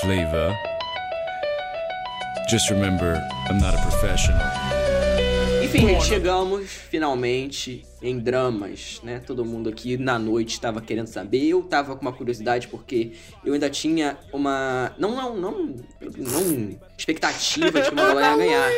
flavor. 0.00 0.56
Just 2.48 2.70
remember, 2.70 3.22
I'm 3.50 3.58
not 3.58 3.74
a 3.74 3.82
professional. 3.82 4.81
Enfim, 5.74 6.00
chegamos 6.00 6.70
finalmente 6.70 7.84
em 8.02 8.18
dramas, 8.18 9.00
né? 9.02 9.20
Todo 9.20 9.44
mundo 9.44 9.68
aqui 9.70 9.96
na 9.96 10.18
noite 10.18 10.52
estava 10.52 10.80
querendo 10.80 11.06
saber. 11.06 11.48
Eu 11.48 11.62
tava 11.62 11.96
com 11.96 12.02
uma 12.02 12.12
curiosidade 12.12 12.68
porque 12.68 13.12
eu 13.44 13.54
ainda 13.54 13.70
tinha 13.70 14.18
uma. 14.32 14.92
Não, 14.98 15.14
não, 15.14 15.36
não. 15.36 15.76
Não. 16.16 16.78
Expectativa 16.96 17.80
de 17.80 17.88
que 17.88 17.94
uma 17.94 18.06
galera 18.06 18.30
ia 18.32 18.36
ganhar. 18.36 18.70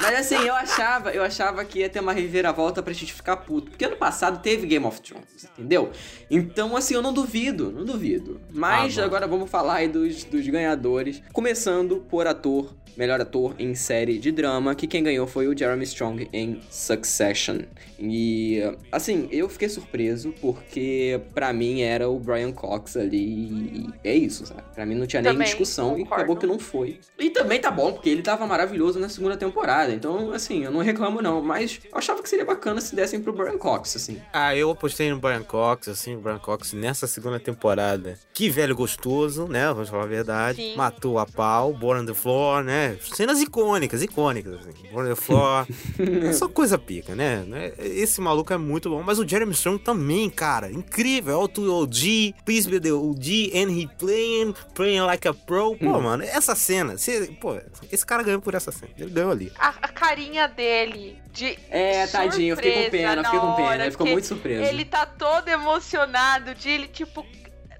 Mas 0.00 0.14
assim, 0.14 0.36
eu 0.36 0.54
achava, 0.54 1.10
eu 1.10 1.22
achava 1.22 1.64
que 1.64 1.80
ia 1.80 1.88
ter 1.88 2.00
uma 2.00 2.12
reviravolta 2.12 2.82
pra 2.82 2.92
gente 2.92 3.12
ficar 3.12 3.36
puto. 3.36 3.70
Porque 3.70 3.84
ano 3.84 3.96
passado 3.96 4.42
teve 4.42 4.66
Game 4.66 4.84
of 4.84 5.00
Thrones, 5.00 5.44
entendeu? 5.52 5.90
Então, 6.30 6.76
assim, 6.76 6.94
eu 6.94 7.02
não 7.02 7.12
duvido, 7.12 7.70
não 7.70 7.84
duvido. 7.84 8.40
Mas 8.52 8.98
Ah, 8.98 9.04
agora 9.04 9.26
vamos 9.26 9.50
falar 9.50 9.74
aí 9.74 9.88
dos, 9.88 10.24
dos 10.24 10.46
ganhadores. 10.48 11.22
Começando 11.32 12.04
por 12.08 12.26
ator, 12.26 12.74
melhor 12.96 13.20
ator 13.20 13.54
em 13.58 13.74
série 13.74 14.18
de 14.18 14.30
drama, 14.30 14.74
que 14.74 14.86
quem 14.86 15.02
ganhou 15.02 15.26
foi 15.26 15.46
o 15.48 15.56
Jeremy 15.56 15.84
Strong 15.84 16.28
em 16.32 16.60
Succession. 16.70 17.60
E, 17.98 18.60
assim, 18.90 19.28
eu 19.30 19.48
fiquei 19.48 19.68
surpreso 19.68 20.32
porque 20.40 21.20
pra 21.34 21.52
mim 21.52 21.82
era 21.82 22.08
o 22.08 22.18
Brian 22.18 22.52
Cox 22.52 22.96
ali. 22.96 23.18
E 23.24 23.90
é 24.04 24.14
isso, 24.14 24.46
sabe? 24.46 24.62
Pra 24.74 24.86
mim 24.86 24.94
não 24.94 25.06
tinha 25.06 25.22
nem 25.22 25.32
Também 25.32 25.46
discussão 25.46 25.96
e 25.96 26.02
concordo. 26.02 26.14
acabou 26.14 26.36
que 26.36 26.46
não 26.46 26.58
foi. 26.58 27.00
E 27.18 27.30
também 27.30 27.60
tá 27.60 27.70
bom, 27.70 27.92
porque 27.92 28.08
ele 28.08 28.22
tava 28.22 28.46
maravilhoso 28.46 28.98
na 28.98 29.08
segunda 29.08 29.24
segunda 29.24 29.36
temporada. 29.36 29.92
Então, 29.92 30.32
assim, 30.32 30.64
eu 30.64 30.70
não 30.70 30.80
reclamo 30.80 31.20
não. 31.22 31.42
Mas 31.42 31.80
eu 31.90 31.98
achava 31.98 32.22
que 32.22 32.28
seria 32.28 32.44
bacana 32.44 32.80
se 32.80 32.94
dessem 32.94 33.20
pro 33.20 33.32
Brian 33.32 33.58
Cox, 33.58 33.96
assim. 33.96 34.20
Ah, 34.32 34.54
eu 34.54 34.70
apostei 34.70 35.10
no 35.10 35.18
Brian 35.18 35.42
Cox, 35.42 35.88
assim, 35.88 36.16
o 36.16 36.20
Brian 36.20 36.38
Cox 36.38 36.72
nessa 36.72 37.06
segunda 37.06 37.40
temporada. 37.40 38.18
Que 38.32 38.48
velho 38.48 38.74
gostoso, 38.76 39.46
né? 39.48 39.66
Vamos 39.68 39.88
falar 39.88 40.04
a 40.04 40.08
verdade. 40.08 40.56
Sim. 40.58 40.76
Matou 40.76 41.18
a 41.18 41.26
pau, 41.26 41.72
Born 41.72 42.02
on 42.02 42.06
the 42.06 42.14
Floor, 42.14 42.62
né? 42.62 42.83
Cenas 43.14 43.40
icônicas, 43.40 44.02
icônicas, 44.02 44.54
assim. 44.54 44.72
The 44.82 45.14
Floor. 45.14 45.66
é 46.28 46.32
só 46.32 46.48
coisa 46.48 46.78
pica, 46.78 47.14
né? 47.14 47.44
Esse 47.78 48.20
maluco 48.20 48.52
é 48.52 48.58
muito 48.58 48.90
bom. 48.90 49.02
Mas 49.02 49.18
o 49.18 49.26
Jeremy 49.26 49.52
Strong 49.52 49.82
também, 49.82 50.30
cara. 50.30 50.70
Incrível. 50.70 51.40
Alto 51.40 51.62
OG, 51.70 52.34
Please 52.44 52.68
be 52.68 52.80
the 52.80 52.92
OG, 52.92 53.52
and 53.54 53.70
he 53.70 53.88
playing, 53.98 54.54
playing 54.74 55.00
like 55.02 55.26
a 55.26 55.34
pro. 55.34 55.76
Pô, 55.76 56.00
mano, 56.00 56.22
essa 56.22 56.54
cena. 56.54 56.96
Cê, 56.96 57.30
pô, 57.40 57.58
esse 57.90 58.04
cara 58.04 58.22
ganhou 58.22 58.40
por 58.40 58.54
essa 58.54 58.72
cena. 58.72 58.92
Ele 58.98 59.10
ganhou 59.10 59.30
ali. 59.30 59.52
A, 59.58 59.68
a 59.82 59.88
carinha 59.88 60.48
dele 60.48 61.18
de. 61.32 61.58
É, 61.70 62.06
tadinho, 62.06 62.52
eu 62.52 62.56
fiquei 62.56 62.72
com 62.72 62.80
surpresa 62.82 63.06
pena, 63.06 63.20
eu 63.20 63.24
fiquei 63.24 63.38
na 63.38 63.46
com 63.46 63.56
pena. 63.56 63.90
ficou 63.90 64.06
muito 64.06 64.26
surpreso. 64.26 64.70
Ele 64.70 64.84
tá 64.84 65.04
todo 65.04 65.48
emocionado 65.48 66.54
de 66.54 66.68
ele, 66.68 66.88
tipo. 66.88 67.26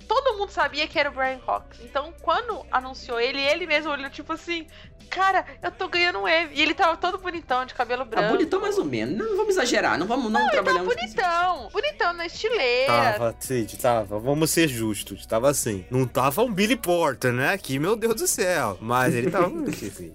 Todo 0.09 0.39
mundo 0.39 0.51
sabia 0.51 0.87
que 0.87 0.99
era 0.99 1.09
o 1.09 1.13
Brian 1.13 1.39
Cox. 1.39 1.79
Então, 1.83 2.13
quando 2.23 2.65
anunciou 2.71 3.21
ele, 3.21 3.41
ele 3.41 3.67
mesmo 3.67 3.91
olhou, 3.91 4.11
tipo 4.11 4.33
assim, 4.33 4.67
cara, 5.11 5.45
eu 5.63 5.71
tô 5.71 5.89
ganhando 5.89 6.19
um 6.21 6.29
Emmy. 6.29 6.51
E 6.55 6.61
ele 6.63 6.75
tava 6.75 6.97
todo 6.97 7.19
bonitão, 7.19 7.65
de 7.65 7.75
cabelo 7.75 8.05
Tá 8.05 8.11
branco. 8.21 8.37
bonitão 8.37 8.61
mais 8.61 8.77
ou 8.79 8.85
menos. 8.85 9.17
Não 9.17 9.37
vamos 9.37 9.51
exagerar, 9.55 9.99
não 9.99 10.07
vamos 10.07 10.31
não, 10.31 10.41
Ele 10.43 10.51
trabalhar 10.51 10.79
tava 10.79 10.89
bonitão. 10.95 11.69
Bonitão 11.73 12.13
na 12.13 12.27
estileira. 12.27 13.13
Tava, 13.13 13.37
Cid, 13.41 13.77
tava. 13.79 14.19
Vamos 14.19 14.51
ser 14.51 14.69
justos. 14.69 15.25
Tava 15.27 15.49
assim. 15.51 15.85
Não 15.91 16.07
tava 16.07 16.43
um 16.43 16.53
Billy 16.53 16.77
Porter, 16.77 17.33
né? 17.33 17.57
Que, 17.59 17.79
meu 17.79 17.97
Deus 17.97 18.15
do 18.17 18.27
céu. 18.27 18.77
Mas 18.81 19.15
ele 19.15 19.31
tava 19.31 19.49
muito. 19.51 19.73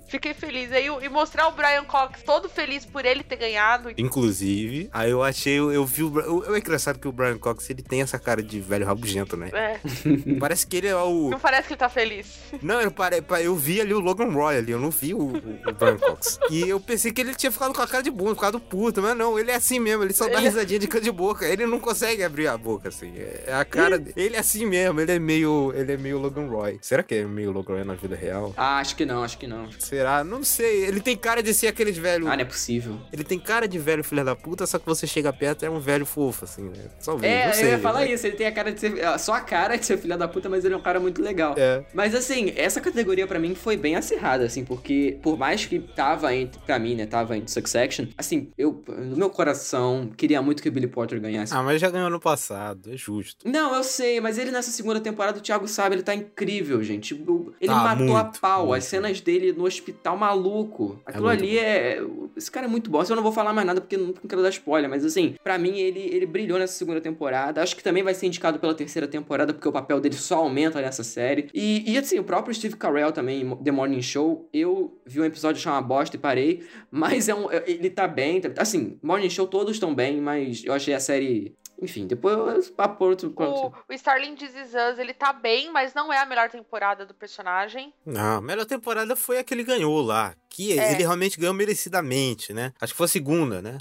Fiquei 0.07 0.33
feliz. 0.33 0.71
Aí, 0.71 0.85
e 0.87 1.09
mostrar 1.09 1.47
o 1.47 1.51
Brian 1.51 1.83
Cox 1.85 2.21
todo 2.23 2.47
feliz 2.49 2.85
por 2.85 3.05
ele 3.05 3.23
ter 3.23 3.35
ganhado. 3.37 3.91
Inclusive, 3.97 4.89
aí 4.91 5.11
eu 5.11 5.23
achei, 5.23 5.53
eu, 5.57 5.71
eu 5.71 5.85
vi 5.85 6.03
o. 6.03 6.09
O- 6.09 6.55
É 6.55 6.59
engraçado 6.59 6.99
que 6.99 7.07
o 7.07 7.11
Brian 7.11 7.37
Cox 7.37 7.69
ele 7.69 7.81
tem 7.81 8.01
essa 8.01 8.19
cara 8.19 8.43
de 8.43 8.59
velho 8.59 8.85
rabugento, 8.85 9.35
né? 9.37 9.49
É, 9.53 9.78
Parece 10.39 10.65
que 10.67 10.77
ele 10.77 10.87
é 10.87 10.95
o. 10.95 11.29
não 11.29 11.39
parece 11.39 11.67
que 11.67 11.73
ele 11.73 11.79
tá 11.79 11.89
feliz. 11.89 12.27
Não, 12.61 12.81
eu, 12.81 12.91
pare... 12.91 13.21
pa- 13.21 13.41
eu 13.41 13.55
vi 13.55 13.81
ali 13.81 13.93
o 13.93 13.99
Logan 13.99 14.31
Roy 14.31 14.57
ali, 14.57 14.71
eu 14.71 14.79
não 14.79 14.89
vi 14.89 15.13
o, 15.13 15.19
o, 15.19 15.31
Brian 15.73 15.97
Cox. 15.97 16.39
E 16.49 16.67
eu 16.67 16.79
pensei 16.79 17.11
que 17.11 17.21
ele 17.21 17.33
tinha 17.35 17.51
ficado 17.51 17.73
com 17.73 17.81
a 17.81 17.87
cara 17.87 18.03
de 18.03 18.11
bunda, 18.11 18.35
ficado 18.35 18.59
puto, 18.59 19.01
mas 19.01 19.15
não, 19.17 19.37
ele 19.39 19.51
é 19.51 19.55
assim 19.55 19.79
mesmo, 19.79 20.03
ele 20.03 20.13
só 20.13 20.25
dá 20.27 20.33
Ele- 20.33 20.47
risadinha 20.49 20.79
de 20.79 20.87
canto 20.87 21.03
de 21.03 21.11
boca. 21.11 21.45
Ele 21.47 21.65
não 21.65 21.79
consegue 21.79 22.23
abrir 22.23 22.47
a 22.47 22.57
boca, 22.57 22.89
assim. 22.89 23.13
É 23.17 23.53
a 23.53 23.65
cara 23.65 23.97
dele. 23.97 24.13
Ele 24.15 24.35
é 24.35 24.39
assim 24.39 24.65
mesmo, 24.65 24.99
ele 25.01 25.11
é 25.11 25.19
meio. 25.19 25.71
Ele 25.75 25.93
é 25.93 25.97
meio 25.97 26.17
Logan 26.19 26.47
Roy. 26.47 26.77
Será 26.81 27.03
que 27.03 27.15
é 27.15 27.23
meio 27.25 27.51
Logan 27.51 27.75
Roy 27.75 27.83
na 27.83 27.93
vida 27.95 28.15
real? 28.15 28.53
Ah, 28.57 28.79
acho 28.79 28.95
que 28.95 29.05
não, 29.05 29.23
acho 29.23 29.37
que 29.37 29.47
não. 29.47 29.69
Será? 29.79 30.23
Não 30.23 30.43
sei. 30.43 30.85
Ele 30.85 30.99
tem 30.99 31.15
cara 31.15 31.41
de 31.43 31.53
ser 31.53 31.67
aqueles 31.67 31.97
velhos. 31.97 32.27
Ah, 32.27 32.35
não 32.35 32.41
é 32.41 32.45
possível. 32.45 32.99
Ele 33.11 33.23
tem 33.23 33.39
cara 33.39 33.67
de 33.67 33.77
velho 33.79 34.03
filho 34.03 34.23
da 34.23 34.35
puta, 34.35 34.65
só 34.67 34.77
que 34.79 34.85
você 34.85 35.05
chega 35.07 35.31
perto 35.31 35.63
é 35.65 35.69
um 35.69 35.79
velho 35.79 36.05
fofo, 36.05 36.45
assim, 36.45 36.63
né? 36.69 36.85
Só 36.99 37.15
ver, 37.15 37.27
É, 37.27 37.47
não 37.47 37.53
sei. 37.53 37.63
eu 37.65 37.69
ia 37.71 37.79
falar 37.79 37.99
né? 38.01 38.11
isso, 38.11 38.25
ele 38.27 38.35
tem 38.35 38.47
a 38.47 38.51
cara 38.51 38.71
de 38.71 38.79
ser. 38.79 39.19
Só 39.19 39.33
a 39.33 39.41
cara 39.41 39.68
de 39.77 39.85
ser 39.85 39.97
filha 39.97 40.17
da 40.17 40.27
puta, 40.27 40.49
mas 40.49 40.65
ele 40.65 40.73
é 40.73 40.77
um 40.77 40.81
cara 40.81 40.99
muito 40.99 41.21
legal. 41.21 41.55
É. 41.57 41.83
Mas 41.93 42.13
assim, 42.15 42.53
essa 42.55 42.79
categoria 42.81 43.27
pra 43.27 43.39
mim 43.39 43.55
foi 43.55 43.75
bem 43.77 43.95
acirrada, 43.95 44.45
assim, 44.45 44.63
porque 44.65 45.17
por 45.21 45.37
mais 45.37 45.65
que 45.65 45.79
tava 45.79 46.33
entre, 46.35 46.59
pra 46.61 46.79
mim, 46.79 46.95
né, 46.95 47.05
tava 47.05 47.37
entre 47.37 47.51
Succession, 47.51 48.05
assim, 48.17 48.49
eu, 48.57 48.83
no 48.87 49.15
meu 49.17 49.29
coração, 49.29 50.09
queria 50.15 50.41
muito 50.41 50.61
que 50.61 50.69
o 50.69 50.71
Billy 50.71 50.87
Porter 50.87 51.19
ganhasse. 51.19 51.53
Ah, 51.53 51.63
mas 51.63 51.79
já 51.81 51.89
ganhou 51.89 52.09
no 52.09 52.19
passado, 52.19 52.91
é 52.93 52.97
justo. 52.97 53.47
Não, 53.47 53.75
eu 53.75 53.83
sei, 53.83 54.19
mas 54.19 54.37
ele 54.37 54.51
nessa 54.51 54.71
segunda 54.71 54.99
temporada, 54.99 55.37
o 55.39 55.41
Thiago 55.41 55.67
sabe, 55.67 55.95
ele 55.95 56.03
tá 56.03 56.13
incrível, 56.15 56.81
gente. 56.83 57.13
Ele 57.13 57.69
Tá, 57.69 57.75
matou 57.75 58.15
a 58.17 58.23
muito, 58.23 58.39
pau, 58.39 58.65
muito. 58.67 58.77
as 58.77 58.85
cenas 58.85 59.21
dele 59.21 59.51
no 59.53 59.65
hospital 59.65 60.17
maluco. 60.17 60.99
Aquilo 61.05 61.25
muito 61.27 61.43
ali 61.43 61.57
é. 61.59 62.01
Esse 62.35 62.49
cara 62.49 62.65
é 62.65 62.69
muito 62.69 62.89
bom. 62.89 62.99
Assim, 62.99 63.11
eu 63.11 63.15
não 63.15 63.23
vou 63.23 63.31
falar 63.31 63.53
mais 63.53 63.65
nada 63.67 63.81
porque 63.81 63.95
eu 63.95 63.99
não 64.07 64.13
quero 64.13 64.41
dar 64.41 64.49
spoiler, 64.49 64.89
mas 64.89 65.03
assim, 65.05 65.35
pra 65.43 65.57
mim 65.57 65.77
ele, 65.77 65.99
ele 65.99 66.25
brilhou 66.25 66.57
nessa 66.57 66.73
segunda 66.73 67.01
temporada. 67.01 67.61
Acho 67.61 67.75
que 67.75 67.83
também 67.83 68.01
vai 68.03 68.13
ser 68.13 68.27
indicado 68.27 68.59
pela 68.59 68.73
terceira 68.73 69.07
temporada, 69.07 69.53
porque 69.59 69.67
o 69.69 69.71
papel 69.71 69.99
dele 69.99 70.15
só 70.15 70.37
aumenta 70.37 70.81
nessa 70.81 71.03
série. 71.03 71.49
E, 71.53 71.91
e 71.91 71.97
assim, 71.97 72.17
o 72.17 72.23
próprio 72.23 72.53
Steve 72.55 72.75
Carell 72.77 73.11
também, 73.11 73.41
em 73.41 73.55
The 73.63 73.71
Morning 73.71 74.01
Show, 74.01 74.49
eu 74.53 74.99
vi 75.05 75.19
um 75.21 75.25
episódio 75.25 75.59
achar 75.59 75.73
uma 75.73 75.81
bosta 75.81 76.15
e 76.15 76.19
parei, 76.19 76.65
mas 76.89 77.27
é 77.29 77.35
um, 77.35 77.51
ele 77.51 77.89
tá 77.89 78.07
bem. 78.07 78.39
tá- 78.41 78.61
Assim, 78.61 78.97
Morning 79.03 79.29
Show 79.29 79.47
todos 79.47 79.75
estão 79.75 79.93
bem, 79.93 80.19
mas 80.21 80.63
eu 80.63 80.73
achei 80.73 80.93
a 80.93 80.99
série. 80.99 81.55
Enfim, 81.81 82.05
depois 82.07 82.69
papo 82.69 83.05
outro. 83.05 83.33
O, 83.37 83.67
o 83.89 83.93
Starling 83.93 84.35
This 84.35 84.53
Is 84.53 84.73
Us, 84.73 84.99
ele 84.99 85.13
tá 85.13 85.31
bem, 85.31 85.71
mas 85.71 85.93
não 85.93 86.11
é 86.11 86.17
a 86.19 86.25
melhor 86.25 86.49
temporada 86.49 87.05
do 87.05 87.13
personagem. 87.13 87.93
Não, 88.05 88.37
a 88.39 88.41
melhor 88.41 88.65
temporada 88.65 89.15
foi 89.15 89.37
a 89.39 89.43
que 89.45 89.53
ele 89.53 89.63
ganhou 89.63 90.01
lá. 90.01 90.33
Que 90.49 90.77
É. 90.77 90.91
ele 90.91 91.03
realmente 91.03 91.39
ganhou 91.39 91.53
merecidamente, 91.53 92.51
né? 92.53 92.73
Acho 92.81 92.91
que 92.93 92.97
foi 92.97 93.05
a 93.05 93.07
segunda, 93.09 93.61
né? 93.61 93.77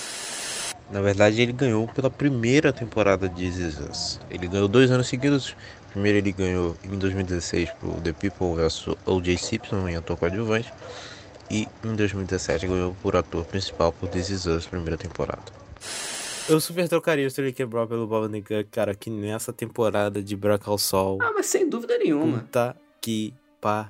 Na 0.90 1.02
verdade, 1.02 1.42
ele 1.42 1.52
ganhou 1.52 1.86
pela 1.88 2.10
primeira 2.10 2.72
temporada 2.72 3.28
de 3.28 3.50
This 3.50 3.56
Is 3.58 3.80
Us. 3.80 4.20
Ele 4.30 4.48
ganhou 4.48 4.68
dois 4.68 4.90
anos 4.90 5.06
seguidos. 5.06 5.54
Primeiro 5.90 6.18
ele 6.18 6.32
ganhou 6.32 6.76
em 6.84 6.98
2016 6.98 7.70
por 7.72 8.00
The 8.00 8.12
People 8.12 8.54
vs 8.54 8.88
O.J. 9.06 9.36
Simpson 9.36 9.88
em 9.88 9.96
ator 9.96 10.16
coadjuvante. 10.16 10.72
E 11.50 11.66
em 11.84 11.94
2017 11.94 12.66
ganhou 12.66 12.96
por 13.02 13.16
ator 13.16 13.44
principal 13.44 13.92
por 13.92 14.08
This 14.08 14.30
Is 14.30 14.46
Us, 14.46 14.66
primeira 14.66 14.96
temporada. 14.96 15.42
Eu 16.48 16.60
super 16.60 16.88
trocaria 16.88 17.26
o 17.26 17.28
Sterling. 17.28 17.66
Brown 17.66 17.86
pelo 17.86 18.06
Bob 18.06 18.40
Cook, 18.40 18.68
cara, 18.70 18.94
que 18.94 19.10
nessa 19.10 19.52
temporada 19.52 20.22
de 20.22 20.34
Braca 20.34 20.70
ao 20.70 20.78
Sol. 20.78 21.18
Ah, 21.20 21.32
mas 21.34 21.46
sem 21.46 21.68
dúvida 21.68 21.98
nenhuma. 21.98 22.38
Puta 22.38 22.74
que 23.00 23.34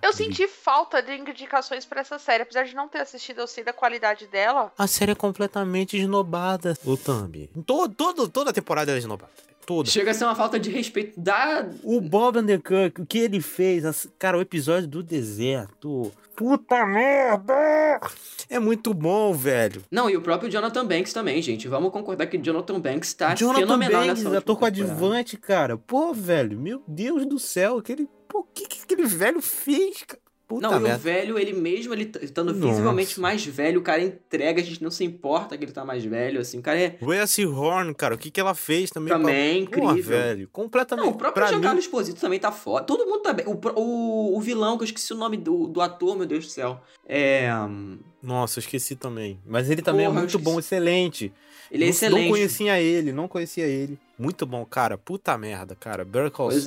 Eu 0.02 0.12
senti 0.12 0.46
falta 0.48 1.02
de 1.02 1.12
indicações 1.14 1.84
pra 1.84 2.00
essa 2.00 2.18
série. 2.18 2.42
Apesar 2.42 2.64
de 2.64 2.74
não 2.74 2.88
ter 2.88 3.00
assistido, 3.00 3.40
eu 3.40 3.46
sei 3.46 3.62
da 3.64 3.72
qualidade 3.72 4.26
dela. 4.26 4.72
A 4.78 4.86
série 4.86 5.12
é 5.12 5.14
completamente 5.14 5.96
esnobada, 5.96 6.76
o 6.84 6.96
Thumb. 6.96 7.50
Todo, 7.66 7.94
todo, 7.94 8.28
toda 8.28 8.50
a 8.50 8.52
temporada 8.52 8.92
é 8.92 8.98
esnobada. 8.98 9.30
Toda. 9.66 9.90
Chega 9.90 10.12
a 10.12 10.14
ser 10.14 10.24
uma 10.24 10.34
falta 10.34 10.58
de 10.58 10.70
respeito 10.70 11.20
da. 11.20 11.68
O 11.82 12.00
Bob 12.00 12.38
Undercook, 12.38 13.02
o 13.02 13.06
que 13.06 13.18
ele 13.18 13.38
fez, 13.42 13.84
as- 13.84 14.08
cara, 14.18 14.38
o 14.38 14.40
episódio 14.40 14.88
do 14.88 15.02
deserto. 15.02 16.10
Puta 16.34 16.86
merda! 16.86 18.00
É 18.48 18.58
muito 18.58 18.94
bom, 18.94 19.32
velho. 19.34 19.82
Não, 19.90 20.08
e 20.08 20.16
o 20.16 20.22
próprio 20.22 20.50
Jonathan 20.50 20.86
Banks 20.86 21.12
também, 21.12 21.42
gente. 21.42 21.68
Vamos 21.68 21.92
concordar 21.92 22.26
que 22.28 22.38
Jonathan 22.38 22.80
Banks 22.80 23.12
tá 23.12 23.34
Jonathan 23.34 23.60
fenomenal 23.60 24.06
Banks, 24.06 24.22
nessa 24.22 24.38
ator 24.38 24.56
coadjuvante, 24.58 25.36
cara. 25.36 25.76
Pô, 25.76 26.14
velho, 26.14 26.58
meu 26.58 26.82
Deus 26.86 27.26
do 27.26 27.38
céu, 27.38 27.78
aquele. 27.78 28.08
Pô, 28.28 28.40
o 28.40 28.44
que, 28.54 28.66
que 28.66 28.82
aquele 28.82 29.06
velho 29.06 29.40
fez, 29.40 30.02
cara? 30.02 30.20
Puta 30.48 30.66
Não, 30.66 30.76
e 30.76 30.78
o 30.78 30.80
merda. 30.80 30.96
velho, 30.96 31.38
ele 31.38 31.52
mesmo, 31.52 31.92
ele 31.92 32.10
estando 32.22 32.54
Nossa. 32.54 32.68
visivelmente 32.68 33.20
mais 33.20 33.44
velho, 33.44 33.80
o 33.80 33.82
cara 33.82 34.02
entrega, 34.02 34.62
a 34.62 34.64
gente 34.64 34.82
não 34.82 34.90
se 34.90 35.04
importa 35.04 35.58
que 35.58 35.64
ele 35.64 35.72
tá 35.72 35.84
mais 35.84 36.02
velho, 36.02 36.40
assim, 36.40 36.58
o 36.58 36.62
cara 36.62 36.80
é... 36.80 36.96
Horn, 37.44 37.92
cara, 37.94 38.14
o 38.14 38.18
que, 38.18 38.30
que 38.30 38.40
ela 38.40 38.54
fez 38.54 38.90
também? 38.90 39.12
Também, 39.12 39.66
pra... 39.66 39.78
Pô, 39.78 39.90
incrível. 39.90 40.18
velho, 40.18 40.48
completamente. 40.50 41.04
Não, 41.04 41.12
o 41.12 41.18
próprio 41.18 41.42
pra 41.42 41.52
Giancarlo 41.52 41.76
mim, 41.76 41.82
Esposito 41.82 42.18
também 42.18 42.40
tá 42.40 42.50
foda. 42.50 42.86
Todo 42.86 43.04
mundo 43.04 43.20
tá 43.20 43.34
bem. 43.34 43.44
O, 43.46 43.60
o, 43.78 44.38
o 44.38 44.40
vilão, 44.40 44.78
que 44.78 44.84
eu 44.84 44.86
esqueci 44.86 45.12
o 45.12 45.16
nome 45.18 45.36
do, 45.36 45.66
do 45.66 45.82
ator, 45.82 46.16
meu 46.16 46.24
Deus 46.24 46.46
do 46.46 46.50
céu. 46.50 46.80
É... 47.06 47.52
hum, 47.54 47.98
Nossa, 48.22 48.58
eu 48.58 48.60
esqueci 48.60 48.96
também. 48.96 49.38
Mas 49.46 49.70
ele 49.70 49.82
também 49.82 50.06
Porra, 50.06 50.16
é 50.16 50.18
eu 50.18 50.20
muito 50.22 50.38
bom, 50.38 50.58
excelente. 50.58 51.32
Ele 51.70 51.84
é 51.84 51.86
não, 51.86 51.90
excelente. 51.90 52.22
Não 52.24 52.30
conhecia 52.30 52.80
ele, 52.80 53.12
não 53.12 53.28
conhecia 53.28 53.66
ele. 53.66 53.98
Muito 54.18 54.44
bom, 54.46 54.64
cara. 54.64 54.96
Puta 54.98 55.36
merda, 55.36 55.76
cara. 55.76 56.04
Better 56.04 56.30
Call 56.30 56.50
é. 56.50 56.60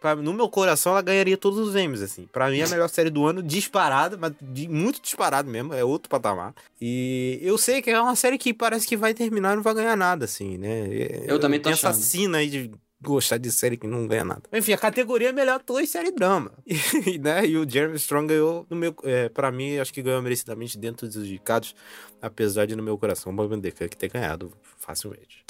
Pra- 0.00 0.16
no 0.16 0.32
meu 0.32 0.48
coração, 0.48 0.92
ela 0.92 1.02
ganharia 1.02 1.36
todos 1.36 1.58
os 1.58 1.76
Emmys, 1.76 2.02
assim. 2.02 2.26
Pra 2.32 2.50
mim, 2.50 2.58
é 2.58 2.64
a 2.64 2.68
melhor 2.68 2.88
série 2.88 3.10
do 3.10 3.24
ano, 3.24 3.42
disparada, 3.42 4.16
mas 4.16 4.32
de, 4.40 4.66
muito 4.68 5.00
disparado 5.00 5.48
mesmo. 5.48 5.74
É 5.74 5.84
outro 5.84 6.08
patamar. 6.08 6.54
E 6.80 7.38
eu 7.42 7.56
sei 7.58 7.80
que 7.82 7.90
é 7.90 8.00
uma 8.00 8.16
série 8.16 8.38
que 8.38 8.52
parece 8.54 8.86
que 8.86 8.96
vai 8.96 9.14
terminar 9.14 9.52
e 9.52 9.56
não 9.56 9.62
vai 9.62 9.74
ganhar 9.74 9.96
nada, 9.96 10.24
assim, 10.24 10.56
né? 10.58 10.88
Eu 11.26 11.38
também 11.38 11.60
tô 11.60 11.68
essa 11.70 11.90
achando. 11.90 12.02
sina 12.02 12.38
aí 12.38 12.48
de 12.48 12.70
gostar 13.02 13.38
de 13.38 13.50
série 13.50 13.76
que 13.76 13.86
não 13.86 14.06
ganha 14.06 14.24
nada. 14.24 14.42
Enfim, 14.52 14.72
a 14.72 14.78
categoria 14.78 15.30
é 15.30 15.32
melhor 15.32 15.56
ator 15.56 15.82
e 15.82 15.86
série 15.86 16.12
drama. 16.12 16.52
E, 17.06 17.18
né? 17.18 17.44
e 17.46 17.56
o 17.56 17.68
Jeremy 17.68 17.96
Strong 17.96 18.28
ganhou, 18.28 18.66
no 18.70 18.76
meu, 18.76 18.94
é, 19.02 19.28
pra 19.28 19.50
mim, 19.50 19.76
acho 19.78 19.92
que 19.92 20.02
ganhou 20.02 20.22
merecidamente 20.22 20.78
dentro 20.78 21.06
dos 21.06 21.16
indicados, 21.16 21.74
apesar 22.20 22.66
de 22.66 22.76
no 22.76 22.82
meu 22.82 22.96
coração 22.96 23.32
o 23.32 23.34
Bob 23.34 23.54
Undercook 23.54 23.96
ter 23.96 24.08
ganhado 24.08 24.52
facilmente. 24.78 25.44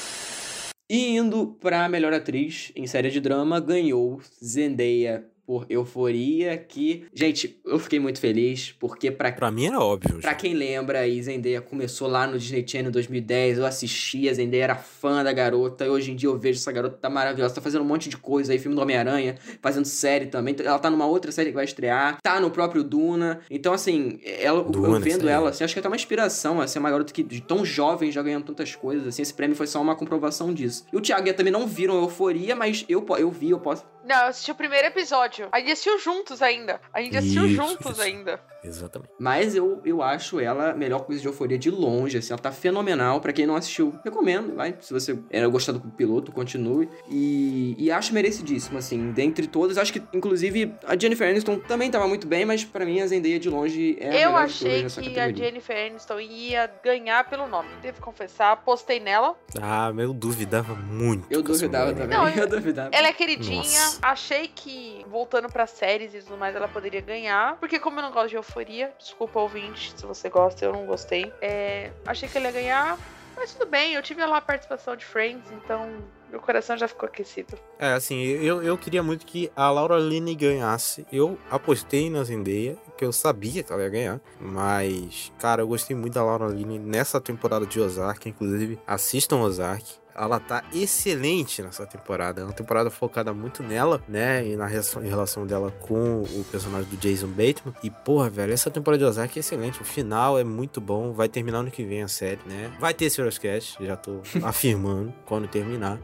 E 0.90 1.16
indo 1.16 1.48
pra 1.60 1.88
melhor 1.88 2.12
atriz 2.12 2.72
em 2.74 2.86
série 2.86 3.10
de 3.10 3.20
drama, 3.20 3.60
ganhou 3.60 4.20
Zendaya 4.44 5.26
por 5.46 5.66
Euforia, 5.68 6.56
que... 6.56 7.04
Gente, 7.12 7.60
eu 7.64 7.78
fiquei 7.78 7.98
muito 7.98 8.20
feliz, 8.20 8.74
porque 8.78 9.10
pra 9.10 9.32
Pra 9.32 9.50
mim 9.50 9.66
era 9.66 9.78
óbvio. 9.80 10.20
Pra 10.20 10.34
quem 10.34 10.54
lembra, 10.54 11.00
aí 11.00 11.20
Zendaya 11.22 11.60
começou 11.60 12.08
lá 12.08 12.26
no 12.26 12.38
Disney 12.38 12.64
Channel 12.66 12.88
em 12.88 12.92
2010, 12.92 13.58
eu 13.58 13.66
assistia, 13.66 14.32
Zendaya 14.34 14.64
era 14.64 14.76
fã 14.76 15.24
da 15.24 15.32
garota, 15.32 15.84
e 15.84 15.88
hoje 15.88 16.12
em 16.12 16.16
dia 16.16 16.28
eu 16.28 16.38
vejo 16.38 16.58
essa 16.58 16.70
garota 16.70 16.96
tá 16.96 17.10
maravilhosa, 17.10 17.54
tá 17.54 17.60
fazendo 17.60 17.82
um 17.82 17.86
monte 17.86 18.08
de 18.08 18.16
coisa 18.16 18.52
aí, 18.52 18.58
filme 18.58 18.76
do 18.76 18.82
Homem-Aranha, 18.82 19.36
fazendo 19.60 19.84
série 19.84 20.26
também, 20.26 20.54
ela 20.58 20.78
tá 20.78 20.90
numa 20.90 21.06
outra 21.06 21.32
série 21.32 21.50
que 21.50 21.54
vai 21.56 21.64
estrear, 21.64 22.18
tá 22.22 22.40
no 22.40 22.50
próprio 22.50 22.84
Duna, 22.84 23.40
então 23.50 23.72
assim, 23.72 24.20
ela, 24.24 24.60
eu 24.60 24.64
Duna, 24.64 25.00
vendo 25.00 25.22
sério. 25.22 25.28
ela, 25.28 25.50
assim, 25.50 25.64
acho 25.64 25.74
que 25.74 25.78
é 25.78 25.80
até 25.80 25.88
uma 25.88 25.96
inspiração, 25.96 26.60
assim, 26.60 26.78
uma 26.78 26.90
garota 26.90 27.12
que 27.12 27.22
de 27.22 27.40
tão 27.40 27.64
jovem 27.64 28.12
já 28.12 28.22
ganhando 28.22 28.44
tantas 28.44 28.74
coisas, 28.74 29.08
assim, 29.08 29.22
esse 29.22 29.34
prêmio 29.34 29.56
foi 29.56 29.66
só 29.66 29.80
uma 29.80 29.96
comprovação 29.96 30.52
disso. 30.52 30.84
E 30.92 30.96
o 30.96 31.00
Thiago 31.00 31.26
e 31.26 31.30
a 31.30 31.34
também 31.34 31.52
não 31.52 31.66
viram 31.66 31.94
Euforia, 31.96 32.54
mas 32.54 32.84
eu, 32.88 33.04
eu 33.18 33.30
vi, 33.30 33.50
eu 33.50 33.58
posso 33.58 33.84
Não, 34.04 34.16
eu 34.16 34.26
assisti 34.28 34.50
o 34.50 34.54
primeiro 34.54 34.88
episódio. 34.88 35.48
A 35.52 35.58
gente 35.60 35.72
assistiu 35.72 35.98
juntos 35.98 36.42
ainda. 36.42 36.80
A 36.92 37.00
gente 37.00 37.16
assistiu 37.16 37.46
Isso, 37.46 37.54
juntos 37.54 37.92
isso. 37.92 38.02
ainda. 38.02 38.40
Exatamente. 38.64 39.10
Mas 39.18 39.54
eu, 39.56 39.80
eu 39.84 40.02
acho 40.02 40.38
ela 40.38 40.70
a 40.70 40.74
melhor 40.74 41.00
coisa 41.00 41.20
de 41.20 41.26
euforia 41.26 41.58
de 41.58 41.70
longe, 41.70 42.16
assim, 42.18 42.32
ela 42.32 42.40
tá 42.40 42.52
fenomenal. 42.52 43.20
Pra 43.20 43.32
quem 43.32 43.46
não 43.46 43.56
assistiu, 43.56 43.98
recomendo, 44.04 44.54
vai. 44.54 44.76
Se 44.80 44.92
você 44.92 45.18
era 45.30 45.48
gostar 45.48 45.72
do 45.72 45.80
piloto, 45.80 46.30
continue. 46.30 46.88
E, 47.08 47.74
e 47.78 47.90
acho 47.90 48.14
merecidíssimo, 48.14 48.78
assim, 48.78 49.10
dentre 49.12 49.46
todas. 49.46 49.78
Acho 49.78 49.92
que, 49.92 50.02
inclusive, 50.12 50.74
a 50.84 50.96
Jennifer 50.96 51.28
Aniston 51.28 51.58
também 51.58 51.90
tava 51.90 52.06
muito 52.06 52.26
bem, 52.26 52.44
mas 52.44 52.64
pra 52.64 52.84
mim 52.84 53.00
a 53.00 53.06
Zendaya 53.06 53.38
de 53.38 53.50
longe 53.50 53.96
é 54.00 54.10
a 54.10 54.20
eu 54.20 54.36
achei 54.36 54.80
que 54.80 54.86
a 54.86 54.90
categoria. 54.90 55.36
Jennifer 55.36 55.86
Aniston 55.86 56.20
ia 56.20 56.70
ganhar 56.84 57.28
pelo 57.28 57.48
nome. 57.48 57.68
Devo 57.82 58.00
confessar, 58.00 58.56
postei 58.58 59.00
nela. 59.00 59.36
Ah, 59.60 59.90
mas 59.92 60.04
eu 60.04 60.14
duvidava 60.14 60.74
muito. 60.74 61.26
Eu 61.30 61.42
duvidava 61.42 61.92
também, 61.92 62.16
Não, 62.16 62.28
eu 62.30 62.48
duvidava. 62.48 62.90
Ela 62.92 63.08
é 63.08 63.12
queridinha. 63.12 63.58
Nossa. 63.58 63.91
Achei 64.00 64.48
que, 64.48 65.04
voltando 65.08 65.48
pra 65.48 65.66
séries 65.66 66.14
e 66.14 66.22
tudo 66.22 66.38
mais, 66.38 66.54
ela 66.54 66.68
poderia 66.68 67.00
ganhar. 67.00 67.56
Porque 67.56 67.78
como 67.78 67.98
eu 67.98 68.02
não 68.02 68.12
gosto 68.12 68.30
de 68.30 68.36
euforia, 68.36 68.92
desculpa 68.98 69.40
ouvinte, 69.40 69.92
se 69.96 70.06
você 70.06 70.28
gosta, 70.28 70.64
eu 70.64 70.72
não 70.72 70.86
gostei. 70.86 71.32
É, 71.40 71.90
achei 72.06 72.28
que 72.28 72.38
ela 72.38 72.46
ia 72.46 72.52
ganhar. 72.52 72.98
Mas 73.36 73.54
tudo 73.54 73.68
bem, 73.68 73.94
eu 73.94 74.02
tive 74.02 74.24
lá 74.24 74.36
a 74.36 74.40
participação 74.40 74.94
de 74.94 75.04
Friends, 75.04 75.50
então 75.50 75.90
meu 76.30 76.40
coração 76.40 76.76
já 76.78 76.88
ficou 76.88 77.06
aquecido. 77.06 77.58
É, 77.78 77.92
assim, 77.92 78.22
eu, 78.22 78.62
eu 78.62 78.76
queria 78.78 79.02
muito 79.02 79.26
que 79.26 79.50
a 79.54 79.70
Laura 79.70 79.98
Linney 79.98 80.34
ganhasse. 80.34 81.06
Eu 81.12 81.38
apostei 81.50 82.08
na 82.08 82.24
Zendaya, 82.24 82.76
que 82.96 83.04
eu 83.04 83.12
sabia 83.12 83.62
que 83.62 83.72
ela 83.72 83.82
ia 83.82 83.88
ganhar. 83.90 84.20
Mas, 84.40 85.32
cara, 85.38 85.62
eu 85.62 85.68
gostei 85.68 85.94
muito 85.94 86.14
da 86.14 86.24
Laura 86.24 86.46
Linney 86.46 86.78
nessa 86.78 87.20
temporada 87.20 87.66
de 87.66 87.80
Ozark. 87.80 88.28
Inclusive, 88.28 88.78
assistam 88.86 89.40
Ozark. 89.40 89.84
Ela 90.14 90.38
tá 90.38 90.62
excelente 90.72 91.62
nessa 91.62 91.86
temporada. 91.86 92.40
É 92.40 92.44
uma 92.44 92.52
temporada 92.52 92.90
focada 92.90 93.32
muito 93.32 93.62
nela, 93.62 94.02
né? 94.08 94.46
E 94.46 94.56
na 94.56 94.66
relação, 94.66 95.04
em 95.04 95.08
relação 95.08 95.46
dela 95.46 95.70
com 95.80 96.22
o 96.22 96.44
personagem 96.50 96.88
do 96.88 96.96
Jason 96.96 97.28
Bateman. 97.28 97.74
E, 97.82 97.90
porra, 97.90 98.28
velho, 98.28 98.52
essa 98.52 98.70
temporada 98.70 99.04
de 99.04 99.08
Ozark 99.08 99.38
é 99.38 99.40
excelente. 99.40 99.80
O 99.80 99.84
final 99.84 100.38
é 100.38 100.44
muito 100.44 100.80
bom. 100.80 101.12
Vai 101.12 101.28
terminar 101.28 101.58
ano 101.58 101.70
que 101.70 101.84
vem 101.84 102.02
a 102.02 102.08
série, 102.08 102.40
né? 102.46 102.70
Vai 102.78 102.94
ter 102.94 103.10
Serious 103.10 103.38
Cast, 103.38 103.84
já 103.84 103.96
tô 103.96 104.20
afirmando 104.42 105.12
quando 105.24 105.48
terminar. 105.48 105.98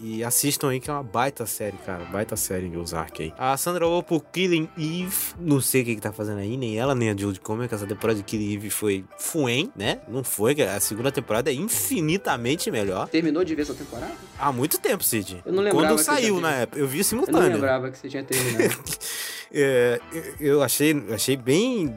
E 0.00 0.22
assistam 0.22 0.68
aí 0.70 0.78
que 0.78 0.88
é 0.88 0.92
uma 0.92 1.02
baita 1.02 1.44
série, 1.44 1.76
cara. 1.78 2.04
Baita 2.04 2.36
série 2.36 2.68
de 2.68 2.76
Ozark 2.76 3.22
aí. 3.22 3.32
A 3.36 3.56
Sandra 3.56 3.86
Oh 3.86 4.02
por 4.02 4.24
Killing 4.26 4.68
Eve. 4.78 5.34
Não 5.40 5.60
sei 5.60 5.82
o 5.82 5.84
que, 5.84 5.94
que 5.96 6.00
tá 6.00 6.12
fazendo 6.12 6.38
aí, 6.38 6.56
nem 6.56 6.78
ela, 6.78 6.94
nem 6.94 7.10
a 7.10 7.16
Jude 7.16 7.40
Comer, 7.40 7.68
que 7.68 7.74
essa 7.74 7.86
temporada 7.86 8.16
de 8.18 8.24
Killing 8.24 8.54
Eve 8.54 8.70
foi 8.70 9.04
fuem, 9.18 9.72
né? 9.74 10.00
Não 10.06 10.22
foi, 10.22 10.60
a 10.62 10.78
segunda 10.78 11.10
temporada 11.10 11.50
é 11.50 11.54
infinitamente 11.54 12.70
melhor. 12.70 13.08
Terminou 13.08 13.42
de 13.42 13.54
ver 13.54 13.62
essa 13.62 13.74
temporada? 13.74 14.12
Há 14.38 14.52
muito 14.52 14.78
tempo, 14.78 15.02
Cid. 15.02 15.42
Eu 15.44 15.52
não 15.52 15.62
lembrava 15.62 15.88
Quando 15.88 15.98
saiu 15.98 16.40
na 16.40 16.52
época. 16.52 16.78
Eu 16.78 16.86
vi 16.86 16.98
Eu 16.98 17.00
não 17.00 17.04
simultâneo. 17.04 17.52
lembrava 17.54 17.90
que 17.90 17.98
você 17.98 18.08
tinha 18.08 18.22
terminado. 18.22 18.74
É, 19.52 20.00
eu 20.40 20.62
achei, 20.62 20.94
achei 21.12 21.36
bem 21.36 21.94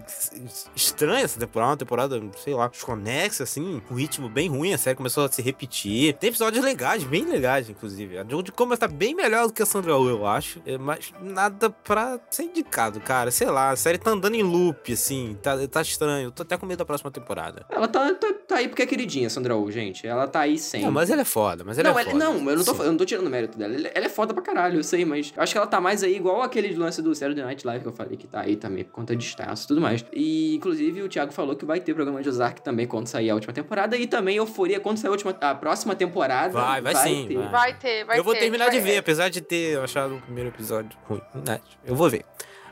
estranha 0.76 1.24
essa 1.24 1.40
temporada, 1.40 1.72
uma 1.72 1.78
temporada, 1.78 2.22
sei 2.44 2.54
lá, 2.54 2.68
desconexa, 2.68 3.44
assim, 3.44 3.82
com 3.88 3.94
um 3.94 3.98
ritmo 3.98 4.30
bem 4.30 4.48
ruim, 4.50 4.74
a 4.74 4.78
série 4.78 4.96
começou 4.96 5.26
a 5.26 5.32
se 5.32 5.42
repetir. 5.42 6.14
Tem 6.16 6.30
episódios 6.30 6.64
legais, 6.64 7.04
bem 7.04 7.26
legais, 7.26 7.70
inclusive. 7.70 8.18
A 8.18 8.24
Jodie 8.28 8.52
Comer 8.52 8.78
tá 8.78 8.88
bem 8.88 9.14
melhor 9.16 9.48
do 9.48 9.54
que 9.54 9.62
a 9.62 9.66
Sandra 9.66 9.98
Oh, 9.98 10.08
eu 10.10 10.26
acho, 10.26 10.62
é, 10.66 10.78
mas 10.78 11.14
nada 11.22 11.70
pra 11.70 12.20
ser 12.30 12.44
indicado, 12.44 13.00
cara. 13.02 13.32
Sei 13.32 13.48
lá, 13.48 13.72
a 13.72 13.76
série 13.76 13.98
tá 13.98 14.12
andando 14.12 14.36
em 14.36 14.44
loop, 14.44 14.94
assim, 14.94 15.38
tá, 15.42 15.56
tá 15.68 15.82
estranho. 15.82 16.28
Eu 16.28 16.32
tô 16.32 16.44
até 16.44 16.58
com 16.58 16.66
medo 16.66 16.80
da 16.80 16.86
próxima 16.86 17.12
temporada. 17.12 17.66
ela 17.70 17.88
tá, 17.88 18.14
tá, 18.16 18.34
tá 18.48 18.56
aí 18.58 18.68
porque 18.68 18.82
é 18.84 18.86
queridinha, 18.86 19.30
Sandra 19.30 19.56
Oh, 19.56 19.70
gente. 19.70 20.08
Ela 20.08 20.28
tá 20.28 20.42
aí 20.42 20.58
sempre. 20.58 20.86
Não, 20.86 20.92
mas 20.94 21.10
ela 21.10 21.22
é 21.22 21.26
foda, 21.26 21.64
mas 21.66 21.78
ela 21.78 21.90
não, 21.92 22.00
é 22.00 22.02
ela- 22.02 22.12
foda. 22.12 22.24
não, 22.24 22.50
eu 22.50 22.56
não, 22.58 22.64
tô, 22.64 22.84
eu 22.84 22.90
não 22.92 22.98
tô 22.98 23.06
tirando 23.06 23.28
o 23.28 23.30
mérito 23.30 23.58
dela. 23.58 23.76
Ela, 23.76 23.88
ela 23.94 24.06
é 24.06 24.10
foda 24.10 24.34
pra 24.34 24.42
caralho, 24.42 24.80
eu 24.80 24.84
sei, 24.84 25.04
mas 25.06 25.34
eu 25.36 25.44
acho 25.44 25.52
que 25.54 25.58
ela 25.58 25.68
tá 25.68 25.82
mais 25.82 26.04
aí 26.04 26.16
igual 26.16 26.42
aquele 26.42 26.74
lance 26.76 27.02
do 27.02 27.14
Saturday 27.42 27.46
Night 27.46 27.66
Live 27.66 27.84
que 27.84 27.90
eu 27.90 27.94
falei 27.94 28.18
que 28.18 28.28
tá 28.28 28.42
aí 28.42 28.56
também 28.56 28.84
por 28.84 28.92
conta 28.92 29.16
de 29.16 29.26
status 29.26 29.64
e 29.64 29.68
tudo 29.68 29.82
mais. 29.82 30.06
E, 30.14 30.56
inclusive, 30.56 31.02
o 31.02 31.10
Thiago 31.10 31.32
falou 31.32 31.56
que 31.56 31.66
vai 31.66 31.80
ter 31.80 31.94
programa 31.94 32.22
de 32.22 32.30
Ozark 32.30 32.62
também 32.62 32.88
quando 32.88 33.08
sair 33.08 33.30
a 33.30 33.36
última 33.36 33.54
temporada 33.54 33.98
e 33.98 34.08
também 34.08 34.38
Euforia 34.38 34.80
quando 34.80 34.98
sair 34.98 35.10
a, 35.10 35.12
última, 35.12 35.32
a 35.42 35.56
próxima 35.56 35.96
temporada. 35.96 36.54
Vai, 36.54 36.82
vai 36.82 36.96
sim, 36.96 37.26
ter. 37.28 37.38
vai. 37.38 37.50
Vai 37.50 37.78
ter, 37.78 38.06
vai 38.06 38.20
eu 38.20 38.24
vou 38.24 38.34
ter. 38.34 38.42
terminar 38.42 38.70
de 38.70 38.80
vai- 38.80 38.92
ver, 38.92 38.98
apesar 38.98 39.30
de 39.30 39.42
ter 39.42 39.80
achado 39.80 40.16
o 40.16 40.22
primeiro 40.22 40.50
episódio 40.50 40.92
ruim. 41.08 41.22
Né? 41.48 41.60
Eu 41.86 41.96
vou 41.96 42.10
ver. 42.10 42.26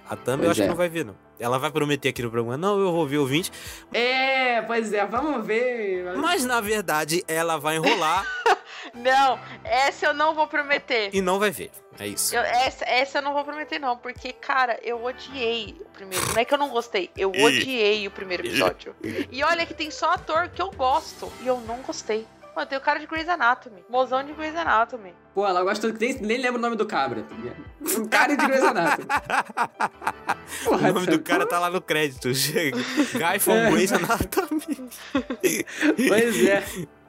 A 0.10 0.16
Thumb 0.16 0.39
eu 0.43 0.47
Pois 0.47 0.51
acho 0.51 0.62
é. 0.62 0.64
que 0.64 0.70
não 0.70 0.76
vai 0.76 0.89
ver, 0.89 1.05
não. 1.05 1.16
Ela 1.39 1.57
vai 1.60 1.72
prometer 1.72 2.10
aqui 2.10 2.22
no 2.24 2.32
programa, 2.32 2.57
não, 2.57 2.80
eu 2.80 2.91
vou 2.91 3.05
ver 3.07 3.18
o 3.20 3.26
20. 3.26 3.51
É, 3.93 4.62
pois 4.64 4.91
é, 4.91 5.05
vamos 5.05 5.45
ver. 5.45 6.16
Mas 6.18 6.43
na 6.45 6.60
verdade, 6.60 7.24
ela 7.28 7.57
vai 7.57 7.76
enrolar 7.78 8.26
Não, 8.93 9.39
essa 9.64 10.07
eu 10.07 10.14
não 10.14 10.34
vou 10.34 10.47
prometer. 10.47 11.10
e 11.14 11.22
não 11.22 11.38
vai 11.38 11.51
ver. 11.51 11.70
É 11.99 12.07
isso. 12.07 12.36
Eu- 12.36 12.41
essa, 12.41 12.86
essa 12.86 13.18
eu 13.20 13.22
não 13.22 13.34
vou 13.34 13.43
prometer, 13.43 13.78
não, 13.78 13.95
porque, 13.97 14.34
cara, 14.34 14.80
eu 14.82 15.03
odiei 15.03 15.76
o 15.80 15.86
primeiro. 15.89 16.26
Não 16.34 16.38
é 16.41 16.45
que 16.45 16.53
eu 16.53 16.57
não 16.57 16.70
gostei, 16.70 17.10
eu 17.16 17.30
odiei 17.30 18.07
o 18.07 18.12
primeiro 18.12 18.41
episódio. 18.47 18.95
E 19.32 19.43
olha 19.43 19.66
que 19.66 19.74
tem 19.74 19.91
só 19.91 20.14
ator 20.14 20.47
que 20.49 20.62
eu 20.62 20.72
gosto 20.72 21.32
e 21.41 21.47
eu 21.47 21.60
não 21.62 21.78
gostei. 21.82 22.26
Mano, 22.60 22.68
tem 22.70 22.78
o 22.78 22.82
cara 22.82 22.99
de 22.99 23.07
Grey's 23.07 23.30
Anatomy, 23.30 23.86
mozão 23.89 24.22
de 24.22 24.34
Grey's 24.34 24.53
Anatomy. 24.53 25.14
Pô, 25.34 25.47
ela 25.47 25.64
gosta 25.64 25.93
que 25.93 25.97
nem, 25.97 26.14
nem 26.20 26.38
lembra 26.39 26.60
o 26.60 26.62
nome 26.62 26.76
do 26.76 26.86
cabra, 26.86 27.24
tá? 27.24 28.01
O 28.01 28.10
cara 28.10 28.36
de 28.36 28.45
Grey's 28.45 28.62
Anatomy. 28.62 29.07
o 30.68 30.93
nome 30.93 31.05
do 31.05 31.22
cara 31.22 31.45
tá 31.45 31.57
lá 31.57 31.70
no 31.70 31.80
crédito. 31.80 32.28
Guy 33.16 33.39
from 33.39 33.53
É. 33.53 33.72
Grey's 33.72 33.93
Anatomy. 33.93 34.89
Pois 36.10 36.45
é. 36.45 36.64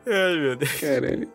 Ai, 0.06 0.38
meu 0.38 0.54
Deus. 0.54 0.72
Caralho. 0.80 1.32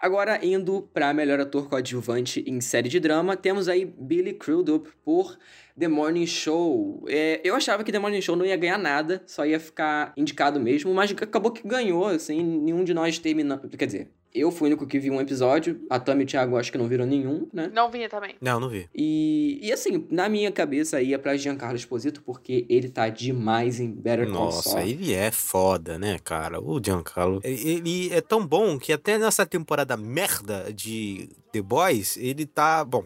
Agora, 0.00 0.44
indo 0.44 0.82
pra 0.92 1.14
melhor 1.14 1.38
ator 1.38 1.68
coadjuvante 1.68 2.42
em 2.48 2.60
série 2.60 2.88
de 2.88 2.98
drama, 2.98 3.36
temos 3.36 3.68
aí 3.68 3.84
Billy 3.84 4.34
Crudup 4.34 4.90
por 5.04 5.38
The 5.78 5.88
Morning 5.88 6.26
Show. 6.26 7.04
É, 7.08 7.40
eu 7.44 7.54
achava 7.54 7.82
que 7.82 7.90
The 7.90 7.98
Morning 7.98 8.20
Show 8.20 8.36
não 8.36 8.46
ia 8.46 8.56
ganhar 8.56 8.78
nada, 8.78 9.22
só 9.26 9.44
ia 9.44 9.58
ficar 9.58 10.12
indicado 10.16 10.60
mesmo, 10.60 10.92
mas 10.94 11.10
acabou 11.10 11.50
que 11.50 11.66
ganhou, 11.66 12.06
assim, 12.06 12.42
nenhum 12.42 12.84
de 12.84 12.94
nós 12.94 13.18
terminou. 13.18 13.58
Quer 13.58 13.86
dizer, 13.86 14.10
eu 14.34 14.50
fui 14.50 14.68
o 14.68 14.70
único 14.70 14.86
que 14.86 14.98
vi 14.98 15.10
um 15.10 15.20
episódio, 15.20 15.80
a 15.88 15.98
Tami 15.98 16.22
e 16.22 16.24
o 16.24 16.26
Thiago 16.26 16.56
acho 16.56 16.72
que 16.72 16.78
não 16.78 16.88
viram 16.88 17.06
nenhum, 17.06 17.48
né? 17.52 17.70
Não 17.72 17.88
vinha 17.88 18.08
também. 18.08 18.34
Não, 18.40 18.58
não 18.58 18.68
vi. 18.68 18.88
E, 18.92 19.60
e 19.62 19.72
assim, 19.72 20.06
na 20.10 20.28
minha 20.28 20.50
cabeça 20.50 21.00
ia 21.00 21.18
pra 21.18 21.36
Giancarlo 21.36 21.76
Esposito, 21.76 22.20
porque 22.22 22.66
ele 22.68 22.88
tá 22.88 23.08
demais 23.08 23.78
em 23.78 23.92
Better 23.92 24.26
Call 24.26 24.46
Nossa, 24.46 24.70
Saul. 24.70 24.82
ele 24.82 25.12
é 25.12 25.30
foda, 25.30 25.98
né, 25.98 26.18
cara? 26.18 26.60
O 26.60 26.80
Giancarlo. 26.84 27.40
Ele 27.44 28.12
é 28.12 28.20
tão 28.20 28.44
bom 28.44 28.76
que 28.76 28.92
até 28.92 29.18
nessa 29.18 29.46
temporada 29.46 29.96
merda 29.96 30.72
de 30.72 31.28
The 31.52 31.62
Boys, 31.62 32.16
ele 32.16 32.44
tá. 32.44 32.84
Bom. 32.84 33.04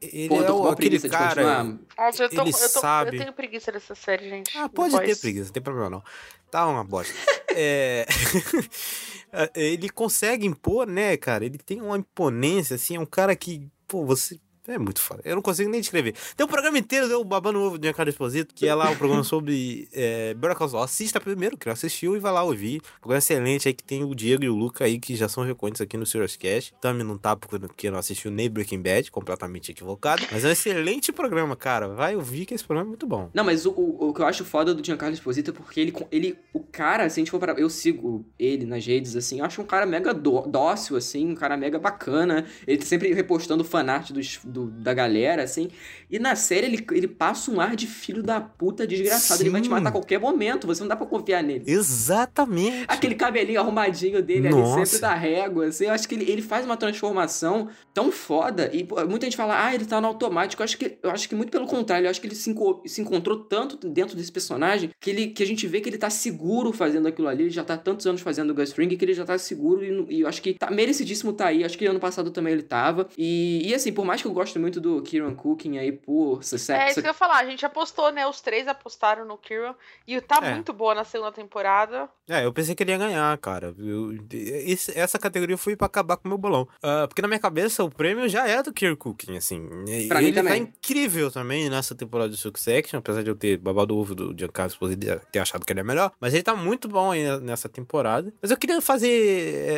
Ele 0.00 0.28
Pô, 0.28 0.42
é 0.42 0.50
o, 0.50 0.68
aquele 0.68 0.98
cara. 1.08 1.64
Nossa, 1.64 2.22
eu, 2.24 2.30
tô, 2.30 2.40
Ele 2.40 2.50
eu, 2.50 2.72
tô, 2.72 2.80
sabe. 2.80 3.16
eu 3.16 3.20
tenho 3.20 3.32
preguiça 3.34 3.70
dessa 3.70 3.94
série, 3.94 4.30
gente. 4.30 4.56
Ah, 4.56 4.66
pode 4.68 4.92
Depois. 4.92 5.18
ter 5.18 5.20
preguiça, 5.20 5.46
não 5.46 5.52
tem 5.52 5.62
problema 5.62 5.90
não. 5.90 6.02
Tá 6.50 6.66
uma 6.66 6.82
bosta. 6.82 7.14
é... 7.54 8.06
ele 9.54 9.90
consegue 9.90 10.46
impor, 10.46 10.86
né, 10.86 11.16
cara? 11.18 11.44
Ele 11.44 11.58
tem 11.58 11.82
uma 11.82 11.98
imponência, 11.98 12.76
assim, 12.76 12.96
é 12.96 13.00
um 13.00 13.06
cara 13.06 13.36
que, 13.36 13.68
pô, 13.86 14.04
você. 14.06 14.40
É 14.68 14.78
muito 14.78 15.00
foda. 15.00 15.22
Eu 15.24 15.34
não 15.34 15.42
consigo 15.42 15.70
nem 15.70 15.80
descrever. 15.80 16.14
Tem 16.36 16.44
um 16.44 16.48
programa 16.48 16.78
inteiro 16.78 17.08
do 17.08 17.24
Babando 17.24 17.60
Ovo 17.60 17.78
de 17.78 17.86
Giancarlo 17.86 18.10
Esposito, 18.10 18.54
que 18.54 18.66
é 18.66 18.74
lá 18.74 18.90
um 18.90 18.96
programa 18.96 19.24
sobre 19.24 19.88
é, 19.92 20.34
Better. 20.34 20.50
Assista 20.80 21.20
primeiro, 21.20 21.56
que 21.56 21.68
assistiu, 21.68 22.16
e 22.16 22.18
vai 22.18 22.32
lá 22.32 22.42
ouvir. 22.42 22.80
Programa 23.00 23.18
excelente 23.18 23.68
aí 23.68 23.74
que 23.74 23.82
tem 23.82 24.04
o 24.04 24.14
Diego 24.14 24.44
e 24.44 24.48
o 24.48 24.54
Luca 24.54 24.84
aí, 24.84 24.98
que 24.98 25.16
já 25.16 25.28
são 25.28 25.44
recorrentes 25.44 25.80
aqui 25.80 25.96
no 25.96 26.04
Serious 26.06 26.36
Cast. 26.36 26.74
Também 26.80 27.06
não 27.06 27.16
tá 27.16 27.36
porque 27.36 27.90
não 27.90 27.98
assistiu 27.98 28.30
nem 28.30 28.50
Breaking 28.50 28.82
Bad, 28.82 29.10
completamente 29.10 29.70
equivocado. 29.70 30.22
Mas 30.30 30.44
é 30.44 30.48
um 30.48 30.52
excelente 30.52 31.12
programa, 31.12 31.56
cara. 31.56 31.88
Vai 31.88 32.14
ouvir 32.16 32.46
que 32.46 32.54
esse 32.54 32.64
programa 32.64 32.88
é 32.88 32.90
muito 32.90 33.06
bom. 33.06 33.30
Não, 33.32 33.44
mas 33.44 33.64
o, 33.66 33.70
o, 33.70 34.08
o 34.08 34.14
que 34.14 34.20
eu 34.20 34.26
acho 34.26 34.44
foda 34.44 34.74
do 34.74 34.84
Giancarlo 34.84 35.14
Esposito 35.14 35.50
é 35.50 35.54
porque 35.54 35.80
ele, 35.80 35.94
ele. 36.10 36.38
O 36.52 36.60
cara, 36.60 37.08
se 37.08 37.18
a 37.18 37.20
gente 37.20 37.30
for 37.30 37.40
para. 37.40 37.52
Eu 37.52 37.70
sigo 37.70 38.26
ele 38.38 38.66
nas 38.66 38.84
redes, 38.86 39.16
assim, 39.16 39.38
eu 39.40 39.44
acho 39.44 39.60
um 39.62 39.66
cara 39.66 39.86
mega 39.86 40.12
dó- 40.12 40.46
dócil, 40.46 40.96
assim, 40.96 41.30
um 41.30 41.34
cara 41.34 41.56
mega 41.56 41.78
bacana. 41.78 42.46
Ele 42.66 42.78
tá 42.78 42.84
sempre 42.86 43.12
repostando 43.12 43.64
fanart 43.64 44.10
dos, 44.10 44.38
do, 44.44 44.59
da 44.66 44.92
galera, 44.94 45.42
assim. 45.42 45.68
E 46.10 46.18
na 46.18 46.34
série 46.34 46.66
ele, 46.66 46.84
ele 46.92 47.08
passa 47.08 47.50
um 47.50 47.60
ar 47.60 47.76
de 47.76 47.86
filho 47.86 48.22
da 48.22 48.40
puta 48.40 48.86
desgraçado. 48.86 49.42
Ele 49.42 49.50
vai 49.50 49.60
te 49.60 49.64
Sim. 49.64 49.70
matar 49.70 49.88
a 49.90 49.92
qualquer 49.92 50.18
momento, 50.18 50.66
você 50.66 50.80
não 50.80 50.88
dá 50.88 50.96
pra 50.96 51.06
confiar 51.06 51.42
nele. 51.42 51.64
Exatamente. 51.66 52.84
Aquele 52.88 53.14
cabelinho 53.14 53.60
arrumadinho 53.60 54.22
dele 54.22 54.48
Nossa. 54.50 54.76
ali, 54.78 54.86
sempre 54.86 55.00
da 55.00 55.14
régua, 55.14 55.66
assim, 55.66 55.84
eu 55.86 55.92
acho 55.92 56.08
que 56.08 56.14
ele, 56.14 56.30
ele 56.30 56.42
faz 56.42 56.64
uma 56.64 56.76
transformação 56.76 57.68
tão 57.94 58.10
foda, 58.10 58.70
e 58.72 58.86
muita 59.08 59.26
gente 59.26 59.36
fala, 59.36 59.66
ah, 59.66 59.74
ele 59.74 59.84
tá 59.84 60.00
no 60.00 60.06
automático, 60.06 60.62
eu 60.62 60.64
acho 60.64 60.76
que, 60.78 60.98
eu 61.02 61.10
acho 61.10 61.28
que 61.28 61.34
muito 61.34 61.50
pelo 61.50 61.66
contrário, 61.66 62.06
eu 62.06 62.10
acho 62.10 62.20
que 62.20 62.26
ele 62.26 62.34
se, 62.34 62.50
enco- 62.50 62.82
se 62.86 63.00
encontrou 63.00 63.44
tanto 63.44 63.88
dentro 63.88 64.16
desse 64.16 64.30
personagem, 64.32 64.90
que, 65.00 65.10
ele, 65.10 65.28
que 65.28 65.42
a 65.42 65.46
gente 65.46 65.66
vê 65.66 65.80
que 65.80 65.88
ele 65.88 65.98
tá 65.98 66.10
seguro 66.10 66.72
fazendo 66.72 67.06
aquilo 67.08 67.28
ali, 67.28 67.44
ele 67.44 67.50
já 67.50 67.64
tá 67.64 67.76
tantos 67.76 68.06
anos 68.06 68.20
fazendo 68.20 68.50
o 68.50 68.54
Gus 68.54 68.72
Fring, 68.72 68.88
que 68.96 69.04
ele 69.04 69.14
já 69.14 69.24
tá 69.24 69.36
seguro, 69.38 69.84
e, 69.84 70.16
e 70.16 70.20
eu 70.22 70.28
acho 70.28 70.42
que 70.42 70.54
tá 70.54 70.70
merecidíssimo 70.70 71.32
tá 71.32 71.46
aí, 71.46 71.64
acho 71.64 71.76
que 71.78 71.86
ano 71.86 72.00
passado 72.00 72.30
também 72.30 72.52
ele 72.52 72.62
tava, 72.62 73.08
e, 73.16 73.62
e 73.68 73.74
assim, 73.74 73.92
por 73.92 74.04
mais 74.04 74.20
que 74.22 74.28
eu 74.28 74.32
gosto 74.40 74.58
muito 74.58 74.80
do 74.80 75.02
Kieran 75.02 75.34
Cooking 75.34 75.78
aí 75.78 75.92
por 75.92 76.42
sucesso. 76.42 76.72
É 76.80 76.90
isso 76.90 77.00
que 77.00 77.06
eu 77.06 77.10
ia 77.10 77.14
falar. 77.14 77.38
A 77.38 77.44
gente 77.44 77.64
apostou, 77.64 78.10
né? 78.10 78.26
Os 78.26 78.40
três 78.40 78.66
apostaram 78.66 79.24
no 79.24 79.36
Kieran. 79.38 79.74
E 80.06 80.20
tá 80.20 80.38
É. 80.42 80.54
muito 80.54 80.72
boa 80.72 80.94
na 80.94 81.04
segunda 81.04 81.32
temporada. 81.32 82.08
É, 82.28 82.44
eu 82.44 82.52
pensei 82.52 82.74
que 82.74 82.82
ele 82.82 82.92
ia 82.92 82.98
ganhar, 82.98 83.36
cara. 83.38 83.74
Eu- 83.78 84.16
esse- 84.32 84.96
essa 84.98 85.18
categoria 85.18 85.56
foi 85.56 85.76
pra 85.76 85.86
acabar 85.86 86.16
com 86.16 86.26
o 86.26 86.28
meu 86.28 86.38
bolão. 86.38 86.66
Ah, 86.82 87.06
porque 87.08 87.20
na 87.22 87.28
minha 87.28 87.40
cabeça 87.40 87.82
o 87.84 87.90
prêmio 87.90 88.28
já 88.28 88.46
é 88.48 88.62
do 88.62 88.72
Kirk 88.72 88.96
Cooking, 88.96 89.36
assim. 89.36 89.68
Pra 90.08 90.20
mim 90.20 90.26
ele 90.28 90.32
tá 90.34 90.42
também. 90.42 90.62
incrível 90.62 91.30
também 91.30 91.68
nessa 91.68 91.94
temporada 91.94 92.30
de 92.30 92.36
Succession, 92.36 92.98
apesar 92.98 93.22
de 93.22 93.30
eu 93.30 93.36
ter 93.36 93.56
babado 93.58 93.94
o 93.94 93.98
ovo 94.00 94.14
do 94.14 94.34
Giancarlo 94.38 94.70
Esposito 94.70 95.06
e 95.06 95.18
ter 95.32 95.38
achado 95.38 95.64
que 95.66 95.72
ele 95.72 95.80
é 95.80 95.84
melhor. 95.84 96.12
Mas 96.20 96.34
ele 96.34 96.42
tá 96.42 96.54
muito 96.54 96.88
bom 96.88 97.10
aí 97.10 97.38
nessa 97.40 97.68
temporada. 97.68 98.32
Mas 98.40 98.50
eu 98.50 98.56
queria 98.56 98.80
fazer 98.80 99.10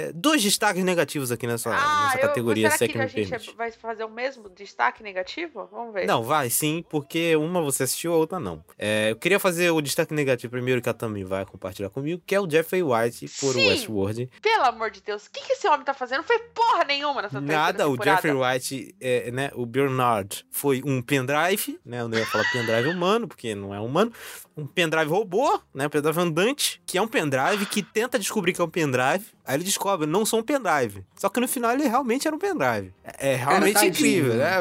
é, 0.09 0.13
dois 0.13 0.43
destaques 0.43 0.85
negativos 0.85 1.33
aqui 1.33 1.47
nessa, 1.47 1.71
Ah, 1.71 2.05
nessa 2.07 2.19
eu, 2.19 2.21
categoria 2.29 2.71
será 2.71 2.93
que 2.93 2.99
a 2.99 3.07
gente 3.07 3.55
vai 3.57 3.71
fazer 3.73 4.05
o 4.05 4.11
mesmo 4.11 4.49
destaque 4.53 5.03
negativo? 5.03 5.69
Vamos 5.71 5.95
ver. 5.95 6.07
Não, 6.07 6.23
vai 6.23 6.51
sim, 6.51 6.85
porque 6.89 7.35
uma 7.37 7.61
você 7.61 7.85
assistiu, 7.85 8.13
a 8.13 8.17
outra 8.17 8.39
não. 8.39 8.65
É, 8.79 9.11
eu 9.11 9.17
queria 9.17 9.39
fazer 9.39 9.71
o 9.71 9.81
destaque 9.81 10.15
negativo 10.15 10.51
primeiro, 10.51 10.81
que 10.81 10.89
a 10.89 10.95
Tami 10.95 11.25
vai 11.25 11.45
compartilhar 11.45 11.91
comigo, 11.91 12.23
que 12.27 12.35
é 12.35 12.41
o 12.41 12.49
Jeffrey 12.49 12.83
White 12.83 13.29
por 13.41 13.55
Sim. 13.55 13.69
Westworld. 13.69 14.31
Pelo 14.41 14.65
amor 14.65 14.91
de 14.91 15.01
Deus, 15.01 15.27
o 15.27 15.31
que, 15.31 15.41
que 15.41 15.53
esse 15.53 15.67
homem 15.67 15.85
tá 15.85 15.95
fazendo? 15.95 16.19
Não 16.19 16.25
foi 16.25 16.39
porra 16.39 16.85
nenhuma 16.85 17.23
nessa 17.23 17.41
Nada, 17.41 17.89
o. 17.89 17.97
Jeffrey 18.03 18.33
White, 18.33 18.95
é, 19.01 19.31
né, 19.31 19.51
o 19.55 19.65
Bernard 19.65 20.45
foi 20.51 20.83
um 20.85 21.01
pendrive, 21.01 21.79
né, 21.85 22.01
eu 22.01 22.09
não 22.09 22.19
ia 22.19 22.27
falar 22.27 22.45
pendrive 22.53 22.89
humano, 22.95 23.29
porque 23.29 23.55
não 23.55 23.75
é 23.75 23.81
humano, 23.81 24.13
um 24.57 24.67
pendrive 24.67 25.11
robô, 25.11 25.61
né, 25.75 25.87
um 25.87 25.91
pendrive 25.91 26.21
andante, 26.21 26.83
que 26.87 26.99
é 26.99 27.03
um 27.03 27.09
pendrive 27.09 27.67
que 27.67 27.83
tenta 27.83 28.19
descobrir 28.19 28.53
que 28.53 28.61
é 28.61 28.65
um 28.65 28.69
pendrive, 28.69 29.25
aí 29.45 29.57
ele 29.57 29.65
descobre, 29.65 30.07
não 30.07 30.25
sou 30.25 30.41
um 30.41 30.43
pendrive. 30.43 31.05
Só 31.17 31.29
que 31.29 31.41
no 31.41 31.49
final 31.49 31.73
ele 31.73 31.89
realmente 31.89 32.27
era 32.27 32.35
um 32.37 32.39
pendrive. 32.39 32.93
É, 33.05 33.33
é 33.33 33.37
realmente 33.37 33.75
tadinho. 33.75 33.91
incrível, 33.91 34.35
né? 34.35 34.53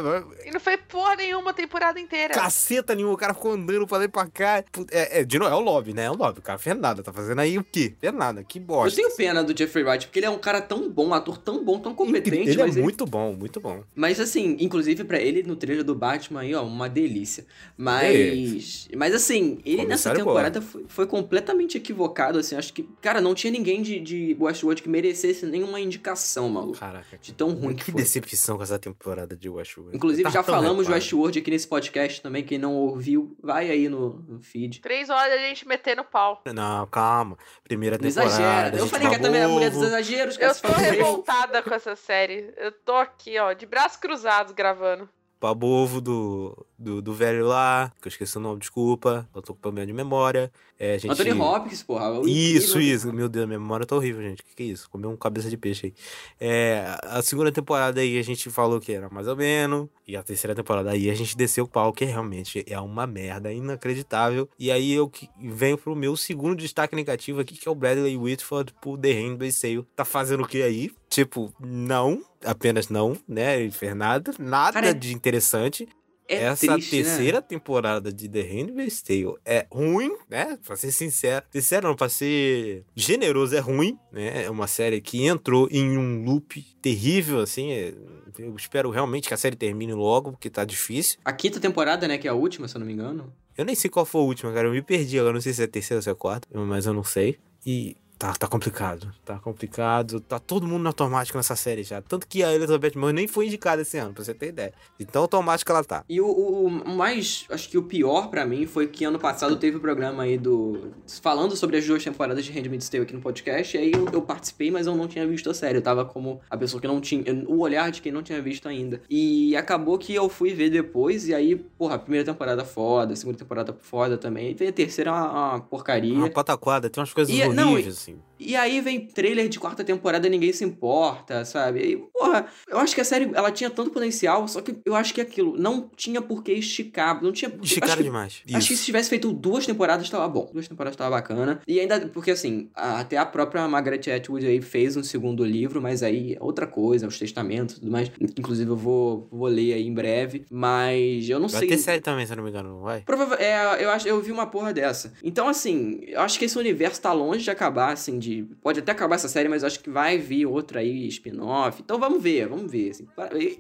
E 0.46 0.52
não 0.52 0.60
foi 0.60 0.78
porra 0.78 1.16
nenhuma 1.16 1.52
a 1.52 1.54
temporada 1.54 2.00
inteira. 2.00 2.34
Caceta 2.34 2.96
nenhuma, 2.96 3.14
o 3.14 3.18
cara 3.18 3.34
ficou 3.34 3.52
andando 3.52 3.86
pra 3.88 3.98
lá 3.98 4.04
e 4.06 4.08
pra 4.08 4.28
cá. 4.28 4.64
É, 4.92 5.20
é, 5.20 5.24
de 5.24 5.38
novo, 5.38 5.52
é 5.52 5.56
o 5.56 5.60
lobby, 5.60 5.94
né? 5.94 6.06
É 6.06 6.12
o 6.12 6.16
lobby. 6.16 6.39
O 6.39 6.42
cara 6.42 6.58
fez 6.58 6.78
nada, 6.78 7.04
tá 7.04 7.12
fazendo 7.12 7.39
aí 7.39 7.58
o 7.58 7.64
quê? 7.64 7.94
Fez 8.00 8.14
nada, 8.14 8.44
que 8.44 8.60
Eu 8.60 8.64
bosta. 8.64 8.96
tenho 8.96 9.16
pena 9.16 9.44
do 9.44 9.58
Jeffrey 9.58 9.84
Wright, 9.84 10.08
porque 10.08 10.20
ele 10.20 10.26
é 10.26 10.30
um 10.30 10.39
cara 10.39 10.62
tão 10.62 10.89
bom, 10.89 11.08
um 11.08 11.14
ator 11.14 11.38
tão 11.38 11.64
bom, 11.64 11.80
tão 11.80 11.94
competente. 11.94 12.50
Ele 12.50 12.62
é 12.62 12.68
muito 12.68 13.06
bom, 13.06 13.34
muito 13.34 13.60
bom. 13.60 13.84
Mas 13.96 14.20
assim, 14.20 14.58
inclusive 14.60 15.04
pra 15.04 15.20
ele 15.20 15.44
no 15.44 15.56
trailer 15.56 15.84
do 15.84 15.96
Batman 15.96 16.42
aí, 16.42 16.56
ó, 16.56 16.64
uma 16.64 16.89
delícia. 16.89 17.42
É. 17.42 17.46
Mas. 17.78 18.88
Mas 18.96 19.14
assim, 19.14 19.60
ele 19.66 19.81
nessa 19.86 20.10
Comissário 20.10 20.18
temporada 20.20 20.62
foi, 20.62 20.86
foi 20.88 21.08
completamente 21.08 21.78
equivocado, 21.78 22.40
assim. 22.40 22.56
Acho 22.56 22.74
que, 22.74 22.84
cara, 23.02 23.20
não 23.22 23.34
tinha 23.36 23.52
ninguém 23.52 23.82
de, 23.82 24.00
de 24.00 24.38
Westworld 24.40 24.82
que 24.82 24.90
merecesse 24.90 25.46
nenhuma 25.46 25.80
indicação, 25.80 26.50
maluco. 26.50 26.78
Caraca, 26.80 27.18
De 27.22 27.34
tão 27.34 27.52
ruim 27.52 27.76
que 27.76 27.86
que 27.86 27.92
foi. 27.92 28.02
decepção 28.02 28.58
com 28.58 28.64
essa 28.64 28.78
temporada 28.80 29.36
de 29.36 29.50
Westworld. 29.50 29.96
Inclusive, 29.96 30.24
Tá 30.24 30.30
já 30.30 30.44
falamos 30.44 30.86
de. 30.88 30.92
Westworld 30.94 31.40
aqui 31.40 31.52
nesse 31.52 31.68
podcast 31.68 32.22
também. 32.22 32.44
Quem 32.44 32.58
não 32.58 32.76
ouviu, 32.76 33.36
vai 33.42 33.70
aí 33.70 33.88
no, 33.90 34.14
no 34.28 34.40
feed. 34.42 34.82
Três 34.82 35.10
horas 35.10 35.34
a 35.34 35.38
gente 35.38 35.68
metendo 35.68 36.04
pau. 36.04 36.42
Não, 36.54 36.86
calma. 36.88 37.38
Primeira 37.64 37.98
temporada. 37.98 38.30
exagera. 38.32 38.78
Eu 38.78 38.88
falei 38.88 39.10
que 39.10 39.16
é 39.16 39.20
também 39.20 39.42
a 39.44 39.48
mulher 39.48 39.70
dos 39.72 39.82
exageros. 39.82 40.38
Eu 40.40 40.54
tô 40.56 40.68
revoltada 40.74 41.62
com 41.62 41.74
essa 41.74 41.96
série. 41.96 42.54
Eu 42.58 42.72
tô 42.72 42.94
aqui, 42.94 43.38
ó, 43.40 43.54
de 43.54 43.66
braços 43.66 43.98
cruzados 43.98 44.54
gravando. 44.54 45.08
Babou 45.40 45.72
ovo 45.84 46.00
do, 46.00 46.66
do, 46.82 47.02
do 47.02 47.14
velho 47.14 47.46
lá, 47.46 47.92
que 48.02 48.08
eu 48.08 48.10
esqueci 48.10 48.38
o 48.38 48.42
nome, 48.42 48.60
desculpa. 48.60 49.28
Eu 49.34 49.42
tô 49.42 49.54
com 49.54 49.62
problema 49.62 49.86
de 49.88 49.94
memória. 49.94 50.52
É, 50.80 50.96
a 50.96 50.98
gente... 50.98 51.12
Anthony 51.12 51.32
Hopkins, 51.40 51.84
porra. 51.84 52.22
Isso, 52.26 52.80
isso. 52.80 53.14
Meu 53.14 53.30
Deus, 53.30 53.46
minha 53.48 53.60
memória 53.60 53.86
tá 53.86 53.96
horrível, 53.96 54.22
gente. 54.24 54.42
O 54.42 54.44
que, 54.46 54.56
que 54.56 54.64
é 54.64 54.66
isso? 54.66 54.90
Comeu 54.90 55.12
um 55.12 55.16
cabeça 55.16 55.48
de 55.50 55.56
peixe 55.56 55.88
aí. 55.88 55.94
É, 56.40 56.98
a 57.04 57.22
segunda 57.22 57.52
temporada 57.52 58.02
aí 58.02 58.18
a 58.18 58.24
gente 58.24 58.50
falou 58.50 58.80
que 58.80 58.92
era 58.92 59.08
mais 59.10 59.28
ou 59.28 59.36
menos. 59.36 59.88
E 60.08 60.18
a 60.18 60.24
terceira 60.24 60.56
temporada 60.56 60.90
aí 60.92 61.10
a 61.10 61.14
gente 61.14 61.38
desceu 61.38 61.66
o 61.66 61.68
pau, 61.68 61.94
que 61.94 62.04
realmente 62.04 62.66
é 62.68 62.80
uma 62.80 63.06
merda 63.06 63.54
inacreditável. 63.54 64.50
E 64.58 64.72
aí 64.72 64.92
eu 64.92 65.08
que- 65.08 65.30
venho 65.40 65.78
pro 65.78 65.96
meu 65.96 66.18
segundo 66.18 66.56
destaque 66.56 66.96
negativo 66.96 67.40
aqui, 67.40 67.56
que 67.56 67.68
é 67.68 67.72
o 67.72 67.76
Bradley 67.76 68.18
Whitford 68.18 68.74
por 68.82 68.98
The 68.98 69.12
Handmaid's 69.14 69.62
Tale. 69.62 69.86
Tá 69.96 70.04
fazendo 70.04 70.44
o 70.44 70.48
que 70.48 70.62
aí? 70.64 70.92
Tipo, 71.10 71.54
não. 71.60 72.24
Apenas 72.44 72.90
não, 72.90 73.16
né? 73.28 73.62
Ele 73.62 73.72
fez 73.72 73.96
nada. 73.96 74.34
Nada 74.40 74.74
Cara, 74.74 74.94
de 74.96 75.14
interessante. 75.14 75.88
É 76.28 76.44
Essa 76.44 76.74
triste, 76.74 76.96
né? 76.98 77.04
terceira 77.04 77.42
temporada 77.42 78.12
de 78.14 78.30
The 78.30 78.42
Handmaid's 78.42 79.02
Tale 79.02 79.36
é 79.46 79.66
ruim, 79.72 80.16
né? 80.30 80.58
Pra 80.66 80.76
ser 80.78 80.92
sincero. 80.92 81.46
Sincero 81.52 81.88
não, 81.90 81.96
pra 81.96 82.08
ser 82.08 82.86
generoso, 82.96 83.56
é 83.56 83.60
ruim, 83.60 83.98
né? 84.12 84.44
É 84.46 84.50
uma 84.50 84.68
série 84.68 85.02
que 85.02 85.26
entrou 85.26 85.68
em 85.70 85.98
um 85.98 86.24
loop 86.24 86.62
terrível, 86.82 87.40
assim. 87.40 87.72
é- 87.72 87.94
Eu 88.40 88.56
espero 88.56 88.90
realmente 88.90 89.28
que 89.28 89.34
a 89.34 89.38
série 89.38 89.58
termine 89.58 89.94
logo, 89.94 90.32
porque 90.32 90.50
tá 90.50 90.64
difícil. 90.64 91.20
A 91.26 91.34
quinta 91.34 91.60
temporada, 91.60 92.08
né, 92.08 92.18
que 92.18 92.28
é 92.28 92.32
a 92.32 92.34
última, 92.34 92.66
se 92.68 92.76
eu 92.76 92.80
não 92.80 92.88
me 92.88 92.94
engano. 92.94 93.34
Eu 93.58 93.66
nem 93.66 93.76
sei 93.76 93.90
qual 93.90 94.06
foi 94.06 94.22
a 94.22 94.24
última, 94.24 94.54
cara. 94.54 94.70
Eu 94.70 94.72
me 94.72 94.82
perdi 94.82 95.20
agora. 95.20 95.34
Não 95.34 95.42
sei 95.42 95.52
se 95.52 95.62
é 95.62 95.66
a 95.66 95.68
terceira 95.68 95.98
ou 95.98 96.02
se 96.02 96.08
é 96.10 96.14
a 96.14 96.16
quarta, 96.16 96.48
mas 96.54 96.86
eu 96.86 96.94
não 96.94 97.04
sei. 97.04 97.38
E 97.66 97.98
tá, 98.22 98.34
tá 98.34 98.48
complicado. 98.48 99.12
Tá 99.26 99.40
complicado. 99.40 100.20
Tá 100.20 100.38
todo 100.38 100.68
mundo 100.68 100.84
no 100.84 100.88
automático 100.90 101.38
nessa 101.38 101.56
série 101.56 101.82
já. 101.84 102.02
Tanto 102.02 102.28
que 102.28 102.44
a 102.44 102.54
Elizabeth 102.54 102.92
Moss 102.96 103.14
nem 103.14 103.28
foi 103.28 103.48
indicada 103.48 103.82
esse 103.82 103.98
ano, 103.98 104.14
pra 104.14 104.24
você 104.24 104.34
ter 104.34 104.50
ideia. 104.50 104.74
De 105.00 105.06
tão 105.06 105.24
automático 105.24 105.72
ela 105.72 105.84
tá. 105.84 106.04
E 106.08 106.22
o, 106.22 106.28
o- 106.28 106.70
mais, 106.70 107.46
acho 107.50 107.68
que 107.70 107.78
o 107.78 107.84
pior 107.84 108.30
pra 108.30 108.46
mim 108.46 108.68
foi 108.68 108.86
que 108.88 109.04
ano 109.04 109.18
passado 109.18 109.56
teve 109.56 109.78
o 109.78 109.80
programa 109.80 110.24
aí 110.24 110.38
do. 110.38 110.92
falando 111.22 111.56
sobre 111.56 111.78
as 111.78 111.86
duas 111.88 112.04
temporadas 112.04 112.46
de 112.46 112.52
Handmaid's 112.52 112.88
Tale 112.90 113.04
aqui 113.04 113.14
no 113.14 113.22
podcast. 113.22 113.76
E 113.76 113.80
aí 113.80 113.92
eu, 113.92 114.08
eu 114.14 114.22
participei, 114.22 114.70
mas 114.70 114.86
eu 114.86 114.96
não 114.96 115.08
tinha 115.08 115.26
visto 115.28 115.50
a 115.50 115.54
série. 115.54 115.80
Eu 115.80 115.82
tava 115.82 116.06
como 116.06 116.40
a 116.50 116.56
pessoa 116.58 116.80
que 116.80 116.88
não 116.88 117.02
tinha. 117.02 117.24
o 117.48 117.60
olhar 117.60 117.90
de 117.92 118.02
quem 118.02 118.12
não 118.12 118.22
tinha 118.22 118.42
visto 118.42 118.68
ainda. 118.68 119.02
E 119.10 119.56
acabou 119.56 119.98
que 119.98 120.14
eu 120.14 120.30
fui 120.30 120.54
ver 120.54 120.70
depois. 120.70 121.28
E 121.28 121.34
aí, 121.34 121.56
porra, 121.56 121.96
a 121.96 122.00
primeira 122.00 122.26
temporada 122.26 122.64
foda, 122.64 123.14
a 123.14 123.16
segunda 123.16 123.38
temporada 123.38 123.76
foda 123.82 124.18
também. 124.18 124.56
E 124.60 124.68
a 124.68 124.72
terceira 124.72 125.12
uma, 125.12 125.52
uma 125.54 125.60
porcaria. 125.62 126.14
Uma 126.14 126.30
pataquada, 126.30 126.90
tem 126.90 127.02
umas 127.02 127.14
coisas 127.14 127.34
E- 127.34 127.48
não, 127.50 127.74
horríveis, 127.74 128.08
assim. 128.12 128.31
E 128.44 128.56
aí 128.56 128.82
vem 128.82 129.00
trailer 129.08 129.48
de 129.48 129.60
quarta 129.60 129.84
temporada 129.84 130.28
ninguém 130.28 130.52
se 130.52 130.64
importa, 130.64 131.46
sabe? 131.46 131.80
E, 131.82 131.98
porra, 131.98 132.46
eu 132.68 132.80
acho 132.80 132.96
que 132.96 133.02
a 133.02 133.04
série 133.06 133.30
ela 133.34 133.52
tinha 133.52 133.70
tanto 133.70 133.92
potencial, 133.92 134.48
só 134.48 134.62
que 134.62 134.76
eu 134.86 134.96
acho 134.96 135.14
que 135.14 135.22
aquilo 135.22 135.56
não 135.58 135.89
tinha 135.96 136.22
por 136.22 136.44
que 136.44 136.52
esticar, 136.54 137.22
não 137.24 137.32
tinha 137.32 137.50
acho 137.50 137.64
Esticaram 137.64 137.98
que- 137.98 138.04
demais. 138.04 138.42
Acho 138.54 138.68
que 138.68 138.76
se 138.76 138.84
tivesse 138.86 139.10
feito 139.10 139.32
duas 139.32 139.66
temporadas 139.66 140.10
tava 140.10 140.28
bom. 140.28 140.50
Duas 140.52 140.68
temporadas 140.68 140.96
tava 140.96 141.12
bacana. 141.12 141.62
E 141.68 141.80
ainda, 141.80 142.00
porque 142.08 142.32
assim, 142.32 142.70
até 142.74 143.18
a 143.18 143.26
própria 143.26 143.68
Margaret 143.68 144.02
Atwood 144.16 144.46
aí 144.46 144.62
fez 144.62 144.98
um 144.98 145.04
segundo 145.04 145.46
livro, 145.46 145.82
mas 145.82 146.02
aí 146.04 146.34
é 146.34 146.38
outra 146.44 146.66
coisa, 146.66 147.08
os 147.08 147.20
testamentos 147.20 147.76
e 147.76 147.80
tudo 147.82 147.92
mais. 147.92 148.12
Inclusive 148.38 148.72
eu 148.72 148.76
vou, 148.76 149.28
vou 149.32 149.48
ler 149.48 149.74
aí 149.74 149.86
em 149.88 149.94
breve. 149.94 150.46
Mas 150.50 151.30
eu 151.30 151.39
não 151.39 151.48
Vai 151.48 151.60
sei. 151.60 151.70
ter 151.70 151.78
série 151.78 152.02
também, 152.02 152.26
se 152.26 152.32
eu 152.34 152.38
não 152.38 152.44
me 152.44 152.50
engano, 152.50 152.70
não 152.70 152.82
vai? 152.82 153.02
Prova 153.02 153.36
é, 153.36 153.84
eu 153.84 153.89
acho, 153.92 154.08
eu 154.08 154.22
vi 154.22 154.32
uma 154.32 154.48
porra 154.48 154.74
dessa. 154.74 155.14
Então, 155.24 155.48
assim, 155.48 156.00
eu 156.08 156.22
acho 156.22 156.39
que 156.39 156.46
esse 156.46 156.58
universo 156.58 157.02
tá 157.02 157.12
longe 157.14 157.44
de 157.44 157.52
acabar, 157.52 157.92
assim, 157.94 158.18
de. 158.18 158.31
Pode 158.62 158.80
até 158.80 158.92
acabar 158.92 159.16
essa 159.16 159.28
série, 159.28 159.48
mas 159.50 159.64
eu 159.64 159.68
acho 159.68 159.80
que 159.80 159.90
vai 159.90 160.18
vir 160.18 160.46
outra 160.46 160.80
aí, 160.80 161.08
spin-off. 161.08 161.82
Então 161.84 162.00
vamos 162.00 162.22
ver, 162.22 162.48
vamos 162.48 162.72
ver. 162.72 162.92
Assim. 162.92 163.08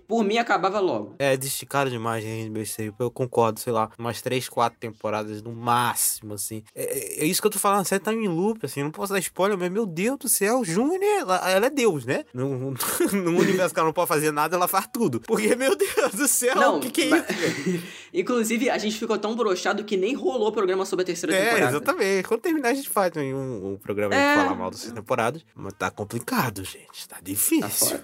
Por 0.07 0.23
mim, 0.23 0.37
acabava 0.37 0.79
logo. 0.79 1.15
É, 1.19 1.33
esticaram 1.35 1.89
demais, 1.89 2.23
gente, 2.23 2.49
BC. 2.49 2.93
Eu 2.99 3.11
concordo, 3.11 3.59
sei 3.59 3.73
lá, 3.73 3.89
umas 3.97 4.21
3, 4.21 4.47
4 4.49 4.79
temporadas 4.79 5.41
no 5.41 5.51
máximo, 5.53 6.33
assim. 6.33 6.63
É, 6.75 7.23
é 7.23 7.25
isso 7.25 7.41
que 7.41 7.47
eu 7.47 7.51
tô 7.51 7.59
falando, 7.59 7.81
a 7.81 7.85
série 7.85 8.01
tá 8.03 8.13
em 8.13 8.27
loop, 8.27 8.65
assim, 8.65 8.83
não 8.83 8.91
posso 8.91 9.13
dar 9.13 9.19
spoiler, 9.19 9.57
mas 9.57 9.71
meu 9.71 9.85
Deus 9.85 10.17
do 10.17 10.29
céu, 10.29 10.63
Júnior, 10.63 11.01
ela, 11.03 11.49
ela 11.51 11.65
é 11.67 11.69
Deus, 11.69 12.05
né? 12.05 12.23
No, 12.33 12.71
no 13.13 13.39
universo 13.39 13.73
que 13.73 13.79
ela 13.79 13.87
não 13.87 13.93
pode 13.93 14.07
fazer 14.07 14.31
nada, 14.31 14.55
ela 14.55 14.67
faz 14.67 14.87
tudo. 14.91 15.19
Porque, 15.21 15.55
meu 15.55 15.75
Deus 15.75 16.13
do 16.13 16.27
céu, 16.27 16.55
Não, 16.55 16.77
o 16.77 16.79
que 16.79 16.89
que 16.91 17.01
é 17.03 17.09
mas- 17.09 17.25
isso? 17.29 18.01
Inclusive, 18.13 18.69
a 18.69 18.77
gente 18.77 18.97
ficou 18.97 19.17
tão 19.17 19.35
broxado 19.35 19.83
que 19.85 19.95
nem 19.95 20.13
rolou 20.13 20.51
programa 20.51 20.85
sobre 20.85 21.03
a 21.03 21.05
terceira 21.05 21.33
É, 21.35 21.45
temporada. 21.45 21.71
exatamente. 21.77 22.27
Quando 22.27 22.41
terminar, 22.41 22.69
a 22.69 22.73
gente 22.73 22.89
faz 22.89 23.11
um, 23.15 23.71
um 23.73 23.77
programa 23.77 24.13
É. 24.13 24.35
mal 24.61 24.71
dessas 24.71 24.91
temporadas. 24.91 25.43
Mas 25.55 25.73
tá 25.73 25.89
complicado, 25.91 26.63
gente. 26.63 27.07
Tá 27.07 27.17
difícil. 27.21 27.61
Tá 27.61 27.69
foda. 27.69 28.03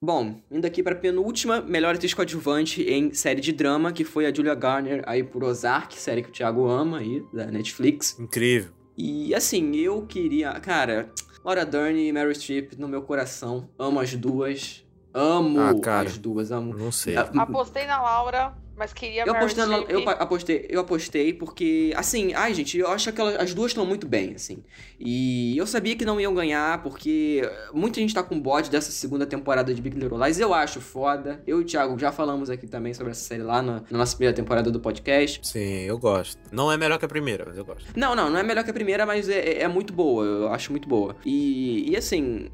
Bom, 0.00 0.40
indo 0.48 0.64
aqui 0.64 0.80
pra 0.80 0.94
penúltima 0.94 1.60
melhor 1.60 1.96
atriz 1.96 2.14
coadjuvante 2.14 2.82
em 2.82 3.12
série 3.12 3.40
de 3.40 3.50
drama, 3.50 3.90
que 3.92 4.04
foi 4.04 4.26
a 4.26 4.32
Julia 4.32 4.54
Garner 4.54 5.02
aí 5.06 5.24
por 5.24 5.42
Ozark, 5.42 5.98
série 5.98 6.22
que 6.22 6.28
o 6.28 6.32
Thiago 6.32 6.68
ama 6.68 6.98
aí, 6.98 7.24
da 7.32 7.46
Netflix. 7.46 8.16
Incrível. 8.18 8.70
E 8.96 9.34
assim, 9.34 9.74
eu 9.74 10.06
queria. 10.06 10.52
Cara, 10.60 11.10
Laura 11.44 11.64
Dern 11.66 11.98
e 11.98 12.12
Meryl 12.12 12.32
Streep 12.34 12.74
no 12.78 12.86
meu 12.86 13.02
coração. 13.02 13.68
Amo 13.78 13.98
as 13.98 14.14
duas. 14.14 14.84
Amo 15.12 15.58
Ah, 15.60 15.74
cara. 15.80 16.08
as 16.08 16.16
duas, 16.18 16.52
amo. 16.52 16.76
Não 16.76 16.92
sei. 16.92 17.16
Ah, 17.16 17.28
Apostei 17.38 17.86
na 17.86 18.00
Laura, 18.00 18.54
mas 18.78 18.92
queria 18.92 19.24
Eu 19.26 19.32
apostei, 19.34 19.66
na- 19.66 19.78
eu 19.88 20.08
apostei, 20.08 20.66
eu 20.70 20.80
apostei 20.80 21.32
porque, 21.32 21.92
assim, 21.96 22.32
ai 22.34 22.54
gente, 22.54 22.78
eu 22.78 22.88
acho 22.88 23.12
que 23.12 23.20
elas- 23.20 23.36
as 23.36 23.52
duas 23.52 23.72
estão 23.72 23.84
muito 23.84 24.06
bem, 24.06 24.34
assim. 24.34 24.62
E 24.98 25.56
eu 25.58 25.66
sabia 25.66 25.96
que 25.96 26.04
não 26.04 26.20
iam 26.20 26.32
ganhar 26.34 26.82
porque 26.82 27.42
muita 27.72 28.00
gente 28.00 28.14
tá 28.14 28.22
com 28.22 28.38
bode 28.40 28.70
dessa 28.70 28.90
segunda 28.92 29.26
temporada 29.26 29.74
de 29.74 29.82
Big 29.82 29.98
Little 29.98 30.18
Lies. 30.24 30.38
Eu 30.38 30.54
acho 30.54 30.80
foda. 30.80 31.42
Eu 31.46 31.60
e 31.60 31.62
o 31.62 31.66
Thiago 31.66 31.98
já 31.98 32.12
falamos 32.12 32.48
aqui 32.50 32.66
também 32.66 32.94
sobre 32.94 33.10
essa 33.10 33.20
série 33.22 33.42
lá 33.42 33.60
na, 33.60 33.82
na 33.90 33.98
nossa 33.98 34.14
primeira 34.16 34.34
temporada 34.34 34.70
do 34.70 34.80
podcast. 34.80 35.40
Sim, 35.46 35.82
eu 35.82 35.98
gosto. 35.98 36.38
Não 36.52 36.70
é 36.70 36.76
melhor 36.76 36.98
que 36.98 37.04
a 37.04 37.08
primeira, 37.08 37.44
mas 37.46 37.56
eu 37.58 37.64
gosto. 37.64 37.84
Não, 37.96 38.14
não, 38.14 38.30
não 38.30 38.38
é 38.38 38.42
melhor 38.42 38.62
que 38.64 38.70
a 38.70 38.74
primeira, 38.74 39.04
mas 39.04 39.28
é, 39.28 39.38
é- 39.38 39.62
é 39.62 39.68
muito 39.68 39.92
boa, 39.92 40.24
eu 40.24 40.52
acho 40.52 40.70
muito 40.70 40.88
boa. 40.88 41.16
E, 41.24 41.90
e 41.90 41.96
assim, 41.96 42.48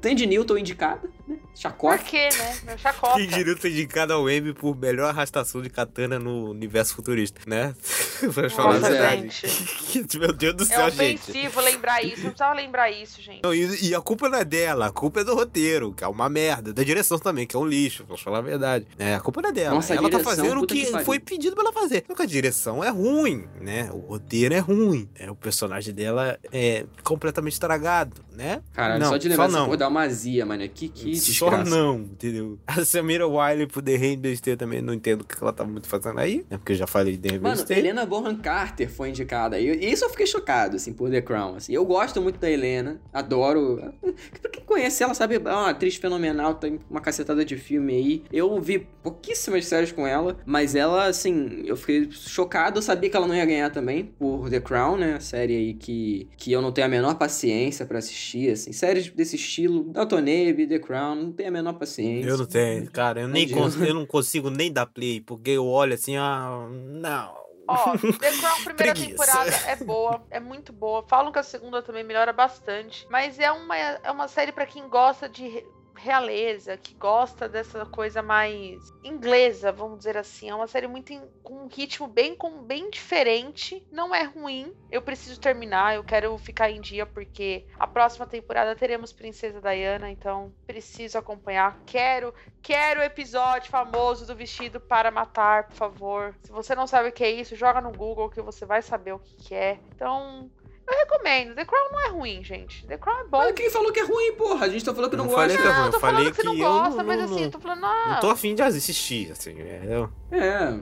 Tandy 0.00 0.26
Newton 0.26 0.58
indicada, 0.58 1.08
né? 1.26 1.36
Chacota. 1.58 1.98
Por 1.98 2.04
quê, 2.04 2.28
né? 2.64 2.76
Chacota. 2.78 3.16
Quem 3.16 3.26
diria 3.26 3.56
ter 3.56 3.70
indicado 3.70 4.12
ao 4.12 4.30
M 4.30 4.54
por 4.54 4.76
melhor 4.76 5.08
arrastação 5.08 5.60
de 5.60 5.68
katana 5.68 6.18
no 6.18 6.50
universo 6.50 6.94
futurista, 6.94 7.40
né? 7.46 7.74
Pra 8.34 8.48
falar 8.50 8.76
a 8.76 8.80
Nossa, 8.80 8.90
verdade. 8.90 9.28
gente. 9.30 10.18
Meu 10.18 10.32
Deus 10.32 10.54
do 10.54 10.62
É 10.64 10.66
céu, 10.66 10.90
gente. 10.90 11.30
ofensivo 11.30 11.60
lembrar 11.60 12.02
isso. 12.04 12.16
Não 12.22 12.30
precisava 12.30 12.54
lembrar 12.54 12.90
isso, 12.90 13.20
gente. 13.20 13.40
Não, 13.42 13.52
e, 13.54 13.88
e 13.88 13.94
a 13.94 14.00
culpa 14.00 14.28
não 14.28 14.38
é 14.38 14.44
dela, 14.44 14.86
a 14.86 14.90
culpa 14.92 15.20
é 15.20 15.24
do 15.24 15.34
roteiro, 15.34 15.92
que 15.92 16.04
é 16.04 16.08
uma 16.08 16.28
merda. 16.28 16.72
Da 16.72 16.82
direção 16.82 17.18
também, 17.18 17.46
que 17.46 17.56
é 17.56 17.58
um 17.58 17.66
lixo, 17.66 18.04
vou 18.06 18.16
falar 18.16 18.38
a 18.38 18.42
verdade. 18.42 18.86
É, 18.98 19.14
a 19.14 19.20
culpa 19.20 19.42
não 19.42 19.48
é 19.50 19.52
dela. 19.52 19.74
Nossa, 19.74 19.94
ela 19.94 20.02
tá 20.02 20.18
direção, 20.18 20.30
fazendo 20.36 20.60
o 20.62 20.66
que, 20.66 20.84
que 20.84 21.04
foi 21.04 21.18
pedido 21.18 21.54
pra 21.56 21.64
ela 21.64 21.72
fazer. 21.72 22.04
Só 22.06 22.14
que 22.14 22.22
a 22.22 22.26
direção 22.26 22.82
é 22.84 22.90
ruim, 22.90 23.46
né? 23.60 23.90
O 23.92 23.98
roteiro 23.98 24.54
é 24.54 24.58
ruim. 24.58 25.08
É, 25.16 25.30
o 25.30 25.34
personagem 25.34 25.92
dela 25.94 26.38
é 26.52 26.86
completamente 27.02 27.54
estragado, 27.54 28.20
né? 28.32 28.62
Caralho, 28.72 29.00
não, 29.00 29.08
só 29.10 29.16
de 29.16 29.28
lembrar 29.28 29.46
essa 29.46 29.58
não. 29.58 29.64
porra 29.66 29.76
dá 29.76 29.88
uma 29.88 30.02
azia, 30.02 30.46
mano. 30.46 30.68
Que, 30.68 30.88
que 30.88 31.16
Só 31.18 31.47
desgraça. 31.56 31.70
não, 31.70 31.98
entendeu? 32.00 32.58
A 32.66 32.84
Samira 32.84 33.26
Wiley 33.26 33.66
pro 33.66 33.82
The 33.82 33.96
Handmaid's 33.96 34.40
Tale 34.40 34.56
também 34.56 34.82
não 34.82 34.94
entendo 34.94 35.22
o 35.22 35.24
que 35.24 35.36
ela 35.40 35.52
tá 35.52 35.64
muito 35.64 35.88
fazendo 35.88 36.18
aí, 36.18 36.44
né? 36.50 36.58
Porque 36.58 36.72
eu 36.72 36.76
já 36.76 36.86
falei 36.86 37.16
de 37.16 37.18
The 37.18 37.28
Handmaid's 37.36 37.62
Mano. 37.62 37.78
Helena 37.78 38.06
Bonham 38.06 38.36
Carter 38.36 38.90
foi 38.90 39.10
indicada. 39.10 39.58
E 39.58 39.92
isso 39.92 40.04
eu 40.04 40.10
fiquei 40.10 40.26
chocado, 40.26 40.76
assim, 40.76 40.92
por 40.92 41.10
The 41.10 41.20
Crown. 41.20 41.56
Assim. 41.56 41.72
Eu 41.72 41.84
gosto 41.84 42.20
muito 42.20 42.38
da 42.38 42.50
Helena, 42.50 43.00
adoro. 43.12 43.92
Pra 44.40 44.50
quem 44.50 44.64
conhece 44.64 45.02
ela, 45.02 45.14
sabe, 45.14 45.36
é 45.36 45.38
uma 45.38 45.70
atriz 45.70 45.96
fenomenal, 45.96 46.54
tem 46.54 46.78
uma 46.90 47.00
cacetada 47.00 47.44
de 47.44 47.56
filme 47.56 47.94
aí. 47.94 48.24
Eu 48.32 48.60
vi 48.60 48.86
pouquíssimas 49.02 49.66
séries 49.66 49.92
com 49.92 50.06
ela, 50.06 50.36
mas 50.44 50.74
ela, 50.74 51.06
assim, 51.06 51.62
eu 51.64 51.76
fiquei 51.76 52.10
chocado. 52.10 52.78
Eu 52.78 52.82
sabia 52.82 53.08
que 53.10 53.16
ela 53.16 53.26
não 53.26 53.34
ia 53.34 53.44
ganhar 53.44 53.70
também 53.70 54.04
por 54.04 54.50
The 54.50 54.60
Crown, 54.60 54.96
né? 54.96 55.14
A 55.14 55.20
série 55.20 55.56
aí 55.56 55.74
que, 55.74 56.28
que 56.36 56.52
eu 56.52 56.60
não 56.60 56.72
tenho 56.72 56.86
a 56.86 56.90
menor 56.90 57.14
paciência 57.16 57.86
pra 57.86 57.98
assistir, 57.98 58.50
assim. 58.50 58.72
Séries 58.72 59.10
desse 59.10 59.36
estilo, 59.36 59.84
Dalton 59.84 60.20
Neve, 60.20 60.66
The 60.66 60.78
Crown, 60.78 61.32
tenho 61.38 61.48
a 61.48 61.52
menor 61.52 61.72
paciência. 61.74 62.28
Eu 62.28 62.36
não 62.36 62.46
tenho, 62.46 62.90
cara, 62.90 63.20
eu 63.22 63.28
nem 63.28 63.48
cons- 63.48 63.80
eu 63.80 63.94
não 63.94 64.04
consigo 64.04 64.50
nem 64.50 64.70
dar 64.72 64.86
play, 64.86 65.20
porque 65.20 65.50
eu 65.52 65.66
olho 65.66 65.94
assim, 65.94 66.16
ah, 66.16 66.66
não. 66.70 67.34
Ó, 67.70 67.92
The 68.18 68.30
Crown, 68.32 68.64
primeira 68.64 68.94
Preguiça. 68.94 69.08
temporada 69.10 69.50
é 69.66 69.76
boa, 69.76 70.22
é 70.30 70.40
muito 70.40 70.72
boa. 70.72 71.04
Falam 71.06 71.30
que 71.30 71.38
a 71.38 71.42
segunda 71.42 71.82
também 71.82 72.02
melhora 72.02 72.32
bastante. 72.32 73.06
Mas 73.10 73.38
é 73.38 73.50
uma, 73.52 73.76
é 73.76 74.10
uma 74.10 74.26
série 74.26 74.52
pra 74.52 74.64
quem 74.66 74.88
gosta 74.88 75.28
de 75.28 75.64
realeza, 75.98 76.76
que 76.76 76.94
gosta 76.94 77.48
dessa 77.48 77.84
coisa 77.86 78.22
mais 78.22 78.78
inglesa, 79.04 79.72
vamos 79.72 79.98
dizer 79.98 80.16
assim. 80.16 80.48
É 80.48 80.54
uma 80.54 80.66
série 80.66 80.86
muito 80.86 81.12
em- 81.12 81.28
com 81.42 81.64
um 81.64 81.66
ritmo 81.66 82.06
bem, 82.06 82.34
com, 82.34 82.62
bem 82.62 82.90
diferente. 82.90 83.84
Não 83.90 84.14
é 84.14 84.22
ruim. 84.22 84.72
Eu 84.90 85.02
preciso 85.02 85.38
terminar, 85.40 85.94
eu 85.94 86.04
quero 86.04 86.36
ficar 86.38 86.70
em 86.70 86.80
dia, 86.80 87.04
porque 87.04 87.66
a 87.78 87.86
próxima 87.86 88.26
temporada 88.26 88.74
teremos 88.74 89.12
Princesa 89.12 89.60
Diana, 89.60 90.10
então 90.10 90.52
preciso 90.66 91.18
acompanhar. 91.18 91.82
Quero, 91.84 92.32
quero 92.62 93.00
o 93.00 93.04
episódio 93.04 93.70
famoso 93.70 94.26
do 94.26 94.34
vestido 94.34 94.80
para 94.80 95.10
matar, 95.10 95.68
por 95.68 95.74
favor. 95.76 96.34
Se 96.42 96.50
você 96.52 96.74
não 96.74 96.86
sabe 96.86 97.08
o 97.08 97.12
que 97.12 97.24
é 97.24 97.30
isso, 97.30 97.56
joga 97.56 97.80
no 97.80 97.92
Google 97.92 98.30
que 98.30 98.40
você 98.40 98.64
vai 98.64 98.80
saber 98.80 99.12
o 99.12 99.18
que 99.18 99.54
é. 99.54 99.80
Então, 99.94 100.50
eu 100.90 100.98
recomendo. 100.98 101.54
The 101.54 101.64
Crown 101.64 101.90
não 101.92 102.00
é 102.00 102.08
ruim, 102.08 102.42
gente. 102.44 102.86
The 102.86 102.96
Crown 102.98 103.20
é 103.20 103.24
bom. 103.24 103.38
Mas 103.38 103.52
quem 103.52 103.70
falou 103.70 103.92
que 103.92 104.00
é 104.00 104.04
ruim, 104.04 104.32
porra? 104.36 104.66
A 104.66 104.68
gente 104.68 104.84
tá 104.84 104.94
falando 104.94 105.10
que 105.10 105.16
não, 105.16 105.24
Não 105.26 105.32
gosta. 105.34 105.48
falei 105.48 105.56
que 105.56 105.68
é 105.68 105.72
ruim, 105.72 105.86
eu 105.86 105.92
tô 105.92 106.00
falei 106.00 106.14
falando 106.16 106.32
que 106.34 106.40
que 106.40 106.46
não 106.46 106.52
eu 106.54 106.58
gosta, 106.58 106.96
não- 106.96 107.04
mas 107.04 107.18
não- 107.18 107.24
assim, 107.24 107.44
eu 107.44 107.50
tô 107.50 107.60
falando, 107.60 107.84
ah, 107.86 108.04
Não 108.14 108.20
tô 108.20 108.30
afim 108.30 108.54
de 108.54 108.62
assistir, 108.62 109.32
assim, 109.32 109.60
é, 109.60 110.08
É, 110.32 110.78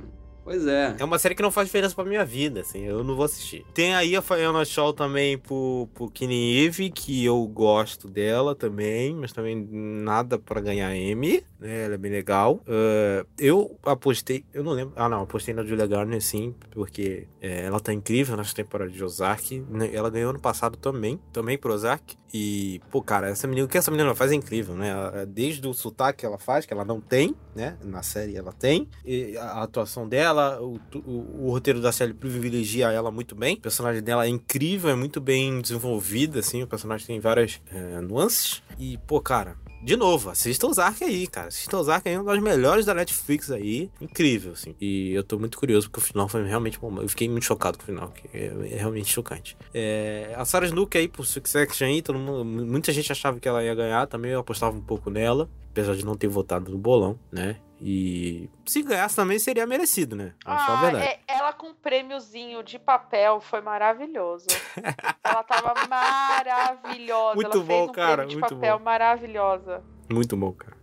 pois 0.46 0.64
é. 0.66 0.94
é 0.98 1.04
uma 1.04 1.18
série 1.18 1.34
que 1.34 1.42
não 1.42 1.50
faz 1.50 1.66
diferença 1.66 1.94
pra 1.94 2.04
minha 2.04 2.24
vida, 2.24 2.60
assim, 2.60 2.84
eu 2.84 3.02
não 3.02 3.16
vou 3.16 3.24
assistir. 3.24 3.66
Tem 3.74 3.94
aí 3.94 4.14
a 4.14 4.22
Fiona 4.22 4.64
Shaw 4.64 4.92
também 4.92 5.36
pro, 5.36 5.88
pro 5.92 6.08
Kenny 6.08 6.64
Eve, 6.64 6.88
que 6.90 7.24
eu 7.24 7.44
gosto 7.48 8.08
dela 8.08 8.54
também, 8.54 9.12
mas 9.14 9.32
também 9.32 9.66
nada 9.70 10.38
pra 10.38 10.60
ganhar 10.60 10.94
M, 10.94 11.42
né, 11.58 11.84
ela 11.86 11.94
é 11.94 11.98
bem 11.98 12.12
legal. 12.12 12.60
Ah, 12.68 13.26
eu 13.38 13.76
apostei, 13.82 14.44
eu 14.54 14.62
não 14.62 14.72
lembro, 14.72 14.94
ah 14.96 15.08
não, 15.08 15.22
apostei 15.22 15.52
na 15.52 15.64
Julia 15.64 15.86
Garner 15.86 16.22
sim, 16.22 16.54
porque 16.70 17.26
é, 17.40 17.64
ela 17.64 17.80
tá 17.80 17.92
incrível 17.92 18.36
nessa 18.36 18.54
temporada 18.54 18.90
de 18.90 19.02
Ozark, 19.02 19.64
né, 19.68 19.90
ela 19.92 20.08
ganhou 20.08 20.30
ano 20.30 20.40
passado 20.40 20.76
também, 20.76 21.20
também 21.32 21.58
pro 21.58 21.72
Ozark, 21.72 22.16
e, 22.32 22.80
pô, 22.90 23.00
cara, 23.00 23.30
essa 23.30 23.46
menina, 23.46 23.66
o 23.66 23.68
que 23.68 23.78
essa 23.78 23.90
menina 23.90 24.14
faz 24.14 24.30
é 24.30 24.34
incrível, 24.34 24.76
né, 24.76 24.94
desde 25.26 25.66
o 25.66 25.74
sotaque 25.74 26.20
que 26.20 26.26
ela 26.26 26.38
faz, 26.38 26.66
que 26.66 26.72
ela 26.72 26.84
não 26.84 27.00
tem, 27.00 27.34
né, 27.54 27.76
na 27.82 28.02
série 28.02 28.36
ela 28.36 28.52
tem, 28.52 28.88
e 29.04 29.36
a 29.36 29.62
atuação 29.62 30.08
dela, 30.08 30.35
o, 30.60 30.78
o, 30.94 31.46
o 31.46 31.50
roteiro 31.50 31.80
da 31.80 31.92
série 31.92 32.14
privilegia 32.14 32.90
ela 32.90 33.10
muito 33.10 33.34
bem, 33.34 33.56
o 33.56 33.60
personagem 33.60 34.02
dela 34.02 34.26
é 34.26 34.28
incrível, 34.28 34.90
é 34.90 34.94
muito 34.94 35.20
bem 35.20 35.60
desenvolvido, 35.60 36.38
assim, 36.38 36.62
o 36.62 36.66
personagem 36.66 37.06
tem 37.06 37.20
várias 37.20 37.60
é, 37.70 38.00
nuances, 38.00 38.62
e, 38.78 38.98
pô, 39.06 39.20
cara, 39.20 39.56
de 39.82 39.96
novo, 39.96 40.30
assista 40.30 40.66
Ozark 40.66 41.04
aí, 41.04 41.28
cara. 41.28 41.46
Assista 41.46 41.76
Ozark 41.76 42.08
aí, 42.08 42.16
é 42.16 42.18
dos 42.18 42.40
melhores 42.40 42.84
da 42.84 42.92
Netflix 42.92 43.50
aí. 43.52 43.90
Incrível, 44.00 44.52
assim. 44.52 44.74
E 44.80 45.12
eu 45.12 45.22
tô 45.22 45.38
muito 45.38 45.56
curioso 45.56 45.88
porque 45.88 46.00
o 46.00 46.02
final 46.02 46.28
foi 46.28 46.44
realmente 46.44 46.78
bom. 46.78 47.00
Eu 47.00 47.08
fiquei 47.08 47.28
muito 47.28 47.44
chocado 47.44 47.78
com 47.78 47.84
o 47.84 47.86
final, 47.86 48.08
que 48.08 48.36
é, 48.36 48.46
é 48.46 48.76
realmente 48.78 49.12
chocante. 49.12 49.56
É, 49.72 50.34
a 50.36 50.44
Sarah 50.44 50.66
Snook 50.66 50.98
aí, 50.98 51.06
por 51.06 51.24
Succession 51.24 51.86
aí, 51.86 52.02
todo 52.02 52.18
mundo, 52.18 52.44
muita 52.44 52.92
gente 52.92 53.12
achava 53.12 53.38
que 53.38 53.46
ela 53.46 53.62
ia 53.62 53.74
ganhar 53.76 54.06
também. 54.08 54.32
Eu 54.32 54.40
apostava 54.40 54.76
um 54.76 54.80
pouco 54.80 55.08
nela, 55.08 55.48
apesar 55.70 55.94
de 55.94 56.04
não 56.04 56.16
ter 56.16 56.26
votado 56.26 56.70
no 56.70 56.78
bolão, 56.78 57.16
né? 57.30 57.56
E 57.80 58.48
se 58.64 58.82
ganhasse 58.82 59.14
também 59.16 59.38
seria 59.38 59.66
merecido, 59.66 60.16
né? 60.16 60.32
Ah, 60.44 60.80
verdade. 60.80 61.04
é- 61.04 61.20
ela 61.28 61.52
com 61.52 61.68
um 61.68 61.74
prêmiozinho 61.74 62.62
de 62.62 62.78
papel 62.78 63.40
foi 63.40 63.60
maravilhoso. 63.60 64.46
ela 65.22 65.42
tava 65.42 65.74
maravilhosa. 65.86 67.34
Muito 67.34 67.46
ela 67.58 67.64
bom, 67.64 67.66
fez 67.66 67.88
um 67.88 67.92
cara, 67.92 68.12
prêmio 68.16 68.28
de 68.30 68.36
muito 68.36 68.54
papel 68.54 68.78
bom. 68.78 68.84
maravilhosa. 68.84 69.84
Muito 70.10 70.36
bom, 70.36 70.52
cara. 70.52 70.76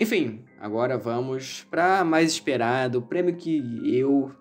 Enfim, 0.00 0.44
agora 0.60 0.96
vamos 0.96 1.64
pra 1.64 2.04
mais 2.04 2.30
esperado, 2.30 3.00
o 3.00 3.02
prêmio 3.02 3.34
que 3.36 3.58
eu 3.98 4.32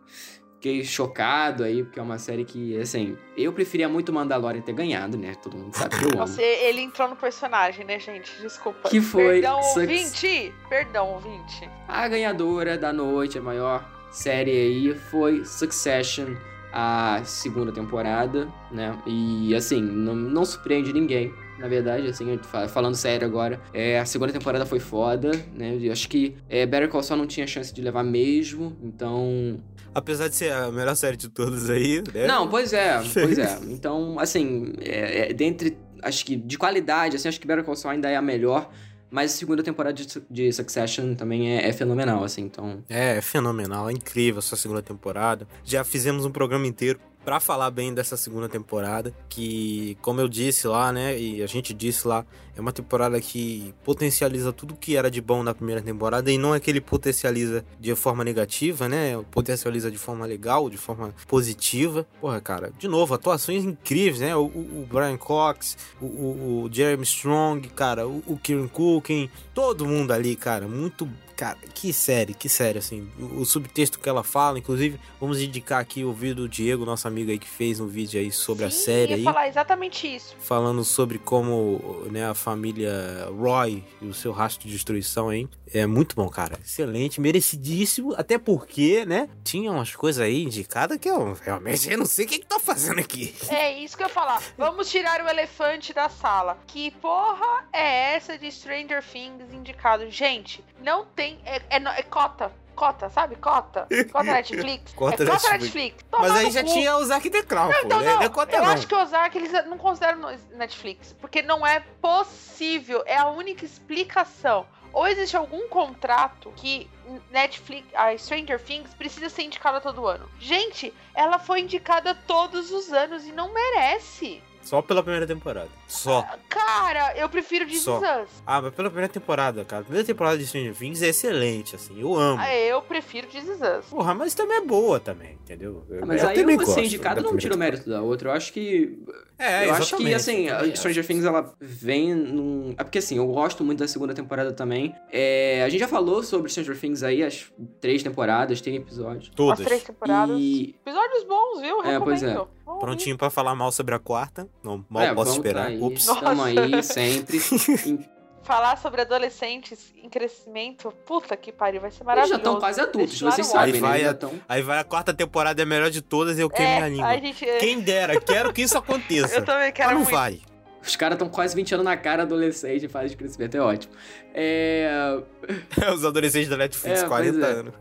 fiquei 0.57 0.84
chocado 0.84 1.63
aí, 1.63 1.84
porque 1.84 1.99
é 1.99 2.03
uma 2.03 2.17
série 2.17 2.43
que, 2.43 2.77
assim, 2.79 3.15
eu 3.38 3.53
preferia 3.53 3.88
muito 3.88 4.11
Mandalorian 4.11 4.61
ter 4.61 4.73
ganhado, 4.73 5.17
né? 5.17 5.35
Todo 5.41 5.55
mundo 5.55 5.75
sabe 5.75 5.97
que 5.97 6.03
eu 6.05 6.09
amo. 6.09 6.17
Nossa, 6.19 6.41
ele 6.41 6.81
entrou 6.81 7.07
no 7.07 7.15
personagem, 7.15 7.85
né, 7.85 7.99
gente? 7.99 8.31
Desculpa. 8.41 8.89
Que 8.89 8.99
foi 8.99 9.39
Perdão, 9.41 9.61
Suc- 9.61 9.77
ouvinte! 9.81 10.53
Perdão, 10.67 11.13
ouvinte. 11.13 11.69
A 11.88 12.07
ganhadora 12.07 12.77
da 12.77 12.91
noite, 12.91 13.38
a 13.38 13.41
maior 13.41 13.88
série 14.09 14.51
aí, 14.51 14.95
foi 14.95 15.45
Succession, 15.45 16.35
a 16.73 17.21
segunda 17.23 17.71
temporada, 17.71 18.51
né? 18.71 18.97
E 19.05 19.53
assim, 19.55 19.81
não, 19.81 20.15
não 20.15 20.43
surpreende 20.43 20.91
ninguém. 20.91 21.34
Na 21.59 21.67
verdade, 21.67 22.07
assim, 22.07 22.38
fa- 22.43 22.67
falando 22.67 22.95
sério 22.95 23.27
agora, 23.27 23.59
é, 23.73 23.99
a 23.99 24.05
segunda 24.05 24.31
temporada 24.31 24.65
foi 24.65 24.79
foda, 24.79 25.31
né? 25.53 25.77
Eu 25.81 25.91
acho 25.91 26.07
que 26.07 26.35
é, 26.47 26.65
Better 26.65 26.88
Call 26.89 27.01
Saul 27.03 27.19
não 27.19 27.27
tinha 27.27 27.47
chance 27.47 27.73
de 27.73 27.81
levar 27.81 28.03
mesmo, 28.03 28.75
então... 28.84 29.59
Apesar 29.95 30.27
de 30.27 30.35
ser 30.35 30.51
a 30.51 30.71
melhor 30.71 30.95
série 30.95 31.17
de 31.17 31.27
todas 31.29 31.69
aí, 31.69 32.03
né? 32.13 32.27
Não, 32.27 32.47
pois 32.47 32.73
é, 32.73 32.99
pois 33.13 33.38
é. 33.39 33.57
Então, 33.69 34.19
assim, 34.19 34.73
é, 34.81 35.29
é, 35.29 35.34
dentre, 35.34 35.75
acho 36.03 36.23
que 36.25 36.35
de 36.35 36.57
qualidade, 36.57 37.15
assim, 37.15 37.27
acho 37.27 37.39
que 37.39 37.47
Better 37.47 37.63
Call 37.63 37.75
Saul 37.75 37.93
ainda 37.93 38.07
é 38.09 38.15
a 38.15 38.21
melhor, 38.21 38.69
mas 39.09 39.34
a 39.34 39.38
segunda 39.38 39.63
temporada 39.63 39.93
de, 39.93 40.05
de 40.29 40.51
Succession 40.51 41.15
também 41.15 41.57
é, 41.57 41.67
é 41.67 41.73
fenomenal, 41.73 42.23
assim, 42.23 42.41
então... 42.43 42.84
É, 42.89 43.17
é 43.17 43.21
fenomenal, 43.21 43.89
é 43.89 43.93
incrível 43.93 44.39
essa 44.39 44.55
segunda 44.55 44.81
temporada. 44.84 45.47
Já 45.63 45.84
fizemos 45.84 46.25
um 46.25 46.29
programa 46.31 46.67
inteiro 46.67 46.99
pra 47.27 47.41
falar 47.41 47.69
bem 47.71 47.93
dessa 47.93 48.15
segunda 48.15 48.47
temporada, 48.47 49.13
que, 49.27 49.97
como 50.01 50.21
eu 50.21 50.29
disse 50.29 50.65
lá, 50.65 50.93
né, 50.93 51.19
e 51.19 51.43
a 51.43 51.45
gente 51.45 51.73
disse 51.73 52.07
lá, 52.07 52.25
é 52.55 52.61
uma 52.61 52.71
temporada 52.71 53.19
que 53.19 53.75
potencializa 53.83 54.53
tudo 54.53 54.77
que 54.77 54.95
era 54.95 55.11
de 55.11 55.19
bom 55.19 55.43
na 55.43 55.53
primeira 55.53 55.81
temporada 55.81 56.31
e 56.31 56.37
não 56.37 56.55
é 56.55 56.59
que 56.61 56.71
ele 56.71 56.79
potencializa 56.79 57.65
de 57.77 57.93
forma 57.95 58.23
negativa, 58.23 58.87
né? 58.87 59.21
Potencializa 59.29 59.91
de 59.91 59.97
forma 59.97 60.25
legal, 60.25 60.69
de 60.69 60.77
forma 60.77 61.13
positiva. 61.27 62.07
Porra, 62.21 62.39
cara, 62.39 62.71
de 62.79 62.87
novo, 62.87 63.13
atuações 63.13 63.65
incríveis, 63.65 64.21
né? 64.21 64.33
O, 64.33 64.45
o- 64.45 64.83
o 64.83 64.87
Brian 64.89 65.17
Cox, 65.17 65.77
o, 66.01 66.05
o- 66.05 66.63
o 66.63 66.69
Jeremy 66.73 67.03
Strong, 67.03 67.67
cara, 67.75 68.07
o, 68.07 68.23
o 68.25 68.37
Kieran 68.37 68.69
Culkin, 68.69 69.29
todo 69.53 69.85
mundo 69.85 70.13
ali, 70.13 70.37
cara, 70.37 70.65
muito. 70.65 71.07
Cara, 71.38 71.55
que 71.76 71.93
série, 71.93 72.34
que 72.34 72.49
série, 72.49 72.80
assim. 72.80 73.07
O, 73.19 73.41
o 73.41 73.45
subtexto 73.45 73.99
que 73.99 74.09
ela 74.09 74.23
fala, 74.23 74.57
inclusive, 74.57 74.99
vamos 75.22 75.39
indicar 75.39 75.80
aqui 75.80 76.03
o 76.03 76.11
vídeo 76.11 76.34
do 76.35 76.49
Diego, 76.49 76.84
nosso 76.84 77.07
amigo 77.07 77.30
aí 77.30 77.38
que 77.38 77.47
fez 77.47 77.80
um 77.80 77.85
vídeo 77.85 78.19
aí 78.19 78.31
sobre 78.31 78.65
a 78.65 78.72
Sim, 78.72 78.77
série 78.85 79.11
ia 79.11 79.18
aí 79.18 79.23
falar 79.23 79.47
exatamente 79.47 80.07
isso. 80.07 80.35
falando 80.39 80.84
sobre 80.84 81.19
como 81.19 82.01
né, 82.11 82.27
a 82.27 82.34
família 82.34 83.30
Roy 83.38 83.84
e 84.01 84.07
o 84.07 84.15
seu 84.15 84.31
rastro 84.31 84.68
de 84.68 84.73
destruição 84.73 85.30
aí. 85.30 85.47
É 85.72 85.85
muito 85.85 86.15
bom, 86.15 86.27
cara. 86.27 86.57
Excelente, 86.64 87.22
merecidíssimo. 87.22 88.15
Até 88.18 88.39
porque, 88.39 89.05
né, 89.05 89.30
tinha 89.43 89.72
umas 89.72 89.95
coisas 89.95 90.22
aí 90.22 90.41
indicadas 90.41 90.97
que 90.97 91.07
eu 91.09 91.34
realmente 91.43 91.91
eu 91.91 91.97
não 91.99 92.05
sei 92.05 92.26
o 92.26 92.27
que, 92.27 92.39
que 92.39 92.47
tá 92.47 92.59
fazendo 92.59 92.99
aqui. 92.99 93.35
É 93.49 93.77
isso 93.77 93.95
que 93.95 94.01
eu 94.01 94.07
ia 94.07 94.14
falar. 94.14 94.41
Vamos 94.57 94.89
tirar 94.89 95.22
o 95.23 95.27
elefante 95.30 95.93
da 95.93 96.09
sala. 96.09 96.57
Que 96.65 96.89
porra 96.91 97.68
é 97.72 98.15
essa 98.15 98.38
de 98.38 98.51
Stranger 98.51 99.03
Things 99.03 99.53
indicado? 99.53 100.09
Gente, 100.09 100.64
não 100.81 101.05
tem. 101.05 101.26
É, 101.45 101.61
é 101.69 101.79
no- 101.79 101.89
é 101.89 102.03
cota. 102.03 102.51
cota, 102.75 103.09
sabe? 103.09 103.35
Cota. 103.37 103.87
Cota 104.11 104.23
Netflix. 104.31 104.93
Cota 104.93 105.23
é 105.23 105.25
cota 105.25 105.49
Netflix. 105.49 105.61
Netflix. 105.63 106.05
Mas 106.11 106.31
aí 106.31 106.51
já 106.51 106.63
cu. 106.63 106.69
tinha 106.73 106.95
o 106.97 107.03
Zack 107.05 107.29
The 107.29 107.41
Crown, 107.43 107.71
pô. 107.71 107.77
Então, 107.83 107.99
não, 108.01 108.15
Não 108.15 108.21
é 108.21 108.29
cota 108.29 108.55
eu 108.55 108.61
não. 108.63 108.69
acho 108.69 108.85
que 108.87 108.93
o 108.93 109.01
Ozark 109.01 109.35
eles 109.37 109.51
não 109.65 109.77
consideram 109.79 110.19
Netflix, 110.51 111.13
porque 111.19 111.41
não 111.41 111.65
é 111.65 111.79
possível, 112.01 113.01
é 113.05 113.17
a 113.17 113.27
única 113.29 113.65
explicação. 113.65 114.65
Ou 114.93 115.07
existe 115.07 115.35
algum 115.35 115.67
contrato 115.67 116.51
que 116.55 116.89
Netflix, 117.29 117.87
a 117.93 118.17
Stranger 118.17 118.59
Things 118.59 118.93
precisa 118.95 119.29
ser 119.29 119.43
indicada 119.43 119.79
todo 119.81 120.07
ano. 120.07 120.27
Gente, 120.39 120.93
ela 121.13 121.37
foi 121.39 121.61
indicada 121.61 122.15
todos 122.27 122.71
os 122.71 122.91
anos 122.93 123.25
e 123.25 123.31
não 123.31 123.53
merece. 123.53 124.41
Só 124.68 124.81
pela 124.81 125.02
primeira 125.02 125.26
temporada. 125.26 125.69
Só. 125.88 126.26
Cara, 126.49 127.18
eu 127.18 127.30
prefiro 127.30 127.65
This 127.65 127.84
Só. 127.84 127.98
Is 127.98 128.23
Us. 128.23 128.44
Ah, 128.45 128.61
mas 128.61 128.73
pela 128.73 128.89
primeira 128.89 129.07
temporada, 129.11 129.64
cara. 129.64 129.81
A 129.81 129.85
primeira 129.85 130.06
temporada 130.06 130.38
de 130.38 130.45
Stranger 130.45 130.76
Things 130.76 131.02
é 131.02 131.07
excelente, 131.07 131.73
assim. 131.73 132.02
Eu 132.02 132.14
amo. 132.15 132.41
Ah, 132.41 132.53
Eu 132.53 132.81
prefiro 132.81 133.27
This 133.27 133.45
Is 133.45 133.61
Us. 133.61 133.85
Porra, 133.89 134.14
mas 134.14 134.34
também 134.34 134.57
é 134.57 134.61
boa 134.61 134.99
também, 134.99 135.38
entendeu? 135.41 135.85
Eu- 135.89 136.06
Mas 136.06 136.22
eu 136.22 136.27
aí 136.27 136.35
também 136.35 136.57
indicada 136.80 137.22
da 137.22 137.30
não 137.30 137.38
tira 137.38 137.56
o 137.56 137.57
mérito 137.57 137.89
da 137.89 138.02
outra. 138.02 138.30
Eu 138.30 138.34
acho 138.34 138.52
que. 138.52 138.99
É, 139.39 139.69
eu 139.69 139.73
acho 139.76 139.95
que, 139.95 140.14
assim, 140.14 140.49
a 140.49 140.76
Stranger 140.76 141.06
Things, 141.06 141.23
ela 141.23 141.53
vem 141.61 142.14
num... 142.14 142.73
É 142.77 142.84
porque, 142.84 142.98
assim, 142.98 143.18
eu 143.18 143.27
gosto 143.27 143.64
muito 143.64 143.80
da 143.80 143.88
segunda 143.88 144.14
temporada 144.14 144.52
também. 144.52 144.94
É, 145.11 145.64
A 145.64 145.69
gente 145.69 145.80
já 145.80 145.88
falou 145.88 146.23
sobre 146.23 146.49
Stranger 146.49 146.77
Things 146.77 147.03
aí, 147.03 147.23
as 147.23 147.49
três 147.80 148.02
temporadas, 148.03 148.60
tem 148.60 148.76
episódios. 148.76 149.30
Todas. 149.35 149.60
As 149.61 149.65
três 149.65 149.84
temporadas. 149.84 150.35
E... 150.38 150.76
Episódios 150.85 151.23
bons, 151.23 151.61
viu? 151.61 151.84
É, 151.84 151.99
pois 151.99 152.23
é. 152.23 152.35
Vamos 152.68 152.81
Prontinho 152.81 153.18
pra 153.18 153.30
falar 153.30 153.56
mal 153.56 153.72
sobre 153.72 153.95
a 153.95 153.99
quarta. 153.99 154.48
Não, 154.64 154.85
mal 154.89 155.02
É, 155.03 155.15
posso 155.15 155.31
esperar. 155.31 155.64
tá 155.64 155.68
aí. 155.69 155.81
Ups. 155.81 156.06
Tamo 156.06 156.44
aí 156.44 156.84
sempre. 156.84 157.39
Falar 158.44 158.77
sobre 158.77 159.02
adolescentes 159.02 159.94
em 160.02 160.07
crescimento, 160.07 160.89
puta 161.06 161.35
que 161.35 161.52
pariu, 161.52 161.81
vai 161.81 161.91
ser 161.91 161.98
Eles 161.98 162.06
maravilhoso. 162.06 162.31
já 162.31 162.38
estão 162.38 162.60
quase 162.61 162.80
adultos, 162.80 163.19
vocês 163.19 163.45
sabem, 163.48 163.73
Aí 163.76 163.81
né? 163.81 163.88
vai 163.88 163.99
Eles 163.99 164.10
a- 164.11 164.14
tão... 164.14 164.31
Aí 164.48 164.61
vai 164.61 164.80
a 164.80 164.85
quarta 164.85 165.14
temporada, 165.14 165.61
é 165.61 165.64
a 165.64 165.65
melhor 165.65 165.89
de 165.89 166.02
todas 166.02 166.38
e 166.38 166.41
eu 166.41 166.49
queimo 166.49 166.72
É, 166.72 166.76
minha 166.77 166.88
língua. 166.89 167.07
a 167.07 167.18
gente- 167.18 167.45
Quem 167.60 167.81
dera, 167.81 168.22
quero 168.22 168.53
que 168.53 168.61
isso 168.61 168.77
aconteça. 168.80 169.35
Eu 169.35 169.44
também 169.44 169.69
quero 169.73 169.89
Mas 169.89 169.98
não 169.98 170.03
muito. 170.06 170.15
vai. 170.15 170.39
Os 170.88 170.95
caras 170.95 171.15
estão 171.15 171.27
quase 171.27 171.55
20 171.55 171.73
anos 171.76 171.85
na 171.85 171.97
cara 171.97 172.23
adolescente 172.23 172.85
em 172.85 172.88
fase 172.88 173.09
de 173.09 173.18
crescimento, 173.18 173.55
é 173.55 173.61
ótimo. 173.61 173.93
É... 174.34 175.19
Os 175.93 176.05
adolescentes 176.05 176.47
da 176.47 176.57
Netflix, 176.57 177.03
É, 177.03 177.07
40 177.07 177.34
pois 177.34 177.43
é. 177.43 177.59
anos. 177.59 177.73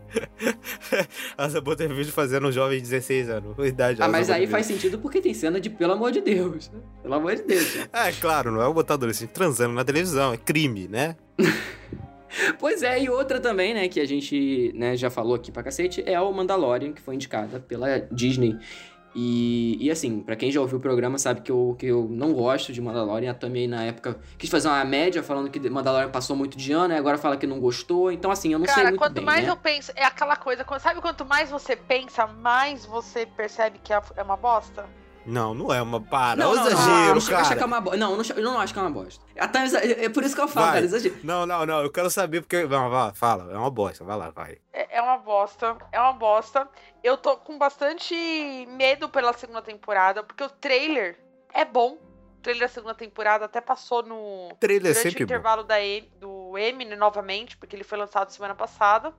Asa 1.37 1.61
vídeo 1.61 2.11
fazendo 2.11 2.47
um 2.47 2.51
jovem 2.51 2.77
de 2.77 2.83
16 2.83 3.29
anos. 3.29 3.55
Idade, 3.65 4.01
Ah, 4.01 4.07
mas 4.07 4.29
aí 4.29 4.45
faz 4.47 4.65
sentido 4.65 4.99
porque 4.99 5.21
tem 5.21 5.33
cena 5.33 5.59
de 5.59 5.69
pelo 5.69 5.93
amor 5.93 6.11
de 6.11 6.21
Deus. 6.21 6.69
Pelo 7.01 7.13
amor 7.13 7.35
de 7.35 7.43
Deus. 7.43 7.77
É, 7.93 8.11
claro, 8.19 8.51
não 8.51 8.61
é 8.61 8.73
botar 8.73 8.95
adolescente 8.95 9.29
transando 9.29 9.73
na 9.73 9.85
televisão, 9.85 10.33
é 10.33 10.37
crime, 10.37 10.87
né? 10.87 11.15
Pois 12.59 12.83
é, 12.83 13.01
e 13.01 13.09
outra 13.09 13.39
também, 13.39 13.73
né, 13.73 13.87
que 13.87 13.99
a 13.99 14.05
gente 14.05 14.71
né, 14.75 14.95
já 14.95 15.09
falou 15.09 15.33
aqui 15.33 15.51
pra 15.51 15.63
cacete, 15.63 16.03
é 16.05 16.19
o 16.19 16.31
Mandalorian, 16.31 16.91
que 16.91 17.01
foi 17.01 17.15
indicada 17.15 17.59
pela 17.59 17.99
Disney. 18.11 18.57
E, 19.19 19.79
e 19.81 19.89
assim, 19.89 20.19
pra 20.19 20.35
quem 20.35 20.51
já 20.51 20.61
ouviu 20.61 20.77
o 20.77 20.79
programa 20.79 21.17
sabe 21.17 21.41
que 21.41 21.51
eu, 21.51 21.75
que 21.79 21.87
eu 21.87 22.07
não 22.07 22.33
gosto 22.33 22.71
de 22.71 22.79
Mandalorian. 22.79 23.33
Também 23.33 23.67
na 23.67 23.83
época 23.83 24.19
quis 24.37 24.47
fazer 24.47 24.67
uma 24.67 24.85
média 24.85 25.23
falando 25.23 25.49
que 25.49 25.59
Mandalorian 25.67 26.11
passou 26.11 26.35
muito 26.35 26.55
de 26.55 26.71
ano, 26.71 26.93
e 26.93 26.97
agora 26.97 27.17
fala 27.17 27.35
que 27.35 27.47
não 27.47 27.59
gostou. 27.59 28.11
Então, 28.11 28.29
assim, 28.29 28.53
eu 28.53 28.59
não 28.59 28.67
sei 28.67 28.75
Cara, 28.75 28.89
muito 28.89 28.99
quanto 28.99 29.15
bem, 29.15 29.25
mais 29.25 29.43
né? 29.43 29.49
eu 29.49 29.57
penso, 29.57 29.91
é 29.95 30.05
aquela 30.05 30.35
coisa, 30.35 30.63
sabe 30.79 31.01
quanto 31.01 31.25
mais 31.25 31.49
você 31.49 31.75
pensa, 31.75 32.27
mais 32.27 32.85
você 32.85 33.25
percebe 33.25 33.79
que 33.83 33.91
é 33.91 33.99
é 34.15 34.21
uma 34.21 34.37
bosta? 34.37 34.85
Não, 35.27 35.53
não 35.53 35.73
é 35.73 35.81
uma 35.81 35.99
para. 36.01 36.37
Não, 36.37 36.55
Não, 36.55 36.55
não, 36.55 36.63
não, 36.63 36.71
exagero, 36.71 37.19
não 37.19 37.25
cara. 37.27 37.41
acho 37.41 37.55
que 37.57 37.61
é 37.63 37.65
uma 37.65 37.81
bosta. 37.81 37.97
Não, 37.99 38.11
eu 38.11 38.17
não, 38.17 38.23
eu 38.37 38.43
não 38.43 38.59
acho 38.59 38.73
que 38.73 38.79
é 38.79 38.81
uma 38.81 38.91
bosta. 38.91 39.25
Até 39.37 39.63
exa- 39.65 39.79
é 39.85 40.07
por 40.09 40.23
isso 40.23 40.33
que 40.33 40.41
eu 40.41 40.47
falo, 40.47 40.65
Vai. 40.67 40.75
cara, 40.75 40.85
exagero. 40.85 41.17
Não, 41.23 41.45
não, 41.45 41.65
não, 41.65 41.81
eu 41.83 41.91
quero 41.91 42.09
saber 42.09 42.41
porque. 42.41 42.63
Não, 42.65 42.89
vai, 42.89 43.13
fala, 43.13 43.51
é 43.53 43.57
uma 43.57 43.69
bosta, 43.69 44.03
vai 44.05 44.15
lá, 44.17 44.29
vai. 44.29 44.57
É, 44.71 44.97
é 44.97 45.01
uma 45.01 45.17
bosta, 45.17 45.77
é 45.91 45.99
uma 45.99 46.13
bosta. 46.13 46.67
Eu 47.03 47.17
tô 47.17 47.35
com 47.37 47.57
bastante 47.57 48.15
medo 48.69 49.09
pela 49.09 49.33
segunda 49.33 49.61
temporada, 49.61 50.23
porque 50.23 50.43
o 50.43 50.49
trailer 50.49 51.19
é 51.53 51.65
bom. 51.65 51.97
O 52.37 52.41
trailer 52.41 52.67
da 52.67 52.73
segunda 52.73 52.95
temporada 52.95 53.45
até 53.45 53.59
passou 53.59 54.01
no. 54.03 54.49
Trailer 54.59 54.91
é 54.91 54.93
durante 54.93 55.03
sempre 55.09 55.23
o 55.23 55.27
bom. 55.27 55.33
intervalo 55.33 55.63
da 55.63 55.81
E- 55.81 56.09
do 56.19 56.57
Emmy 56.57 56.85
né, 56.85 56.95
novamente, 56.95 57.57
porque 57.57 57.75
ele 57.75 57.83
foi 57.83 57.97
lançado 57.97 58.29
semana 58.31 58.55
passada. 58.55 59.13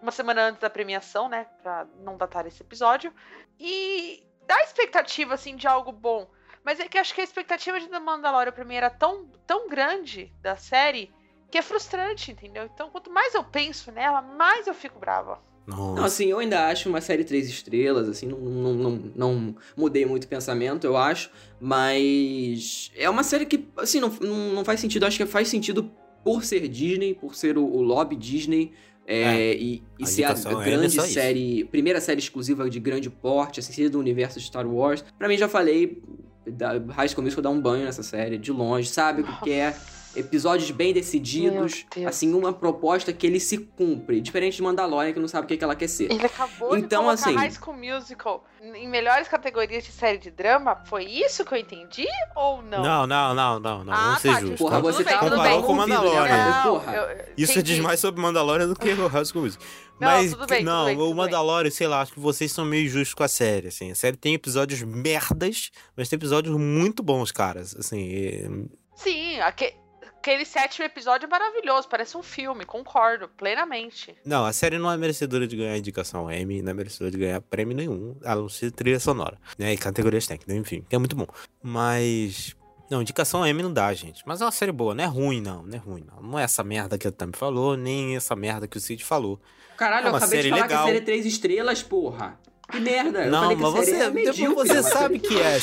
Uma 0.00 0.10
semana 0.10 0.42
antes 0.48 0.60
da 0.60 0.68
premiação, 0.68 1.28
né? 1.28 1.46
Pra 1.62 1.86
não 2.00 2.16
datar 2.16 2.44
esse 2.48 2.60
episódio. 2.60 3.12
E 3.60 4.26
dá 4.46 4.62
expectativa, 4.62 5.34
assim, 5.34 5.56
de 5.56 5.66
algo 5.66 5.92
bom. 5.92 6.28
Mas 6.64 6.78
é 6.78 6.88
que 6.88 6.98
acho 6.98 7.14
que 7.14 7.20
a 7.20 7.24
expectativa 7.24 7.80
de 7.80 7.88
The 7.88 7.98
Mandalorian 7.98 8.52
pra 8.52 8.64
mim 8.64 8.74
era 8.74 8.90
tão, 8.90 9.26
tão 9.46 9.68
grande 9.68 10.32
da 10.40 10.56
série 10.56 11.12
que 11.50 11.58
é 11.58 11.62
frustrante, 11.62 12.30
entendeu? 12.30 12.64
Então, 12.72 12.88
quanto 12.90 13.10
mais 13.10 13.34
eu 13.34 13.44
penso 13.44 13.92
nela, 13.92 14.22
mais 14.22 14.66
eu 14.66 14.74
fico 14.74 14.98
brava. 14.98 15.38
Não, 15.66 16.04
assim, 16.04 16.26
eu 16.26 16.38
ainda 16.38 16.66
acho 16.66 16.88
uma 16.88 17.00
série 17.00 17.24
três 17.24 17.48
estrelas, 17.48 18.08
assim, 18.08 18.26
não, 18.26 18.38
não, 18.38 18.74
não, 18.74 19.12
não 19.14 19.56
mudei 19.76 20.04
muito 20.04 20.24
o 20.24 20.28
pensamento, 20.28 20.84
eu 20.84 20.96
acho, 20.96 21.30
mas 21.60 22.90
é 22.96 23.08
uma 23.08 23.22
série 23.22 23.46
que, 23.46 23.68
assim, 23.76 24.00
não, 24.00 24.08
não, 24.08 24.54
não 24.54 24.64
faz 24.64 24.80
sentido, 24.80 25.06
acho 25.06 25.18
que 25.18 25.26
faz 25.26 25.46
sentido 25.46 25.88
por 26.24 26.42
ser 26.42 26.66
Disney, 26.66 27.14
por 27.14 27.36
ser 27.36 27.56
o, 27.56 27.64
o 27.64 27.80
lobby 27.80 28.16
Disney, 28.16 28.72
é, 29.06 29.22
É, 29.22 29.54
e, 29.56 29.82
e 29.98 30.02
a 30.02 30.06
ser 30.06 30.24
a, 30.24 30.30
é 30.30 30.64
grande 30.64 30.86
isso. 30.96 31.06
série, 31.08 31.64
primeira 31.64 32.00
série 32.00 32.20
exclusiva 32.20 32.68
de 32.70 32.78
grande 32.80 33.10
porte, 33.10 33.60
assim, 33.60 33.72
ser 33.72 33.88
do 33.88 33.98
universo 33.98 34.38
de 34.38 34.46
Star 34.46 34.66
Wars. 34.66 35.04
Pra 35.18 35.28
mim, 35.28 35.36
já 35.36 35.48
falei, 35.48 36.02
da 36.46 36.78
High 36.78 37.08
School 37.08 37.24
Musical 37.24 37.42
dá 37.42 37.50
um 37.50 37.60
banho 37.60 37.84
nessa 37.84 38.02
série, 38.02 38.38
de 38.38 38.50
longe, 38.52 38.88
sabe 38.88 39.22
o 39.22 39.24
que 39.24 39.44
quer, 39.44 39.76
episódios 40.16 40.70
bem 40.70 40.92
decididos, 40.92 41.86
assim, 42.06 42.32
uma 42.34 42.52
proposta 42.52 43.12
que 43.12 43.26
ele 43.26 43.40
se 43.40 43.58
cumpre, 43.58 44.20
diferente 44.20 44.56
de 44.56 44.62
Mandalorian, 44.62 45.12
que 45.12 45.18
não 45.20 45.28
sabe 45.28 45.44
o 45.44 45.48
que, 45.48 45.56
que 45.56 45.64
ela 45.64 45.74
quer 45.76 45.88
ser. 45.88 46.10
Ele 46.10 46.26
acabou 46.26 46.76
Então, 46.76 47.00
de 47.02 47.06
colocar 47.06 47.12
assim- 47.12 47.34
High 47.34 47.50
School 47.52 47.76
Musical 47.76 48.44
em 48.62 48.88
melhores 48.88 49.26
categorias 49.28 49.82
de 49.84 49.90
série 49.90 50.18
de 50.18 50.30
drama. 50.30 50.76
Foi 50.86 51.04
isso 51.04 51.44
que 51.44 51.52
eu 51.54 51.58
entendi 51.58 52.06
ou 52.36 52.62
não? 52.62 52.82
Não, 52.82 53.06
não, 53.06 53.34
não, 53.34 53.58
não, 53.60 53.84
não. 53.84 53.92
Ah, 53.92 54.04
vamos 54.06 54.20
ser 54.20 54.32
tá, 54.34 54.40
justos. 54.40 54.58
Porra, 54.58 54.80
você 54.80 55.02
bem, 55.04 55.14
tá 55.14 55.18
comparou 55.20 55.62
com 55.64 55.72
o 55.72 55.76
Mandalorian. 55.76 56.28
Não, 56.36 56.64
Não, 56.64 56.80
porra. 56.80 56.94
eu- 56.94 57.24
Isso 57.36 57.52
entendi. 57.52 57.74
diz 57.74 57.78
mais 57.82 57.98
sobre 57.98 58.20
Mandalorian 58.20 58.68
do 58.68 58.76
que 58.76 58.90
o 58.90 59.06
High 59.08 59.24
School 59.24 59.44
Musical. 59.44 59.66
Não, 60.00 60.08
Mas, 60.08 60.32
tudo 60.32 60.46
bem, 60.46 60.58
tudo 60.58 60.66
não, 60.70 60.84
bem, 60.86 60.94
tudo 60.96 61.04
o 61.04 61.08
bem. 61.08 61.16
Mandalorian, 61.16 61.70
sei 61.70 61.86
lá, 61.86 62.00
acho 62.00 62.12
que 62.12 62.20
vocês 62.20 62.50
são 62.52 62.64
meio 62.64 62.88
justos 62.88 63.14
com 63.14 63.22
a 63.22 63.28
série, 63.28 63.68
assim. 63.68 63.90
A 63.90 63.94
série 63.94 64.16
tem 64.16 64.34
episódios 64.34 64.82
merdas, 64.82 65.70
mas 65.96 66.08
tem 66.08 66.16
episódios 66.16 66.56
muito 66.56 67.02
bons, 67.02 67.30
caras. 67.32 67.76
Assim, 67.76 68.12
é- 68.14 68.48
Sim, 68.96 69.40
aque- 69.40 69.74
aquele 70.22 70.44
sétimo 70.44 70.84
episódio 70.84 71.26
é 71.26 71.28
maravilhoso, 71.28 71.88
parece 71.88 72.16
um 72.16 72.22
filme, 72.22 72.64
concordo 72.64 73.28
plenamente. 73.36 74.14
Não, 74.24 74.44
a 74.46 74.52
série 74.52 74.78
não 74.78 74.90
é 74.90 74.96
merecedora 74.96 75.48
de 75.48 75.56
ganhar 75.56 75.76
indicação 75.76 76.30
Emmy, 76.30 76.62
não 76.62 76.70
é 76.70 76.74
merecedora 76.74 77.10
de 77.10 77.18
ganhar 77.18 77.40
prêmio 77.40 77.76
nenhum, 77.76 78.16
a 78.24 78.36
não 78.36 78.48
ser 78.48 78.70
trilha 78.70 79.00
sonora, 79.00 79.36
né? 79.58 79.72
E 79.72 79.76
categorias 79.76 80.24
técnicas, 80.26 80.54
enfim, 80.54 80.84
é 80.90 80.96
muito 80.96 81.16
bom. 81.16 81.26
Mas. 81.60 82.54
Não, 82.88 83.00
indicação 83.02 83.44
Emmy 83.46 83.62
não 83.62 83.72
dá, 83.72 83.92
gente. 83.94 84.22
Mas 84.24 84.40
é 84.40 84.44
uma 84.44 84.52
série 84.52 84.70
boa, 84.70 84.94
não 84.94 85.02
é 85.02 85.06
ruim, 85.06 85.40
não, 85.40 85.62
não 85.64 85.74
é 85.74 85.78
ruim, 85.78 86.04
não. 86.06 86.22
Não 86.22 86.38
é 86.38 86.44
essa 86.44 86.62
merda 86.62 86.96
que 86.96 87.08
o 87.08 87.12
Tam 87.12 87.30
falou, 87.32 87.76
nem 87.76 88.14
essa 88.16 88.36
merda 88.36 88.68
que 88.68 88.76
o 88.76 88.80
Cid 88.80 89.02
falou. 89.04 89.40
Caralho, 89.76 90.06
É 90.06 90.10
eu 90.10 90.16
acabei 90.16 90.42
de 90.42 90.50
falar 90.50 90.62
legal. 90.62 90.68
que 90.68 90.82
a 90.82 90.86
série 90.86 90.98
é 90.98 91.00
três 91.00 91.26
estrelas, 91.26 91.82
porra. 91.82 92.38
Que 92.70 92.78
merda. 92.78 93.24
eu 93.24 93.30
não, 93.30 93.50
a 93.50 93.56
mas 93.56 93.86
série 93.86 93.96
você, 93.98 94.04
é 94.04 94.10
medíocre, 94.10 94.54
você 94.54 94.74
mas 94.74 94.86
sabe 94.86 95.18
que 95.18 95.40
é. 95.40 95.56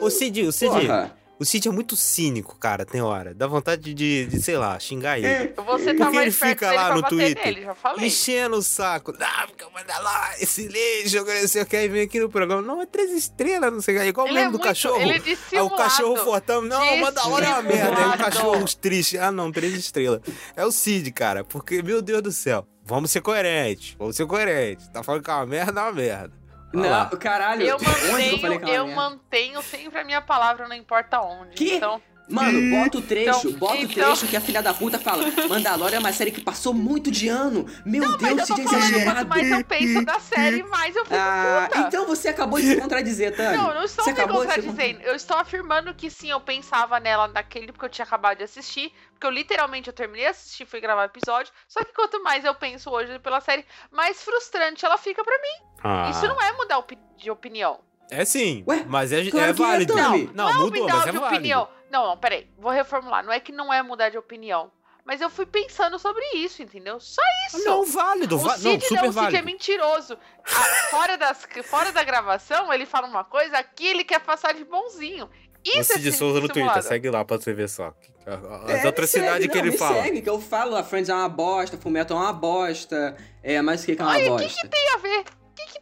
O 0.00 0.08
Cid, 0.10 0.42
o 0.44 0.52
Cid, 0.52 0.70
Porra. 0.70 1.16
O 1.38 1.44
Cid 1.44 1.68
é 1.68 1.70
muito 1.70 1.94
cínico, 1.96 2.56
cara, 2.58 2.84
tem 2.86 3.00
hora. 3.02 3.34
Dá 3.34 3.46
vontade 3.46 3.92
de, 3.92 4.26
de 4.26 4.40
sei 4.42 4.56
lá, 4.56 4.78
xingar 4.78 5.18
ele. 5.18 5.52
Você 5.54 5.92
tá 5.94 6.04
Porque 6.06 6.16
ele 6.18 6.30
fica 6.30 6.72
lá 6.72 6.94
no 6.94 7.02
Twitter, 7.02 7.44
nele, 7.44 7.62
já 7.62 7.74
falei. 7.74 8.06
enchendo 8.06 8.56
o 8.56 8.62
saco. 8.62 9.12
Ah, 9.20 9.44
porque 9.46 9.62
eu 9.64 9.70
mando 9.70 9.86
lá, 10.02 10.30
esse 10.40 10.66
lixo, 10.66 11.24
não 11.24 11.48
sei 11.48 11.62
o 11.62 11.66
que, 11.66 11.76
aí 11.76 11.88
vem 11.88 12.02
aqui 12.02 12.18
no 12.20 12.30
programa. 12.30 12.62
Não, 12.62 12.80
é 12.80 12.86
três 12.86 13.10
estrelas, 13.12 13.72
não 13.72 13.80
sei 13.82 13.94
o 13.96 13.98
que. 13.98 14.04
É 14.04 14.08
igual 14.08 14.26
o 14.26 14.30
Ele 14.30 14.38
é 14.38 14.44
do 14.44 14.50
muito- 14.52 14.62
cachorro. 14.64 15.00
ele 15.00 15.12
é 15.52 15.56
Aí 15.58 15.60
o 15.62 15.70
cachorro 15.70 16.16
fortão, 16.16 16.62
não, 16.62 16.96
manda 16.98 17.26
hora 17.28 17.44
é 17.46 17.48
uma 17.50 17.62
merda. 17.62 17.96
Aí 17.98 18.08
o 18.08 18.18
cachorro 18.18 18.64
triste. 18.80 19.18
Ah, 19.18 19.30
não, 19.30 19.52
três 19.52 19.74
estrelas. 19.74 20.20
É 20.56 20.64
o 20.64 20.72
Cid, 20.72 21.10
cara, 21.12 21.44
porque, 21.44 21.82
meu 21.82 22.00
Deus 22.00 22.22
do 22.22 22.32
céu. 22.32 22.66
Vamos 22.88 23.10
ser 23.10 23.20
coerentes, 23.20 23.96
vamos 23.98 24.14
ser 24.14 24.26
coerentes. 24.26 24.86
Tá 24.88 25.02
falando 25.02 25.22
que 25.22 25.28
é 25.30 25.34
uma 25.34 25.44
merda, 25.46 25.80
é 25.80 25.84
uma 25.84 25.92
merda. 25.92 26.32
Não, 26.72 27.08
caralho. 27.18 27.62
Eu 27.62 27.76
onde 28.12 28.28
que 28.28 28.34
eu 28.34 28.38
falei 28.38 28.58
mantenho, 28.58 28.76
eu 28.76 28.86
merda? 28.86 29.00
mantenho 29.00 29.62
sempre 29.62 30.00
a 30.00 30.04
minha 30.04 30.20
palavra, 30.20 30.68
não 30.68 30.76
importa 30.76 31.20
onde. 31.20 31.54
Que? 31.54 31.74
Então, 31.74 32.00
Mano, 32.28 32.76
bota 32.76 32.98
o 32.98 33.02
trecho, 33.02 33.50
Então- 33.50 33.52
bota 33.52 33.74
o 33.74 33.76
então- 33.84 34.04
trecho 34.04 34.26
que 34.26 34.36
a 34.36 34.40
filha 34.40 34.60
da 34.60 34.74
puta 34.74 34.98
fala. 34.98 35.22
Mandalorian 35.48 35.98
é 35.98 36.00
uma 36.00 36.12
série 36.12 36.32
que 36.32 36.40
passou 36.40 36.74
muito 36.74 37.08
de 37.08 37.28
ano. 37.28 37.64
Meu 37.86 38.02
mas 38.02 38.16
Deus, 38.16 38.50
eu 38.50 38.56
tô 38.56 38.62
falando, 38.64 39.04
quanto 39.04 39.28
mais 39.28 39.50
eu 39.52 39.64
penso 39.64 40.04
da 40.04 40.18
série, 40.18 40.62
mais 40.64 40.96
eu 40.96 41.04
fico 41.04 41.16
Ah, 41.16 41.68
puta. 41.68 41.78
então 41.86 42.04
você 42.04 42.26
acabou 42.26 42.58
de 42.58 42.66
se 42.66 42.80
contradizer, 42.80 43.36
Tânia. 43.36 43.56
Não, 43.56 43.68
eu 43.68 43.74
não 43.76 43.84
estou 43.84 44.04
você 44.04 44.10
me 44.10 44.16
de 44.16 44.22
se 44.24 44.28
contradizendo. 44.32 45.00
Eu 45.02 45.14
estou 45.14 45.36
afirmando 45.36 45.94
que 45.94 46.10
sim, 46.10 46.28
eu 46.28 46.40
pensava 46.40 46.98
nela 46.98 47.28
naquele 47.28 47.70
porque 47.70 47.84
eu 47.84 47.90
tinha 47.90 48.04
acabado 48.04 48.38
de 48.38 48.42
assistir. 48.42 48.92
Porque 49.12 49.24
eu 49.28 49.30
literalmente 49.30 49.86
eu 49.88 49.94
terminei 49.94 50.24
de 50.24 50.30
assistir, 50.30 50.66
fui 50.66 50.80
gravar 50.80 51.02
o 51.02 51.06
episódio. 51.06 51.52
Só 51.68 51.84
que 51.84 51.92
quanto 51.94 52.20
mais 52.24 52.44
eu 52.44 52.56
penso 52.56 52.90
hoje 52.90 53.20
pela 53.20 53.40
série, 53.40 53.64
mais 53.92 54.20
frustrante 54.24 54.84
ela 54.84 54.98
fica 54.98 55.22
pra 55.22 55.38
mim. 55.38 55.65
Ah. 55.86 56.10
Isso 56.10 56.26
não 56.26 56.40
é 56.42 56.52
mudar 56.52 56.78
opi- 56.78 56.98
de 57.16 57.30
opinião. 57.30 57.80
É 58.10 58.24
sim, 58.24 58.62
Ué, 58.68 58.84
mas 58.86 59.10
é, 59.12 59.28
claro 59.30 59.50
é 59.50 59.54
que 59.54 59.62
é, 59.62 59.66
válido. 59.66 59.94
Tami. 59.94 60.30
não, 60.34 60.48
é 60.48 60.52
mudou, 60.54 60.80
mudar 60.82 60.94
mas 60.96 61.06
é 61.08 61.10
de 61.12 61.18
válido. 61.18 61.36
opinião. 61.36 61.68
Não, 61.90 62.06
não, 62.08 62.16
peraí. 62.16 62.48
Vou 62.58 62.70
reformular. 62.70 63.24
Não 63.24 63.32
é 63.32 63.40
que 63.40 63.50
não 63.52 63.72
é 63.72 63.82
mudar 63.82 64.08
de 64.10 64.18
opinião. 64.18 64.70
Mas 65.04 65.20
eu 65.20 65.30
fui 65.30 65.46
pensando 65.46 65.98
sobre 66.00 66.24
isso, 66.34 66.62
entendeu? 66.62 66.98
Só 66.98 67.22
isso. 67.46 67.64
Não, 67.64 67.84
válido, 67.84 68.34
O 68.34 68.38
va- 68.38 68.56
Cid 68.56 68.64
não, 68.64 68.72
não, 68.72 68.80
super 68.80 68.94
o 69.08 69.12
Cid 69.12 69.18
é 69.18 69.22
válido. 69.22 69.44
mentiroso. 69.44 70.18
Ah, 70.44 70.64
fora, 70.90 71.16
das, 71.16 71.46
fora 71.64 71.92
da 71.92 72.02
gravação, 72.02 72.72
ele 72.72 72.84
fala 72.86 73.06
uma 73.06 73.22
coisa, 73.24 73.56
aqui 73.58 73.86
ele 73.86 74.02
quer 74.02 74.18
passar 74.20 74.52
de 74.54 74.64
bonzinho. 74.64 75.28
Isso 75.64 75.78
O 75.78 75.80
é 75.80 75.84
Cid 75.84 76.02
Cid 76.04 76.16
Souza 76.16 76.40
no 76.40 76.48
Twitter, 76.48 76.82
segue 76.82 77.08
lá 77.10 77.24
pra 77.24 77.36
você 77.38 77.52
ver 77.52 77.68
só. 77.68 77.92
As 78.26 78.84
É, 78.84 78.88
atrocidades 78.88 79.42
segue, 79.42 79.48
que 79.48 79.56
não, 79.58 79.64
ele 79.64 79.70
me 79.72 79.78
fala. 79.78 80.02
Segue, 80.02 80.22
que 80.22 80.28
eu 80.30 80.40
falo, 80.40 80.74
a 80.76 80.82
Friends 80.82 81.08
é 81.08 81.14
uma 81.14 81.28
bosta, 81.28 81.76
Fullmetal 81.78 82.18
é 82.18 82.20
uma 82.22 82.32
bosta. 82.32 83.16
É, 83.42 83.62
mas 83.62 83.82
o 83.82 83.86
que 83.86 83.94
que 83.96 84.02
é 84.02 84.04
uma 84.04 84.12
Ai, 84.12 84.26
o 84.26 84.30
bosta? 84.30 84.48
que, 84.48 84.60
que 84.60 84.68
tem 84.68 84.88
a 84.94 84.96
ver? 84.98 85.24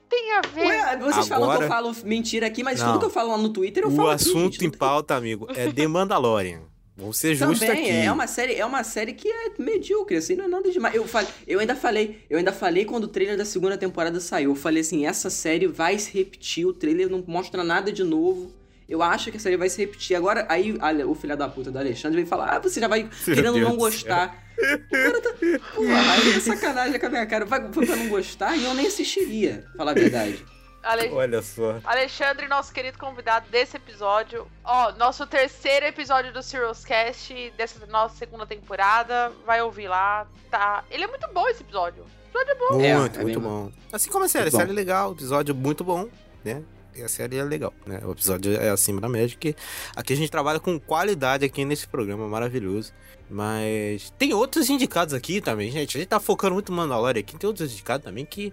O 0.04 0.08
tem 0.08 0.32
a 0.32 0.40
ver? 0.42 0.66
Ué, 0.66 0.96
vocês 0.98 1.26
falam 1.28 1.48
que 1.48 1.54
Agora- 1.54 1.64
eu 1.64 1.68
falo 1.68 1.96
mentira 2.04 2.46
aqui, 2.46 2.62
mas 2.62 2.80
Não. 2.80 2.88
tudo 2.88 2.98
que 3.00 3.04
eu 3.06 3.10
falo 3.10 3.30
lá 3.30 3.38
no 3.38 3.48
Twitter 3.48 3.82
eu 3.84 3.88
O 3.88 3.96
falo 3.96 4.10
aqui, 4.10 4.22
assunto 4.22 4.52
gente, 4.52 4.66
em 4.66 4.70
pauta, 4.70 5.14
amigo, 5.14 5.46
é 5.54 5.70
The 5.72 5.86
Mandalorian. 5.86 6.60
Vamos 6.96 7.18
ser 7.18 7.34
justos 7.34 7.68
aqui. 7.68 7.90
é 7.90 8.12
uma 8.12 8.26
série, 8.28 8.54
é 8.54 8.64
uma 8.64 8.84
série 8.84 9.14
que 9.14 9.28
é 9.28 9.50
medíocre, 9.58 10.16
assim, 10.16 10.36
não 10.36 10.44
é 10.44 10.48
nada 10.48 10.70
demais. 10.70 10.94
Eu, 10.94 11.08
falei, 11.08 11.28
eu 11.44 11.58
ainda 11.58 11.74
falei, 11.74 12.20
eu 12.30 12.38
ainda 12.38 12.52
falei 12.52 12.84
quando 12.84 13.04
o 13.04 13.08
trailer 13.08 13.36
da 13.36 13.44
segunda 13.44 13.76
temporada 13.76 14.20
saiu, 14.20 14.50
eu 14.52 14.54
falei 14.54 14.80
assim, 14.80 15.04
essa 15.04 15.28
série 15.28 15.66
vai 15.66 15.98
se 15.98 16.12
repetir, 16.16 16.64
o 16.64 16.72
trailer 16.72 17.10
não 17.10 17.24
mostra 17.26 17.64
nada 17.64 17.90
de 17.90 18.04
novo. 18.04 18.52
Eu 18.88 19.02
acho 19.02 19.30
que 19.30 19.36
a 19.36 19.40
série 19.40 19.56
vai 19.56 19.68
se 19.68 19.78
repetir. 19.80 20.14
Agora, 20.16 20.46
aí 20.48 20.76
a- 20.80 21.06
o 21.06 21.14
filho 21.14 21.36
da 21.36 21.48
puta 21.48 21.70
do 21.70 21.78
Alexandre 21.78 22.16
vem 22.16 22.26
falar: 22.26 22.56
Ah, 22.56 22.58
você 22.58 22.80
já 22.80 22.88
vai 22.88 23.08
querendo 23.24 23.54
Deus 23.54 23.68
não 23.68 23.76
gostar. 23.76 24.42
O 24.58 24.90
cara 24.90 25.20
tá. 25.20 25.30
Porra, 25.74 26.12
aí 26.12 26.36
é 26.36 26.40
sacanagem 26.40 27.00
com 27.00 27.06
a 27.06 27.08
minha 27.10 27.26
cara. 27.26 27.44
Vai, 27.44 27.72
foi 27.72 27.86
pra 27.86 27.96
não 27.96 28.08
gostar 28.08 28.56
e 28.56 28.64
eu 28.64 28.74
nem 28.74 28.86
assistiria, 28.86 29.66
falar 29.76 29.92
a 29.92 29.94
verdade. 29.94 30.44
Ale- 30.82 31.08
Olha 31.08 31.40
só. 31.40 31.80
Alexandre, 31.82 32.46
nosso 32.46 32.70
querido 32.70 32.98
convidado 32.98 33.46
desse 33.50 33.74
episódio. 33.78 34.46
Ó, 34.62 34.92
nosso 34.92 35.26
terceiro 35.26 35.86
episódio 35.86 36.30
do 36.30 36.42
Serious 36.42 36.84
Cast 36.84 37.52
dessa 37.56 37.86
nossa 37.86 38.16
segunda 38.16 38.46
temporada. 38.46 39.32
Vai 39.46 39.62
ouvir 39.62 39.88
lá, 39.88 40.26
tá? 40.50 40.84
Ele 40.90 41.04
é 41.04 41.06
muito 41.06 41.26
bom 41.32 41.48
esse 41.48 41.62
episódio. 41.62 42.02
O 42.02 42.38
episódio 42.38 42.50
é 42.50 42.54
bom. 42.54 42.80
É, 42.82 42.96
Muito, 42.98 43.18
é 43.18 43.22
muito 43.22 43.40
bem 43.40 43.48
bom. 43.50 43.72
Assim 43.90 44.10
como 44.10 44.26
a 44.26 44.28
série, 44.28 44.48
a 44.48 44.52
série 44.52 44.70
é 44.70 44.74
legal, 44.74 45.08
o 45.08 45.14
episódio 45.14 45.54
muito 45.54 45.82
bom, 45.82 46.06
né? 46.44 46.62
E 46.96 47.02
a 47.02 47.08
série 47.08 47.36
é 47.36 47.42
legal, 47.42 47.74
né? 47.86 48.00
O 48.04 48.12
episódio 48.12 48.54
é 48.54 48.70
acima 48.70 49.00
da 49.00 49.08
média, 49.08 49.36
que 49.38 49.56
aqui 49.96 50.12
a 50.12 50.16
gente 50.16 50.30
trabalha 50.30 50.60
com 50.60 50.78
qualidade 50.78 51.44
aqui 51.44 51.64
nesse 51.64 51.88
programa 51.88 52.28
maravilhoso. 52.28 52.92
Mas 53.28 54.12
tem 54.18 54.32
outros 54.32 54.70
indicados 54.70 55.12
aqui 55.12 55.40
também, 55.40 55.70
gente. 55.70 55.96
A 55.96 56.00
gente 56.00 56.08
tá 56.08 56.20
focando 56.20 56.54
muito 56.54 56.70
no 56.70 56.76
Mandalorian 56.76 57.20
aqui. 57.20 57.36
Tem 57.36 57.48
outros 57.48 57.72
indicados 57.72 58.04
também 58.04 58.24
que, 58.24 58.52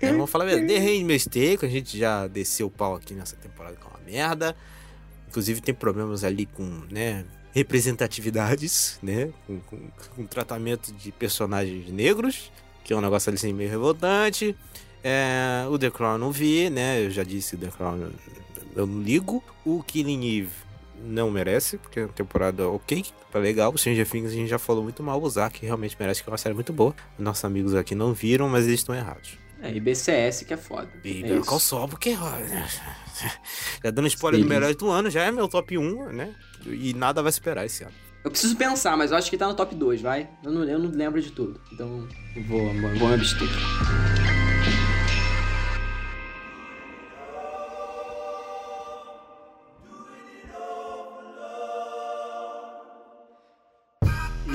né, 0.00 0.12
vamos 0.12 0.30
falar 0.30 0.46
verdade, 0.46 0.68
The 0.68 0.78
Handmaid's 0.78 1.26
Tale, 1.26 1.58
que 1.58 1.66
a 1.66 1.68
gente 1.68 1.98
já 1.98 2.26
desceu 2.28 2.68
o 2.68 2.70
pau 2.70 2.94
aqui 2.94 3.14
nessa 3.14 3.36
temporada 3.36 3.76
com 3.76 3.88
uma 3.90 4.00
merda. 4.06 4.56
Inclusive 5.28 5.60
tem 5.60 5.74
problemas 5.74 6.24
ali 6.24 6.46
com, 6.46 6.82
né, 6.90 7.26
representatividades, 7.52 8.98
né? 9.02 9.30
Com, 9.46 9.60
com, 9.60 9.78
com 10.16 10.26
tratamento 10.26 10.92
de 10.92 11.12
personagens 11.12 11.90
negros, 11.90 12.50
que 12.84 12.92
é 12.92 12.96
um 12.96 13.00
negócio 13.00 13.28
ali 13.28 13.36
assim 13.36 13.52
meio 13.52 13.70
revoltante. 13.70 14.56
É, 15.04 15.64
o 15.68 15.78
The 15.78 15.90
Crown 15.90 16.18
não 16.18 16.30
vi, 16.30 16.70
né? 16.70 17.04
Eu 17.04 17.10
já 17.10 17.22
disse 17.22 17.56
The 17.56 17.68
Crown 17.68 18.10
eu- 18.76 18.86
não 18.86 19.02
ligo. 19.02 19.42
O 19.64 19.82
Killing 19.82 20.38
Eve 20.38 20.50
não 21.04 21.30
merece, 21.30 21.78
porque 21.78 22.00
é 22.00 22.02
uma 22.04 22.12
temporada 22.12 22.68
ok, 22.68 23.04
tá 23.30 23.38
legal. 23.38 23.72
O 23.74 23.78
Stranger 23.78 24.08
Things 24.08 24.30
a 24.32 24.34
gente 24.34 24.48
já 24.48 24.58
falou 24.58 24.82
muito 24.82 25.02
mal. 25.02 25.20
O 25.20 25.28
Zack 25.28 25.64
realmente 25.64 25.96
merece, 25.98 26.22
que 26.22 26.28
é 26.28 26.32
uma 26.32 26.38
série 26.38 26.54
muito 26.54 26.72
boa. 26.72 26.94
Nossos 27.18 27.44
amigos 27.44 27.74
aqui 27.74 27.94
não 27.94 28.12
viram, 28.12 28.48
mas 28.48 28.66
eles 28.66 28.80
estão 28.80 28.94
errados. 28.94 29.36
É, 29.60 29.72
e 29.72 29.78
BCS 29.78 30.44
que 30.44 30.54
é 30.54 30.56
foda. 30.56 30.88
E 31.04 31.22
é. 31.24 31.40
Call 31.40 31.60
Saul, 31.60 31.88
porque... 31.88 32.16
Já 33.84 33.90
dando 33.90 34.08
spoiler 34.08 34.40
do 34.40 34.46
Feliz. 34.48 34.60
melhor 34.60 34.74
do 34.74 34.90
ano, 34.90 35.08
já 35.10 35.22
é 35.22 35.30
meu 35.30 35.46
top 35.46 35.76
1, 35.78 36.12
né? 36.12 36.34
E 36.66 36.92
nada 36.94 37.22
vai 37.22 37.30
esperar 37.30 37.64
esse 37.66 37.84
ano. 37.84 37.92
Eu 38.24 38.30
preciso 38.30 38.56
pensar, 38.56 38.96
mas 38.96 39.10
eu 39.10 39.16
acho 39.16 39.28
que 39.30 39.36
tá 39.36 39.46
no 39.46 39.54
top 39.54 39.74
2, 39.74 40.00
vai? 40.00 40.28
Eu 40.42 40.50
não, 40.50 40.64
eu 40.64 40.78
não 40.78 40.90
lembro 40.90 41.20
de 41.20 41.30
tudo. 41.30 41.60
Então, 41.72 42.08
vou, 42.48 42.72
vou 42.98 43.08
me 43.08 43.14
abster. 43.14 43.48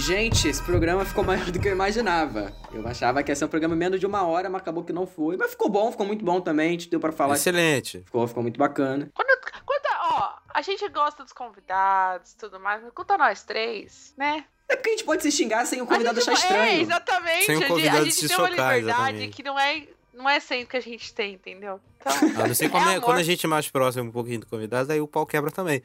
Gente, 0.07 0.47
esse 0.47 0.63
programa 0.63 1.03
ficou 1.03 1.21
maior 1.21 1.43
do 1.51 1.59
que 1.59 1.67
eu 1.67 1.71
imaginava. 1.73 2.53
Eu 2.73 2.88
achava 2.88 3.21
que 3.21 3.29
ia 3.29 3.35
ser 3.35 3.43
um 3.43 3.49
programa 3.49 3.75
menos 3.75 3.99
de 3.99 4.05
uma 4.05 4.25
hora, 4.25 4.49
mas 4.49 4.61
acabou 4.61 4.81
que 4.84 4.93
não 4.93 5.05
foi. 5.05 5.35
Mas 5.35 5.51
ficou 5.51 5.69
bom, 5.69 5.91
ficou 5.91 6.05
muito 6.05 6.23
bom 6.23 6.39
também. 6.39 6.69
A 6.69 6.71
gente 6.71 6.89
deu 6.89 6.99
pra 6.99 7.11
falar. 7.11 7.35
Excelente. 7.35 8.03
Ficou, 8.05 8.25
ficou 8.25 8.41
muito 8.41 8.57
bacana. 8.57 9.09
Quando, 9.13 9.27
quando, 9.65 9.84
ó, 10.13 10.34
a 10.53 10.61
gente 10.61 10.88
gosta 10.88 11.23
dos 11.25 11.34
convidados 11.34 12.31
e 12.31 12.38
tudo 12.38 12.57
mais, 12.57 12.81
mas 12.81 12.93
quanto 12.93 13.11
a 13.11 13.17
nós 13.17 13.43
três, 13.43 14.13
né? 14.17 14.45
É 14.69 14.75
porque 14.77 14.89
a 14.89 14.91
gente 14.93 15.03
pode 15.03 15.23
se 15.23 15.31
xingar 15.31 15.65
sem 15.65 15.81
o 15.81 15.85
convidado 15.85 16.19
achar 16.19 16.31
É, 16.31 16.35
estranho. 16.35 16.81
exatamente. 16.81 17.45
Sem 17.45 17.55
o 17.55 17.57
a 17.57 17.61
gente- 17.61 17.67
convidado 17.69 17.97
a 17.97 18.03
gente 18.05 18.15
se 18.15 18.27
tem 18.29 18.38
uma 18.38 18.47
chocar, 18.49 18.75
liberdade 18.77 19.01
exatamente. 19.07 19.35
que 19.35 19.43
não 19.43 19.59
é, 19.59 19.88
não 20.13 20.29
é 20.29 20.39
sempre 20.39 20.67
que 20.67 20.77
a 20.77 20.81
gente 20.81 21.13
tem, 21.13 21.34
entendeu? 21.34 21.79
Então, 21.99 22.13
A 22.43 22.47
não 22.47 22.55
ser 22.55 22.69
quando, 22.69 22.89
É 22.89 22.95
é- 22.95 22.99
quando 23.01 23.17
a 23.17 23.23
gente 23.23 23.45
é 23.45 23.49
mais 23.49 23.69
próximo 23.69 24.05
um 24.09 24.11
pouquinho 24.11 24.39
do 24.39 24.45
convidado, 24.47 24.91
aí 24.91 25.01
o 25.01 25.07
pau 25.07 25.25
quebra 25.25 25.51
também. 25.51 25.81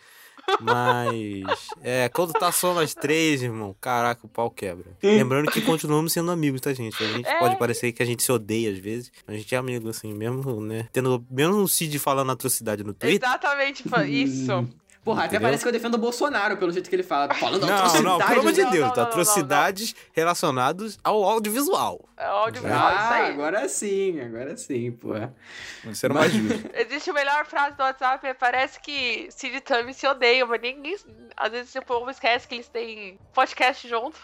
Mas, 0.60 1.68
é, 1.82 2.08
quando 2.08 2.32
tá 2.32 2.50
só 2.52 2.74
nós 2.74 2.94
três, 2.94 3.42
irmão, 3.42 3.74
caraca, 3.80 4.24
o 4.24 4.28
pau 4.28 4.50
quebra. 4.50 4.86
Lembrando 5.02 5.50
que 5.50 5.60
continuamos 5.60 6.12
sendo 6.12 6.30
amigos, 6.30 6.60
tá, 6.60 6.72
gente? 6.72 7.02
A 7.02 7.06
gente 7.06 7.26
É. 7.28 7.38
pode 7.38 7.58
parecer 7.58 7.92
que 7.92 8.02
a 8.02 8.06
gente 8.06 8.22
se 8.22 8.30
odeia 8.32 8.70
às 8.70 8.78
vezes, 8.78 9.10
mas 9.26 9.36
a 9.36 9.38
gente 9.38 9.54
é 9.54 9.58
amigo, 9.58 9.88
assim, 9.88 10.12
mesmo, 10.14 10.60
né? 10.60 10.88
Tendo, 10.92 11.24
mesmo 11.30 11.56
o 11.56 11.68
Cid 11.68 11.98
falando 11.98 12.30
atrocidade 12.32 12.84
no 12.84 12.92
Twitter. 12.94 13.28
exatamente, 13.28 13.84
isso. 14.08 14.68
Porra, 15.04 15.20
até 15.24 15.34
Entendeu? 15.36 15.48
parece 15.48 15.62
que 15.64 15.68
eu 15.68 15.72
defendo 15.72 15.94
o 15.94 15.98
Bolsonaro 15.98 16.56
pelo 16.56 16.70
jeito 16.70 16.88
que 16.88 16.94
ele 16.94 17.02
fala. 17.02 17.34
Falando 17.34 17.66
Não, 17.66 17.74
atrocidade. 17.74 18.04
não, 18.04 18.18
pelo 18.18 18.40
amor 18.40 18.52
de 18.52 18.62
Não, 18.62 18.70
Deus, 18.70 18.82
não, 18.84 18.88
não, 18.90 18.96
não, 18.96 19.02
atrocidades 19.02 19.94
relacionadas 20.12 20.98
ao 21.02 21.24
audiovisual. 21.24 22.00
É 22.16 22.24
audiovisual, 22.24 22.88
isso 22.90 22.98
Ah, 23.00 23.14
aí. 23.14 23.32
agora 23.32 23.68
sim, 23.68 24.20
agora 24.20 24.56
sim, 24.56 24.92
porra. 24.92 25.34
Isso 25.84 26.06
era 26.06 26.14
mais 26.14 26.32
justo. 26.32 26.70
Existe 26.74 27.10
a 27.10 27.12
melhor 27.12 27.44
frase 27.46 27.76
do 27.76 27.82
WhatsApp, 27.82 28.24
é, 28.28 28.32
parece 28.34 28.78
que 28.80 29.26
Cid 29.32 29.56
e 29.56 29.60
Tami 29.60 29.92
se 29.92 30.06
odeiam, 30.06 30.46
mas 30.46 30.60
ninguém. 30.60 30.96
Às 31.36 31.50
vezes 31.50 31.74
o 31.74 31.82
povo 31.82 32.08
esquece 32.08 32.46
que 32.46 32.54
eles 32.54 32.68
têm 32.68 33.18
podcast 33.34 33.88
junto. 33.88 34.16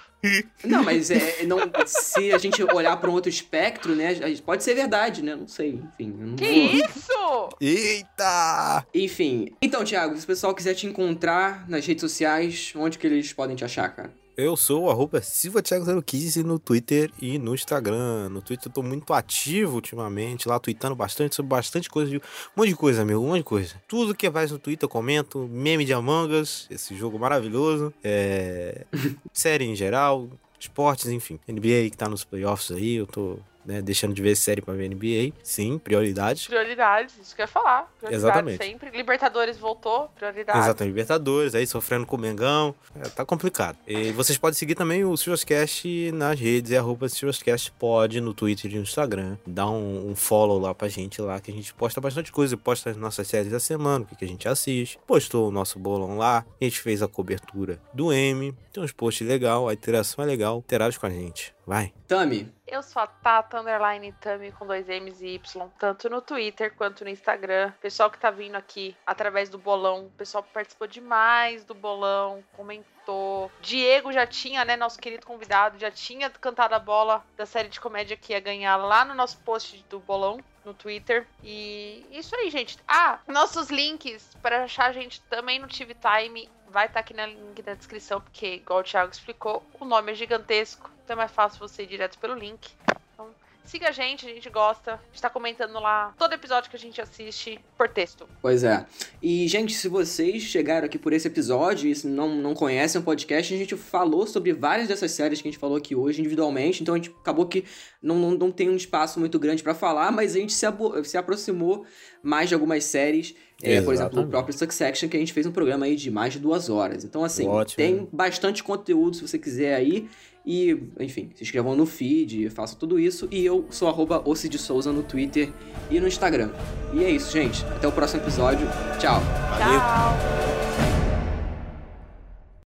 Não, 0.64 0.82
mas 0.82 1.10
é, 1.10 1.44
não, 1.44 1.58
se 1.86 2.32
a 2.32 2.38
gente 2.38 2.62
olhar 2.62 2.96
pra 2.96 3.08
um 3.08 3.12
outro 3.12 3.30
espectro, 3.30 3.94
né? 3.94 4.14
Pode 4.44 4.64
ser 4.64 4.74
verdade, 4.74 5.22
né? 5.22 5.36
Não 5.36 5.46
sei, 5.46 5.80
enfim. 5.92 6.12
não 6.18 6.34
Que 6.36 6.44
vou- 6.44 6.74
isso? 6.74 7.48
Eita! 7.60 8.86
Enfim. 8.94 9.52
Então, 9.62 9.84
Thiago, 9.84 10.16
se 10.16 10.24
o 10.24 10.26
pessoal 10.26 10.54
quiser 10.54 10.74
te 10.74 10.86
encontrar 10.86 11.68
nas 11.68 11.86
redes 11.86 12.00
sociais, 12.00 12.72
onde 12.76 12.98
que 12.98 13.06
eles 13.06 13.32
podem 13.32 13.54
te 13.56 13.64
achar, 13.64 13.88
cara? 13.94 14.12
Eu 14.38 14.56
sou 14.56 14.84
o 14.84 14.90
arroba 14.90 15.20
Silva 15.20 15.60
Thiago 15.60 16.00
015 16.00 16.44
no 16.44 16.60
Twitter 16.60 17.10
e 17.20 17.40
no 17.40 17.56
Instagram. 17.56 18.28
No 18.28 18.40
Twitter 18.40 18.68
eu 18.68 18.72
tô 18.72 18.84
muito 18.84 19.12
ativo 19.12 19.74
ultimamente, 19.74 20.46
lá 20.46 20.60
tweetando 20.60 20.94
bastante 20.94 21.34
sobre 21.34 21.48
bastante 21.48 21.90
coisa. 21.90 22.16
Um 22.16 22.20
monte 22.56 22.68
de 22.68 22.76
coisa, 22.76 23.02
amigo, 23.02 23.18
um 23.18 23.26
monte 23.26 23.38
de 23.38 23.42
coisa. 23.42 23.74
Tudo 23.88 24.14
que 24.14 24.30
faz 24.30 24.52
no 24.52 24.58
Twitter 24.60 24.84
eu 24.84 24.88
comento. 24.88 25.48
Meme 25.50 25.84
de 25.84 25.92
Among 25.92 26.32
Us, 26.36 26.68
esse 26.70 26.94
jogo 26.94 27.18
maravilhoso. 27.18 27.92
É... 28.04 28.86
série 29.34 29.64
em 29.64 29.74
geral, 29.74 30.30
esportes, 30.56 31.08
enfim. 31.08 31.40
NBA 31.48 31.90
que 31.90 31.96
tá 31.96 32.08
nos 32.08 32.22
playoffs 32.22 32.70
aí, 32.70 32.94
eu 32.94 33.08
tô 33.08 33.40
né, 33.68 33.82
deixando 33.82 34.14
de 34.14 34.22
ver 34.22 34.34
série 34.34 34.62
pra 34.62 34.72
ver 34.72 34.88
NBA. 34.88 35.34
Sim, 35.42 35.78
prioridades. 35.78 36.46
Prioridades, 36.46 37.14
isso 37.20 37.36
que 37.36 37.42
eu 37.42 37.44
ia 37.44 37.48
falar. 37.48 37.92
Exatamente. 38.10 38.64
sempre. 38.64 38.90
Libertadores 38.96 39.58
voltou, 39.58 40.08
prioridades. 40.16 40.64
Exatamente, 40.64 40.92
Libertadores, 40.94 41.54
aí 41.54 41.66
sofrendo 41.66 42.06
com 42.06 42.16
o 42.16 42.18
Mengão. 42.18 42.74
É, 42.98 43.08
tá 43.10 43.26
complicado. 43.26 43.76
E 43.86 44.10
vocês 44.12 44.38
podem 44.38 44.56
seguir 44.58 44.74
também 44.74 45.04
o 45.04 45.14
Siriuscast 45.14 46.12
nas 46.12 46.40
redes, 46.40 46.72
é 46.72 46.78
arroba 46.78 47.10
Siriuscast 47.10 47.70
pode 47.72 48.22
no 48.22 48.32
Twitter 48.32 48.70
e 48.72 48.76
no 48.76 48.82
Instagram. 48.82 49.36
Dá 49.46 49.68
um, 49.68 50.10
um 50.10 50.16
follow 50.16 50.58
lá 50.58 50.74
pra 50.74 50.88
gente 50.88 51.20
lá, 51.20 51.38
que 51.38 51.50
a 51.50 51.54
gente 51.54 51.74
posta 51.74 52.00
bastante 52.00 52.32
coisa. 52.32 52.56
Posta 52.56 52.88
as 52.88 52.96
nossas 52.96 53.28
séries 53.28 53.52
da 53.52 53.60
semana, 53.60 54.04
o 54.04 54.08
que, 54.08 54.16
que 54.16 54.24
a 54.24 54.28
gente 54.28 54.48
assiste. 54.48 54.98
Postou 55.06 55.48
o 55.48 55.50
nosso 55.50 55.78
bolão 55.78 56.16
lá. 56.16 56.46
A 56.58 56.64
gente 56.64 56.80
fez 56.80 57.02
a 57.02 57.08
cobertura 57.08 57.78
do 57.92 58.10
M. 58.10 58.54
Tem 58.72 58.82
uns 58.82 58.92
posts 58.92 59.26
legal, 59.26 59.68
a 59.68 59.74
interação 59.74 60.24
é 60.24 60.26
legal. 60.26 60.58
Interage 60.58 60.98
com 60.98 61.06
a 61.06 61.10
gente. 61.10 61.57
Vai. 61.68 61.92
Tami, 62.06 62.50
Eu 62.66 62.82
sou 62.82 63.02
a 63.02 63.06
Tata 63.06 63.60
Underline 63.60 64.10
Tami 64.12 64.50
com 64.52 64.66
dois 64.66 64.88
M's 64.88 65.20
e 65.20 65.34
Y, 65.34 65.68
tanto 65.78 66.08
no 66.08 66.22
Twitter 66.22 66.74
quanto 66.74 67.04
no 67.04 67.10
Instagram. 67.10 67.70
Pessoal 67.78 68.10
que 68.10 68.18
tá 68.18 68.30
vindo 68.30 68.54
aqui 68.54 68.96
através 69.06 69.50
do 69.50 69.58
bolão, 69.58 70.06
o 70.06 70.10
pessoal 70.12 70.42
participou 70.42 70.86
demais 70.86 71.66
do 71.66 71.74
bolão, 71.74 72.42
comentou. 72.56 73.52
Diego 73.60 74.10
já 74.10 74.26
tinha, 74.26 74.64
né, 74.64 74.76
nosso 74.78 74.98
querido 74.98 75.26
convidado, 75.26 75.78
já 75.78 75.90
tinha 75.90 76.30
cantado 76.30 76.74
a 76.74 76.78
bola 76.78 77.22
da 77.36 77.44
série 77.44 77.68
de 77.68 77.78
comédia 77.78 78.16
que 78.16 78.32
ia 78.32 78.40
ganhar 78.40 78.76
lá 78.76 79.04
no 79.04 79.14
nosso 79.14 79.36
post 79.40 79.84
do 79.90 80.00
bolão. 80.00 80.40
No 80.64 80.72
Twitter. 80.74 81.26
E 81.42 82.06
isso 82.10 82.34
aí, 82.36 82.50
gente. 82.50 82.78
Ah, 82.86 83.20
nossos 83.26 83.70
links 83.70 84.36
para 84.42 84.64
achar 84.64 84.86
a 84.86 84.92
gente 84.92 85.20
também 85.22 85.58
no 85.58 85.68
TV 85.68 85.94
Time 85.94 86.48
vai 86.68 86.86
estar 86.86 87.00
aqui 87.00 87.14
no 87.14 87.24
link 87.24 87.62
da 87.62 87.74
descrição, 87.74 88.20
porque, 88.20 88.56
igual 88.56 88.80
o 88.80 88.82
Thiago 88.82 89.10
explicou, 89.10 89.64
o 89.80 89.86
nome 89.86 90.12
é 90.12 90.14
gigantesco, 90.14 90.90
então 91.08 91.14
é 91.14 91.16
mais 91.16 91.32
fácil 91.32 91.58
você 91.58 91.84
ir 91.84 91.86
direto 91.86 92.18
pelo 92.18 92.34
link. 92.34 92.68
Então, 93.14 93.28
siga 93.64 93.88
a 93.88 93.92
gente, 93.92 94.26
a 94.26 94.28
gente 94.28 94.50
gosta. 94.50 94.92
A 94.92 94.98
gente 95.10 95.22
tá 95.22 95.30
comentando 95.30 95.72
lá 95.80 96.14
todo 96.18 96.34
episódio 96.34 96.68
que 96.68 96.76
a 96.76 96.78
gente 96.78 97.00
assiste 97.00 97.58
por 97.78 97.88
texto. 97.88 98.28
Pois 98.42 98.62
é. 98.62 98.84
E, 99.22 99.48
gente, 99.48 99.72
se 99.72 99.88
vocês 99.88 100.42
chegaram 100.42 100.84
aqui 100.84 100.98
por 100.98 101.14
esse 101.14 101.26
episódio 101.26 101.88
e 101.88 101.94
se 101.94 102.06
não, 102.06 102.34
não 102.34 102.52
conhecem 102.52 103.00
o 103.00 103.04
podcast, 103.04 103.54
a 103.54 103.56
gente 103.56 103.74
falou 103.74 104.26
sobre 104.26 104.52
várias 104.52 104.86
dessas 104.86 105.10
séries 105.12 105.40
que 105.40 105.48
a 105.48 105.50
gente 105.50 105.58
falou 105.58 105.78
aqui 105.78 105.94
hoje 105.94 106.20
individualmente, 106.20 106.82
então 106.82 106.94
a 106.94 106.98
gente 106.98 107.08
acabou 107.08 107.46
que 107.46 107.64
não, 108.02 108.16
não, 108.16 108.32
não 108.32 108.52
tem 108.52 108.68
um 108.68 108.76
espaço 108.76 109.18
muito 109.18 109.38
grande 109.38 109.62
pra 109.62 109.74
falar, 109.74 110.12
mas 110.12 110.36
a 110.36 110.40
gente 110.40 110.52
se, 110.52 110.66
se 111.04 111.16
aproximou 111.16 111.86
mais 112.22 112.50
de 112.50 112.54
algumas 112.54 112.84
séries. 112.84 113.34
É, 113.62 113.80
por 113.80 113.92
exemplo, 113.94 114.22
o 114.22 114.28
próprio 114.28 114.56
Succession, 114.56 115.08
que 115.08 115.16
a 115.16 115.20
gente 115.20 115.32
fez 115.32 115.44
um 115.44 115.50
programa 115.50 115.86
aí 115.86 115.96
de 115.96 116.10
mais 116.10 116.34
de 116.34 116.38
duas 116.38 116.68
horas. 116.68 117.02
Então, 117.02 117.24
assim, 117.24 117.48
Ótimo. 117.48 117.76
tem 117.76 118.08
bastante 118.12 118.62
conteúdo 118.62 119.16
se 119.16 119.22
você 119.26 119.36
quiser 119.36 119.74
aí. 119.74 120.08
E, 120.50 120.82
enfim, 120.98 121.28
se 121.34 121.42
inscrevam 121.42 121.76
no 121.76 121.84
feed, 121.84 122.48
façam 122.48 122.78
tudo 122.78 122.98
isso. 122.98 123.28
E 123.30 123.44
eu 123.44 123.66
sou 123.68 123.86
arroba 123.86 124.24
Souza 124.58 124.90
no 124.90 125.02
Twitter 125.02 125.50
e 125.90 126.00
no 126.00 126.08
Instagram. 126.08 126.50
E 126.94 127.04
é 127.04 127.10
isso, 127.10 127.30
gente. 127.30 127.62
Até 127.66 127.86
o 127.86 127.92
próximo 127.92 128.22
episódio. 128.22 128.66
Tchau. 128.98 129.20
Valeu. 129.20 129.78
Tchau! 129.78 130.67